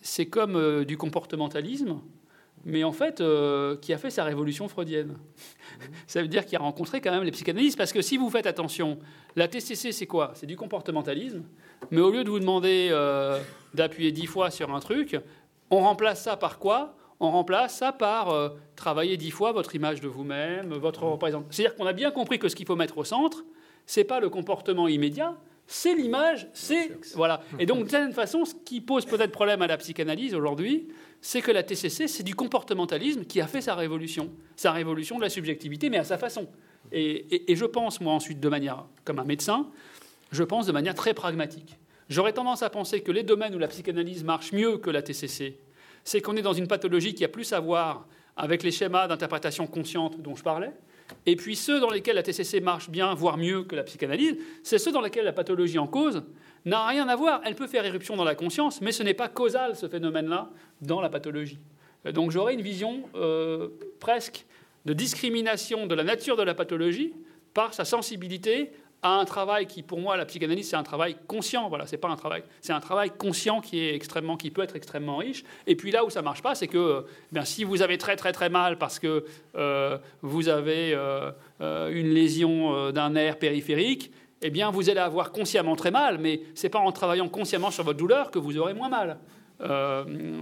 c'est 0.00 0.26
comme 0.26 0.56
euh, 0.56 0.84
du 0.84 0.96
comportementalisme, 0.96 2.00
mais 2.64 2.84
en 2.84 2.92
fait, 2.92 3.20
euh, 3.20 3.76
qui 3.76 3.92
a 3.92 3.98
fait 3.98 4.10
sa 4.10 4.24
révolution 4.24 4.68
freudienne. 4.68 5.16
Ça 6.06 6.22
veut 6.22 6.28
dire 6.28 6.44
qu'il 6.46 6.56
a 6.56 6.60
rencontré 6.60 7.00
quand 7.00 7.10
même 7.10 7.24
les 7.24 7.30
psychanalystes, 7.30 7.76
parce 7.76 7.92
que 7.92 8.02
si 8.02 8.16
vous 8.16 8.30
faites 8.30 8.46
attention, 8.46 8.98
la 9.36 9.48
TCC, 9.48 9.92
c'est 9.92 10.06
quoi? 10.06 10.32
C'est 10.34 10.46
du 10.46 10.56
comportementalisme, 10.56 11.42
mais 11.90 12.00
au 12.00 12.10
lieu 12.10 12.24
de 12.24 12.30
vous 12.30 12.40
demander 12.40 12.88
euh, 12.90 13.40
d'appuyer 13.74 14.12
dix 14.12 14.26
fois 14.26 14.50
sur 14.50 14.74
un 14.74 14.80
truc, 14.80 15.18
on 15.70 15.80
remplace 15.80 16.22
ça 16.22 16.36
par 16.36 16.58
quoi? 16.58 16.94
On 17.18 17.30
remplace 17.30 17.76
ça 17.76 17.92
par 17.92 18.52
travailler 18.74 19.16
dix 19.16 19.30
fois 19.30 19.52
votre 19.52 19.76
image 19.76 20.00
de 20.00 20.08
vous-même, 20.08 20.74
votre 20.74 21.04
représentation. 21.04 21.46
C'est-à-dire 21.50 21.76
qu'on 21.76 21.86
a 21.86 21.92
bien 21.92 22.10
compris 22.10 22.40
que 22.40 22.48
ce 22.48 22.56
qu'il 22.56 22.66
faut 22.66 22.74
mettre 22.74 22.98
au 22.98 23.04
centre, 23.04 23.44
c'est 23.86 24.02
pas 24.02 24.18
le 24.18 24.28
comportement 24.28 24.88
immédiat, 24.88 25.36
c'est 25.72 25.94
l'image, 25.94 26.48
c'est 26.52 26.90
voilà. 27.14 27.40
Et 27.58 27.64
donc 27.64 27.78
d'une 27.78 27.88
certaine 27.88 28.12
façon, 28.12 28.44
ce 28.44 28.54
qui 28.54 28.82
pose 28.82 29.06
peut-être 29.06 29.32
problème 29.32 29.62
à 29.62 29.66
la 29.66 29.78
psychanalyse 29.78 30.34
aujourd'hui, 30.34 30.88
c'est 31.22 31.40
que 31.40 31.50
la 31.50 31.62
TCC, 31.62 32.08
c'est 32.08 32.22
du 32.22 32.34
comportementalisme 32.34 33.24
qui 33.24 33.40
a 33.40 33.46
fait 33.46 33.62
sa 33.62 33.74
révolution, 33.74 34.30
sa 34.54 34.70
révolution 34.70 35.16
de 35.16 35.22
la 35.22 35.30
subjectivité, 35.30 35.88
mais 35.88 35.96
à 35.96 36.04
sa 36.04 36.18
façon. 36.18 36.46
Et, 36.92 37.44
je 37.48 37.64
pense, 37.64 38.02
moi 38.02 38.12
ensuite, 38.12 38.38
de 38.38 38.50
manière 38.50 38.84
comme 39.06 39.18
un 39.18 39.24
médecin, 39.24 39.70
je 40.30 40.42
pense 40.42 40.66
de 40.66 40.72
manière 40.72 40.94
très 40.94 41.14
pragmatique. 41.14 41.78
J'aurais 42.10 42.34
tendance 42.34 42.62
à 42.62 42.68
penser 42.68 43.00
que 43.00 43.10
les 43.10 43.22
domaines 43.22 43.54
où 43.54 43.58
la 43.58 43.68
psychanalyse 43.68 44.24
marche 44.24 44.52
mieux 44.52 44.76
que 44.76 44.90
la 44.90 45.00
TCC, 45.00 45.58
c'est 46.04 46.20
qu'on 46.20 46.36
est 46.36 46.42
dans 46.42 46.52
une 46.52 46.68
pathologie 46.68 47.14
qui 47.14 47.24
a 47.24 47.28
plus 47.28 47.50
à 47.54 47.60
voir 47.60 48.06
avec 48.36 48.62
les 48.62 48.72
schémas 48.72 49.08
d'interprétation 49.08 49.66
consciente 49.66 50.20
dont 50.20 50.36
je 50.36 50.42
parlais, 50.42 50.72
et 51.26 51.36
puis 51.36 51.56
ceux 51.56 51.80
dans 51.80 51.90
lesquels 51.90 52.16
la 52.16 52.22
TCC 52.22 52.60
marche 52.60 52.90
bien, 52.90 53.14
voire 53.14 53.36
mieux 53.36 53.64
que 53.64 53.76
la 53.76 53.84
psychanalyse, 53.84 54.36
c'est 54.62 54.78
ceux 54.78 54.92
dans 54.92 55.00
lesquels 55.00 55.24
la 55.24 55.32
pathologie 55.32 55.78
en 55.78 55.86
cause 55.86 56.22
n'a 56.64 56.86
rien 56.86 57.08
à 57.08 57.16
voir. 57.16 57.40
Elle 57.44 57.54
peut 57.54 57.66
faire 57.66 57.84
éruption 57.84 58.16
dans 58.16 58.24
la 58.24 58.34
conscience, 58.34 58.80
mais 58.80 58.92
ce 58.92 59.02
n'est 59.02 59.14
pas 59.14 59.28
causal, 59.28 59.76
ce 59.76 59.88
phénomène-là, 59.88 60.50
dans 60.80 61.00
la 61.00 61.08
pathologie. 61.08 61.58
Donc 62.12 62.30
j'aurais 62.30 62.54
une 62.54 62.62
vision 62.62 63.04
euh, 63.14 63.68
presque 64.00 64.46
de 64.84 64.92
discrimination 64.92 65.86
de 65.86 65.94
la 65.94 66.02
nature 66.02 66.36
de 66.36 66.42
la 66.42 66.54
pathologie 66.54 67.12
par 67.54 67.74
sa 67.74 67.84
sensibilité 67.84 68.72
à 69.02 69.18
un 69.18 69.24
travail 69.24 69.66
qui, 69.66 69.82
pour 69.82 70.00
moi, 70.00 70.16
la 70.16 70.24
psychanalyse, 70.24 70.70
c'est 70.70 70.76
un 70.76 70.84
travail 70.84 71.16
conscient. 71.26 71.68
Voilà, 71.68 71.86
c'est 71.86 71.96
pas 71.96 72.08
un 72.08 72.16
travail, 72.16 72.44
c'est 72.60 72.72
un 72.72 72.80
travail 72.80 73.10
conscient 73.10 73.60
qui 73.60 73.80
est 73.80 73.94
extrêmement, 73.94 74.36
qui 74.36 74.50
peut 74.50 74.62
être 74.62 74.76
extrêmement 74.76 75.16
riche. 75.16 75.42
Et 75.66 75.74
puis 75.74 75.90
là 75.90 76.04
où 76.04 76.10
ça 76.10 76.22
marche 76.22 76.40
pas, 76.40 76.54
c'est 76.54 76.68
que, 76.68 77.04
eh 77.08 77.34
bien, 77.34 77.44
si 77.44 77.64
vous 77.64 77.82
avez 77.82 77.98
très 77.98 78.14
très 78.14 78.32
très 78.32 78.48
mal 78.48 78.78
parce 78.78 79.00
que 79.00 79.24
euh, 79.56 79.98
vous 80.22 80.48
avez 80.48 80.94
euh, 80.94 81.32
euh, 81.60 81.90
une 81.90 82.10
lésion 82.10 82.92
d'un 82.92 83.10
nerf 83.10 83.38
périphérique, 83.38 84.12
eh 84.40 84.50
bien, 84.50 84.70
vous 84.70 84.88
allez 84.88 85.00
avoir 85.00 85.32
consciemment 85.32 85.74
très 85.74 85.90
mal, 85.90 86.18
mais 86.18 86.42
c'est 86.54 86.68
pas 86.68 86.78
en 86.78 86.92
travaillant 86.92 87.28
consciemment 87.28 87.70
sur 87.70 87.84
votre 87.84 87.98
douleur 87.98 88.30
que 88.30 88.38
vous 88.38 88.56
aurez 88.58 88.74
moins 88.74 88.88
mal. 88.88 89.18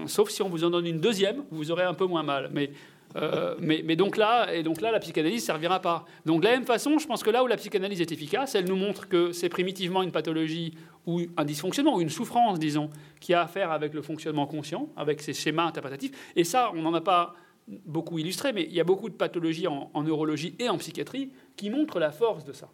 sauf 0.07 0.29
si 0.31 0.43
on 0.43 0.49
vous 0.49 0.65
en 0.65 0.71
donne 0.71 0.87
une 0.87 1.01
deuxième, 1.01 1.45
vous 1.51 1.71
aurez 1.71 1.85
un 1.85 1.95
peu 1.95 2.07
moins 2.07 2.23
mal. 2.23 2.51
Mais 2.53 2.71
euh, 3.17 3.57
mais, 3.59 3.97
donc 3.97 4.17
là, 4.17 4.55
et 4.55 4.63
donc 4.63 4.81
là, 4.81 4.93
la 4.93 5.01
psychanalyse 5.01 5.45
servira 5.45 5.81
pas. 5.81 6.05
Donc 6.27 6.41
de 6.41 6.47
la 6.47 6.53
même 6.53 6.65
façon, 6.65 6.99
je 6.99 7.07
pense 7.07 7.23
que 7.23 7.31
là 7.31 7.43
où 7.43 7.47
la 7.47 7.57
psychanalyse 7.57 8.01
est 8.01 8.13
efficace, 8.13 8.55
elle 8.55 8.67
nous 8.67 8.77
montre 8.77 9.09
que 9.09 9.33
c'est 9.33 9.49
primitivement 9.49 10.03
une 10.03 10.13
pathologie 10.13 10.75
ou 11.07 11.23
un 11.37 11.45
dysfonctionnement 11.45 11.97
ou 11.97 12.01
une 12.01 12.11
souffrance, 12.11 12.59
disons, 12.59 12.91
qui 13.21 13.35
a 13.35 13.43
à 13.43 13.47
faire 13.49 13.73
avec 13.73 13.95
le 13.95 14.03
fonctionnement 14.03 14.47
conscient, 14.47 14.89
avec 14.97 15.23
ces 15.23 15.33
schémas 15.33 15.65
interprétatifs. 15.65 16.13
Et 16.37 16.45
ça, 16.45 16.71
on 16.75 16.83
n'en 16.83 16.95
a 16.95 17.01
pas 17.01 17.35
beaucoup 17.67 18.19
illustré, 18.19 18.53
mais 18.53 18.65
il 18.65 18.75
y 18.75 18.81
a 18.81 18.85
beaucoup 18.85 19.09
de 19.09 19.15
pathologies 19.15 19.67
en, 19.67 20.03
neurologie 20.03 20.55
et 20.59 20.69
en 20.69 20.79
psychiatrie 20.79 21.31
qui 21.57 21.71
montrent 21.71 22.01
la 22.01 22.11
force 22.11 22.45
de 22.45 22.53
ça, 22.53 22.69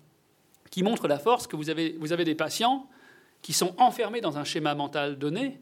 qui 0.71 0.83
montrent 0.83 1.09
la 1.09 1.19
force 1.19 1.47
que 1.47 1.57
vous 1.57 1.71
avez 1.71 2.25
des 2.25 2.35
patients 2.35 2.89
qui 3.43 3.53
sont 3.53 3.75
enfermés 3.79 4.21
dans 4.21 4.39
un 4.39 4.45
schéma 4.45 4.75
mental 4.75 5.19
donné 5.19 5.61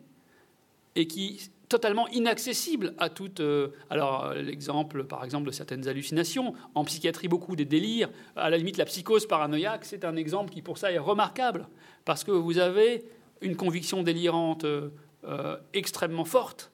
et 0.95 1.07
qui 1.07 1.51
totalement 1.69 2.09
inaccessible 2.09 2.95
à 2.99 3.09
toute. 3.09 3.41
Euh, 3.41 3.69
alors, 3.91 4.33
l'exemple, 4.35 5.05
par 5.05 5.25
exemple, 5.25 5.47
de 5.47 5.51
certaines 5.51 5.89
hallucinations. 5.89 6.55
En 6.75 6.85
psychiatrie, 6.85 7.29
beaucoup 7.29 7.57
des 7.57 7.65
délires. 7.65 8.11
À 8.37 8.51
la 8.51 8.57
limite, 8.57 8.77
la 8.77 8.85
psychose 8.85 9.27
paranoïaque, 9.27 9.85
c'est 9.85 10.05
un 10.05 10.17
exemple 10.17 10.53
qui, 10.53 10.63
pour 10.63 10.79
ça, 10.79 10.93
est 10.93 10.99
remarquable. 10.99 11.69
Parce 12.05 12.25
que 12.25 12.31
vous 12.31 12.59
avez 12.59 13.05
une 13.41 13.57
conviction 13.57 14.03
délirante 14.03 14.65
euh, 14.65 14.91
euh, 15.25 15.57
extrêmement 15.73 16.25
forte, 16.25 16.71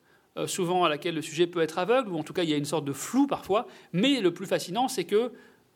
souvent 0.46 0.84
à 0.84 0.88
laquelle 0.88 1.16
le 1.16 1.22
sujet 1.22 1.46
peut 1.46 1.60
être 1.60 1.78
aveugle, 1.78 2.10
ou 2.12 2.18
en 2.18 2.22
tout 2.22 2.32
cas, 2.32 2.44
il 2.44 2.50
y 2.50 2.54
a 2.54 2.56
une 2.56 2.64
sorte 2.64 2.84
de 2.84 2.92
flou 2.92 3.26
parfois. 3.26 3.66
Mais 3.92 4.20
le 4.20 4.32
plus 4.32 4.46
fascinant, 4.46 4.88
c'est 4.88 5.04
que, 5.04 5.32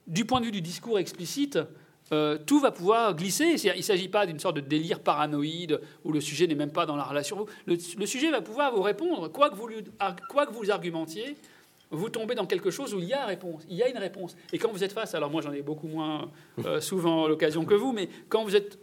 du 0.07 0.25
point 0.25 0.41
de 0.41 0.47
vue 0.47 0.53
du 0.53 0.63
discours 0.63 0.99
explicite, 0.99 1.59
euh, 2.13 2.39
tout 2.45 2.61
va 2.61 2.71
pouvoir 2.71 3.15
glisser. 3.15 3.57
Il 3.65 3.77
ne 3.77 3.83
s'agit 3.83 4.09
pas 4.09 4.27
d'une 4.27 4.39
sorte 4.39 4.57
de 4.57 4.61
délire 4.61 5.01
paranoïde 5.01 5.81
où 6.05 6.13
le 6.13 6.21
sujet 6.21 6.47
n'est 6.47 6.55
même 6.55 6.73
pas 6.73 6.87
dans 6.87 6.97
la 6.97 7.05
relation. 7.05 7.47
Le, 7.67 8.07
sujet 8.07 8.31
va 8.31 8.43
pouvoir 8.43 8.75
vous 8.75 8.83
répondre, 8.83 9.29
quoi 9.29 9.51
que 9.51 9.57
vous, 9.57 9.69
quoi 10.29 10.47
que 10.47 10.53
vous 10.53 10.71
argumentiez, 10.71 11.37
vous 11.91 12.09
tombez 12.11 12.35
dans 12.35 12.47
quelque 12.47 12.71
chose 12.71 12.95
où 12.95 12.99
il 12.99 13.07
y 13.07 13.13
a 13.13 13.25
réponse, 13.25 13.63
il 13.69 13.77
y 13.77 13.83
a 13.83 13.89
une 13.89 13.99
réponse. 13.99 14.37
Et 14.53 14.59
quand 14.59 14.71
vous 14.71 14.85
êtes 14.85 14.93
face, 14.93 15.15
alors 15.15 15.31
moi 15.31 15.43
j'en 15.43 15.53
ai 15.53 15.63
beaucoup 15.63 15.89
moins 15.89 16.31
euh, 16.65 16.81
souvent 16.81 17.27
l'occasion 17.27 17.65
que 17.65 17.75
vous, 17.75 17.93
mais 17.93 18.09
quand 18.29 18.45
vous, 18.45 18.57
êtes, 18.57 18.79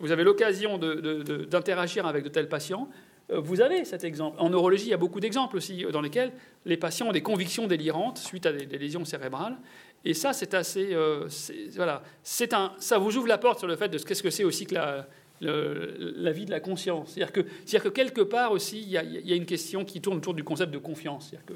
vous 0.00 0.12
avez 0.12 0.24
l'occasion 0.24 0.78
d'interagir 0.78 2.06
avec 2.06 2.24
de 2.24 2.28
tels 2.28 2.48
patients, 2.48 2.88
euh, 3.30 3.40
vous 3.40 3.60
avez 3.60 3.84
cet 3.84 4.04
exemple. 4.04 4.36
En 4.38 4.50
neurologie, 4.50 4.86
il 4.86 4.90
y 4.90 4.94
a 4.94 4.98
beaucoup 4.98 5.20
d'exemples 5.20 5.56
aussi 5.56 5.84
dans 5.92 6.00
lesquels 6.00 6.32
les 6.64 6.76
patients 6.76 7.08
ont 7.08 7.12
des 7.12 7.22
convictions 7.22 7.66
délirantes 7.66 8.18
suite 8.18 8.46
à 8.46 8.52
des 8.52 8.78
lésions 8.78 9.04
cérébrales 9.04 9.56
et 10.04 10.14
ça, 10.14 10.32
c'est 10.32 10.54
assez. 10.54 10.94
Euh, 10.94 11.28
voilà, 11.74 12.02
c'est 12.22 12.52
un, 12.54 12.72
ça 12.78 12.98
vous 12.98 13.16
ouvre 13.16 13.26
la 13.26 13.38
porte 13.38 13.58
sur 13.58 13.68
le 13.68 13.76
fait 13.76 13.88
de 13.88 13.98
qu'est-ce 13.98 14.22
que 14.22 14.30
c'est 14.30 14.44
aussi 14.44 14.66
que 14.66 14.74
la, 14.74 15.06
la 15.40 16.32
vie 16.32 16.46
de 16.46 16.50
la 16.50 16.60
conscience. 16.60 17.12
C'est-à-dire 17.12 17.32
que, 17.32 17.40
c'est-à-dire 17.64 17.90
que 17.90 17.94
quelque 17.94 18.20
part 18.20 18.52
aussi, 18.52 18.80
il 18.80 18.88
y, 18.88 18.98
a, 18.98 19.02
il 19.02 19.26
y, 19.26 19.32
a, 19.32 19.36
une 19.36 19.46
question 19.46 19.84
qui 19.84 20.00
tourne 20.00 20.18
autour 20.18 20.34
du 20.34 20.44
concept 20.44 20.72
de 20.72 20.78
confiance. 20.78 21.30
C'est-à-dire 21.30 21.46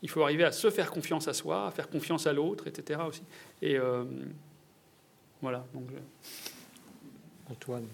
qu'il 0.00 0.10
faut 0.10 0.22
arriver 0.22 0.44
à 0.44 0.52
se 0.52 0.70
faire 0.70 0.90
confiance 0.90 1.26
à 1.28 1.32
soi, 1.32 1.68
à 1.68 1.70
faire 1.70 1.88
confiance 1.88 2.26
à 2.26 2.32
l'autre, 2.32 2.66
etc. 2.66 3.00
Aussi. 3.08 3.22
Et 3.62 3.76
euh, 3.76 4.04
voilà. 5.40 5.64
Donc, 5.72 5.88
Antoine, 7.50 7.86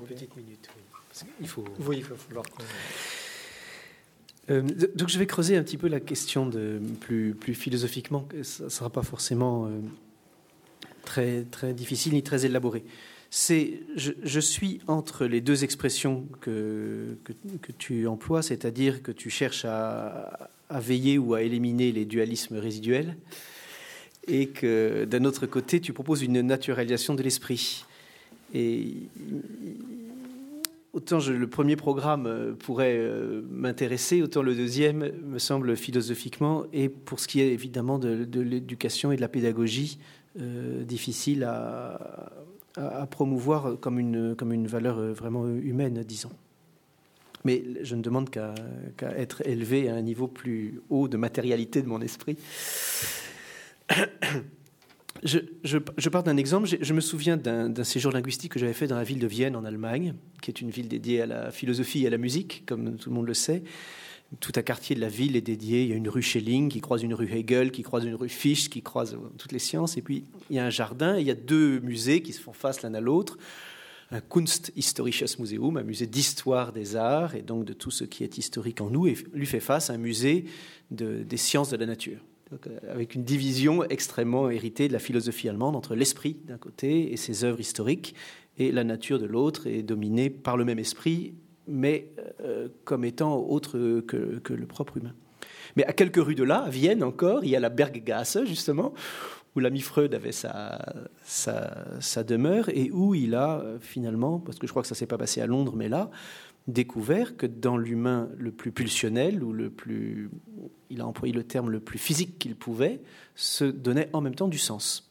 une 0.00 0.06
petite 0.06 0.36
minute. 0.36 0.68
Oui. 0.76 0.82
Il 1.40 1.48
faut. 1.48 1.64
Oui, 1.80 1.98
il 1.98 2.04
va 2.04 2.16
falloir 2.16 2.44
euh, 4.50 4.62
donc 4.94 5.08
je 5.08 5.18
vais 5.18 5.26
creuser 5.26 5.56
un 5.56 5.62
petit 5.62 5.76
peu 5.76 5.88
la 5.88 6.00
question 6.00 6.50
plus, 7.00 7.34
plus 7.34 7.54
philosophiquement. 7.54 8.28
Ça 8.42 8.64
ne 8.64 8.68
sera 8.68 8.90
pas 8.90 9.02
forcément 9.02 9.66
euh, 9.66 9.70
très, 11.04 11.42
très 11.42 11.74
difficile 11.74 12.14
ni 12.14 12.22
très 12.22 12.46
élaboré. 12.46 12.84
C'est 13.28 13.80
je, 13.96 14.40
suis 14.40 14.80
entre 14.86 15.26
les 15.26 15.40
deux 15.40 15.64
expressions 15.64 16.26
que, 16.40 17.18
que, 17.24 17.32
que 17.60 17.72
tu 17.72 18.06
emploies, 18.06 18.40
c'est-à-dire 18.40 19.02
que 19.02 19.10
tu 19.10 19.30
cherches 19.30 19.64
à, 19.64 20.48
à, 20.70 20.80
veiller 20.80 21.18
ou 21.18 21.34
à 21.34 21.42
éliminer 21.42 21.90
les 21.90 22.04
dualismes 22.04 22.56
résiduels, 22.56 23.16
et 24.28 24.46
que 24.46 25.04
d'un 25.06 25.24
autre 25.24 25.46
côté, 25.46 25.80
tu 25.80 25.92
proposes 25.92 26.22
une 26.22 26.40
naturalisation 26.40 27.14
de 27.14 27.22
l'esprit. 27.22 27.84
Et 28.54 28.94
autant 30.96 31.18
le 31.28 31.46
premier 31.46 31.76
programme 31.76 32.26
euh, 32.26 32.54
pourrait 32.54 32.96
euh, 32.96 33.42
m'intéresser, 33.50 34.22
autant 34.22 34.42
le 34.42 34.54
deuxième 34.54 35.12
me 35.24 35.38
semble 35.38 35.76
philosophiquement, 35.76 36.64
et 36.72 36.88
pour 36.88 37.20
ce 37.20 37.28
qui 37.28 37.40
est 37.42 37.52
évidemment 37.52 37.98
de, 37.98 38.40
l'éducation 38.40 39.12
et 39.12 39.16
de 39.16 39.20
la 39.20 39.28
pédagogie, 39.28 39.98
euh, 40.40 40.82
difficile 40.84 41.44
à, 41.44 42.32
promouvoir 43.10 43.80
comme 43.80 43.98
une, 43.98 44.36
comme 44.36 44.52
une 44.52 44.66
valeur 44.66 45.00
vraiment 45.14 45.48
humaine, 45.48 46.04
disons. 46.06 46.32
Mais 47.42 47.64
je 47.80 47.94
ne 47.94 48.02
demande 48.02 48.28
qu'à 48.28 48.52
être 49.16 49.40
élevé 49.46 49.88
à 49.88 49.94
un 49.94 50.02
niveau 50.02 50.26
plus 50.26 50.82
haut 50.90 51.08
de 51.08 51.16
matérialité 51.16 51.80
de 51.80 51.88
mon 51.88 52.02
esprit. 52.02 52.36
Je, 55.26 56.08
pars 56.08 56.22
d'un 56.22 56.36
exemple. 56.36 56.68
Je, 56.80 56.94
me 56.94 57.00
souviens 57.00 57.36
d'un 57.36 57.84
séjour 57.84 58.12
linguistique 58.12 58.52
que 58.52 58.58
j'avais 58.58 58.72
fait 58.72 58.86
dans 58.86 58.96
la 58.96 59.04
ville 59.04 59.18
de 59.18 59.26
Vienne, 59.26 59.56
en 59.56 59.64
Allemagne, 59.64 60.14
qui 60.40 60.50
est 60.50 60.60
une 60.60 60.70
ville 60.70 60.88
dédiée 60.88 61.22
à 61.22 61.26
la 61.26 61.50
philosophie 61.50 62.04
et 62.04 62.06
à 62.06 62.10
la 62.10 62.18
musique, 62.18 62.64
comme 62.66 62.96
tout 62.96 63.10
le 63.10 63.14
monde 63.14 63.26
le 63.26 63.34
sait. 63.34 63.62
Tout 64.40 64.52
un 64.56 64.62
quartier 64.62 64.96
de 64.96 65.00
la 65.00 65.08
ville 65.08 65.36
est 65.36 65.40
dédié. 65.40 65.82
Il 65.82 65.88
y 65.88 65.92
a 65.92 65.96
une 65.96 66.08
rue 66.08 66.22
Schelling 66.22 66.68
qui 66.68 66.80
croise 66.80 67.02
une 67.02 67.14
rue 67.14 67.30
Hegel, 67.30 67.70
qui 67.70 67.82
croise 67.82 68.04
une 68.04 68.14
rue 68.14 68.28
Fichte, 68.28 68.72
qui 68.72 68.82
croise 68.82 69.16
toutes 69.38 69.52
les 69.52 69.58
sciences. 69.58 69.96
Et 69.96 70.02
puis, 70.02 70.24
il 70.50 70.56
y 70.56 70.58
a 70.58 70.66
un 70.66 70.70
jardin 70.70 71.16
et 71.16 71.20
il 71.20 71.26
y 71.26 71.30
a 71.30 71.36
deux 71.36 71.80
musées 71.80 72.22
qui 72.22 72.32
se 72.32 72.40
font 72.40 72.52
face 72.52 72.82
l'un 72.82 72.94
à 72.94 73.00
l'autre. 73.00 73.38
Un 74.10 74.20
Kunsthistorisches 74.20 75.38
Museum, 75.38 75.76
un 75.76 75.82
musée 75.82 76.06
d'histoire 76.06 76.72
des 76.72 76.94
arts 76.96 77.34
et 77.34 77.42
donc 77.42 77.64
de 77.64 77.72
tout 77.72 77.90
ce 77.90 78.04
qui 78.04 78.22
est 78.22 78.38
historique 78.38 78.80
en 78.80 78.90
nous, 78.90 79.08
et 79.08 79.16
lui 79.32 79.46
fait 79.46 79.60
face 79.60 79.90
à 79.90 79.94
un 79.94 79.98
musée 79.98 80.44
de, 80.92 81.24
des 81.24 81.36
sciences 81.36 81.70
de 81.70 81.76
la 81.76 81.86
nature. 81.86 82.20
Euh, 82.52 82.78
avec 82.88 83.16
une 83.16 83.24
division 83.24 83.82
extrêmement 83.84 84.50
héritée 84.50 84.86
de 84.86 84.92
la 84.92 85.00
philosophie 85.00 85.48
allemande 85.48 85.74
entre 85.74 85.96
l'esprit 85.96 86.36
d'un 86.44 86.58
côté 86.58 87.12
et 87.12 87.16
ses 87.16 87.42
œuvres 87.42 87.58
historiques, 87.58 88.14
et 88.58 88.70
la 88.70 88.84
nature 88.84 89.18
de 89.18 89.26
l'autre, 89.26 89.66
est 89.66 89.82
dominée 89.82 90.30
par 90.30 90.56
le 90.56 90.64
même 90.64 90.78
esprit, 90.78 91.34
mais 91.66 92.12
euh, 92.40 92.68
comme 92.84 93.04
étant 93.04 93.36
autre 93.36 94.00
que, 94.00 94.40
le 94.48 94.66
propre 94.66 94.96
humain. 94.96 95.14
Mais 95.74 95.84
à 95.86 95.92
quelques 95.92 96.24
rues 96.24 96.36
de 96.36 96.44
là, 96.44 96.58
à 96.58 96.70
Vienne 96.70 97.02
encore, 97.02 97.44
il 97.44 97.50
y 97.50 97.56
a 97.56 97.60
la 97.60 97.68
Berggasse, 97.68 98.38
justement, 98.44 98.94
où 99.56 99.60
l'ami 99.60 99.80
Freud 99.80 100.14
avait 100.14 100.32
sa, 100.32 100.78
sa, 101.24 102.22
demeure, 102.22 102.68
et 102.68 102.90
où 102.92 103.14
il 103.14 103.34
a 103.34 103.58
euh, 103.58 103.78
finalement, 103.80 104.38
parce 104.38 104.58
que 104.58 104.68
je 104.68 104.72
crois 104.72 104.82
que 104.82 104.88
ça 104.88 104.94
s'est 104.94 105.06
pas 105.06 105.18
passé 105.18 105.40
à 105.40 105.46
Londres, 105.46 105.74
mais 105.76 105.88
là, 105.88 106.10
découvert 106.68 107.36
que 107.36 107.46
dans 107.46 107.76
l'humain 107.76 108.28
le 108.36 108.50
plus 108.50 108.72
pulsionnel 108.72 109.42
ou 109.42 109.52
le 109.52 109.70
plus, 109.70 110.30
il 110.90 111.00
a 111.00 111.06
employé 111.06 111.32
le 111.32 111.44
terme 111.44 111.70
le 111.70 111.80
plus 111.80 111.98
physique 111.98 112.38
qu'il 112.38 112.56
pouvait, 112.56 113.00
se 113.34 113.64
donnait 113.64 114.10
en 114.12 114.20
même 114.20 114.34
temps 114.34 114.48
du 114.48 114.58
sens. 114.58 115.06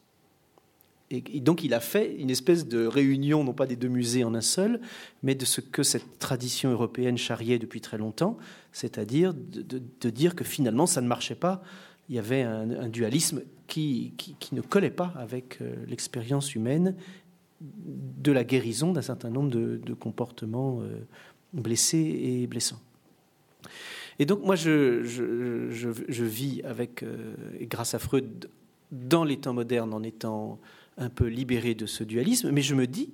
Et, 1.11 1.21
donc 1.39 1.63
il 1.63 1.73
a 1.73 1.79
fait 1.79 2.15
une 2.15 2.31
espèce 2.31 2.67
de 2.67 2.85
réunion, 2.85 3.43
non 3.43 3.53
pas 3.53 3.67
des 3.67 3.75
deux 3.75 3.87
musées 3.87 4.23
en 4.23 4.33
un 4.33 4.41
seul, 4.41 4.81
mais 5.21 5.35
de 5.35 5.45
ce 5.45 5.61
que 5.61 5.83
cette 5.83 6.17
tradition 6.17 6.71
européenne 6.71 7.17
charriait 7.17 7.59
depuis 7.59 7.79
très 7.79 7.97
longtemps, 7.97 8.37
c'est-à-dire 8.71 9.33
de, 9.33 10.09
dire 10.09 10.35
que 10.35 10.43
finalement 10.43 10.87
ça 10.87 11.01
ne 11.01 11.07
marchait 11.07 11.35
pas. 11.35 11.61
Il 12.09 12.15
y 12.15 12.19
avait 12.19 12.41
un, 12.41 12.89
dualisme 12.89 13.41
qui, 13.67 14.13
ne 14.51 14.61
collait 14.61 14.91
pas 14.91 15.13
avec 15.15 15.59
euh, 15.61 15.75
l'expérience 15.87 16.53
humaine 16.53 16.95
de 17.61 18.31
la 18.31 18.43
guérison 18.43 18.91
d'un 18.91 19.01
certain 19.01 19.29
nombre 19.29 19.49
de, 19.49 19.93
comportements 19.93 20.81
euh, 20.81 20.99
blessé 21.55 21.97
et 21.97 22.47
blessant. 22.47 22.79
Et 24.19 24.25
donc 24.25 24.43
moi, 24.43 24.55
je, 24.55 25.03
je, 25.03 26.23
vis 26.23 26.61
avec, 26.63 27.03
euh, 27.03 27.33
grâce 27.61 27.93
à 27.93 27.99
Freud, 27.99 28.49
dans 28.91 29.23
les 29.23 29.37
temps 29.37 29.53
modernes, 29.53 29.93
en 29.93 30.03
étant 30.03 30.59
un 30.97 31.09
peu 31.09 31.25
libéré 31.27 31.75
de 31.75 31.85
ce 31.85 32.03
dualisme, 32.03 32.51
mais 32.51 32.61
je 32.61 32.75
me 32.75 32.87
dis 32.87 33.09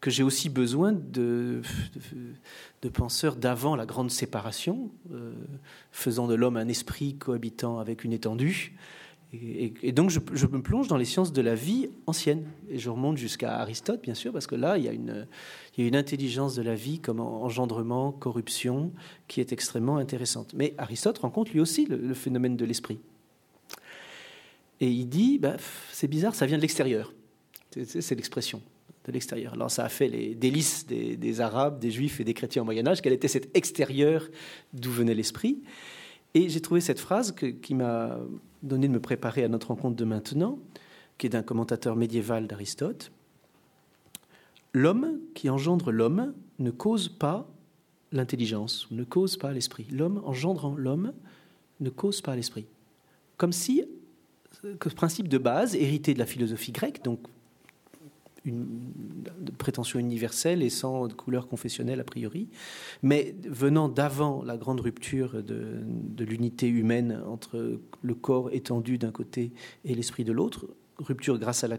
que 0.00 0.10
j'ai 0.10 0.22
aussi 0.22 0.48
besoin 0.48 0.92
de, 0.92 1.60
de, 2.82 2.88
penseurs 2.88 3.36
d'avant 3.36 3.76
la 3.76 3.86
grande 3.86 4.10
séparation, 4.10 4.90
euh, 5.12 5.32
faisant 5.90 6.26
de 6.26 6.34
l'homme 6.34 6.56
un 6.56 6.68
esprit 6.68 7.16
cohabitant 7.16 7.78
avec 7.78 8.04
une 8.04 8.12
étendue, 8.12 8.74
et, 9.32 9.92
donc, 9.92 10.10
je, 10.10 10.46
me 10.46 10.62
plonge 10.62 10.88
dans 10.88 10.96
les 10.96 11.04
sciences 11.04 11.32
de 11.32 11.42
la 11.42 11.54
vie 11.54 11.90
ancienne. 12.06 12.44
Et 12.70 12.78
je 12.78 12.88
remonte 12.90 13.16
jusqu'à 13.16 13.58
Aristote, 13.58 14.00
bien 14.02 14.14
sûr, 14.14 14.32
parce 14.32 14.46
que 14.46 14.54
là, 14.54 14.78
il 14.78 14.84
y, 14.84 14.88
a 14.88 14.92
une, 14.92 15.26
il 15.76 15.82
y 15.82 15.84
a 15.84 15.88
une 15.88 15.96
intelligence 15.96 16.54
de 16.54 16.62
la 16.62 16.74
vie 16.74 17.00
comme 17.00 17.20
engendrement, 17.20 18.12
corruption, 18.12 18.92
qui 19.28 19.40
est 19.40 19.52
extrêmement 19.52 19.98
intéressante. 19.98 20.54
Mais 20.54 20.74
Aristote 20.78 21.18
rencontre 21.18 21.52
lui 21.52 21.60
aussi 21.60 21.86
le, 21.86 22.14
phénomène 22.14 22.56
de 22.56 22.64
l'esprit. 22.64 22.98
Et 24.80 24.88
il 24.88 25.06
dit, 25.06 25.38
bah, 25.38 25.56
c'est 25.92 26.08
bizarre, 26.08 26.34
ça 26.34 26.46
vient 26.46 26.56
de 26.56 26.62
l'extérieur. 26.62 27.12
C'est 27.84 28.14
l'expression 28.14 28.62
de 29.04 29.12
l'extérieur. 29.12 29.52
Alors 29.52 29.70
ça 29.70 29.84
a 29.84 29.88
fait 29.90 30.08
les 30.08 30.34
délices 30.34 30.86
des, 30.86 31.40
Arabes, 31.40 31.78
des 31.78 31.90
Juifs 31.90 32.20
et 32.20 32.24
des 32.24 32.34
chrétiens 32.34 32.62
au 32.62 32.64
Moyen 32.64 32.86
Âge, 32.86 33.02
quel 33.02 33.12
était 33.12 33.28
cet 33.28 33.54
extérieur 33.54 34.28
d'où 34.72 34.90
venait 34.90 35.14
l'esprit. 35.14 35.62
Et 36.32 36.48
j'ai 36.48 36.60
trouvé 36.60 36.80
cette 36.80 37.00
phrase 37.00 37.34
qui 37.34 37.74
m'a 37.74 38.18
donné 38.62 38.88
de 38.88 38.92
me 38.92 39.00
préparer 39.00 39.44
à 39.44 39.48
notre 39.48 39.68
rencontre 39.68 39.96
de 39.96 40.04
maintenant, 40.04 40.58
qui 41.18 41.26
est 41.26 41.30
d'un 41.30 41.42
commentateur 41.42 41.96
médiéval 41.96 42.46
d'Aristote. 42.46 43.12
L'homme 44.76 45.20
qui 45.32 45.48
engendre 45.48 45.90
l'homme 45.90 46.34
ne 46.58 46.70
cause 46.70 47.08
pas 47.08 47.48
l'intelligence, 48.12 48.86
ne 48.90 49.04
cause 49.04 49.38
pas 49.38 49.50
l'esprit. 49.50 49.86
L'homme 49.90 50.20
engendrant 50.26 50.76
l'homme 50.76 51.14
ne 51.80 51.88
cause 51.88 52.20
pas 52.20 52.36
l'esprit. 52.36 52.66
Comme 53.38 53.54
si, 53.54 53.84
que 54.78 54.90
principe 54.90 55.28
de 55.28 55.38
base, 55.38 55.74
hérité 55.76 56.12
de 56.12 56.18
la 56.18 56.26
philosophie 56.26 56.72
grecque, 56.72 57.02
donc 57.02 57.20
une 58.44 58.92
prétention 59.56 59.98
universelle 59.98 60.62
et 60.62 60.68
sans 60.68 61.08
couleur 61.08 61.48
confessionnelle 61.48 61.98
a 62.00 62.04
priori, 62.04 62.46
mais 63.02 63.34
venant 63.48 63.88
d'avant 63.88 64.42
la 64.44 64.58
grande 64.58 64.80
rupture 64.80 65.42
de, 65.42 66.22
l'unité 66.22 66.68
humaine 66.68 67.22
entre 67.26 67.80
le 68.02 68.14
corps 68.14 68.52
étendu 68.52 68.98
d'un 68.98 69.10
côté 69.10 69.52
et 69.86 69.94
l'esprit 69.94 70.24
de 70.24 70.32
l'autre, 70.32 70.66
rupture 70.98 71.38
grâce 71.38 71.64
à 71.64 71.68
la 71.68 71.78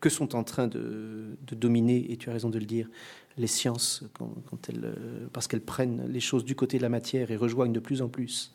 que 0.00 0.08
sont 0.08 0.34
en 0.34 0.44
train 0.44 0.66
de, 0.66 1.36
dominer, 1.52 2.10
et 2.10 2.16
tu 2.16 2.30
as 2.30 2.32
raison 2.32 2.50
de 2.50 2.58
le 2.58 2.66
dire, 2.66 2.88
les 3.36 3.46
sciences 3.46 4.04
quand, 4.14 4.68
elles, 4.68 4.94
parce 5.32 5.48
qu'elles 5.48 5.60
prennent 5.60 6.06
les 6.08 6.20
choses 6.20 6.44
du 6.44 6.54
côté 6.54 6.78
de 6.78 6.82
la 6.82 6.88
matière 6.88 7.30
et 7.30 7.36
rejoignent 7.36 7.72
de 7.72 7.80
plus 7.80 8.02
en 8.02 8.08
plus 8.08 8.54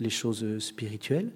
les 0.00 0.10
choses 0.10 0.58
spirituelles. 0.58 1.32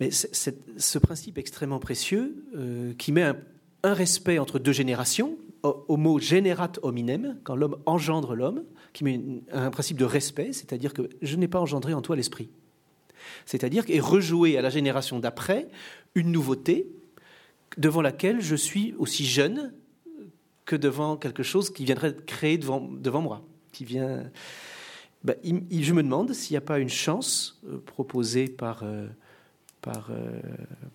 Mais 0.00 0.10
ce 0.10 0.98
principe 0.98 1.38
extrêmement 1.38 1.78
précieux 1.78 2.44
euh, 2.56 2.94
qui 2.94 3.12
met 3.12 3.22
un, 3.22 3.36
un 3.84 3.94
respect 3.94 4.38
entre 4.38 4.58
deux 4.58 4.72
générations, 4.72 5.38
homo 5.62 6.18
generat 6.18 6.72
hominem, 6.82 7.38
quand 7.44 7.54
l'homme 7.54 7.76
engendre 7.86 8.34
l'homme, 8.34 8.64
qui 8.92 9.04
met 9.04 9.20
un 9.52 9.70
principe 9.70 9.96
de 9.96 10.04
respect, 10.04 10.52
c'est-à-dire 10.52 10.92
que 10.94 11.08
je 11.22 11.36
n'ai 11.36 11.48
pas 11.48 11.60
engendré 11.60 11.94
en 11.94 12.02
toi 12.02 12.16
l'esprit. 12.16 12.50
C'est-à-dire 13.46 13.84
et 13.88 14.00
rejouer 14.00 14.58
à 14.58 14.62
la 14.62 14.70
génération 14.70 15.18
d'après 15.18 15.68
une 16.14 16.30
nouveauté 16.32 16.86
devant 17.76 18.02
laquelle 18.02 18.40
je 18.40 18.54
suis 18.54 18.94
aussi 18.98 19.24
jeune 19.24 19.72
que 20.64 20.76
devant 20.76 21.16
quelque 21.16 21.42
chose 21.42 21.70
qui 21.70 21.84
viendrait 21.84 22.14
créer 22.26 22.58
devant, 22.58 22.80
devant 22.80 23.20
moi, 23.20 23.44
qui 23.72 23.84
vient. 23.84 24.24
Ben, 25.24 25.36
je 25.42 25.92
me 25.92 26.02
demande 26.02 26.32
s'il 26.32 26.54
n'y 26.54 26.58
a 26.58 26.62
pas 26.62 26.78
une 26.78 26.88
chance 26.88 27.60
euh, 27.66 27.78
proposée 27.78 28.48
par, 28.48 28.82
euh, 28.82 29.06
par, 29.80 30.08
euh, 30.10 30.40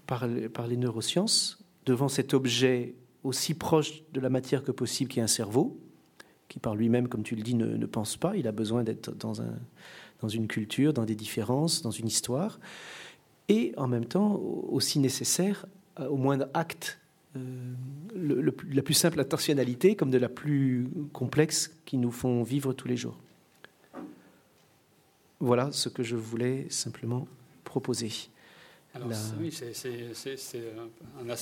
par, 0.07 0.25
par 0.53 0.67
les 0.67 0.77
neurosciences 0.77 1.63
devant 1.85 2.07
cet 2.07 2.33
objet 2.33 2.95
aussi 3.23 3.53
proche 3.53 4.03
de 4.13 4.19
la 4.19 4.29
matière 4.29 4.63
que 4.63 4.71
possible 4.71 5.09
qui 5.09 5.19
est 5.19 5.23
un 5.23 5.27
cerveau, 5.27 5.79
qui 6.47 6.59
par 6.59 6.75
lui-même, 6.75 7.07
comme 7.07 7.23
tu 7.23 7.35
le 7.35 7.43
dis, 7.43 7.55
ne, 7.55 7.85
pense 7.85 8.17
pas. 8.17 8.35
Il 8.35 8.47
a 8.47 8.51
besoin 8.51 8.83
d'être 8.83 9.15
dans, 9.15 9.41
un, 9.41 9.53
dans 10.21 10.27
une 10.27 10.47
culture, 10.47 10.93
dans 10.93 11.05
des 11.05 11.15
différences, 11.15 11.81
dans 11.81 11.91
une 11.91 12.07
histoire, 12.07 12.59
et 13.47 13.73
en 13.77 13.87
même 13.87 14.05
temps 14.05 14.35
aussi 14.69 14.99
nécessaire 14.99 15.65
euh, 15.99 16.07
au 16.07 16.17
moindre 16.17 16.47
acte, 16.53 16.99
euh, 17.35 17.73
le, 18.15 18.55
la 18.71 18.81
plus 18.81 18.93
simple 18.93 19.19
intentionnalité 19.19 19.95
comme 19.95 20.11
de 20.11 20.17
la 20.17 20.29
plus 20.29 20.87
complexe 21.13 21.71
qui 21.85 21.97
nous 21.97 22.11
font 22.11 22.43
vivre 22.43 22.73
tous 22.73 22.87
les 22.87 22.97
jours. 22.97 23.17
Voilà 25.39 25.71
ce 25.71 25.89
que 25.89 26.03
je 26.03 26.15
voulais 26.15 26.67
simplement 26.69 27.27
proposer. 27.63 28.11
Alors, 28.93 29.09
Oui, 29.39 29.51
c'est 29.51 30.63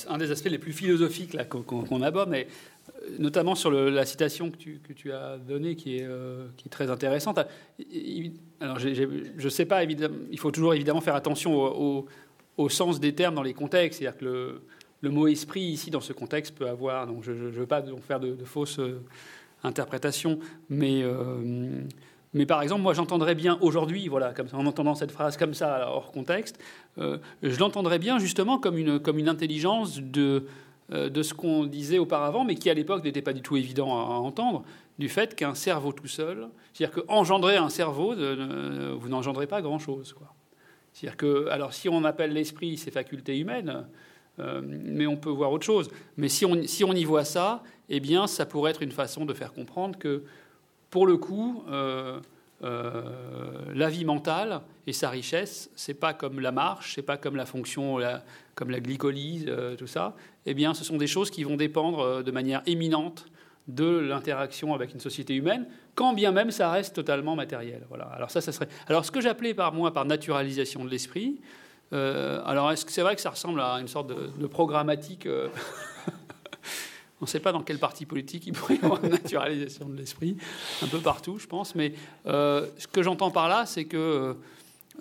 un, 0.08 0.18
des 0.18 0.30
aspects 0.30 0.48
les 0.48 0.58
plus 0.58 0.72
philosophiques 0.72 1.36
qu'on 1.48 2.02
aborde, 2.02 2.28
mais 2.28 2.46
notamment 3.18 3.54
sur 3.54 3.70
la 3.70 4.04
citation 4.04 4.50
que 4.50 4.56
tu, 4.56 4.80
que 4.86 4.92
tu, 4.92 5.12
as 5.12 5.38
donnée, 5.38 5.76
qui 5.76 5.98
est, 5.98 6.04
euh, 6.04 6.46
qui 6.56 6.66
est 6.66 6.70
très 6.70 6.90
intéressante. 6.90 7.38
Alors, 8.60 8.78
je 8.78 9.44
ne 9.44 9.48
sais 9.48 9.64
pas, 9.64 9.82
évidemment, 9.82 10.16
il 10.30 10.38
faut 10.38 10.50
toujours 10.50 10.74
évidemment 10.74 11.00
faire 11.00 11.14
attention 11.14 11.54
au, 11.56 12.06
au, 12.56 12.68
sens 12.68 13.00
des 13.00 13.14
termes 13.14 13.34
dans 13.34 13.42
les 13.42 13.54
contextes. 13.54 14.00
C'est-à-dire 14.00 14.18
que 14.18 14.24
le, 14.24 14.62
le, 15.00 15.10
mot 15.10 15.26
esprit, 15.26 15.62
ici, 15.62 15.90
dans 15.90 16.00
ce 16.00 16.12
contexte, 16.12 16.54
peut 16.54 16.68
avoir. 16.68 17.06
Donc, 17.06 17.22
je 17.22 17.32
ne 17.32 17.50
veux 17.50 17.66
pas 17.66 17.82
faire 18.06 18.20
de, 18.20 18.36
fausses 18.44 18.78
euh, 18.78 19.00
interprétations, 19.62 20.38
mais. 20.68 21.04
Mais 22.34 22.46
par 22.46 22.62
exemple, 22.62 22.82
moi, 22.82 22.92
j'entendrais 22.92 23.34
bien 23.34 23.58
aujourd'hui, 23.60 24.08
voilà, 24.08 24.32
comme 24.32 24.48
en 24.52 24.66
entendant 24.66 24.94
cette 24.94 25.12
phrase 25.12 25.36
comme 25.36 25.54
ça, 25.54 25.88
hors 25.90 26.12
contexte, 26.12 26.58
euh, 26.98 27.18
je 27.42 27.58
l'entendrais 27.58 27.98
bien 27.98 28.18
justement 28.18 28.58
comme 28.58 28.76
une, 28.76 28.98
comme 28.98 29.18
une 29.18 29.28
intelligence 29.28 29.98
de, 29.98 30.20
euh, 30.20 30.40
de 30.90 31.22
ce 31.22 31.34
qu'on 31.34 31.64
disait 31.64 31.98
auparavant, 31.98 32.44
mais 32.44 32.54
qui 32.54 32.70
à 32.70 32.74
l'époque 32.74 33.04
n'était 33.04 33.22
pas 33.22 33.34
du 33.34 33.42
tout 33.42 33.56
évident 33.56 33.98
à, 33.98 34.14
entendre, 34.14 34.64
du 34.98 35.08
fait 35.08 35.34
qu'un 35.34 35.54
cerveau 35.54 35.92
tout 35.92 36.08
seul, 36.08 36.48
c'est-à-dire 36.72 37.04
qu'engendrer 37.04 37.56
un 37.56 37.68
cerveau, 37.68 38.14
vous 38.14 39.08
n'engendrez 39.08 39.46
pas 39.46 39.60
grand-chose. 39.60 40.14
C'est-à-dire 40.92 41.16
que, 41.16 41.48
alors 41.48 41.74
si 41.74 41.88
on 41.88 42.04
appelle 42.04 42.32
l'esprit 42.32 42.78
ses 42.78 42.90
facultés 42.90 43.38
humaines, 43.38 43.86
euh, 44.40 44.60
mais 44.64 45.06
on 45.06 45.16
peut 45.16 45.30
voir 45.30 45.52
autre 45.52 45.64
chose. 45.64 45.90
Mais 46.16 46.28
si 46.28 46.44
on, 46.44 46.62
si 46.66 46.84
on 46.84 46.92
y 46.92 47.04
voit 47.04 47.24
ça, 47.24 47.62
eh 47.88 48.00
bien, 48.00 48.26
ça 48.26 48.46
pourrait 48.46 48.70
être 48.70 48.82
une 48.82 48.92
façon 48.92 49.24
de 49.24 49.34
faire 49.34 49.52
comprendre 49.52 49.98
que 49.98 50.22
pour 50.90 51.06
le 51.06 51.16
coup, 51.16 51.64
euh, 51.68 52.20
euh, 52.64 53.02
la 53.72 53.88
vie 53.88 54.04
mentale 54.04 54.62
et 54.86 54.92
sa 54.92 55.10
richesse, 55.10 55.70
c'est 55.76 55.94
pas 55.94 56.12
comme 56.12 56.40
la 56.40 56.50
marche, 56.50 56.94
c'est 56.96 57.02
pas 57.02 57.16
comme 57.16 57.36
la 57.36 57.46
fonction, 57.46 57.98
comme 58.54 58.70
la 58.70 58.80
glycolyse, 58.80 59.46
euh, 59.48 59.76
tout 59.76 59.86
ça. 59.86 60.16
Eh 60.46 60.54
bien, 60.54 60.74
ce 60.74 60.84
sont 60.84 60.96
des 60.96 61.06
choses 61.06 61.30
qui 61.30 61.44
vont 61.44 61.56
dépendre 61.56 62.22
de 62.22 62.30
manière 62.30 62.62
éminente 62.66 63.26
de 63.68 63.98
l'interaction 63.98 64.74
avec 64.74 64.94
une 64.94 65.00
société 65.00 65.34
humaine, 65.34 65.66
quand 65.94 66.14
bien 66.14 66.32
même 66.32 66.50
ça 66.50 66.70
reste 66.70 66.96
totalement 66.96 67.36
matériel. 67.36 67.84
Voilà. 67.90 68.06
Alors 68.06 68.30
ça, 68.30 68.40
ça 68.40 68.50
serait. 68.50 68.68
Alors 68.86 69.04
ce 69.04 69.10
que 69.10 69.20
j'appelais 69.20 69.52
par 69.52 69.74
moi 69.74 69.92
par 69.92 70.06
naturalisation 70.06 70.84
de 70.84 70.90
l'esprit. 70.90 71.40
alors 71.92 72.72
est-ce 72.72 72.86
que 72.86 72.92
c'est 72.92 73.02
vrai 73.02 73.14
que 73.14 73.20
ça 73.20 73.30
ressemble 73.30 73.60
à 73.60 73.74
une 73.74 73.88
sorte 73.88 74.08
de 74.08 74.46
programmatique 74.46 75.28
on 77.20 77.24
ne 77.24 77.28
sait 77.28 77.40
pas 77.40 77.52
dans 77.52 77.62
quel 77.62 77.78
parti 77.78 78.06
politique 78.06 78.46
il 78.46 78.52
pourrait 78.52 78.76
y 78.76 78.84
avoir 78.84 79.02
une 79.04 79.10
naturalisation 79.10 79.88
de 79.88 79.96
l'esprit, 79.96 80.36
un 80.82 80.86
peu 80.86 80.98
partout, 80.98 81.38
je 81.38 81.46
pense. 81.46 81.74
Mais 81.74 81.92
euh, 82.26 82.66
ce 82.78 82.86
que 82.86 83.02
j'entends 83.02 83.30
par 83.30 83.48
là, 83.48 83.66
c'est 83.66 83.86
que 83.86 84.36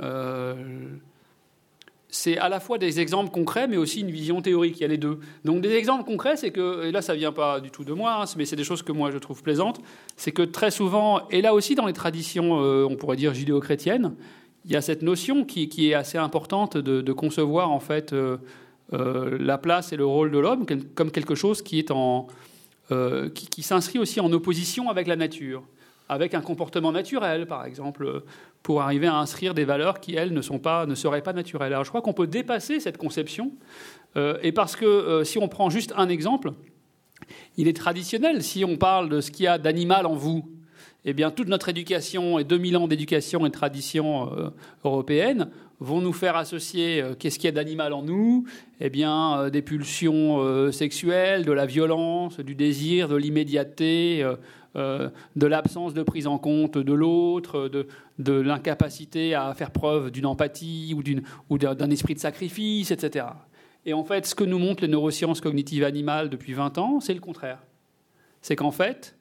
euh, 0.01 0.55
c'est 2.09 2.37
à 2.37 2.49
la 2.49 2.59
fois 2.59 2.79
des 2.79 2.99
exemples 2.99 3.29
concrets, 3.29 3.67
mais 3.67 3.77
aussi 3.77 4.01
une 4.01 4.09
vision 4.09 4.41
théorique. 4.41 4.79
Il 4.79 4.81
y 4.81 4.85
a 4.85 4.87
les 4.87 4.97
deux. 4.97 5.19
Donc 5.45 5.61
des 5.61 5.73
exemples 5.73 6.05
concrets, 6.05 6.37
c'est 6.37 6.51
que, 6.51 6.85
et 6.85 6.91
là 6.91 7.01
ça 7.01 7.13
vient 7.13 7.31
pas 7.31 7.59
du 7.59 7.69
tout 7.69 7.83
de 7.83 7.93
moi, 7.93 8.21
hein, 8.21 8.25
mais 8.35 8.45
c'est 8.45 8.55
des 8.55 8.63
choses 8.63 8.81
que 8.81 8.91
moi 8.91 9.11
je 9.11 9.19
trouve 9.19 9.43
plaisantes, 9.43 9.79
c'est 10.15 10.31
que 10.31 10.41
très 10.41 10.71
souvent, 10.71 11.27
et 11.29 11.41
là 11.41 11.53
aussi 11.53 11.75
dans 11.75 11.85
les 11.85 11.93
traditions, 11.93 12.61
euh, 12.61 12.87
on 12.89 12.95
pourrait 12.95 13.17
dire 13.17 13.33
judéo-chrétiennes, 13.33 14.15
il 14.65 14.71
y 14.71 14.75
a 14.75 14.81
cette 14.81 15.01
notion 15.03 15.45
qui, 15.45 15.89
est 15.89 15.93
assez 15.93 16.17
importante 16.17 16.77
de, 16.77 17.13
concevoir 17.13 17.71
en 17.71 17.79
fait 17.79 18.13
euh, 18.93 19.37
la 19.39 19.57
place 19.57 19.91
et 19.91 19.97
le 19.97 20.05
rôle 20.05 20.31
de 20.31 20.39
l'homme 20.39 20.65
comme 20.95 21.11
quelque 21.11 21.35
chose 21.35 21.61
qui 21.61 21.77
est 21.77 21.91
en 21.91 22.27
euh, 22.89 23.29
qui, 23.29 23.63
s'inscrit 23.63 23.99
aussi 23.99 24.21
en 24.21 24.31
opposition 24.31 24.89
avec 24.89 25.07
la 25.07 25.17
nature, 25.17 25.61
avec 26.07 26.33
un 26.33 26.39
comportement 26.39 26.93
naturel, 26.93 27.45
par 27.45 27.65
exemple, 27.65 28.23
pour 28.63 28.81
arriver 28.81 29.07
à 29.07 29.15
inscrire 29.15 29.53
des 29.53 29.65
valeurs 29.65 29.99
qui, 29.99 30.15
elles, 30.15 30.31
ne, 30.31 30.41
sont 30.41 30.59
pas, 30.59 30.85
ne 30.85 30.95
seraient 30.95 31.21
pas 31.21 31.33
naturelles. 31.33 31.73
Alors 31.73 31.83
je 31.83 31.89
crois 31.89 32.01
qu'on 32.01 32.13
peut 32.13 32.27
dépasser 32.27 32.79
cette 32.79 32.97
conception, 32.97 33.51
euh, 34.15 34.37
et 34.41 34.53
parce 34.53 34.77
que 34.77 35.23
si 35.25 35.37
on 35.37 35.49
prend 35.49 35.69
juste 35.69 35.93
un 35.97 36.07
exemple, 36.07 36.53
il 37.57 37.67
est 37.67 37.75
traditionnel, 37.75 38.41
si 38.41 38.63
on 38.63 38.77
parle 38.77 39.09
de 39.09 39.19
ce 39.19 39.31
qu'il 39.31 39.43
y 39.43 39.47
a 39.49 39.57
d'animal 39.57 40.05
en 40.05 40.15
vous, 40.15 40.49
eh 41.03 41.11
bien, 41.11 41.29
toute 41.29 41.49
notre 41.49 41.67
éducation 41.67 42.39
et 42.39 42.45
2000 42.45 42.77
ans 42.77 42.87
d'éducation 42.87 43.45
et 43.45 43.49
de 43.49 43.53
tradition 43.53 44.53
européenne 44.85 45.49
vont 45.79 46.01
nous 46.01 46.13
faire 46.13 46.35
associer 46.35 47.01
euh, 47.01 47.13
qu'est-ce 47.13 47.37
qu'il 47.37 47.45
y 47.45 47.49
a 47.49 47.51
d'animal 47.51 47.93
en 47.93 48.01
nous? 48.01 48.45
Eh 48.79 48.89
bien, 48.89 49.39
euh, 49.39 49.49
des 49.49 49.61
pulsions 49.61 50.39
euh, 50.39 50.71
sexuelles, 50.71 51.45
de 51.45 51.51
la 51.51 51.65
violence, 51.65 52.39
du 52.39 52.55
désir, 52.55 53.07
de 53.07 53.15
l'immédiateté, 53.15 54.25
de 54.75 55.47
l'absence 55.47 55.95
de 55.95 56.03
prise 56.03 56.27
en 56.27 56.37
compte 56.37 56.77
de 56.77 56.93
l'autre, 56.93 57.67
de, 58.19 58.31
l'incapacité 58.31 59.33
à 59.33 59.55
faire 59.55 59.71
preuve 59.71 60.11
d'une 60.11 60.27
empathie 60.27 60.95
ou 61.49 61.57
d'un 61.57 61.89
esprit 61.89 62.13
de 62.13 62.19
sacrifice, 62.19 62.91
etc. 62.91 63.25
Et 63.87 63.93
en 63.93 64.03
fait, 64.03 64.27
ce 64.27 64.35
que 64.35 64.43
nous 64.43 64.59
montrent 64.59 64.83
les 64.83 64.87
neurosciences 64.87 65.41
cognitives 65.41 65.83
animales 65.83 66.29
depuis 66.29 66.53
20 66.53 66.77
ans, 66.77 66.99
c'est 66.99 67.15
le 67.15 67.21
contraire. 67.21 67.57
C'est 68.43 68.55
qu'en 68.55 68.69
fait, 68.69 69.17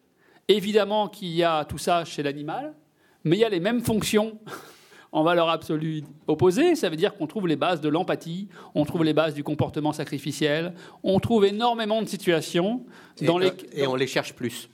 évidemment 0.48 1.08
qu'il 1.08 1.28
y 1.28 1.42
a 1.42 1.64
tout 1.64 1.78
ça 1.78 2.04
chez 2.04 2.22
l'animal, 2.22 2.74
mais 3.24 3.36
il 3.36 3.40
y 3.40 3.44
a 3.44 3.48
les 3.48 3.60
mêmes 3.60 3.80
fonctions 3.80 4.38
en 5.16 5.22
valeur 5.22 5.48
absolue 5.48 6.04
opposée, 6.26 6.74
ça 6.74 6.90
veut 6.90 6.96
dire 6.96 7.16
qu'on 7.16 7.26
trouve 7.26 7.48
les 7.48 7.56
bases 7.56 7.80
de 7.80 7.88
l'empathie, 7.88 8.48
on 8.74 8.84
trouve 8.84 9.02
les 9.02 9.14
bases 9.14 9.32
du 9.32 9.42
comportement 9.42 9.94
sacrificiel, 9.94 10.74
on 11.02 11.18
trouve 11.20 11.46
énormément 11.46 12.02
de 12.02 12.06
situations 12.06 12.84
dans 13.22 13.40
et, 13.40 13.50
Et 13.72 13.86
on 13.86 13.96
les 13.96 14.06
cherche 14.06 14.34
plus. 14.34 14.68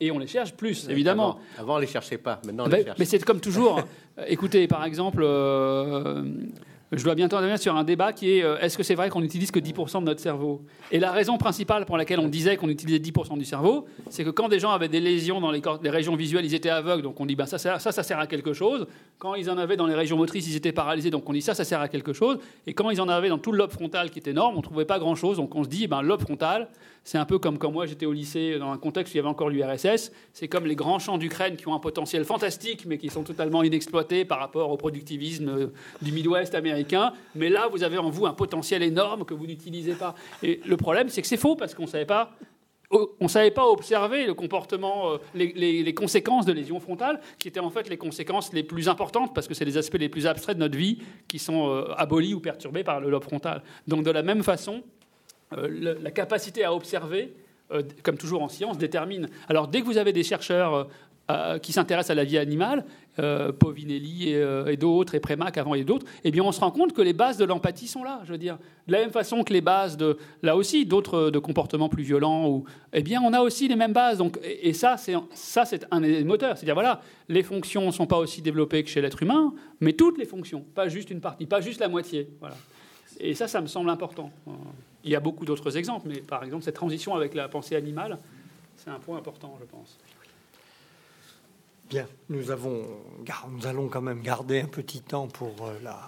Et 0.00 0.10
on 0.10 0.18
les 0.18 0.26
cherche 0.26 0.54
plus, 0.54 0.88
évidemment. 0.88 1.38
Avant, 1.58 1.74
on 1.74 1.76
ne 1.76 1.82
les 1.82 1.86
cherchait 1.86 2.16
pas, 2.16 2.40
maintenant 2.46 2.64
on 2.64 2.68
les 2.70 2.84
cherche. 2.84 2.98
Mais 2.98 3.04
c'est 3.04 3.22
comme 3.22 3.40
toujours. 3.40 3.82
Écoutez, 4.28 4.66
par 4.66 4.82
exemple, 4.86 5.20
euh, 5.22 6.24
je 6.98 7.04
dois 7.04 7.14
bientôt 7.14 7.36
revenir 7.36 7.58
sur 7.58 7.74
un 7.74 7.84
débat 7.84 8.12
qui 8.12 8.38
est 8.38 8.44
euh, 8.44 8.58
est-ce 8.58 8.76
que 8.76 8.82
c'est 8.82 8.94
vrai 8.94 9.08
qu'on 9.08 9.22
n'utilise 9.22 9.50
que 9.50 9.58
10% 9.58 10.00
de 10.00 10.04
notre 10.04 10.20
cerveau? 10.20 10.62
Et 10.90 10.98
la 10.98 11.10
raison 11.10 11.38
principale 11.38 11.86
pour 11.86 11.96
laquelle 11.96 12.20
on 12.20 12.28
disait 12.28 12.58
qu'on 12.58 12.68
utilisait 12.68 12.98
10% 12.98 13.38
du 13.38 13.46
cerveau, 13.46 13.86
c'est 14.10 14.24
que 14.24 14.30
quand 14.30 14.48
des 14.48 14.58
gens 14.58 14.72
avaient 14.72 14.88
des 14.88 15.00
lésions 15.00 15.40
dans 15.40 15.50
les, 15.50 15.62
régions 15.88 16.16
visuelles, 16.16 16.44
ils 16.44 16.54
étaient 16.54 16.68
aveugles, 16.68 17.02
donc 17.02 17.18
on 17.18 17.24
dit 17.24 17.34
ben, 17.34 17.46
ça, 17.46 17.58
ça, 17.58 18.02
sert 18.02 18.18
à 18.18 18.26
quelque 18.26 18.52
chose. 18.52 18.86
Quand 19.18 19.34
ils 19.34 19.48
en 19.48 19.56
avaient 19.56 19.76
dans 19.76 19.86
les 19.86 19.94
régions 19.94 20.18
motrices, 20.18 20.46
ils 20.48 20.56
étaient 20.56 20.72
paralysés, 20.72 21.10
donc 21.10 21.28
on 21.28 21.32
dit 21.32 21.40
ça, 21.40 21.54
ça 21.54 21.64
sert 21.64 21.80
à 21.80 21.88
quelque 21.88 22.12
chose. 22.12 22.38
Et 22.66 22.74
quand 22.74 22.90
ils 22.90 23.00
en 23.00 23.08
avaient 23.08 23.30
dans 23.30 23.38
tout 23.38 23.52
le 23.52 23.58
lobe 23.58 23.70
frontal 23.70 24.10
qui 24.10 24.18
est 24.18 24.28
énorme, 24.28 24.54
on 24.54 24.58
ne 24.58 24.62
trouvait 24.62 24.84
pas 24.84 24.98
grand-chose, 24.98 25.38
donc 25.38 25.54
on 25.54 25.64
se 25.64 25.68
dit 25.68 25.86
ben, 25.86 26.02
lobe 26.02 26.20
frontal, 26.20 26.68
c'est 27.04 27.18
un 27.18 27.24
peu 27.24 27.38
comme 27.38 27.58
quand 27.58 27.72
moi 27.72 27.86
j'étais 27.86 28.06
au 28.06 28.12
lycée 28.12 28.58
dans 28.58 28.70
un 28.70 28.78
contexte 28.78 29.12
où 29.12 29.16
il 29.16 29.18
y 29.18 29.20
avait 29.20 29.28
encore 29.28 29.50
l'URSS. 29.50 30.12
C'est 30.32 30.48
comme 30.48 30.66
les 30.66 30.76
grands 30.76 30.98
champs 30.98 31.18
d'Ukraine 31.18 31.56
qui 31.56 31.66
ont 31.66 31.74
un 31.74 31.80
potentiel 31.80 32.24
fantastique 32.24 32.84
mais 32.86 32.98
qui 32.98 33.08
sont 33.08 33.24
totalement 33.24 33.62
inexploités 33.62 34.24
par 34.24 34.38
rapport 34.38 34.70
au 34.70 34.76
productivisme 34.76 35.48
euh, 35.48 35.66
du 36.00 36.12
Midwest 36.12 36.54
américain. 36.54 37.12
Mais 37.34 37.48
là, 37.48 37.68
vous 37.68 37.82
avez 37.82 37.98
en 37.98 38.10
vous 38.10 38.26
un 38.26 38.34
potentiel 38.34 38.82
énorme 38.82 39.24
que 39.24 39.34
vous 39.34 39.46
n'utilisez 39.46 39.94
pas. 39.94 40.14
Et 40.42 40.60
le 40.64 40.76
problème, 40.76 41.08
c'est 41.08 41.22
que 41.22 41.28
c'est 41.28 41.36
faux 41.36 41.56
parce 41.56 41.74
qu'on 41.74 41.82
ne 41.82 41.88
savait 41.88 42.06
pas 42.06 42.32
on 42.92 43.24
ne 43.24 43.28
savait 43.28 43.50
pas 43.50 43.66
observer 43.66 44.26
le 44.26 44.34
comportement, 44.34 45.12
euh, 45.12 45.16
les, 45.34 45.94
conséquences 45.94 46.44
de 46.44 46.52
lésions 46.52 46.78
frontales, 46.78 47.20
qui 47.38 47.48
étaient 47.48 47.60
en 47.60 47.70
fait 47.70 47.88
les 47.88 47.96
conséquences 47.96 48.52
les 48.52 48.62
plus 48.62 48.88
importantes, 48.88 49.34
parce 49.34 49.48
que 49.48 49.54
c'est 49.54 49.64
les 49.64 49.78
aspects 49.78 49.98
les 49.98 50.10
plus 50.10 50.26
abstraits 50.26 50.56
de 50.56 50.60
notre 50.60 50.76
vie 50.76 50.98
qui 51.26 51.38
sont 51.38 51.70
euh, 51.70 51.94
abolis 51.96 52.34
ou 52.34 52.40
perturbés 52.40 52.84
par 52.84 53.00
le 53.00 53.10
lobe 53.10 53.24
frontal. 53.24 53.62
Donc 53.88 54.04
de 54.04 54.10
la 54.10 54.22
même 54.22 54.42
façon, 54.42 54.82
euh, 55.58 55.96
la 56.00 56.10
capacité 56.10 56.64
à 56.64 56.74
observer, 56.74 57.32
euh, 57.72 57.82
comme 58.02 58.16
toujours 58.16 58.42
en 58.42 58.48
science, 58.48 58.78
détermine. 58.78 59.28
Alors 59.48 59.68
dès 59.68 59.80
que 59.80 59.86
vous 59.86 59.98
avez 59.98 60.12
des 60.12 60.22
chercheurs 60.22 60.88
euh, 61.30 61.58
qui 61.58 61.72
s'intéressent 61.72 62.10
à 62.10 62.14
la 62.14 62.24
vie 62.24 62.38
animale, 62.38 62.84
Povinelli 63.58 64.32
et, 64.32 64.76
d'autres, 64.78 65.14
et 65.14 65.20
Prémac 65.20 65.58
avant 65.58 65.74
et 65.74 65.84
d'autres, 65.84 66.06
eh 66.24 66.30
bien 66.30 66.42
on 66.42 66.50
se 66.50 66.60
rend 66.60 66.70
compte 66.70 66.94
que 66.94 67.02
les 67.02 67.12
bases 67.12 67.36
de 67.36 67.44
l'empathie 67.44 67.86
sont 67.86 68.02
là. 68.02 68.22
Je 68.24 68.32
veux 68.32 68.38
dire, 68.38 68.56
de 68.86 68.92
la 68.92 69.00
même 69.00 69.10
façon 69.10 69.44
que 69.44 69.52
les 69.52 69.60
bases 69.60 69.98
de, 69.98 70.16
là 70.42 70.56
aussi, 70.56 70.86
d'autres 70.86 71.28
de 71.28 71.38
comportements 71.38 71.90
plus 71.90 72.04
violents, 72.04 72.48
ou, 72.48 72.64
eh 72.94 73.02
bien 73.02 73.20
on 73.22 73.34
a 73.34 73.42
aussi 73.42 73.68
les 73.68 73.76
mêmes 73.76 73.92
bases. 73.92 74.16
Donc, 74.16 74.38
et, 74.42 74.72
ça, 74.72 74.96
c'est 74.96 75.14
ça, 75.34 75.66
c'est 75.66 75.86
un 75.90 76.00
des 76.00 76.24
moteurs. 76.24 76.56
C'est-à-dire 76.56 76.72
voilà, 76.72 77.02
les 77.28 77.42
fonctions 77.42 77.84
ne 77.84 77.90
sont 77.90 78.06
pas 78.06 78.16
aussi 78.16 78.40
développées 78.40 78.82
que 78.82 78.88
chez 78.88 79.02
l'être 79.02 79.22
humain, 79.22 79.52
mais 79.80 79.92
toutes 79.92 80.16
les 80.16 80.24
fonctions, 80.24 80.64
pas 80.74 80.88
juste 80.88 81.10
une 81.10 81.20
partie, 81.20 81.44
pas 81.44 81.60
juste 81.60 81.80
la 81.80 81.88
moitié. 81.88 82.30
Voilà. 82.40 82.56
Et 83.20 83.34
ça, 83.34 83.46
ça 83.46 83.60
me 83.60 83.66
semble 83.66 83.90
important. 83.90 84.30
Il 85.04 85.10
y 85.10 85.16
a 85.16 85.20
beaucoup 85.20 85.44
d'autres 85.44 85.76
exemples, 85.76 86.08
mais 86.08 86.20
par 86.20 86.44
exemple, 86.44 86.64
cette 86.64 86.76
transition 86.76 87.14
avec 87.14 87.34
la 87.34 87.48
pensée 87.48 87.76
animale, 87.76 88.18
c'est 88.76 88.90
un 88.90 88.98
point 88.98 89.18
important, 89.18 89.56
je 89.60 89.64
pense. 89.64 89.98
Bien, 91.90 92.06
nous, 92.28 92.50
avons, 92.50 92.86
nous 93.50 93.66
allons 93.66 93.88
quand 93.88 94.00
même 94.00 94.22
garder 94.22 94.60
un 94.60 94.68
petit 94.68 95.02
temps 95.02 95.28
pour 95.28 95.66
euh, 95.66 95.78
la 95.82 96.00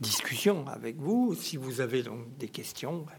discussion 0.00 0.66
avec 0.66 0.96
vous. 0.96 1.34
Si 1.34 1.56
vous 1.56 1.80
avez 1.80 2.02
donc 2.02 2.36
des 2.38 2.48
questions, 2.48 2.98
bien, 2.98 3.14